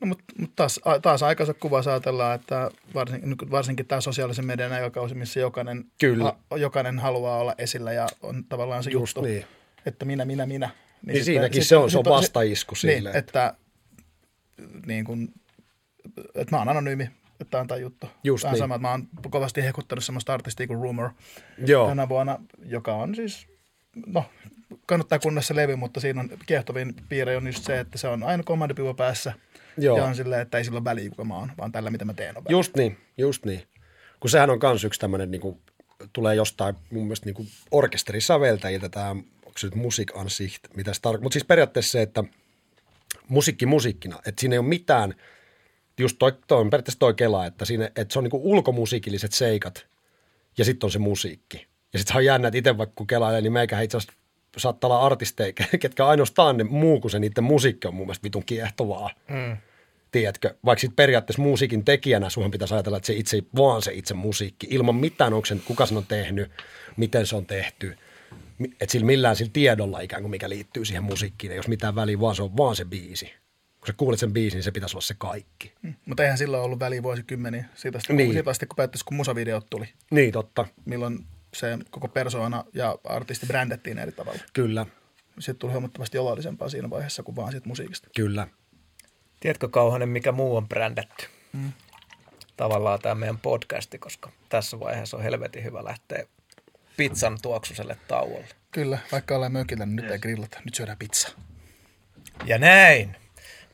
[0.01, 4.71] No, mutta mut taas, taas aikansa kuvassa ajatellaan, että varsin, nyt varsinkin tämä sosiaalisen median
[4.73, 6.33] aikakausi, missä jokainen, Kyllä.
[6.49, 9.45] a, jokainen haluaa olla esillä ja on tavallaan se Just juttu, niin.
[9.85, 10.69] että minä, minä, minä.
[11.05, 13.53] Niin siinäkin se on- se on vastaisku sille, Niin, että,
[14.85, 15.33] niin kun,
[16.35, 17.03] että mä oon anonyymi,
[17.41, 18.07] että tämä on tämä juttu.
[18.23, 18.59] Just Vähän niin.
[18.59, 21.09] sama, että mä oon kovasti hehkuttanut semmoista artistia kuin Rumor
[21.65, 21.87] Joo.
[21.87, 23.47] tänä vuonna, joka on siis,
[24.05, 24.25] no
[24.85, 28.43] kannattaa se levy, mutta siinä on kiehtovin piirre on just se, että se on aina
[28.43, 29.33] kommandopivo päässä.
[29.77, 29.97] Joo.
[29.97, 32.13] Ja on silleen, että ei sillä ole väliä, kuka mä oon, vaan tällä, mitä mä
[32.13, 32.57] teen on väliä.
[32.57, 33.63] Just niin, just niin.
[34.19, 35.61] Kun sehän on kans yksi tämmöinen, niin kuin,
[36.13, 39.15] tulee jostain mun mielestä niin kuin orkesterisäveltäjiltä tämä,
[39.67, 41.23] nyt musiikansicht, mitä se tarkoittaa.
[41.23, 42.23] Mutta siis periaatteessa se, että
[43.27, 45.15] musiikki musiikkina, että siinä ei ole mitään,
[45.99, 49.31] just toi, toi on periaatteessa toi kela, että, siinä, että se on niin kuin ulkomusiikilliset
[49.31, 49.87] seikat
[50.57, 51.67] ja sitten on se musiikki.
[51.93, 54.17] Ja sitten on jännä, että itse vaikka kun kelailee, niin meikä itse asiassa
[54.57, 58.45] saattaa olla artisteja, ketkä ainoastaan ne muu kuin se niiden musiikki on mun mielestä vitun
[58.45, 59.09] kiehtovaa.
[59.29, 59.57] Mm.
[60.11, 64.13] Tiedätkö, vaikka sitten periaatteessa musiikin tekijänä sunhan pitäisi ajatella, että se itse, vaan se itse
[64.13, 66.51] musiikki, ilman mitään, onko sen, kuka sen on tehnyt,
[66.97, 67.97] miten se on tehty,
[68.65, 72.19] että sillä millään sillä tiedolla ikään kuin mikä liittyy siihen musiikkiin, ei jos mitään väliä,
[72.19, 73.25] vaan se on vaan se biisi.
[73.79, 75.73] Kun sä kuulet sen biisin, niin se pitäisi olla se kaikki.
[75.81, 75.93] Mm.
[76.05, 78.33] Mutta eihän silloin ollut väliä vuosikymmeniä siitä asti, Niin.
[78.33, 79.89] siitä asti kun päättäisi, kun musavideot tuli.
[80.11, 80.65] Niin, totta.
[80.85, 84.39] Milloin se koko persoona ja artisti brändettiin eri tavalla.
[84.53, 84.85] Kyllä,
[85.39, 88.07] Sitten tuli huomattavasti oloellisempaa siinä vaiheessa kuin vaan siitä musiikista.
[88.15, 88.47] kyllä.
[89.39, 91.25] Tiedätkö Kauhanen, mikä muu on brändätty?
[91.53, 91.71] Mm.
[92.57, 96.25] Tavallaan tämä meidän podcasti, koska tässä vaiheessa on helvetin hyvä lähteä
[97.09, 98.47] pizzan tuoksuselle tauolle.
[98.71, 101.31] Kyllä, vaikka ollaan mökillä, niin nyt ei grillata, nyt syödään pizzaa.
[102.45, 103.15] Ja näin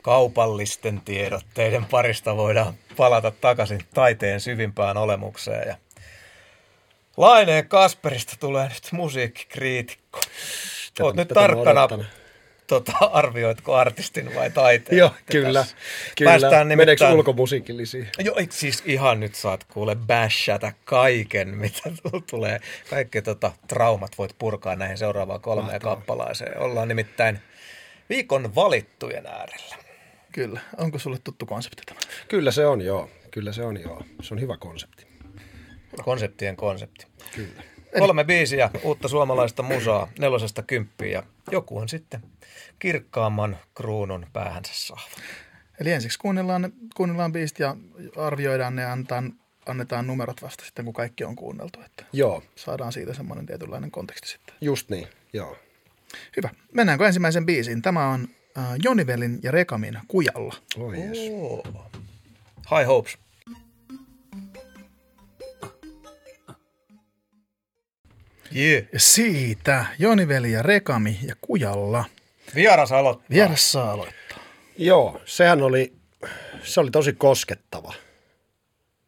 [0.01, 5.67] kaupallisten tiedotteiden parista voidaan palata takaisin taiteen syvimpään olemukseen.
[5.67, 5.77] Ja
[7.17, 10.19] Laineen Kasperista tulee nyt musiikkikriitikko.
[10.99, 12.05] Oot nyt tarkkana, odottanut.
[12.67, 14.97] Tota, arvioitko artistin vai taiteen?
[14.97, 15.59] Joo, kyllä.
[15.59, 15.75] tässä.
[16.17, 16.31] kyllä.
[16.31, 17.15] Päästään Meneekö nimittäin...
[17.17, 18.07] ulkomusiikillisiin?
[18.19, 21.81] Joo, siis ihan nyt saat kuule bashata kaiken, mitä
[22.29, 22.59] tulee.
[22.89, 25.95] Kaikki tota, traumat voit purkaa näihin seuraavaan kolmeen Mahtavaa.
[25.95, 26.59] kappalaiseen.
[26.59, 27.39] Ollaan nimittäin
[28.09, 29.75] viikon valittujen äärellä.
[30.31, 30.59] Kyllä.
[30.77, 31.99] Onko sulle tuttu konsepti tämä?
[32.27, 33.09] Kyllä se on, joo.
[33.31, 34.03] Kyllä se on, joo.
[34.21, 35.07] Se on hyvä konsepti.
[36.03, 37.07] Konseptien konsepti.
[37.35, 37.63] Kyllä.
[37.99, 42.21] Kolme biisiä, uutta suomalaista musaa, nelosesta kymppiä ja joku on sitten
[42.79, 45.01] kirkkaamman kruunun päähänsä saava.
[45.79, 47.75] Eli ensiksi kuunnellaan, kuunnellaan biisit ja
[48.17, 49.33] arvioidaan ne ja annetaan,
[49.65, 51.79] annetaan numerot vasta sitten, kun kaikki on kuunneltu.
[51.85, 54.55] Että Joo, saadaan siitä semmoinen tietynlainen konteksti sitten.
[54.61, 55.57] just niin, joo.
[56.37, 56.49] Hyvä.
[56.73, 57.81] Mennäänkö ensimmäisen biisiin?
[57.81, 60.55] Tämä on äh, Jonivelin ja Rekamin Kujalla.
[60.77, 61.17] Oi jes.
[61.31, 61.63] Oo.
[62.77, 63.17] High hopes.
[68.55, 68.83] Yeah.
[68.93, 72.05] Ja siitä Joniveli ja Rekami ja Kujalla.
[72.55, 73.27] Vieras aloittaa.
[73.29, 74.37] Vieras saa aloittaa.
[74.77, 75.93] Joo, sehän oli,
[76.63, 77.93] se oli tosi koskettava.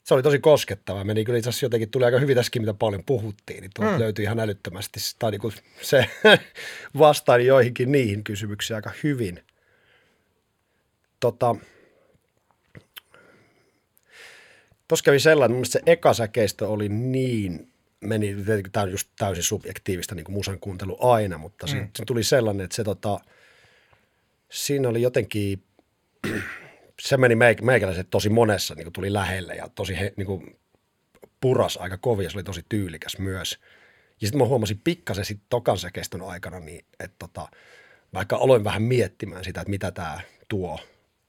[0.04, 1.04] Se oli tosi koskettava.
[1.04, 4.00] Meni kyllä itse asiassa jotenkin, tuli aika hyvin tässäkin, mitä paljon puhuttiin, niin tuolta mm.
[4.00, 5.00] löytyi ihan älyttömästi.
[5.20, 6.06] Tai niin kuin se
[7.00, 9.44] vastaili joihinkin niihin kysymyksiin aika hyvin.
[11.20, 11.56] Tota,
[14.90, 17.69] Tuossa kävi sellainen, mun se eka säkeistö oli niin,
[18.02, 18.36] meni,
[18.72, 21.72] tämä on just täysin subjektiivista niin kuin musan kuuntelu aina, mutta mm.
[21.72, 23.20] se, se tuli sellainen, että se tota,
[24.52, 25.64] siinä oli jotenkin,
[27.02, 30.60] se meni meik- meikäläiset tosi monessa, niin kuin tuli lähelle ja tosi he, niin kuin
[31.42, 33.60] puras aika kovin ja se oli tosi tyylikäs myös.
[34.22, 37.48] Ja sitten mä huomasin pikkasen sitten tokan säkeistön aikana, niin että tota,
[38.14, 40.80] vaikka aloin vähän miettimään sitä, että mitä tämä tuo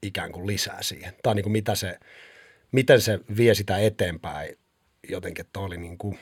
[0.03, 1.13] ikään kuin lisää siihen.
[1.23, 1.99] Tai niin kuin mitä se,
[2.71, 4.57] miten se vie sitä eteenpäin
[5.09, 6.19] jotenkin, että oli niin kuin,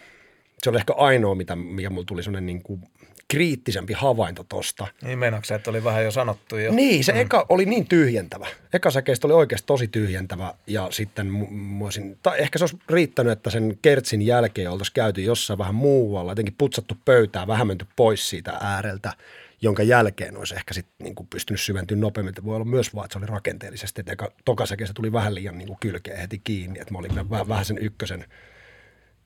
[0.64, 2.82] se oli ehkä ainoa, mitä, mikä mulla tuli sellainen niin kuin
[3.28, 4.88] kriittisempi havainto tosta.
[5.02, 6.72] Niin meinaatko että oli vähän jo sanottu jo?
[6.72, 7.20] Niin, se mm.
[7.20, 8.48] eka oli niin tyhjentävä.
[8.74, 12.78] Eka säkeistä oli oikeasti tosi tyhjentävä ja sitten mu- mu- olisin, tai ehkä se olisi
[12.90, 17.86] riittänyt, että sen kertsin jälkeen oltaisiin käyty jossain vähän muualla, jotenkin putsattu pöytää, vähän menty
[17.96, 19.14] pois siitä ääreltä,
[19.62, 22.34] jonka jälkeen olisi ehkä sitten niin kuin pystynyt syventymään nopeammin.
[22.46, 24.64] Voi olla myös vaan, että se oli rakenteellisesti, että eka, toka
[24.94, 28.26] tuli vähän liian niin kuin kylkeen heti kiinni, että mä olin vähän, vähän sen ykkösen,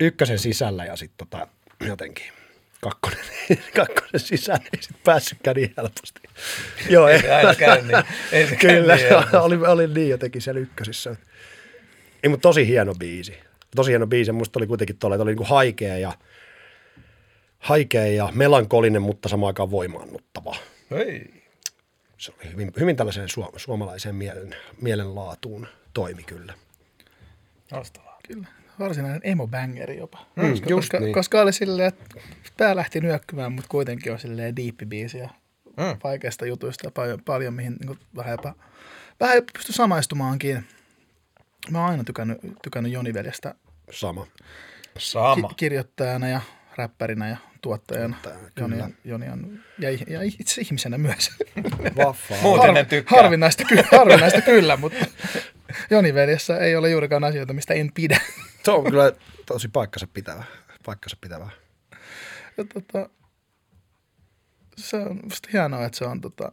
[0.04, 1.48] ykkösen sisällä ja sitten tota,
[1.88, 2.26] jotenkin
[2.82, 3.20] kakkonen,
[3.76, 6.22] kakkonen sisään ei sitten päässytkään niin helposti.
[6.90, 8.04] Joo, Ei se aina käy niin.
[8.32, 9.38] Ei se käy Kyllä, niin joo, helposti.
[9.38, 11.16] oli, oli niin jotenkin siellä ykkösissä.
[12.24, 13.34] Ei, mutta tosi hieno biisi.
[13.76, 14.32] Tosi hieno biisi.
[14.32, 16.14] Musta oli kuitenkin tuolla, että oli niin haikea ja,
[17.60, 20.56] haikea ja melankolinen, mutta samaan aikaan voimaannuttava.
[20.92, 21.44] Hei.
[22.18, 26.54] Se oli hyvin, hyvin tällaiseen suom- suomalaiseen mielen, mielenlaatuun toimi kyllä.
[27.72, 28.20] Loistavaa.
[28.28, 28.48] Kyllä.
[28.80, 30.26] Varsinainen emo-bangeri jopa.
[30.36, 31.14] Mm, koska, just koska, niin.
[31.14, 32.06] koska oli silleen, että
[32.58, 35.30] pää lähti nyökkymään, mutta kuitenkin on silleen diippi biisi ja
[35.78, 35.98] Mm.
[36.04, 38.54] vaikeista jutuista ja paljon, paljon mihin niin vähän jopa,
[39.20, 40.64] vähän jopa pysty samaistumaankin.
[41.72, 43.56] Mä oon aina tykännyt, tykännyt Joni Veljestä
[43.92, 44.28] Sama.
[44.98, 45.48] Sama.
[45.48, 46.42] ki- kirjoittajana ja
[46.78, 48.16] räppärinä ja tuottajana.
[48.24, 51.32] Tuottajana, Joni on, Joni on ja, ja itse ihmisenä myös.
[51.98, 52.38] Vaffaa.
[52.42, 53.22] Muuten en tykkää.
[53.22, 55.06] harvinaista, ky- harvinaista kyllä, mutta
[55.92, 58.20] Joni Veljessä ei ole juurikaan asioita, mistä en pidä.
[58.64, 59.12] Se on kyllä
[59.46, 60.44] tosi paikkansa pitävä.
[60.86, 61.50] Paikkansa pitävä.
[62.58, 63.10] Ja, tota,
[64.78, 66.52] se on musta hienoa, että se on tota,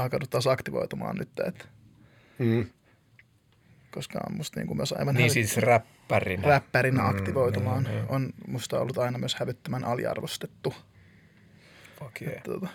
[0.00, 1.64] alkanut taas aktivoitumaan nyt, että,
[2.38, 2.66] Mm.
[3.90, 6.48] koska on musta niin kuin myös aivan Niin hävit- siis räppärinä.
[6.48, 7.82] räppärinä aktivoitumaan.
[7.84, 8.06] niin, niin.
[8.08, 10.74] On musta ollut aina myös hävyttömän aliarvostettu.
[11.98, 12.42] Fuck yeah.
[12.42, 12.68] Tota,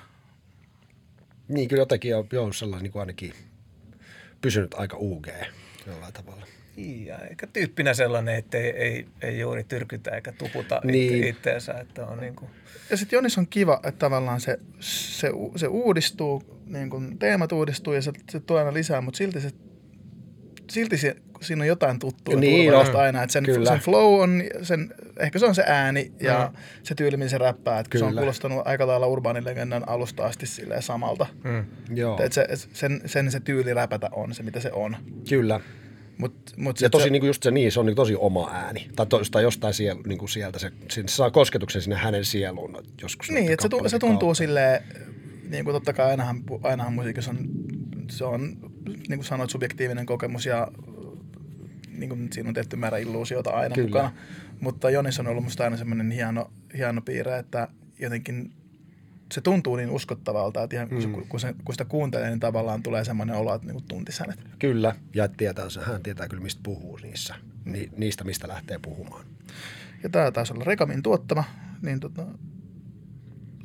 [1.47, 3.33] Niin kyllä jotenkin on, on sellainen niin kuin ainakin
[4.41, 5.27] pysynyt aika UG
[5.87, 6.45] jollain tavalla.
[6.77, 11.23] Ja eikä tyyppinä sellainen, että ei, ei, ei juuri tyrkytä eikä tuputa Niin.
[11.23, 12.51] itteensä, että on niin kuin,
[12.89, 17.93] Ja sitten Jonis on kiva, että tavallaan se, se, se uudistuu, niin kun teemat uudistuu
[17.93, 19.49] ja se, se tuo aina lisää, mutta silti se
[20.71, 23.69] silti se, siinä on jotain tuttua Niin on, aina, että sen, kyllä.
[23.69, 26.57] sen flow on, sen, ehkä se on se ääni ja Mm.
[26.83, 30.45] se tyyli, millä se räppää, että se on kuulostanut aika lailla urbaanin legendan alusta asti
[30.47, 31.25] silleen samalta.
[31.43, 31.65] mm.
[31.95, 34.97] Joo, Että se, sen, sen se tyyli räpätä on se, mitä se on.
[35.29, 35.59] kyllä.
[36.17, 38.51] Mut, mut Ja tosi se, niin kuin just se niin, se on niin tosi oma
[38.53, 38.87] ääni.
[38.95, 42.83] Tai, to, tai jostain siel, niin kuin sieltä, se, se saa kosketuksen sinne hänen sieluun
[43.01, 43.29] joskus.
[43.29, 44.37] Niin, että se, tu- se tuntuu kautta.
[44.37, 44.83] silleen,
[45.49, 47.37] niin kuin totta kai ainahan, ainahan musiikissa on,
[48.11, 48.41] se on,
[48.87, 50.67] niin kuin sanoit, subjektiivinen kokemus ja
[51.89, 53.87] niin kuin siinä on tietty määrä illuusiota aina Kyllä.
[53.87, 54.11] mukana.
[54.59, 57.67] Mutta Jonis on ollut musta aina semmoinen hieno, hieno piirre, että
[57.99, 58.51] jotenkin
[59.35, 62.83] se tuntuu niin uskottavalta, että ihan kun, se, kun, se, kun sitä kuuntelee, niin tavallaan
[62.83, 64.39] tulee semmoinen olo, että niin tuntisi hänet.
[64.59, 67.35] Kyllä, ja tietää, se- hän tietää kyllä, mistä puhuu niissä.
[67.65, 69.25] Ni, niistä, mistä lähtee puhumaan.
[70.03, 71.43] Ja tämä taisi olla Rekamin tuottama,
[71.81, 72.25] niin tota,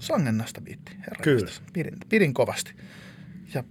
[0.00, 1.50] sangennasta biitti, herra Kyllä.
[1.72, 2.74] Pidin, pidin kovasti.
[3.54, 3.64] Ja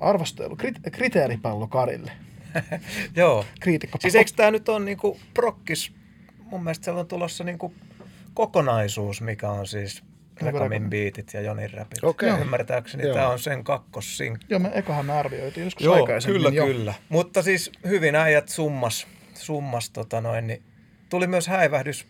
[0.00, 2.12] arvostelu, krit, kriteeripallo Karille.
[3.16, 3.44] Joo.
[3.60, 3.98] Kriitikko.
[4.00, 5.92] Siis eikö tämä nyt on niinku prokkis,
[6.50, 7.74] mun mielestä siellä on tulossa niinku
[8.34, 10.02] kokonaisuus, mikä on siis
[10.40, 10.90] Rekamin Rekamin.
[10.90, 12.04] biitit ja Jonin räpit.
[12.04, 12.28] Okei.
[12.28, 12.38] Joo.
[12.38, 13.14] Ymmärtääkseni Joo.
[13.14, 14.46] tämä on sen kakkossinkku.
[14.48, 16.42] Joo, me ekahan me arvioitiin joskus Joo, aikaisemmin.
[16.42, 16.66] kyllä, jo.
[16.66, 16.94] kyllä.
[17.08, 20.62] Mutta siis hyvin äijät summas, summas tota noin, niin
[21.08, 22.06] tuli myös häivähdys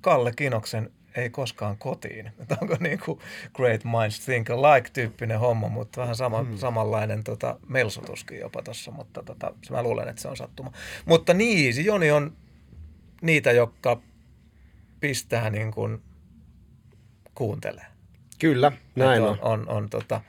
[0.00, 2.32] Kalle Kinoksen ei koskaan kotiin.
[2.40, 3.20] Että onko niin kuin
[3.54, 6.56] Great Minds Think Alike-tyyppinen homma, mutta vähän sama, hmm.
[6.56, 10.72] samanlainen tota, melsotuskin jopa tuossa, mutta tota, mä luulen, että se on sattuma.
[11.04, 12.36] Mutta niin, Joni on
[13.22, 14.00] niitä, jotka
[15.00, 16.02] pistää niin kuin
[17.36, 17.86] kuuntelee.
[18.38, 19.28] Kyllä, näin on.
[19.28, 20.20] On, on, on tota,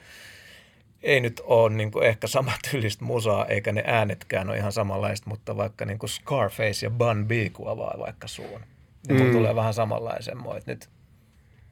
[1.04, 5.58] ei nyt ole niin kuin ehkä samantyylistä musaa, eikä ne äänetkään ole ihan samanlaiset, mutta
[5.58, 8.62] vaikka niin kuin Scarface ja Bun B kuvaa vaikka suun,
[9.08, 9.32] niin mm.
[9.32, 10.90] tulee vähän samanlaisen moi, nyt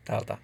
[0.05, 0.37] täältä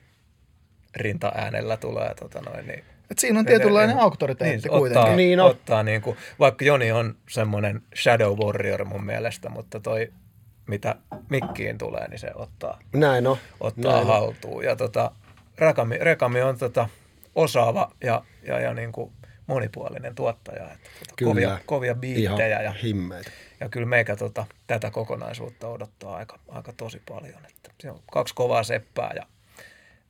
[0.95, 5.01] rintaäänellä tulee tota noin, niin et siinä on tietynlainen ne, auktoriteetti niin, kuitenkin.
[5.01, 5.49] Ottaa, niin on.
[5.49, 10.11] ottaa niin kuin, vaikka Joni on semmoinen shadow warrior mun mielestä, mutta toi
[10.67, 10.95] mitä
[11.29, 13.37] mikkiin tulee, niin se ottaa, Näin on.
[13.59, 14.57] ottaa Näin haltuun.
[14.57, 14.63] On.
[14.63, 15.11] Ja tota,
[15.57, 16.89] Rekami, Rekami on tota,
[17.35, 19.11] osaava ja, ja, ja niin kuin
[19.47, 20.63] monipuolinen tuottaja.
[20.63, 22.61] Että tota, kyllä, kovia, kovia biittejä.
[22.61, 23.31] Ja, himmeitä.
[23.59, 27.45] ja kyllä meikä tota, tätä kokonaisuutta odottaa aika, aika tosi paljon.
[27.45, 29.25] Että se on kaksi kovaa seppää ja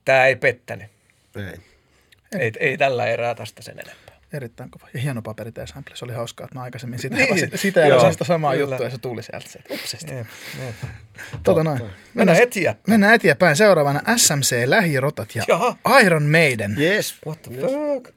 [0.06, 0.92] tämä ei pettänyt.
[1.36, 1.60] Ei.
[2.40, 4.11] Ei, ei tällä erää tästä sen enempää.
[4.34, 4.88] Erittäin kova.
[4.94, 5.96] Ja hieno paperi sample.
[5.96, 7.52] Se oli hauskaa, että mä aikaisemmin sitä, niin.
[7.56, 8.64] sitä ja sitä samaa kyllä.
[8.64, 9.50] juttua ja se tuli sieltä.
[9.50, 10.14] Se, upsesti.
[10.16, 10.28] Jep,
[10.66, 10.76] jep.
[11.44, 11.78] Tota noin.
[11.78, 12.84] Mennään, mennään eteenpäin.
[12.88, 13.56] Mennään eteenpäin.
[13.56, 15.76] Seuraavana SMC, Lähirotat ja Jaha.
[16.06, 16.76] Iron Maiden.
[16.80, 17.16] Yes.
[17.28, 17.72] What the yes.
[17.72, 18.16] fuck?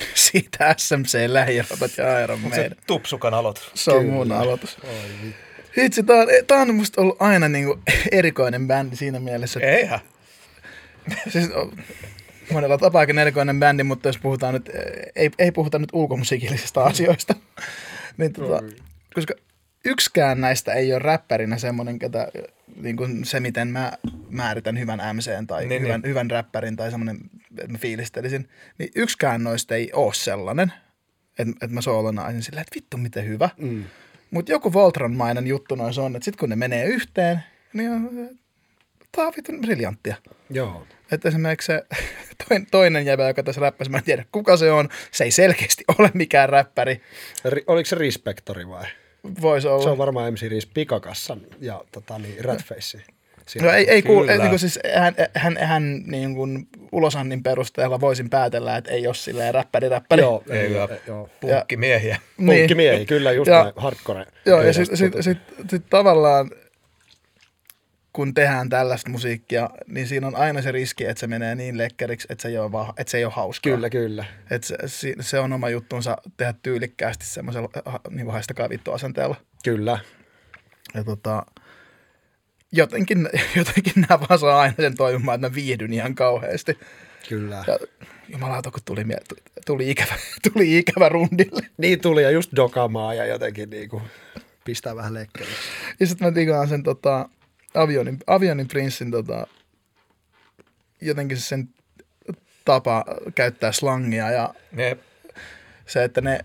[0.14, 2.70] Siitä SMC, Lähirotat ja Iron Maiden.
[2.70, 3.70] Se Tupsukan aloitus.
[3.74, 4.14] Se on Kyllä.
[4.14, 4.78] mun aloitus.
[4.84, 5.34] Oi,
[5.76, 7.78] Hitsi, tää on, tää on musta ollut aina niinku
[8.12, 9.60] erikoinen bändi siinä mielessä.
[9.60, 10.00] Eihän.
[11.32, 11.50] Siis,
[12.52, 14.70] monella tapaakin erikoinen bändi, mutta jos puhutaan nyt,
[15.16, 17.34] ei, ei puhuta nyt ulkomusiikillisista asioista,
[18.18, 18.62] niin tota,
[19.14, 19.34] koska
[19.84, 22.28] yksikään näistä ei ole räppärinä semmoinen, ketä,
[22.76, 23.92] niin kuin se miten mä
[24.28, 26.08] määritän hyvän MC tai niin, hyvän, niin.
[26.10, 27.18] hyvän räppärin tai semmoinen,
[27.58, 28.48] että mä fiilistelisin,
[28.78, 30.72] niin yksikään noista ei ole sellainen,
[31.38, 33.48] että, että mä soolonaisin silleen, että vittu miten hyvä.
[33.58, 33.84] Mm.
[34.30, 38.10] Mutta joku Voltron-mainen juttu noissa on, että sitten kun ne menee yhteen, niin on,
[39.16, 40.16] on vittu briljanttia.
[40.50, 40.86] Joo.
[41.12, 41.84] Että esimerkiksi se
[42.70, 46.10] toinen jäbä, joka tässä räppäsi, mä en tiedä kuka se on, se ei selkeästi ole
[46.14, 47.00] mikään räppäri.
[47.44, 48.86] Ri, oliko se Respektori vai?
[49.40, 49.82] Voisi olla.
[49.82, 53.02] Se on varmaan MC Riis Pikakassan ja tota, niin, Ratface.
[53.62, 58.30] No ei, ei kuule, niin kuin siis hän, hän, hän niin kuin ulosannin perusteella voisin
[58.30, 60.22] päätellä, että ei ole silleen räppäri räppäri.
[60.22, 60.72] Joo, ei, ei,
[61.06, 61.28] joo.
[61.40, 62.18] Punkkimiehiä.
[62.38, 62.58] Niin.
[62.58, 64.26] Punkkimiehiä, kyllä just ja, näin, hardcore.
[64.46, 65.38] Joo, ja sitten sit, sit,
[65.70, 66.50] sit, tavallaan
[68.12, 72.26] kun tehdään tällaista musiikkia, niin siinä on aina se riski, että se menee niin lekkeriksi,
[72.30, 73.72] että se ei ole, va- että se ei ole hauskaa.
[73.72, 74.24] Kyllä, kyllä.
[74.50, 77.68] Että se, se on oma juttunsa tehdä tyylikkäästi semmoisella
[78.10, 79.36] niin haistakaa vittu asenteella.
[79.64, 79.98] Kyllä.
[80.94, 81.46] Ja tota,
[82.72, 86.78] jotenkin, jotenkin nämä vaan saa aina sen toimimaan, että mä viihdyn ihan kauheasti.
[87.28, 87.64] Kyllä.
[87.66, 87.78] Ja,
[88.28, 89.04] jumalauta, kun tuli,
[89.66, 90.14] tuli, ikävä,
[90.52, 91.62] tuli ikävä rundille.
[91.76, 94.02] Niin tuli ja just dokamaa ja jotenkin niin kuin
[94.64, 95.56] pistää vähän lekkeriksi.
[96.00, 97.28] Ja sitten mä tigaan sen tota,
[97.74, 99.46] Avionin, Avionin prinssin tota,
[101.00, 101.68] jotenkin sen
[102.64, 104.96] tapa käyttää slangia ja ne.
[105.86, 106.40] se, että ne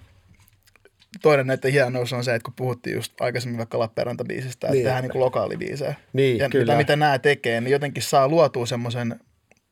[1.21, 4.83] toinen näiden hienous on se, että kun puhuttiin just aikaisemmin vaikka Lappeenranta-biisistä, että niin.
[4.83, 5.95] tehdään niin lokaalibiisejä.
[6.13, 6.65] Niin, ja kyllä.
[6.65, 9.19] Mitä, mitä nämä tekee, niin jotenkin saa luotua semmoisen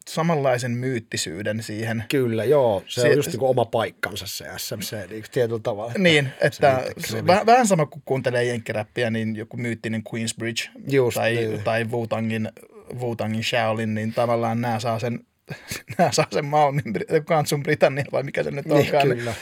[0.09, 2.03] samanlaisen myyttisyyden siihen.
[2.09, 2.83] Kyllä, joo.
[2.87, 5.93] Se si- on just niin kuin oma paikkansa se SMC niin tietyllä tavalla.
[5.97, 6.81] Niin, että
[7.13, 11.63] väh- vähän sama kuin kuuntelee jenkkiräppiä, niin joku myyttinen Queensbridge just, tai, niin.
[11.63, 15.19] tai Wu-Tangin, Wu-Tangin Shaolin, niin tavallaan nämä saa sen,
[15.97, 16.83] nämä saa sen Maunin,
[17.25, 19.09] Kansun Britannia vai mikä se nyt niin, onkaan.
[19.09, 19.33] Niin, kyllä.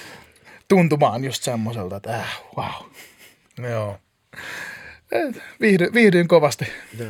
[0.67, 2.91] tuntumaan just semmoiselta, että äh, wow.
[3.71, 3.97] Joo.
[5.61, 6.65] Viihdy, viihdyin kovasti.
[6.99, 7.09] Joo.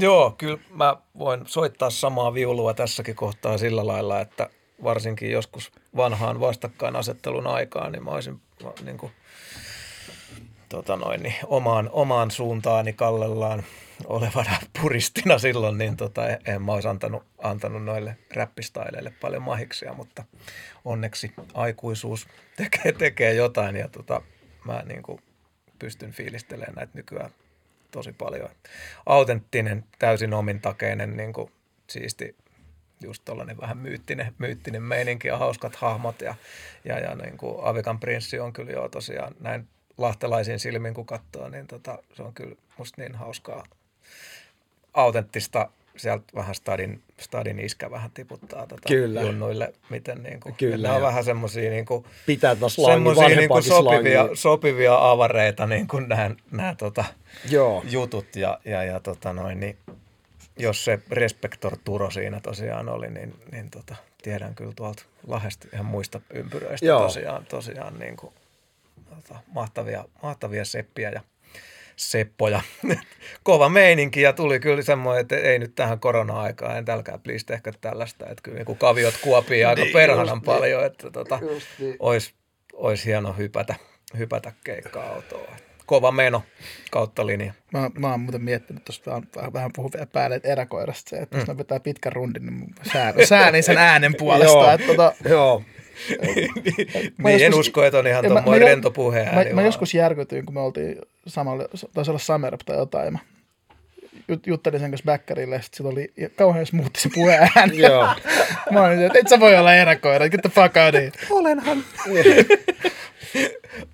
[0.00, 4.50] Joo, kyllä mä voin soittaa samaa viulua tässäkin kohtaa sillä lailla, että
[4.82, 8.40] varsinkin joskus vanhaan vastakkainasettelun aikaan, niin mä olisin
[8.84, 9.12] niin kuin,
[10.68, 13.62] tota noin, niin omaan, omaan suuntaani kallellaan
[14.06, 20.24] olevana puristina silloin, niin tota, en mä olisi antanut, antanut noille räppistaileille paljon mahiksia, mutta
[20.84, 24.22] onneksi aikuisuus tekee, tekee jotain ja tota,
[24.64, 25.20] mä niin kuin
[25.78, 27.30] pystyn fiilistelemään näitä nykyään
[27.90, 28.50] tosi paljon.
[29.06, 31.52] Autenttinen, täysin omintakeinen, niin kuin
[31.90, 32.36] siisti,
[33.00, 36.20] just tollainen vähän myyttinen, myyttinen meininki ja hauskat hahmot.
[36.20, 36.34] Ja,
[36.84, 39.68] ja, ja niin kuin Avikan prinssi on kyllä jo tosiaan näin
[39.98, 43.64] lahtelaisin silmin kun katsoo, niin tota, se on kyllä musta niin hauskaa
[44.94, 49.20] autenttista sieltä vähän stadin, stadin iskä vähän tiputtaa tota Kyllä.
[49.22, 54.28] junnuille, miten niin kuin, Kyllä, on vähän semmoisia niin kuin, Pitää semmosia, niin kuin sopivia,
[54.34, 57.04] sopivia avareita niin kuin nämä, nämä tota,
[57.50, 57.84] Joo.
[57.90, 59.76] jutut ja, ja, ja tota noin, niin,
[60.58, 65.86] jos se Respektor Turo siinä tosiaan oli, niin, niin tota, tiedän kyllä tuolta Lahdesta ihan
[65.86, 67.00] muista ympyröistä Joo.
[67.00, 68.32] tosiaan, tosiaan niin kuin,
[69.10, 71.20] tota, mahtavia, mahtavia seppiä ja
[71.98, 72.60] Seppoja.
[73.42, 77.72] Kova meininki ja tuli kyllä semmoinen, että ei nyt tähän korona-aikaan, en tälläkään please tehkö
[77.80, 78.26] tällaista.
[78.26, 81.38] Että kyllä niin kaviot kuopii aika Niin, perhanan just paljon, että tota,
[81.78, 81.96] niin.
[81.98, 82.34] olisi,
[82.72, 83.74] olisi hieno hypätä,
[84.18, 85.56] hypätä keikka-autoon.
[85.86, 86.42] Kova meno
[86.90, 87.52] kautta linja.
[87.72, 91.16] Mä, mä oon muuten miettinyt tuosta vähän, vähän, vähän puhun vielä päälle että eräkoirasta se,
[91.16, 94.56] että jos ne vetää pitkän rundin, niin sään, säänin sen äänen puolesta.
[94.56, 95.62] Joo, että, tota, joo.
[97.18, 99.48] Mä niin en joskus- usko, että on ihan en tuommoinen rento puheääni.
[99.50, 103.18] Mä, mä joskus järkytyin, kun me oltiin samalla, taisi olla Summer tai jotain, ja mä
[104.28, 107.78] jut, juttelin sen kanssa Bäkkärille, ja sit sillä oli kauhean smoothi se puheääni.
[107.88, 108.08] Joo.
[108.70, 111.12] mä olin, että et sä voi olla eräkoira, get the fuck out of here.
[111.30, 111.84] Olenhan.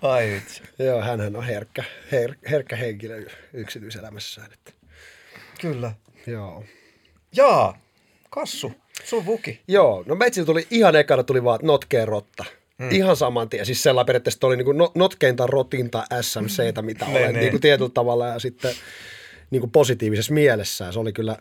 [0.02, 0.62] Ai vitsi.
[0.78, 4.52] Joo, hänhän on herkkä, her, herkkä henkilö yksityiselämässään.
[4.52, 4.72] Että.
[5.60, 5.92] Kyllä.
[6.26, 6.64] Joo.
[7.36, 7.78] Jaa,
[8.30, 8.72] Kassu,
[9.04, 9.60] sun vuki.
[9.68, 12.44] Joo, no meitsillä tuli ihan ekana tuli vaan notkeen rotta.
[12.78, 12.90] Mm.
[12.90, 13.66] Ihan saman tien.
[13.66, 17.90] Siis sellainen periaatteessa oli niin no, notkeinta, rotinta, SMCtä, mitä Ne, olen niin kuin tietyllä
[17.94, 18.74] tavalla ja sitten
[19.50, 20.92] niin kuin positiivisessa mielessä.
[20.92, 21.36] Se oli kyllä,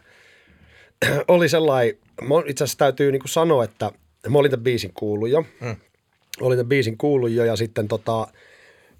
[1.28, 1.96] oli sellainen,
[2.46, 3.92] itse asiassa täytyy niin kuin sanoa, että
[4.30, 5.46] mä olin tämän biisin kuullut jo.
[5.62, 5.76] Mm.
[6.42, 8.28] Olin tämän biisin kuullut jo ja sitten tota,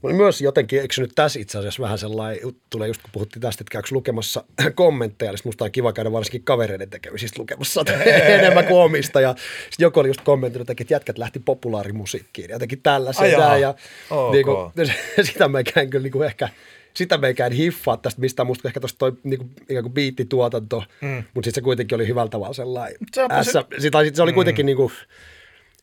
[0.04, 3.72] Olin myös jotenkin eksynyt tässä itse asiassa vähän sellainen, tulee just kun puhuttiin tästä, että
[3.72, 4.44] käykö lukemassa
[4.76, 7.86] kommentteja, niin musta on kiva käydä varsinkin kavereiden tekemisistä lukemassa
[8.40, 9.22] enemmän kuin omista.
[9.22, 9.36] Ja
[9.70, 13.24] sitten joku oli just kommentoinut, että jätkät lähti populaarimusiikkiin ja jotenkin tällaisen.
[13.24, 13.50] Ai jaa.
[13.50, 13.76] näin, ja
[14.10, 14.32] Ok.
[14.32, 14.72] niin kuin,
[15.32, 16.50] sitä mä ikään kyllä niin kuin ehkä,
[16.94, 20.84] sitä me ikään hiffaa tästä mistään musta ehkä tuosta toi niin kuin, ikään kuin biittituotanto,
[21.02, 21.24] mm.
[21.34, 22.98] mutta sitten se kuitenkin oli hyvällä tavalla sellainen.
[23.14, 24.36] Se ässä, se, tai sit se oli Mm.
[24.36, 24.92] kuitenkin niin kuin,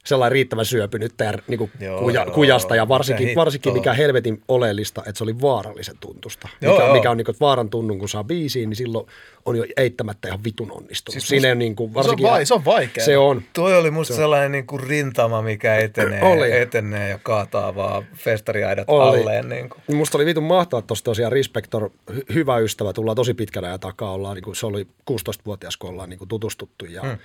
[0.04, 4.42] sellainen riittävän syöpynyt ja niin kuin Joo, kuja, joo, kujasta ja varsinkin, varsinkin mikä helvetin
[4.48, 6.48] oleellista, että se oli vaarallisen tuntusta.
[6.60, 6.94] Joo, mikä, joo.
[6.94, 9.06] mikä on niin kuin, että vaaran tunnun, kun saa biisiin, niin silloin
[9.44, 11.12] on jo eittämättä ihan vitun onnistunut.
[11.12, 13.04] Siis Siinä on niin kuin, Se on, varsinkin, vai, se on vaikea.
[13.04, 13.42] Se on.
[13.52, 16.52] Toi oli musta sellainen niin kuin rintama, mikä etenee, Oli.
[16.52, 19.20] etenee ja kaataa vaan festariaidat Oli.
[19.20, 19.48] alleen.
[19.48, 19.96] Niin kuin.
[19.96, 24.12] Musta oli vitun mahtavaa tuossa tosiaan Respector, hy- hyvä ystävä, tullaan tosi pitkänä ajan takaa,
[24.12, 27.18] ollaan, niin kuin, se oli 16-vuotias, kun ollaan niin kuin, tutustuttu ja mm.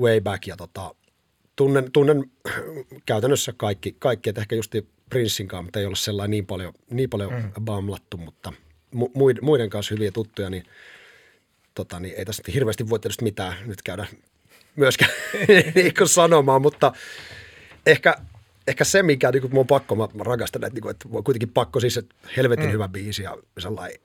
[0.00, 0.94] way back ja tota,
[1.56, 2.24] tunnen, tunnen
[3.06, 4.74] käytännössä kaikki, kaikki että ehkä just
[5.10, 7.52] Prinssin kanssa, mutta ei ole sellainen niin paljon, niin paljon mm.
[7.64, 8.52] bamlattu, mutta
[8.96, 10.64] mu- muiden, muiden kanssa hyviä tuttuja, niin,
[11.74, 14.06] tota, niin ei tässä nyt hirveästi voi tietysti mitään nyt käydä
[14.76, 15.10] myöskään
[15.74, 16.92] niin kuin sanomaan, mutta
[17.86, 18.14] ehkä,
[18.66, 21.24] ehkä se, mikä niin mun on pakko, mä, mä rakastan näitä, niin kuin, että on
[21.24, 22.72] kuitenkin pakko siis, että helvetin mm.
[22.72, 24.00] hyvä biisi ja sellainen,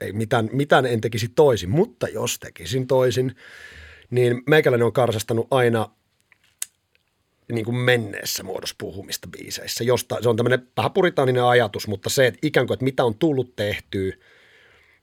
[0.00, 3.36] ei mitään, mitään en tekisi toisin, mutta jos tekisin toisin,
[4.10, 5.88] niin meikäläinen on karsastanut aina
[7.52, 9.84] niin kuin menneessä muodossa puhumista biiseissä.
[9.84, 13.14] Josta, se on tämmöinen vähän puritaaninen ajatus, mutta se, että ikään kuin, että mitä on
[13.14, 14.12] tullut tehtyä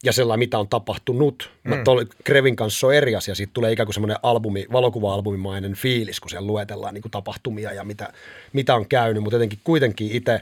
[0.03, 1.51] ja sellainen, mitä on tapahtunut.
[1.63, 1.69] Mm.
[1.69, 3.35] Mä tol, Krevin kanssa on eri asia.
[3.35, 7.83] Siitä tulee ikään kuin semmoinen albumi, valokuva-albumimainen fiilis, kun siellä luetellaan niin kuin tapahtumia ja
[7.83, 8.13] mitä,
[8.53, 9.23] mitä on käynyt.
[9.23, 10.41] Mutta jotenkin kuitenkin itse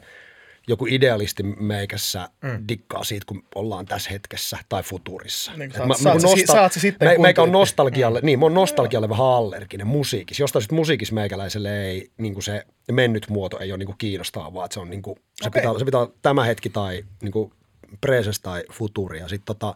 [0.67, 2.65] joku idealisti meikässä mm.
[2.67, 5.51] dikkaa siitä, kun ollaan tässä hetkessä tai futurissa.
[5.57, 8.53] Niin, saat- mä- saat si- saat se sitten, me, meikä on nostalgialle, niin, mä oon
[8.53, 10.43] nostalgialle vähän allerginen musiikissa.
[10.43, 14.53] Jostain sitten musiikissa meikäläiselle ei, niin kuin se mennyt muoto ei ole niin kuin kiinnostavaa,
[14.53, 15.61] vaan että se on niin kuin, se, Okei.
[15.61, 17.53] pitää, se pitää olla tämä hetki tai niin kuin
[18.01, 19.19] presens tai futuri.
[19.19, 19.75] Ja sitten tota,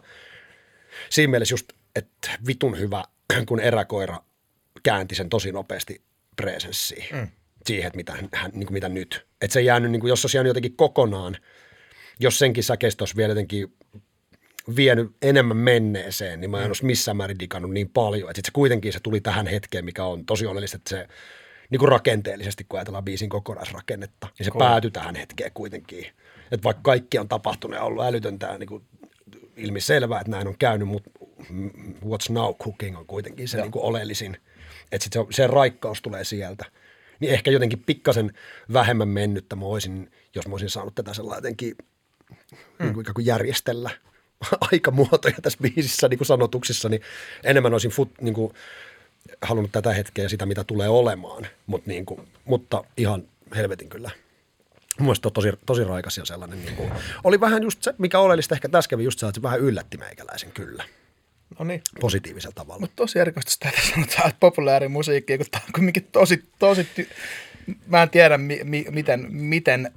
[1.10, 3.04] siinä mielessä just, että vitun hyvä,
[3.48, 4.18] kun eräkoira
[4.82, 6.02] käänti sen tosi nopeasti
[6.36, 7.04] presenssiin.
[7.12, 7.28] Mm.
[7.66, 9.26] Siihen, että mitä, hän, niin kuin mitä nyt.
[9.42, 11.36] Että se ei jäänyt, niin kuin, jos se olisi jäänyt jotenkin kokonaan,
[12.20, 13.74] jos senkin säkeistö olisi vielä jotenkin
[14.76, 18.30] vienyt enemmän menneeseen, niin mä en olisi missään määrin digannut niin paljon.
[18.30, 21.08] Että se kuitenkin se tuli tähän hetkeen, mikä on tosi oleellista, että se
[21.70, 24.58] niin kuin rakenteellisesti, kun ajatellaan biisin kokonaisrakennetta, niin se cool.
[24.58, 26.06] päätyi tähän hetkeen kuitenkin.
[26.52, 28.84] Että vaikka kaikki on tapahtunut ja ollut älytöntä niin kuin
[29.56, 31.10] ilmiselvää, että näin on käynyt, mutta
[32.04, 34.36] what's now cooking on kuitenkin se niin kuin oleellisin.
[34.92, 36.64] Että se, se raikkaus tulee sieltä.
[37.22, 38.32] Niin ehkä jotenkin pikkasen
[38.72, 41.76] vähemmän mennyttä mä olisin, jos mä olisin saanut tätä sellainen jotenkin
[42.78, 43.90] niin kuin ikään kuin järjestellä
[44.72, 47.02] aikamuotoja tässä biisissä niin kuin sanotuksissa, niin
[47.44, 48.52] enemmän olisin fut, niin kuin,
[49.42, 54.10] halunnut tätä hetkeä sitä, mitä tulee olemaan, Mut niin kuin, mutta ihan helvetin kyllä.
[54.98, 56.64] Mun mielestä on tosi, tosi raikas ja sellainen.
[56.64, 56.92] Niin kuin,
[57.24, 59.96] oli vähän just se, mikä oleellista ehkä tässä kävi just se, että se vähän yllätti
[59.96, 60.84] meikäläisen kyllä,
[61.58, 61.82] No niin.
[62.00, 62.80] positiivisella tavalla.
[62.80, 67.08] Mutta tosi erikoista sitä, että sanotaan, että populaarimusiikki, kun tämä on kumminkin tosi, tosi, ty-
[67.86, 69.92] mä en tiedä mi, mi, miten, miten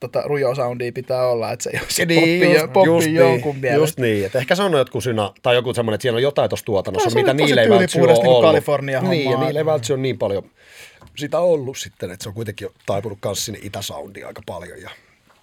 [0.00, 3.60] tota, rujo soundia pitää olla, että se ei ole se poppi, jo, poppi jonkun niin,
[3.60, 3.82] mielestä.
[3.82, 6.50] just niin, että ehkä se on jotkut syna, tai joku semmoinen, että siellä on jotain
[6.50, 8.44] tuossa tuotannossa, No, mitä niillä ei välttämättä ole ollut.
[8.44, 9.10] California-hommaa.
[9.14, 10.50] Niin, ja niillä ei välttämättä ole niin paljon
[11.16, 14.90] sitä ollut sitten, että se on kuitenkin taipunut kanssa sinne itäsoundiin aika paljon ja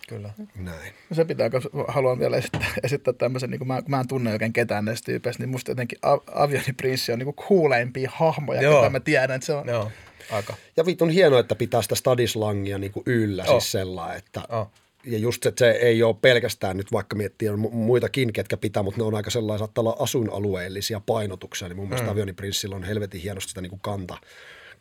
[0.10, 0.34] Kyllä.
[0.56, 0.94] näin.
[1.12, 4.32] Se pitää, kun haluan vielä esittää, esittää tämmöisen, niin kun mä, kun mä en tunne
[4.32, 8.80] oikein ketään näistä tyypeistä, niin musta jotenkin Av- Avioni Prinssi on niin kuuleimpia hahmoja, Joo.
[8.80, 9.68] mitä mä tiedän, että se on.
[9.68, 9.92] Joo,
[10.32, 10.54] aika.
[10.78, 13.60] Ja vitun hienoa, että pitää sitä stadislangia niin kuin yllä, Joo.
[13.60, 14.72] siis sellainen, että Joo.
[15.04, 18.98] ja just se, että se ei ole pelkästään nyt, vaikka mu- muitakin, ketkä pitää, mutta
[18.98, 22.12] ne on aika sellaisia, saattaa olla asuinalueellisia painotuksia, niin mun mielestä mm.
[22.12, 24.18] Avioniprinssillä on helvetin hienosti sitä niin kuin kanta,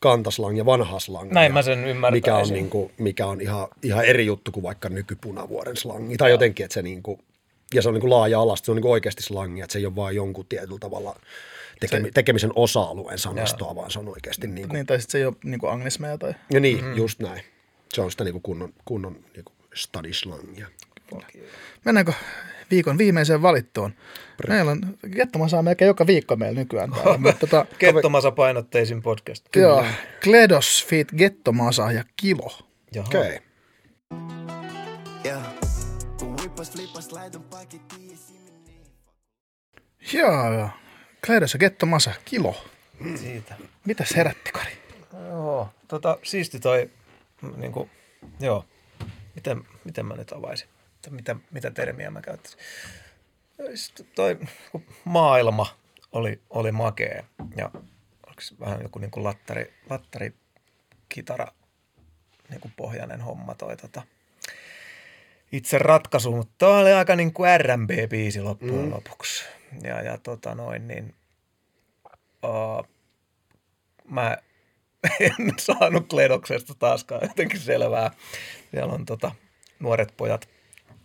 [0.00, 1.34] kantaslangia, vanha slangia.
[1.34, 2.18] Näin mä sen ymmärtäisin.
[2.18, 6.16] Mikä on, niin kuin, mikä on ihan, ihan eri juttu kuin vaikka nykypunavuoren slangi.
[6.16, 7.20] Tai jotenkin, että se niin kuin,
[7.74, 9.78] ja se on niin kuin laaja alasta, se on niin kuin oikeasti slangia, että se
[9.78, 11.16] ei ole vaan jonkun tietyllä tavalla
[11.80, 15.24] tekemi, tekemisen osa-alueen sanastoa, vaan se on oikeasti niin kuin, Niin, tai sitten se ei
[15.24, 16.34] ole niin kuin anglismeja tai...
[16.50, 16.96] ja niin, mm.
[16.96, 17.42] just näin.
[17.92, 20.66] Se on sitä niin kuin kunnon, kunnon niin kuin study slangia.
[21.84, 22.12] Mennäänkö
[22.70, 23.94] viikon viimeiseen valittuun?
[24.48, 24.80] Meillä on,
[25.14, 29.56] Kettoman saa melkein joka viikko meillä nykyään täällä, mutta tota, Kettomasa painotteisin podcast.
[29.56, 29.84] joo,
[30.24, 32.58] Kledos, Fit, Gettomasa ja Kilo.
[33.00, 33.20] Okei.
[33.20, 33.38] Okay.
[40.00, 40.18] Esimerkiksi.
[40.18, 40.70] Joo,
[41.26, 42.64] Kledos ja Gettomasa, Kilo.
[43.16, 43.54] Siitä.
[43.86, 44.72] Mitäs herätti, Kari?
[45.28, 46.90] Joo, tota, siisti toi,
[47.56, 47.90] niin kuin,
[48.40, 48.64] joo,
[49.34, 50.68] miten, miten mä nyt avaisin,
[51.08, 52.58] Tai mitä, mitä termiä mä käyttäisin.
[53.74, 54.38] Sitten toi
[55.04, 55.66] maailma
[56.12, 57.24] oli, oli makea
[57.56, 57.70] ja
[58.26, 60.34] oliko se vähän joku niin kuin lattari, lattari
[61.08, 61.46] kitara
[62.50, 64.02] niin kuin pohjainen homma toi tota,
[65.52, 68.90] itse ratkaisu, mutta toi oli aika niin kuin R&B-biisi loppujen mm.
[68.90, 69.44] lopuksi.
[69.82, 71.14] Ja, ja tota noin, niin
[72.44, 72.88] uh,
[74.04, 74.36] mä
[75.20, 78.10] en saanut Kledoksesta taaskaan jotenkin selvää.
[78.70, 79.32] Siellä on tota,
[79.80, 80.57] nuoret pojat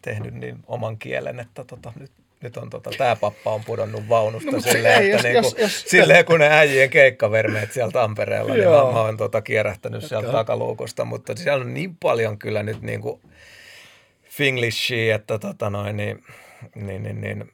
[0.04, 4.52] tehnyt niin oman kielen, että tota, nyt, nyt on tota, tämä pappa on pudonnut vaunusta
[4.52, 8.54] No, silleen, ei, että jos- niinku, jos- jos- silleen, kun ne äijien keikkavermeet siellä Tampereella,
[8.54, 8.86] niin Joo.
[8.88, 13.22] mä, mä oon tota, kierähtänyt sieltä takaluukosta, mutta siellä on niin paljon kyllä nyt niinku
[14.30, 16.24] Finglishia, että tota noin, niin,
[16.76, 17.52] niin, niin, niin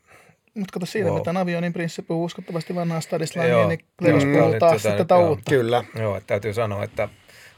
[0.53, 1.17] Mutta kato siinä, Wow.
[1.17, 3.01] mitä Avionin prinssi puhuu uskottavasti vanhaa Joo.
[3.01, 4.33] stadislangia, niin Kledos Mm.
[4.37, 5.29] puhuu taas tätä- tätä joo.
[5.29, 5.49] uutta.
[5.49, 5.83] Kyllä.
[5.99, 7.09] Joo, että täytyy sanoa, että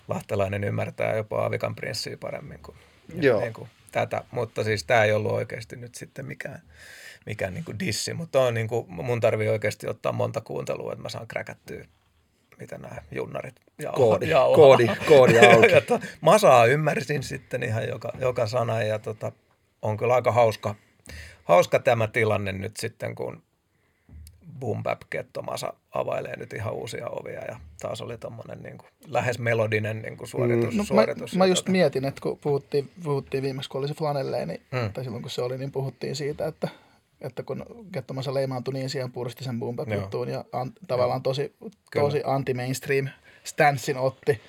[0.07, 2.77] lahtelainen ymmärtää jopa Aavikan prinssiä paremmin kuin,
[3.21, 3.39] Joo.
[3.41, 4.23] Niin kuin tätä.
[4.31, 6.61] Mutta siis tämä ei ollut oikeasti nyt sitten mikään,
[7.25, 11.03] mikään niin kuin dissi, mutta on niin kuin, mun tarvii oikeasti ottaa monta kuuntelua, että
[11.03, 11.85] mä saan kräkättyä
[12.61, 15.71] mitä nämä junnarit ja Koodi, koodi, koodi auki.
[15.71, 19.31] ja to, Masaa ymmärsin sitten ihan joka, joka sana ja tota,
[19.81, 20.75] on kyllä aika hauska,
[21.43, 23.43] hauska tämä tilanne nyt sitten, kun
[24.59, 29.39] Boom Bap Kettomasa availee nyt ihan uusia ovia ja taas oli tommonen niin kuin, lähes
[29.39, 30.75] melodinen niin kuin suoritus.
[30.75, 33.87] No, mä, suoritus mä ja just tota, mietin, että kun puhuttiin, puhuttiin viimeksi, kun oli
[33.87, 34.79] se flanelleeni, Mm.
[34.79, 34.93] mm.
[34.93, 36.67] tai silloin kun se oli, niin puhuttiin siitä, että,
[37.21, 39.99] että kun Kettomasa leimaantui niin siihen puristi sen boom Joo.
[40.01, 41.55] juttuun ja an, tavallaan tosi,
[41.91, 42.05] Kyllä.
[42.05, 43.07] tosi anti-mainstream
[43.43, 44.41] stanssin otti.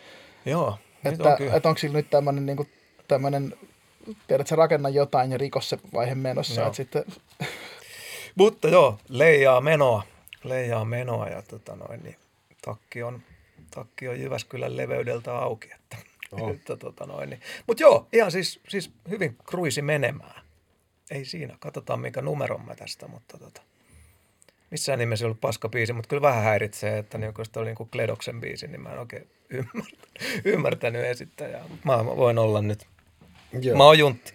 [0.46, 1.54] Joo, Että, on kyllä.
[1.54, 2.68] että onko sillä nyt tämmöinen, niin
[3.08, 3.54] tämmöinen
[4.26, 6.66] tiedät, sä rakenna jotain ja rikos se vaihe menossa, Joo.
[6.66, 7.04] että sitten
[8.34, 10.02] Mutta joo, leijaa menoa,
[10.44, 12.16] leijaa menoa ja tota noin, niin
[12.64, 13.22] takki on,
[13.74, 15.72] takki on Jyväskylän leveydeltä auki.
[15.74, 15.96] Että,
[16.32, 16.50] Oh.
[16.54, 17.40] että tota noin, niin.
[17.66, 20.42] Mutta joo, ihan siis, siis hyvin kruisi menemään.
[21.10, 23.62] Ei siinä, katsotaan minkä numeron mä tästä, mutta tota,
[24.70, 27.74] missään nimessä ei ollut paska biisi, mutta kyllä vähän häiritsee, että niin kun sitä oli
[27.78, 31.68] niin Kledoksen biisi, niin mä en oikein ymmärtänyt, ymmärtänyt esittäjää.
[31.68, 32.86] Mut Mä, mä voin olla nyt,
[33.60, 33.76] Joo.
[33.76, 34.32] mä oon juntti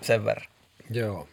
[0.00, 0.46] sen verran.
[0.90, 1.28] Joo.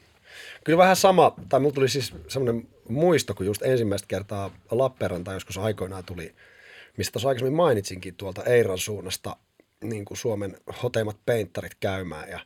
[0.63, 5.57] Kyllä vähän sama, tai mulla tuli siis semmoinen muisto, kun just ensimmäistä kertaa Lappeenranta joskus
[5.57, 6.35] aikoinaan tuli,
[6.97, 9.35] mistä tuossa aikaisemmin mainitsinkin tuolta Eiran suunnasta
[9.83, 12.29] niin kuin Suomen hoteimmat peinttarit käymään.
[12.29, 12.39] Ja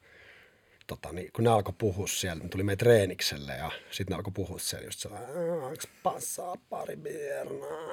[0.87, 4.33] tota, niin, kun ne alkoi puhua siellä, ne tuli meidän treenikselle ja sitten ne alkoi
[4.35, 7.87] puhua siellä just sellainen, onko passaa pari biernaa,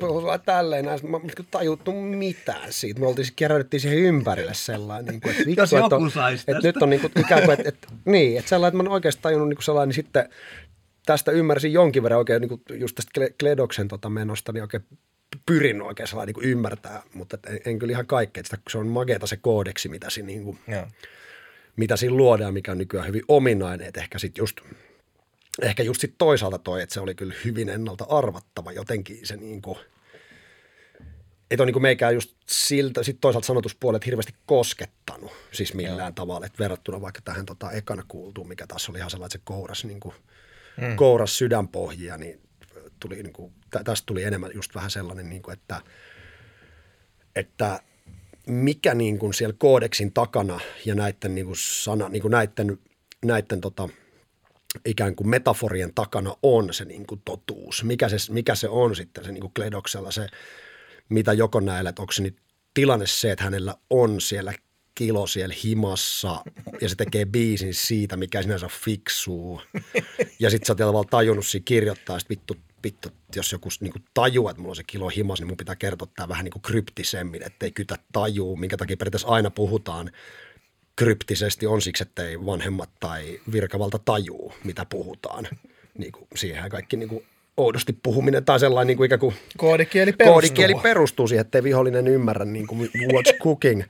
[0.00, 1.10] puhuu vaan tälleen, näin.
[1.10, 3.00] mä en tajuttu mitään siitä.
[3.00, 6.40] Me oltiin kerädyttiin siihen ympärille sellainen, niin kuin, että, vittu, Jos että, joku on, sais
[6.40, 8.92] että nyt on niin kuin, ikään kuin, että, että, niin, että sellainen, että mä en
[8.92, 10.28] oikeasti tajunnut niin kuin sellainen, niin sitten
[11.06, 14.84] tästä ymmärsin jonkin verran oikein niin kuin just tästä Gledoksen tota menosta, niin oikein
[15.46, 18.78] pyrin oikein sellainen niin kuin ymmärtää, mutta en, en kyllä ihan kaikkea, että sitä, se
[18.78, 20.86] on mageeta se koodeksi, mitä siinä, niin kuin, Joo.
[21.78, 24.60] Mitä siinä luodaan, mikä on nykyään hyvin ominainen, että ehkä sitten just
[25.62, 29.62] ehkä just sit toisaalta toi, että se oli kyllä hyvin ennalta arvattava jotenkin se niin
[29.62, 29.78] kuin,
[31.50, 36.12] että on niin kuin meikään just siltä, sit toisaalta sanotuspuolet hirveästi koskettanut, siis millään Joo.
[36.12, 39.44] tavalla, että verrattuna vaikka tähän tota ekana kuultuun, mikä taas oli ihan sellainen, että se
[39.44, 40.14] kouras, niin kuin,
[40.80, 40.96] mm.
[40.96, 42.40] kouras sydänpohjia, niin
[43.00, 45.80] tuli niin kuin, tä, tästä tuli enemmän just vähän sellainen, niin kuin, että,
[47.36, 47.80] että
[48.48, 52.78] mikä niin kuin siellä koodeksin takana ja näiden niin kuin sana, niin kuin näiden,
[53.24, 53.88] näiden tota,
[54.84, 57.84] ikään kuin metaforien takana on se niin kuin totuus.
[57.84, 60.26] Mikä se, mikä se on sitten se niin kuin Kledoksella se,
[61.08, 62.36] mitä joko näillä, että onko se nyt
[62.74, 64.52] tilanne se, että hänellä on siellä
[64.94, 66.44] kilo siellä himassa
[66.80, 69.60] ja se tekee biisin siitä, mikä sinänsä fiksuu.
[70.40, 74.48] Ja sitten sä oot tajunnut siinä kirjoittaa, että vittu, vittu, jos joku niin kuin tajuu,
[74.48, 77.42] että mulla on se kilo himas, niin mun pitää kertoa tämä vähän niin kuin kryptisemmin,
[77.42, 80.10] ettei kytä tajuu, minkä takia periaatteessa aina puhutaan
[80.98, 85.48] kryptisesti on siksi, että ei vanhemmat tai virkavalta tajuu, mitä puhutaan.
[85.98, 87.26] Niin kuin siihen kaikki niin kuin
[87.56, 90.32] oudosti puhuminen tai sellainen niin kuin ikään kuin Koodikieli perustuu.
[90.34, 93.82] koodikieli perustuu siihen, ettei vihollinen ymmärrä niin kuin what's cooking.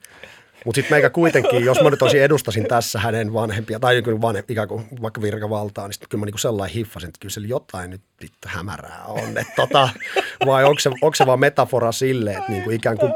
[0.65, 4.45] Mutta sitten meikä kuitenkin, jos mä nyt olisin edustasin tässä hänen vanhempia, tai joku vanhem,
[4.49, 7.91] ikään kuin vaikka virkavaltaa, niin sitten kyllä mä niin sellainen hiffasin, että kyllä siellä jotain
[7.91, 9.39] nyt vittu hämärää on.
[9.39, 9.89] Et tota,
[10.47, 13.13] vai onko se, onko se vaan metafora sille, että niin kuin ikään kuin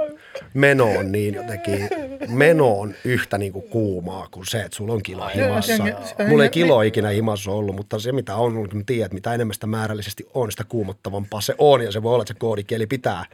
[0.54, 1.88] meno on niin jotenkin,
[2.28, 5.84] meno on yhtä niin kuin kuumaa kuin se, että sulla on kilo himassa.
[6.28, 9.66] Mulla ei kilo ikinä himassa ollut, mutta se mitä on, kun että mitä enemmän sitä
[9.66, 13.24] määrällisesti on, sitä kuumottavampaa se on, ja se voi olla, että se koodikieli pitää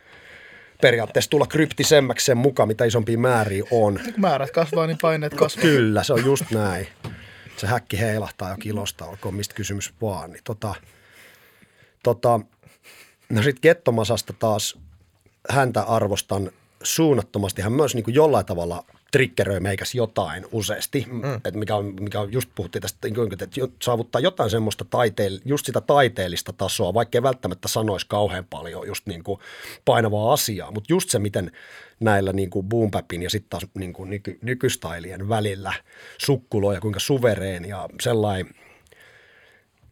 [0.82, 4.00] periaatteessa tulla kryptisemmäksi sen mukaan, mitä isompia määriä on.
[4.04, 5.62] Kun määrät kasvaa, niin paineet kasvaa.
[5.62, 6.88] Kyllä, se on just näin.
[7.56, 10.30] Se häkki heilahtaa jo kilosta, olkoon mistä kysymys vaan.
[10.30, 10.74] Niin tota,
[12.02, 12.40] tota,
[13.28, 14.78] no sitten Kettomasasta taas
[15.50, 16.50] häntä arvostan
[16.82, 17.62] suunnattomasti.
[17.62, 21.34] Hän myös niin kuin jollain tavalla triggeröi meikäs jotain useasti, mm.
[21.34, 25.80] että mikä, on, mikä on, just puhuttiin tästä, että saavuttaa jotain semmoista taiteell, just sitä
[25.80, 29.40] taiteellista tasoa, vaikka ei välttämättä sanoisi kauhean paljon just niin kuin
[29.84, 31.52] painavaa asiaa, mutta just se, miten
[32.00, 32.90] näillä niin kuin boom
[33.22, 35.72] ja sitten taas niin kuin nyky, nykystailien välillä
[36.18, 38.54] sukkuloi ja kuinka suvereen ja sellainen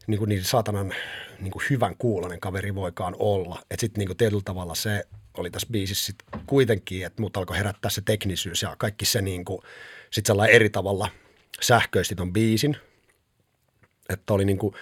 [0.07, 0.95] niin, kuin niin saatanan
[1.41, 3.59] niin kuin hyvän kuulonen kaveri voikaan olla.
[3.71, 5.05] Että sitten niin kuin tietyllä tavalla se
[5.39, 6.17] oli tässä biisissä sit
[6.47, 9.63] kuitenkin, että mut alkoi herättää se teknisyys ja kaikki se niin kuin,
[10.11, 11.09] sit sellainen eri tavalla
[11.61, 12.77] sähköisti ton biisin.
[14.09, 14.75] Että oli niin kuin,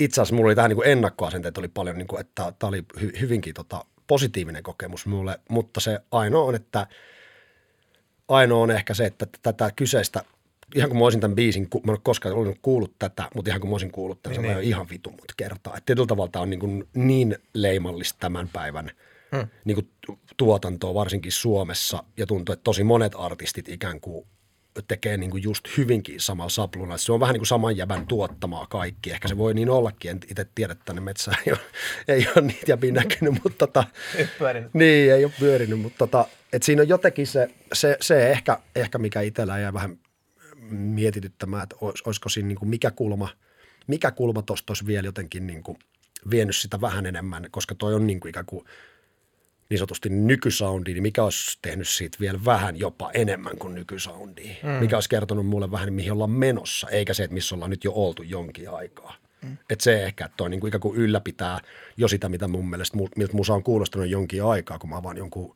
[0.00, 2.84] itse asiassa mulla oli tähän niin kuin ennakkoasenteet oli paljon, niin kuin, että tämä oli
[2.98, 6.86] hy- hyvinkin tota, positiivinen kokemus mulle, mutta se ainoa on, että
[8.28, 10.24] ainoa on ehkä se, että tätä kyseistä
[10.74, 13.60] ihan kun mä olisin tämän biisin, mä en ole koskaan ollut kuullut tätä, mutta ihan
[13.60, 14.68] kun mä olisin kuullut tämän, niin, se on niin.
[14.68, 15.76] ihan vitu mut kertaa.
[15.76, 18.90] Että tietyllä tavalla tämä on niin, kuin niin leimallista tämän päivän–
[19.36, 19.48] hmm.
[19.64, 19.90] niin kuin
[20.36, 24.26] tuotantoa, varsinkin Suomessa, ja tuntuu, että tosi monet artistit ikään kuin
[24.88, 26.96] tekee niin kuin just hyvinkin samalla sapluna.
[26.96, 29.10] Se on vähän niin kuin saman jäbän tuottamaa kaikki.
[29.10, 31.60] Ehkä se voi niin ollakin, en itse tiedä, että tänne metsään ei ole,
[32.08, 33.84] ei ole niitä jäbiä näkynyt, mutta tota,
[34.16, 34.74] ei pyörinyt.
[34.74, 38.98] Niin, ei ole pyörinyt, mutta tota, et siinä on jotenkin se, se, se ehkä, ehkä,
[38.98, 39.98] mikä itsellä jää vähän
[40.70, 43.28] mietityttämään, että olis, olisiko siinä niin kuin mikä kulma,
[43.86, 45.78] mikä kulma tuosta olisi vielä jotenkin niin kuin
[46.30, 48.64] vienyt sitä vähän enemmän, koska toi on niin kuin ikään kuin–
[49.70, 54.56] niin sanotusti nykysoundi, niin mikä olisi tehnyt siitä vielä vähän jopa enemmän kuin nykysoundi.
[54.62, 54.68] Mm.
[54.68, 57.92] Mikä olisi kertonut mulle vähän, mihin ollaan menossa, eikä se, että missä ollaan nyt jo
[57.92, 59.14] oltu jonkin aikaa.
[59.42, 59.56] Mm.
[59.70, 61.60] Että se ehkä, että toi niin kuin ikään kuin ylläpitää
[61.96, 65.54] jo sitä, mitä mun mielestä, miltä musa on kuulostanut jonkin aikaa, kun mä avaan jonkun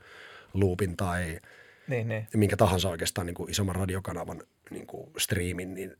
[0.54, 1.40] loopin tai
[1.88, 2.26] niin, niin.
[2.34, 5.96] minkä tahansa oikeastaan niin kuin isomman radiokanavan niin kuin striimin, niin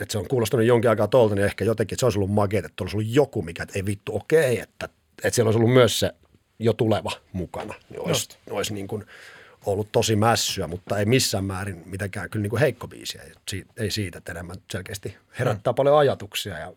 [0.00, 2.58] että se on kuulostanut jonkin aikaa tuolta, niin ehkä jotenkin, että se olisi ollut magia,
[2.58, 4.88] että olisi ollut joku, mikä, että ei vittu, okei, että,
[5.24, 6.12] että siellä olisi ollut myös se
[6.58, 9.04] jo tuleva mukana, niin olisi, olisi niin kuin
[9.66, 13.18] ollut tosi mässyä, mutta ei missään määrin mitenkään kyllä niin kuin heikko biisi.
[13.18, 15.76] Ei, ei siitä, että enemmän selkeästi herättää hmm.
[15.76, 16.72] paljon ajatuksia ja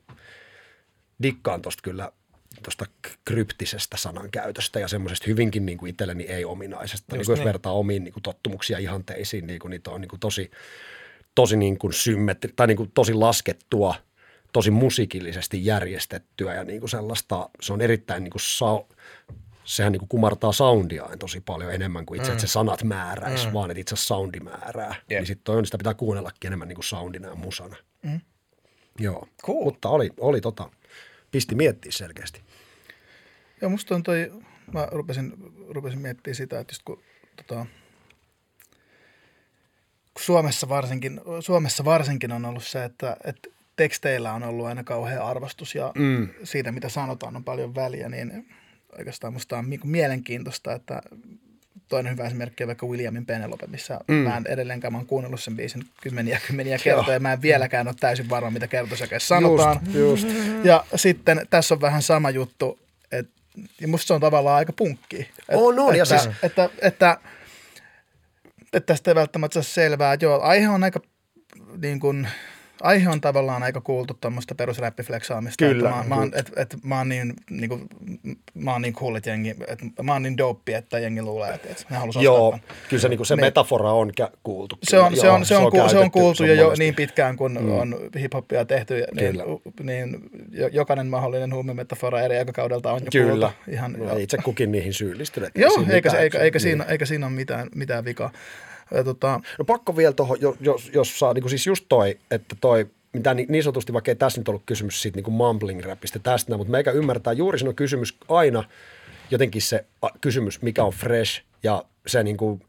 [1.24, 2.12] dikkaan tuosta kyllä
[2.64, 2.86] tuosta
[3.26, 7.16] kryptisestä sanankäytöstä ja semmoisesta hyvinkin niin kuin itselleni ei-ominaisesta.
[7.16, 7.42] niin kuin niin.
[7.42, 10.52] jos vertaa omiin niin kuin tottumuksia ihanteisiin, niin kuin niitä on niin kuin tosi,
[11.36, 13.96] tosi niin kuin symmetri, tai niin kuin tosi laskettua,
[14.54, 18.86] tosi musiikillisesti järjestettyä ja niin kuin sellaista, se on erittäin niin kuin sa-
[19.64, 22.34] sehän niin kuin kumartaa soundiaan tosi paljon enemmän kuin itse, mm.
[22.34, 23.54] että se sanat määräisi, mm.
[23.54, 24.96] vaan että itse soundi määrää.
[24.96, 25.10] Yep.
[25.10, 27.76] Niin sitten on, sitä pitää kuunnellakin enemmän niin kuin soundina ja musana.
[28.02, 28.22] Mm.
[29.00, 29.64] Joo, cool.
[29.64, 30.70] mutta oli, oli tota,
[31.32, 32.42] pisti miettiä selkeästi.
[33.62, 34.32] Joo, musta on toi,
[34.74, 35.34] mä rupesin,
[35.70, 37.04] rupesin miettimään sitä, että just kun
[37.36, 37.66] tota,
[40.20, 45.76] Suomessa varsinkin, Suomessa varsinkin on ollut se, että, että teksteillä on ollut aina kauhea arvostus
[45.76, 46.30] ja mm.
[46.44, 48.48] siitä, mitä sanotaan, on paljon väliä, niin
[48.98, 51.02] oikeastaan musta on niin mielenkiintoista, että
[51.88, 54.14] toinen hyvä esimerkki on vaikka Williamin Penelope, missä mm.
[54.14, 57.88] mä en edelleenkään, mä oon kuunnellut sen biisin kymmeniä kymmeniä kertoja, ja mä en vieläkään
[57.88, 59.80] ole täysin varma, mitä kertosäkeessä sanotaan.
[59.94, 60.38] Just, just.
[60.64, 62.80] Ja sitten tässä on vähän sama juttu,
[63.12, 63.42] että
[63.82, 65.30] ja musta se on tavallaan aika punkki.
[65.48, 66.26] On, on, että, ja siis...
[66.26, 67.18] että, että, että,
[68.74, 70.18] että tästä ei välttämättä ole selvää.
[70.22, 71.00] Joo, aihe on aika
[71.82, 72.28] niin kuin,
[72.84, 75.66] aihe on tavallaan aika kuultu tuommoista perusräppifleksaamista.
[75.66, 75.90] Kyllä.
[75.90, 77.88] Että mä, mä, oon, et, et, mä oon niin, niin kuin,
[78.54, 81.70] mä oon niin cool, että jengi, että mä oon niin dope, että jengi luulee, että,
[81.70, 82.76] että ne haluaisi Joo, ostaa.
[82.90, 83.46] kyllä se, niin kuin se niin.
[83.46, 84.12] metafora on
[84.44, 84.78] kuultu.
[84.84, 87.38] Se on, se on, se on, se on, se on kuultu jo, jo niin pitkään,
[87.38, 87.72] kun mm.
[87.72, 89.40] on hiphoppia tehty, niin,
[89.84, 90.18] niin
[90.72, 93.52] jokainen mahdollinen huumemetafora eri aikakaudelta on jo kyllä.
[93.52, 93.72] kuultu.
[93.72, 95.52] Ihan, no, itse kukin niihin syyllistynyt.
[95.56, 96.62] Joo, eikä, eikä, eikä, eikä, niin.
[96.62, 98.32] siinä, eikä siinä ole mitään, mitään vikaa.
[98.92, 99.40] Ja, tota...
[99.60, 103.34] no pakko vielä tuohon, jos, jos saa, niin kuin siis just toi, että toi, mitä
[103.34, 106.72] niin, sanotusti, vaikka ei tässä nyt ollut kysymys siitä niin kuin mumbling rapista tästä, mutta
[106.72, 108.64] meikä ymmärtää juuri sinun kysymys aina
[109.32, 109.86] jotenkin se
[110.22, 112.62] kysymys, mikä on fresh ja se niin kuin,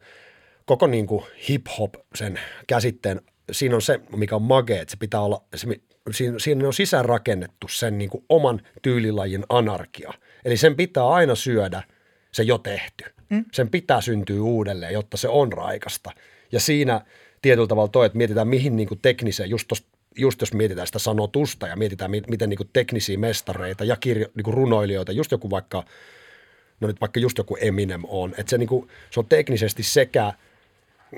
[0.65, 3.21] koko niin kuin hip-hop sen käsitteen
[3.51, 5.67] siinä on se, mikä on magee, että se pitää olla, se,
[6.11, 10.13] siinä, siinä on sisäänrakennettu sen niin kuin oman tyylilajin anarkia.
[10.45, 11.83] Eli sen pitää aina syödä
[12.33, 13.03] se jo tehty.
[13.29, 13.45] Mm.
[13.51, 16.11] Sen pitää syntyä uudelleen, jotta se on raikasta.
[16.51, 17.01] Ja siinä
[17.41, 19.87] tietyllä tavalla toi, että mietitään mihin niin kuin tekniseen, just, tos,
[20.17, 24.43] just jos mietitään sitä sanotusta ja mietitään miten niin kuin teknisiä mestareita ja kirjo, niin
[24.43, 25.83] kuin runoilijoita, just joku vaikka,
[26.79, 30.33] no nyt vaikka just joku Eminem on, että se, niin kuin, se on teknisesti sekä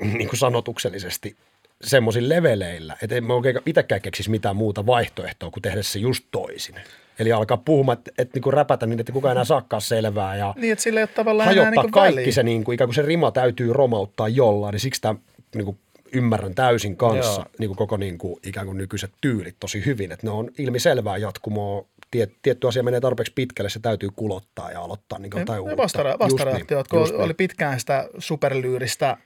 [0.02, 1.36] niin kuin sanotuksellisesti
[1.84, 6.24] semmoisilla leveleillä, että en mä oikein itsekään keksisi mitään muuta vaihtoehtoa kuin tehdä se just
[6.30, 6.74] toisin.
[7.18, 10.36] Eli alkaa puhumaan, että, että niin räpätä niin, että kukaan enää saakaan selvää.
[10.36, 12.32] Ja niin, että sillä ei ole tavallaan hajottaa enää niin kaikki väliä.
[12.32, 15.14] se, niin kuin, ikään kuin se rima täytyy romauttaa jollain, niin siksi tämä
[15.54, 15.78] niin kuin,
[16.12, 17.44] ymmärrän täysin kanssa Joo.
[17.58, 21.16] niin kuin koko niin kuin, ikään kuin nykyiset tyylit tosi hyvin, että ne on ilmiselvää
[21.16, 21.84] jatkumoa.
[22.10, 25.62] Tiet, tietty asia menee tarpeeksi pitkälle, se täytyy kulottaa ja aloittaa niin kuin jotain Ja
[25.62, 25.76] uutta.
[25.82, 27.36] vastara- Just vastareaktiot, niin, kun oli niin.
[27.36, 29.16] pitkään sitä superlyyristä,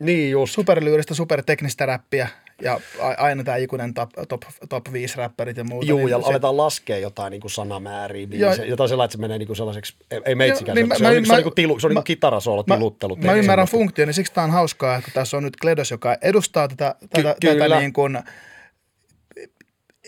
[0.00, 0.54] Niin just.
[0.54, 2.28] superlyyristä, superteknistä räppiä
[2.62, 2.80] ja
[3.18, 5.86] aina tämä ikuinen top, top, top 5 räppärit ja muuta.
[5.86, 8.48] Juu, niin ja se- aletaan laskea jotain niin kuin sanamääriä, Joo.
[8.50, 10.94] biisejä, jotain sellainen, että se menee niin kuin sellaiseksi, ei, ei meitsikään, niin se, mä-
[10.94, 12.04] se, on, mä- niin- se on, mä- niin kuin tilu, se on niin mä- kuin
[12.04, 13.16] kitarasoolo, Mä, tiluttelu.
[13.16, 16.68] mä ymmärrän funktion, niin siksi tämä on hauskaa, että tässä on nyt Kledos, joka edustaa
[16.68, 17.64] tätä, tätä, kyllä.
[17.64, 18.18] tätä niin kuin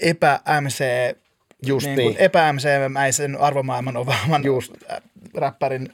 [0.02, 0.84] epä-MC,
[1.66, 2.16] Just niin niin.
[2.18, 4.72] epä-MC-mäisen arvomaailman ovaaman Just.
[5.34, 5.92] räppärin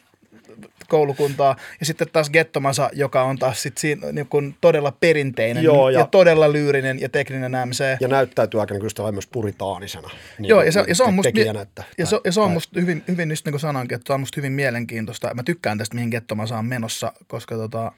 [0.90, 1.56] koulukuntaa.
[1.80, 6.00] Ja sitten taas Gettomasa, joka on taas sit siinä, niin kuin todella perinteinen Joo, ja,
[6.00, 7.84] ja- todella lyyrinen ja tekninen MC.
[8.00, 10.10] Ja näyttäytyy aika niin kuin myös puritaanisena.
[10.38, 12.50] Niin Joo, ja se, ja se on musta, tekijänä, että, ja se, ja se on
[12.50, 15.34] musta hyvin, hyvin just niin kuin sanoinkin, että se on musta hyvin mielenkiintoista.
[15.34, 17.92] Mä tykkään tästä, mihin Gettomasa on menossa, koska tota,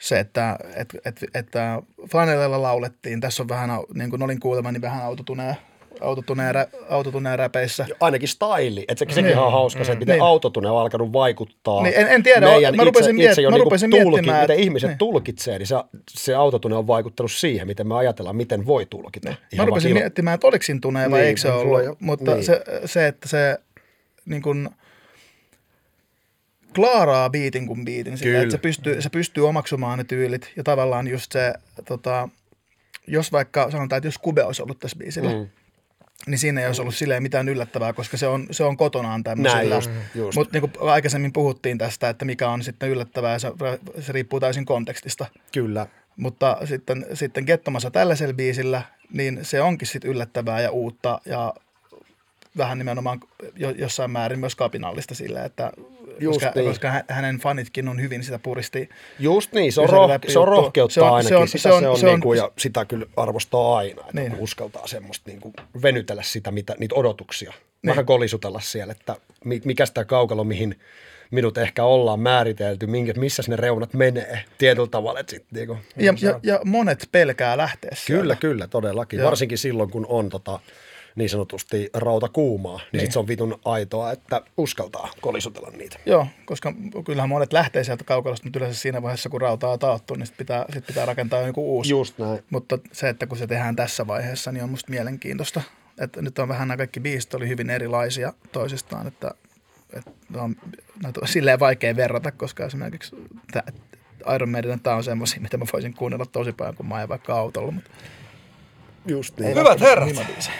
[0.00, 5.04] se, että, että, että, että Flanellella laulettiin, tässä on vähän, niin kuin olin kuulemani, vähän
[5.04, 5.56] autotuneen,
[6.00, 7.86] autotuneen, rä, autotuneen räpeissä.
[8.00, 10.22] ainakin styli, että se, sekin on hauska se, että miten Niin.
[10.22, 11.82] autotune on alkanut vaikuttaa.
[11.82, 14.40] Niin, en- en tiedä, meidän mä rupesin itse, miet- itse mä niinku rupesin tulki, miettimään,
[14.40, 14.98] miten ihmiset niin.
[14.98, 15.76] tulkitsee, niin se,
[16.10, 19.28] se autotune on vaikuttanut siihen, miten me ajatellaan, miten voi tulkita.
[19.28, 21.96] Mä Ihan rupesin vaan miettimään, että oliko siinä tunee vai Niin, eikö se ollut, jo-
[22.00, 22.44] mutta niin.
[22.44, 23.58] se, se, että se
[24.26, 24.68] niin kuin,
[26.74, 28.42] klaaraa biitin kuin biitin, sillä, Kyllä.
[28.42, 31.54] että se pystyy, se pystyy omaksumaan ne tyylit ja tavallaan just se,
[31.88, 32.28] tota,
[33.06, 35.46] jos vaikka sanotaan, että jos Kube olisi ollut tässä biisillä, mm.
[36.26, 39.80] Niin siinä ei olisi ollut silleen mitään yllättävää, koska se on, se on kotonaan tämmöisellä.
[40.34, 43.52] Mutta niin kuin aikaisemmin puhuttiin tästä, että mikä on sitten yllättävää, se,
[44.00, 45.26] se riippuu täysin kontekstista.
[45.52, 45.86] Kyllä.
[46.16, 51.54] Mutta sitten, sitten Gettomassa tällaisella biisillä, niin se onkin sitten yllättävää ja uutta ja
[52.56, 53.20] vähän nimenomaan
[53.56, 55.72] jo, jossain määrin myös kapinallista sillä, että
[56.20, 56.68] Just koska, niin.
[56.68, 58.88] koska hä- hänen fanitkin on hyvin sitä puristi.
[59.18, 61.72] Just niin, se on, roh- se on rohkeutta Se on- ainakin, se on- sitä se
[61.72, 64.32] on- se on, se on- niinku, ja sitä kyllä arvostaa aina, että Niin.
[64.32, 64.42] niin.
[64.42, 65.52] uskaltaa semmoista niinku
[65.82, 67.52] venytellä sitä, mitä, niitä odotuksia.
[67.86, 70.78] Vähän kolisutella siellä, että mi- mikä sitä kaukalo, mihin
[71.30, 75.20] minut ehkä ollaan määritelty, minkä, missä ne reunat menee tietyllä tavalla.
[75.20, 78.20] Että sit, niinku, Ja, ja, ja monet pelkää lähteä sieltä.
[78.22, 79.18] Kyllä, kyllä, todellakin.
[79.18, 79.26] Joo.
[79.26, 80.60] Varsinkin silloin, kun on tota,
[81.14, 83.00] niin sanotusti rauta kuumaa, niin, niin.
[83.00, 85.98] sit se on vitun aitoa, että uskaltaa kolisutella niitä.
[86.06, 90.14] Joo, koska kyllähän monet lähtee sieltä kaukalosta, mutta yleensä siinä vaiheessa, kun rautaa on taattu,
[90.14, 91.90] niin sit pitää, sit pitää rakentaa joku uusi.
[91.90, 92.44] Just näin.
[92.50, 95.60] Mutta se, että kun se tehdään tässä vaiheessa, niin on musta mielenkiintoista.
[96.00, 99.30] Että nyt on vähän nämä kaikki biisit oli hyvin erilaisia toisistaan, että,
[99.92, 100.56] että on,
[101.02, 103.16] näitä on silleen vaikea verrata, koska esimerkiksi
[103.52, 103.62] tää,
[104.34, 107.34] Iron Maiden, tämä on semmoisia, mitä mä voisin kuunnella tosi paljon, kun mä ajan vaikka
[107.34, 107.72] autolla.
[107.72, 107.90] Mutta
[109.06, 109.50] Just niin.
[109.50, 110.50] Hyvät välttämättä herrat.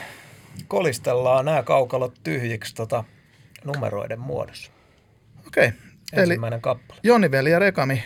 [0.68, 3.04] Kolistellaan nämä kaukalot tyhjiksi tota,
[3.64, 4.72] numeroiden muodossa.
[5.46, 5.72] Okei,
[6.12, 7.00] eli Ensimmäinen kappale.
[7.02, 8.04] Joni Veli ja Rekami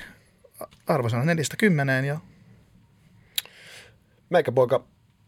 [0.87, 2.19] arvosana neljästä kymmeneen ja
[4.31, 4.85] Meikäpoika,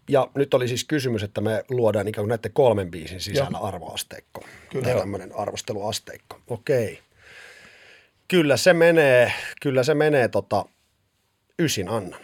[0.09, 3.67] ja nyt oli siis kysymys, että me luodaan ikään kuin näiden kolmen biisin sisällä Joo.
[3.67, 4.45] arvoasteikko.
[4.71, 4.85] Kyllä.
[4.85, 6.41] Tai tämmöinen arvosteluasteikko.
[6.47, 7.01] Okei.
[8.29, 9.33] Kyllä se menee,
[9.63, 10.65] kyllä se menee tota,
[11.59, 12.21] ysin annan.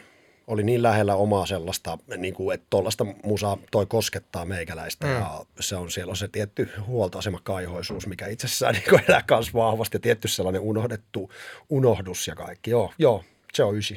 [0.46, 5.12] Oli niin lähellä omaa sellaista, niin kuin, että tuollaista musaa toi koskettaa meikäläistä mm.
[5.12, 9.54] ja se on siellä on se tietty huoltoasema kaihoisuus, mikä itsessään niin kuin elää myös
[9.54, 11.30] vahvasti ja tietty sellainen unohdettu
[11.70, 12.70] unohdus ja kaikki.
[12.70, 13.24] Joo, joo
[13.56, 13.96] se on ysi.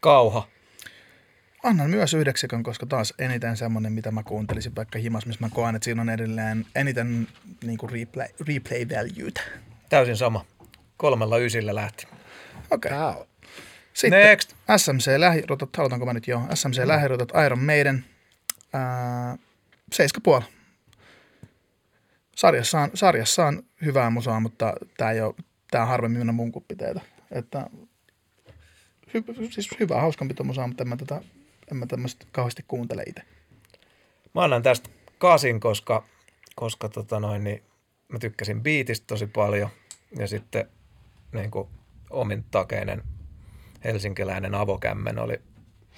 [0.00, 0.48] Kauha.
[1.62, 5.74] annan myös yhdeksikön, koska taas eniten semmoinen, mitä mä kuuntelisin vaikka himas, missä mä koen,
[5.74, 7.28] että siinä on edelleen eniten
[7.64, 9.40] niin kuin replay, replay valuetä.
[9.88, 10.44] Täysin sama.
[10.96, 12.06] Kolmella ysillä lähti.
[12.70, 12.90] Okei.
[12.90, 13.20] Tää Okay.
[13.20, 13.31] on.
[13.94, 14.54] Sitten Next.
[14.76, 16.42] SMC lähirutot, halutaanko mä nyt jo?
[16.54, 18.04] SMC lähirutot, Iron Maiden,
[18.72, 19.36] ää,
[19.94, 20.42] 7,5.
[22.36, 25.34] Sarjassa on, sarjassa on hyvää musaa, mutta tämä ei ole,
[25.70, 27.00] tää on harvemmin minä mun kuppiteitä.
[27.30, 27.66] Että,
[29.14, 31.20] hy, siis hyvää, hauskanpito musaa, mutta en mä, tätä,
[31.70, 33.22] en mä tämmöistä kauheasti kuuntele itse.
[34.34, 34.88] Mä annan tästä
[35.18, 36.04] kasin, koska,
[36.54, 37.62] koska tota noin, niin
[38.08, 39.70] mä tykkäsin biitistä tosi paljon.
[40.18, 40.68] Ja sitten
[41.32, 41.68] niin kuin
[42.10, 43.02] omin takeinen
[43.84, 45.40] helsinkiläinen avokämmen oli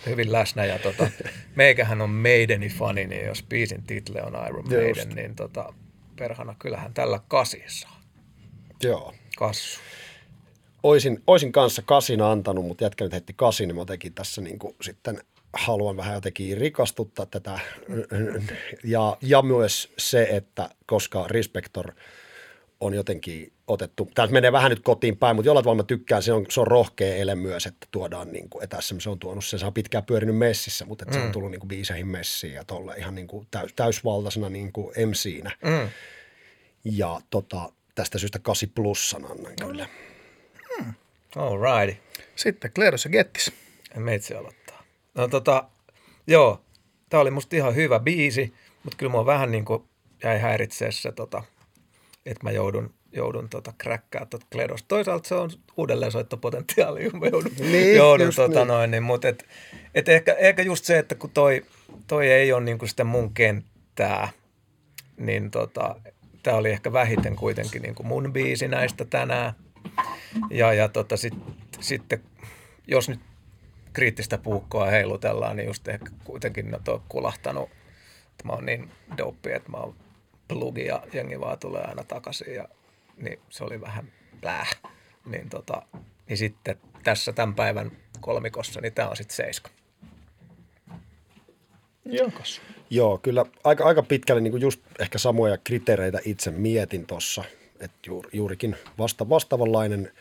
[0.06, 1.10] hyvin läsnä ja tota,
[1.56, 4.76] meikähän on Maideni fani, niin jos biisin title on Iron Just.
[4.76, 5.74] Maiden, niin tota,
[6.16, 8.00] perhana kyllähän tällä kasi saa.
[8.82, 9.14] Joo.
[9.36, 9.80] Kassu.
[10.82, 14.58] Oisin, oisin kanssa kasin antanut, mutta jätkä nyt heitti kasin, niin mä jotenkin tässä niin
[14.58, 15.20] kuin sitten
[15.52, 17.58] haluan vähän jotenkin rikastuttaa tätä.
[18.84, 21.92] Ja, ja myös se, että koska Respector
[22.80, 26.32] on jotenkin otettu, tämä menee vähän nyt kotiin päin, mutta jollain tavalla mä tykkään, se
[26.32, 29.44] on, se on rohkea ele myös, että tuodaan niin kuin, että SM se on tuonut
[29.44, 31.20] sen, se on pitkään pyörinyt messissä, mutta että mm.
[31.20, 34.72] se on tullut niin kuin biiseihin messiin ja tolle ihan niin kuin täys, täysvaltaisena niin
[34.72, 35.50] kuin MCnä.
[35.64, 35.88] Mm.
[36.84, 39.88] Ja tota, tästä syystä 8 plussan annan kyllä.
[41.36, 42.02] All righty.
[42.36, 43.52] Sitten Kleedos ja Gettis.
[43.96, 44.84] Meitsi aloittaa.
[45.14, 45.68] No tota,
[46.26, 46.64] joo,
[47.08, 49.84] tää oli musta ihan hyvä biisi, mutta kyllä mua vähän niin kuin
[50.24, 51.42] jäi häiritsee se, tota,
[52.26, 54.88] että mä joudun, joudun tota, kräkkää tuota Kledosta.
[54.88, 58.68] Toisaalta se on uudelleen soittopotentiaali, kun mä joudun, Niin, joudun just tota, niin.
[58.68, 59.46] noin, niin, mutta et,
[59.94, 61.64] et ehkä, ehkä just se, että kun toi,
[62.06, 64.28] toi ei ole niin sitä mun kenttää,
[65.16, 65.96] niin tota,
[66.42, 69.52] tämä oli ehkä vähiten kuitenkin niin kuin mun biisi näistä tänään.
[70.50, 71.34] Ja, ja tota, sit,
[71.80, 72.20] sitten,
[72.86, 73.20] jos nyt
[73.92, 77.70] kriittistä puukkoa heilutellaan, niin just ehkä kuitenkin no, on kulahtanut,
[78.30, 79.94] että mä oon niin dope, että mä oon
[80.48, 82.68] plugi ja jengi vaan tulee aina takaisin ja
[83.16, 84.80] niin se oli vähän pläh.
[85.26, 85.82] Niin, tota,
[86.28, 89.70] niin sitten tässä tämän päivän kolmikossa, niin tämä on sitten seiska.
[92.04, 92.60] Jokas.
[92.90, 97.44] Joo, kyllä aika, aika pitkälle niin kuin just ehkä samoja kriteereitä itse mietin tuossa,
[97.80, 100.12] että juur, juurikin vasta, vastaavanlainen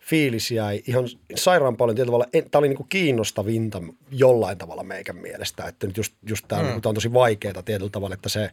[0.00, 5.16] fiilis jäi ihan sairaan paljon tietyllä tavalla, tämä oli niin kuin kiinnostavinta jollain tavalla meikän
[5.16, 6.68] mielestä, että nyt just, just tämä, mm.
[6.68, 8.50] niin on tosi vaikeaa tietyllä tavalla, että se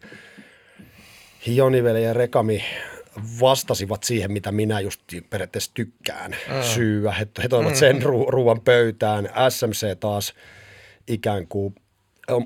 [1.48, 2.64] Joniveli ja Rekami
[3.42, 6.64] vastasivat siihen, mitä minä just periaatteessa tykkään mm.
[6.64, 7.12] syyä.
[7.12, 9.30] He, he toivat sen ru- ruoan pöytään.
[9.50, 10.34] SMC taas
[11.08, 11.76] ikään kuin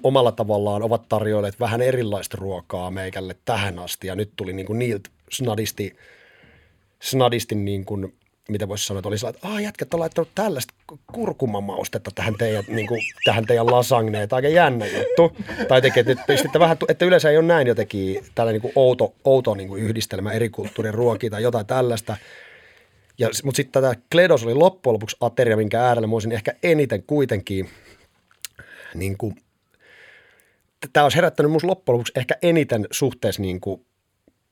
[0.03, 4.07] omalla tavallaan ovat tarjoilleet vähän erilaista ruokaa meikälle tähän asti.
[4.07, 5.95] Ja nyt tuli niin kuin niiltä snadisti,
[7.01, 8.13] snadisti niin kuin,
[8.49, 10.73] mitä voisi sanoa, että oli sellainen, että aah jätkät on laittanut tällaista
[11.13, 15.37] kurkumamaustetta tähän teidän, niin kuin, tähän teidän lasagneen, että aika jännä juttu.
[15.67, 18.83] Tai teki, että nyt pistitte vähän, että yleensä ei ole näin jotenkin tällainen niin kuin
[18.83, 22.17] outo, outo niin kuin yhdistelmä eri kulttuurien ruokia tai jotain tällaista.
[23.17, 27.03] Ja, mutta sitten tämä Kledos oli loppujen lopuksi ateria, minkä äärellä mä olisin ehkä eniten
[27.03, 27.69] kuitenkin
[28.95, 29.35] niin kuin,
[30.93, 33.85] tämä olisi herättänyt minusta loppujen lopuksi ehkä eniten suhteessa niin kuin,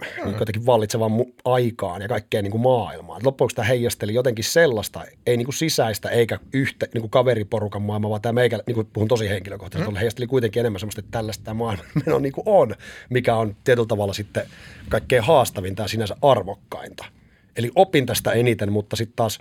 [0.02, 3.18] niin kuin jotenkin vallitsevaan mu- aikaan ja kaikkeen niin kuin maailmaan.
[3.18, 7.12] Et loppujen lopuksi tämä heijasteli jotenkin sellaista, ei niin kuin sisäistä eikä yhtä niin kuin
[7.12, 9.98] kaveriporukan maailmaa, vaan tämä meikä, niin kuin puhun tosi henkilökohtaisesti, mm.
[9.98, 12.76] heijasteli kuitenkin enemmän sellaista, että tällaista tämä maailma meno niin kuin on,
[13.10, 14.48] mikä on tietyllä tavalla sitten
[14.90, 17.06] kaikkein haastavinta ja sinänsä arvokkainta.
[17.56, 19.40] Eli opin tästä eniten, mutta sitten taas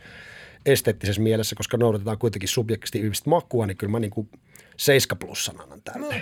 [0.67, 4.29] esteettisessä mielessä, koska noudatetaan kuitenkin subjektiivista makua, niin kyllä mä niin kuin
[4.77, 6.15] 7 plussan annan tälle.
[6.15, 6.21] No.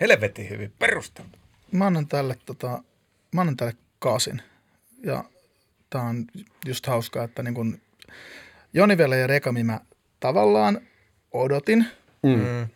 [0.00, 1.38] Helvetin hyvin perusteltu.
[1.72, 2.82] Mä annan tälle, tota,
[3.32, 4.42] mä annan tälle kasin.
[5.04, 5.24] Ja
[5.90, 6.24] tää on
[6.66, 7.80] just hauskaa, että niin kun
[8.72, 9.80] Jonivelle ja Rekami mä
[10.20, 10.80] tavallaan
[11.32, 11.86] odotin.
[12.22, 12.68] Mm.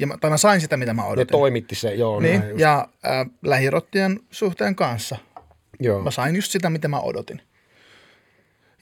[0.00, 1.32] Ja mä, tai mä sain sitä, mitä mä Ne odotin.
[1.32, 2.20] toimitti se, joo.
[2.20, 2.60] niin, näin just.
[2.60, 5.16] ja äh, lähirottien suhteen kanssa.
[5.80, 6.02] joo.
[6.02, 7.42] Mä sain just sitä, mitä mä odotin.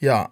[0.00, 0.28] Ja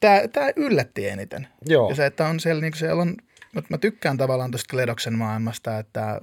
[0.00, 1.48] tää, tää yllätti eniten.
[1.66, 1.88] Joo.
[1.88, 3.16] Ja se, että on siellä, niin siellä on,
[3.52, 6.20] mä, mä tykkään tavallaan tuosta Kledoksen maailmasta, että,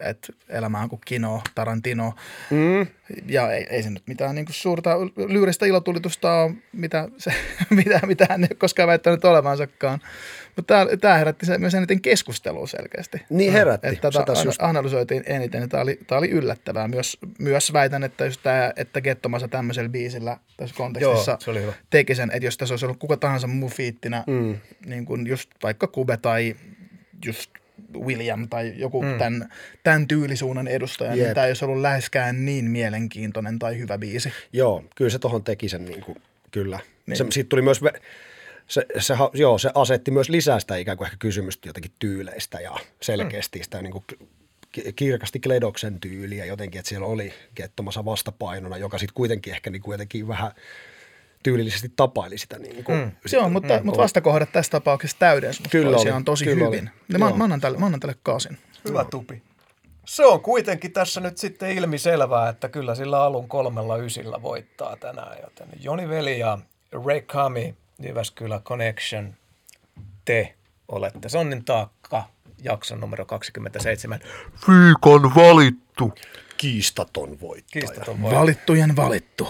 [0.00, 2.14] että elämä on kuin kino, Tarantino.
[2.50, 2.86] Mm.
[3.26, 4.90] Ja ei, ei se nyt mitään niin kuin suurta
[5.28, 7.32] lyyristä ilotulitusta ole, mitä, se,
[7.70, 10.00] mitä, mitä hän ei ole koskaan väittänyt olevansakaan.
[10.56, 13.22] Mutta tämä herätti se, myös eniten keskustelua selkeästi.
[13.30, 13.88] Niin herätti.
[13.88, 16.88] Että tätä tässä an- just- analysoitiin eniten, ja tämä oli, tämä oli yllättävää.
[16.88, 21.62] Myös, myös väitän, että just tämä, että Gettomassa tämmöisellä biisillä tässä kontekstissa Joo, se oli
[21.62, 21.72] hyvä.
[21.90, 24.58] teki sen, että jos tässä olisi ollut kuka tahansa muu fiittinä, mm.
[24.86, 26.56] niin kuin just vaikka Kube tai
[27.24, 27.50] just
[27.94, 29.18] William tai joku mm.
[29.18, 29.48] tämän,
[29.82, 31.24] tämän tyylisuunnan edustaja, Jep.
[31.24, 34.32] niin tämä ei olisi ollut läheskään niin mielenkiintoinen tai hyvä biisi.
[34.52, 36.18] Joo, kyllä se tuohon teki sen niin kuin,
[36.50, 36.78] kyllä.
[37.06, 37.16] Niin.
[37.16, 37.80] Se, siitä tuli myös,
[38.66, 42.76] se, se, joo, se asetti myös lisää sitä ikään kuin ehkä kysymystä jotenkin tyyleistä ja
[43.02, 44.04] selkeästi sitä niin kuin
[44.72, 49.82] ki- kirkasti Kledoksen tyyliä jotenkin, että siellä oli kettomassa vastapainona, joka sitten kuitenkin ehkä niin
[49.82, 50.52] kuin jotenkin vähän
[51.42, 52.58] tyylillisesti tapaili sitä.
[52.58, 53.10] Niin kuin, mm.
[53.32, 56.80] Joo, mutta, mm, mutta vastakohdat tässä tapauksessa täydensä Kyllä oli, toisiaan tosi kyllä hyvin.
[56.80, 56.90] oli.
[57.12, 58.58] Ja mä, mä, annan tälle, mä annan tälle kasin.
[58.88, 59.42] Hyvä tupi.
[60.04, 65.36] Se on kuitenkin tässä nyt sitten ilmiselvää, että kyllä sillä alun kolmella ysillä voittaa tänään.
[65.42, 66.58] Joten Joni Veli ja
[67.06, 69.34] Ray Kami, Jyväskylä Connection,
[70.24, 70.54] te
[70.88, 72.24] olette Sonnin taakka,
[72.62, 74.20] jakson numero 27.
[74.68, 76.12] Viikon valittu.
[76.56, 77.86] kiistaton voittaja.
[77.86, 78.34] Kiistaton voi.
[78.34, 79.48] Valittujen valittu.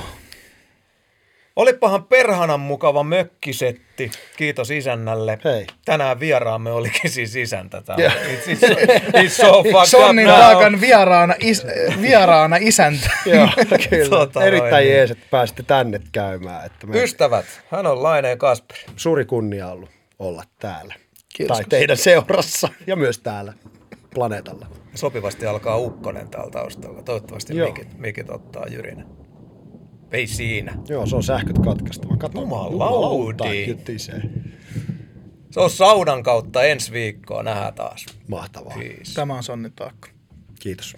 [1.59, 4.11] Olipahan perhanan mukava mökkisetti.
[4.37, 5.39] Kiitos isännälle.
[5.45, 5.67] Hei.
[5.85, 8.09] Tänään vieraamme olikin siis isäntä täällä.
[8.09, 10.27] It's, it's, it's so Sonnin.
[10.27, 11.67] Taakan vieraana, is,
[12.01, 13.11] vieraana isäntä.
[13.27, 13.49] Joo,
[13.91, 14.11] kyllä.
[14.11, 14.97] Tota Erittäin niin.
[14.97, 16.67] jees, että pääsitte tänne käymään.
[16.67, 18.81] Että me Ystävät, hän on Laineen Kasperi.
[18.97, 20.95] suuri kunnia ollut olla täällä.
[21.35, 21.57] Kiitos.
[21.57, 23.53] Tai teidän seurassa ja myös täällä
[24.15, 24.67] planeetalla.
[24.95, 27.03] Sopivasti alkaa ukkonen täällä taustalla.
[27.03, 27.69] Toivottavasti Joo.
[27.69, 29.05] mikit, mikit ottaa jyrinä.
[30.13, 30.75] Ei siinä.
[30.89, 32.17] Joo, se on sähköt katkaistava.
[32.17, 33.77] Kato, Jumalauti.
[35.51, 37.43] Se on saunan kautta ensi viikkoa.
[37.43, 38.07] Nähdään taas.
[38.29, 38.75] Mahtavaa.
[38.79, 39.15] Peace.
[39.15, 40.09] Tämä on Sonnin Taakka.
[40.61, 40.97] Kiitos.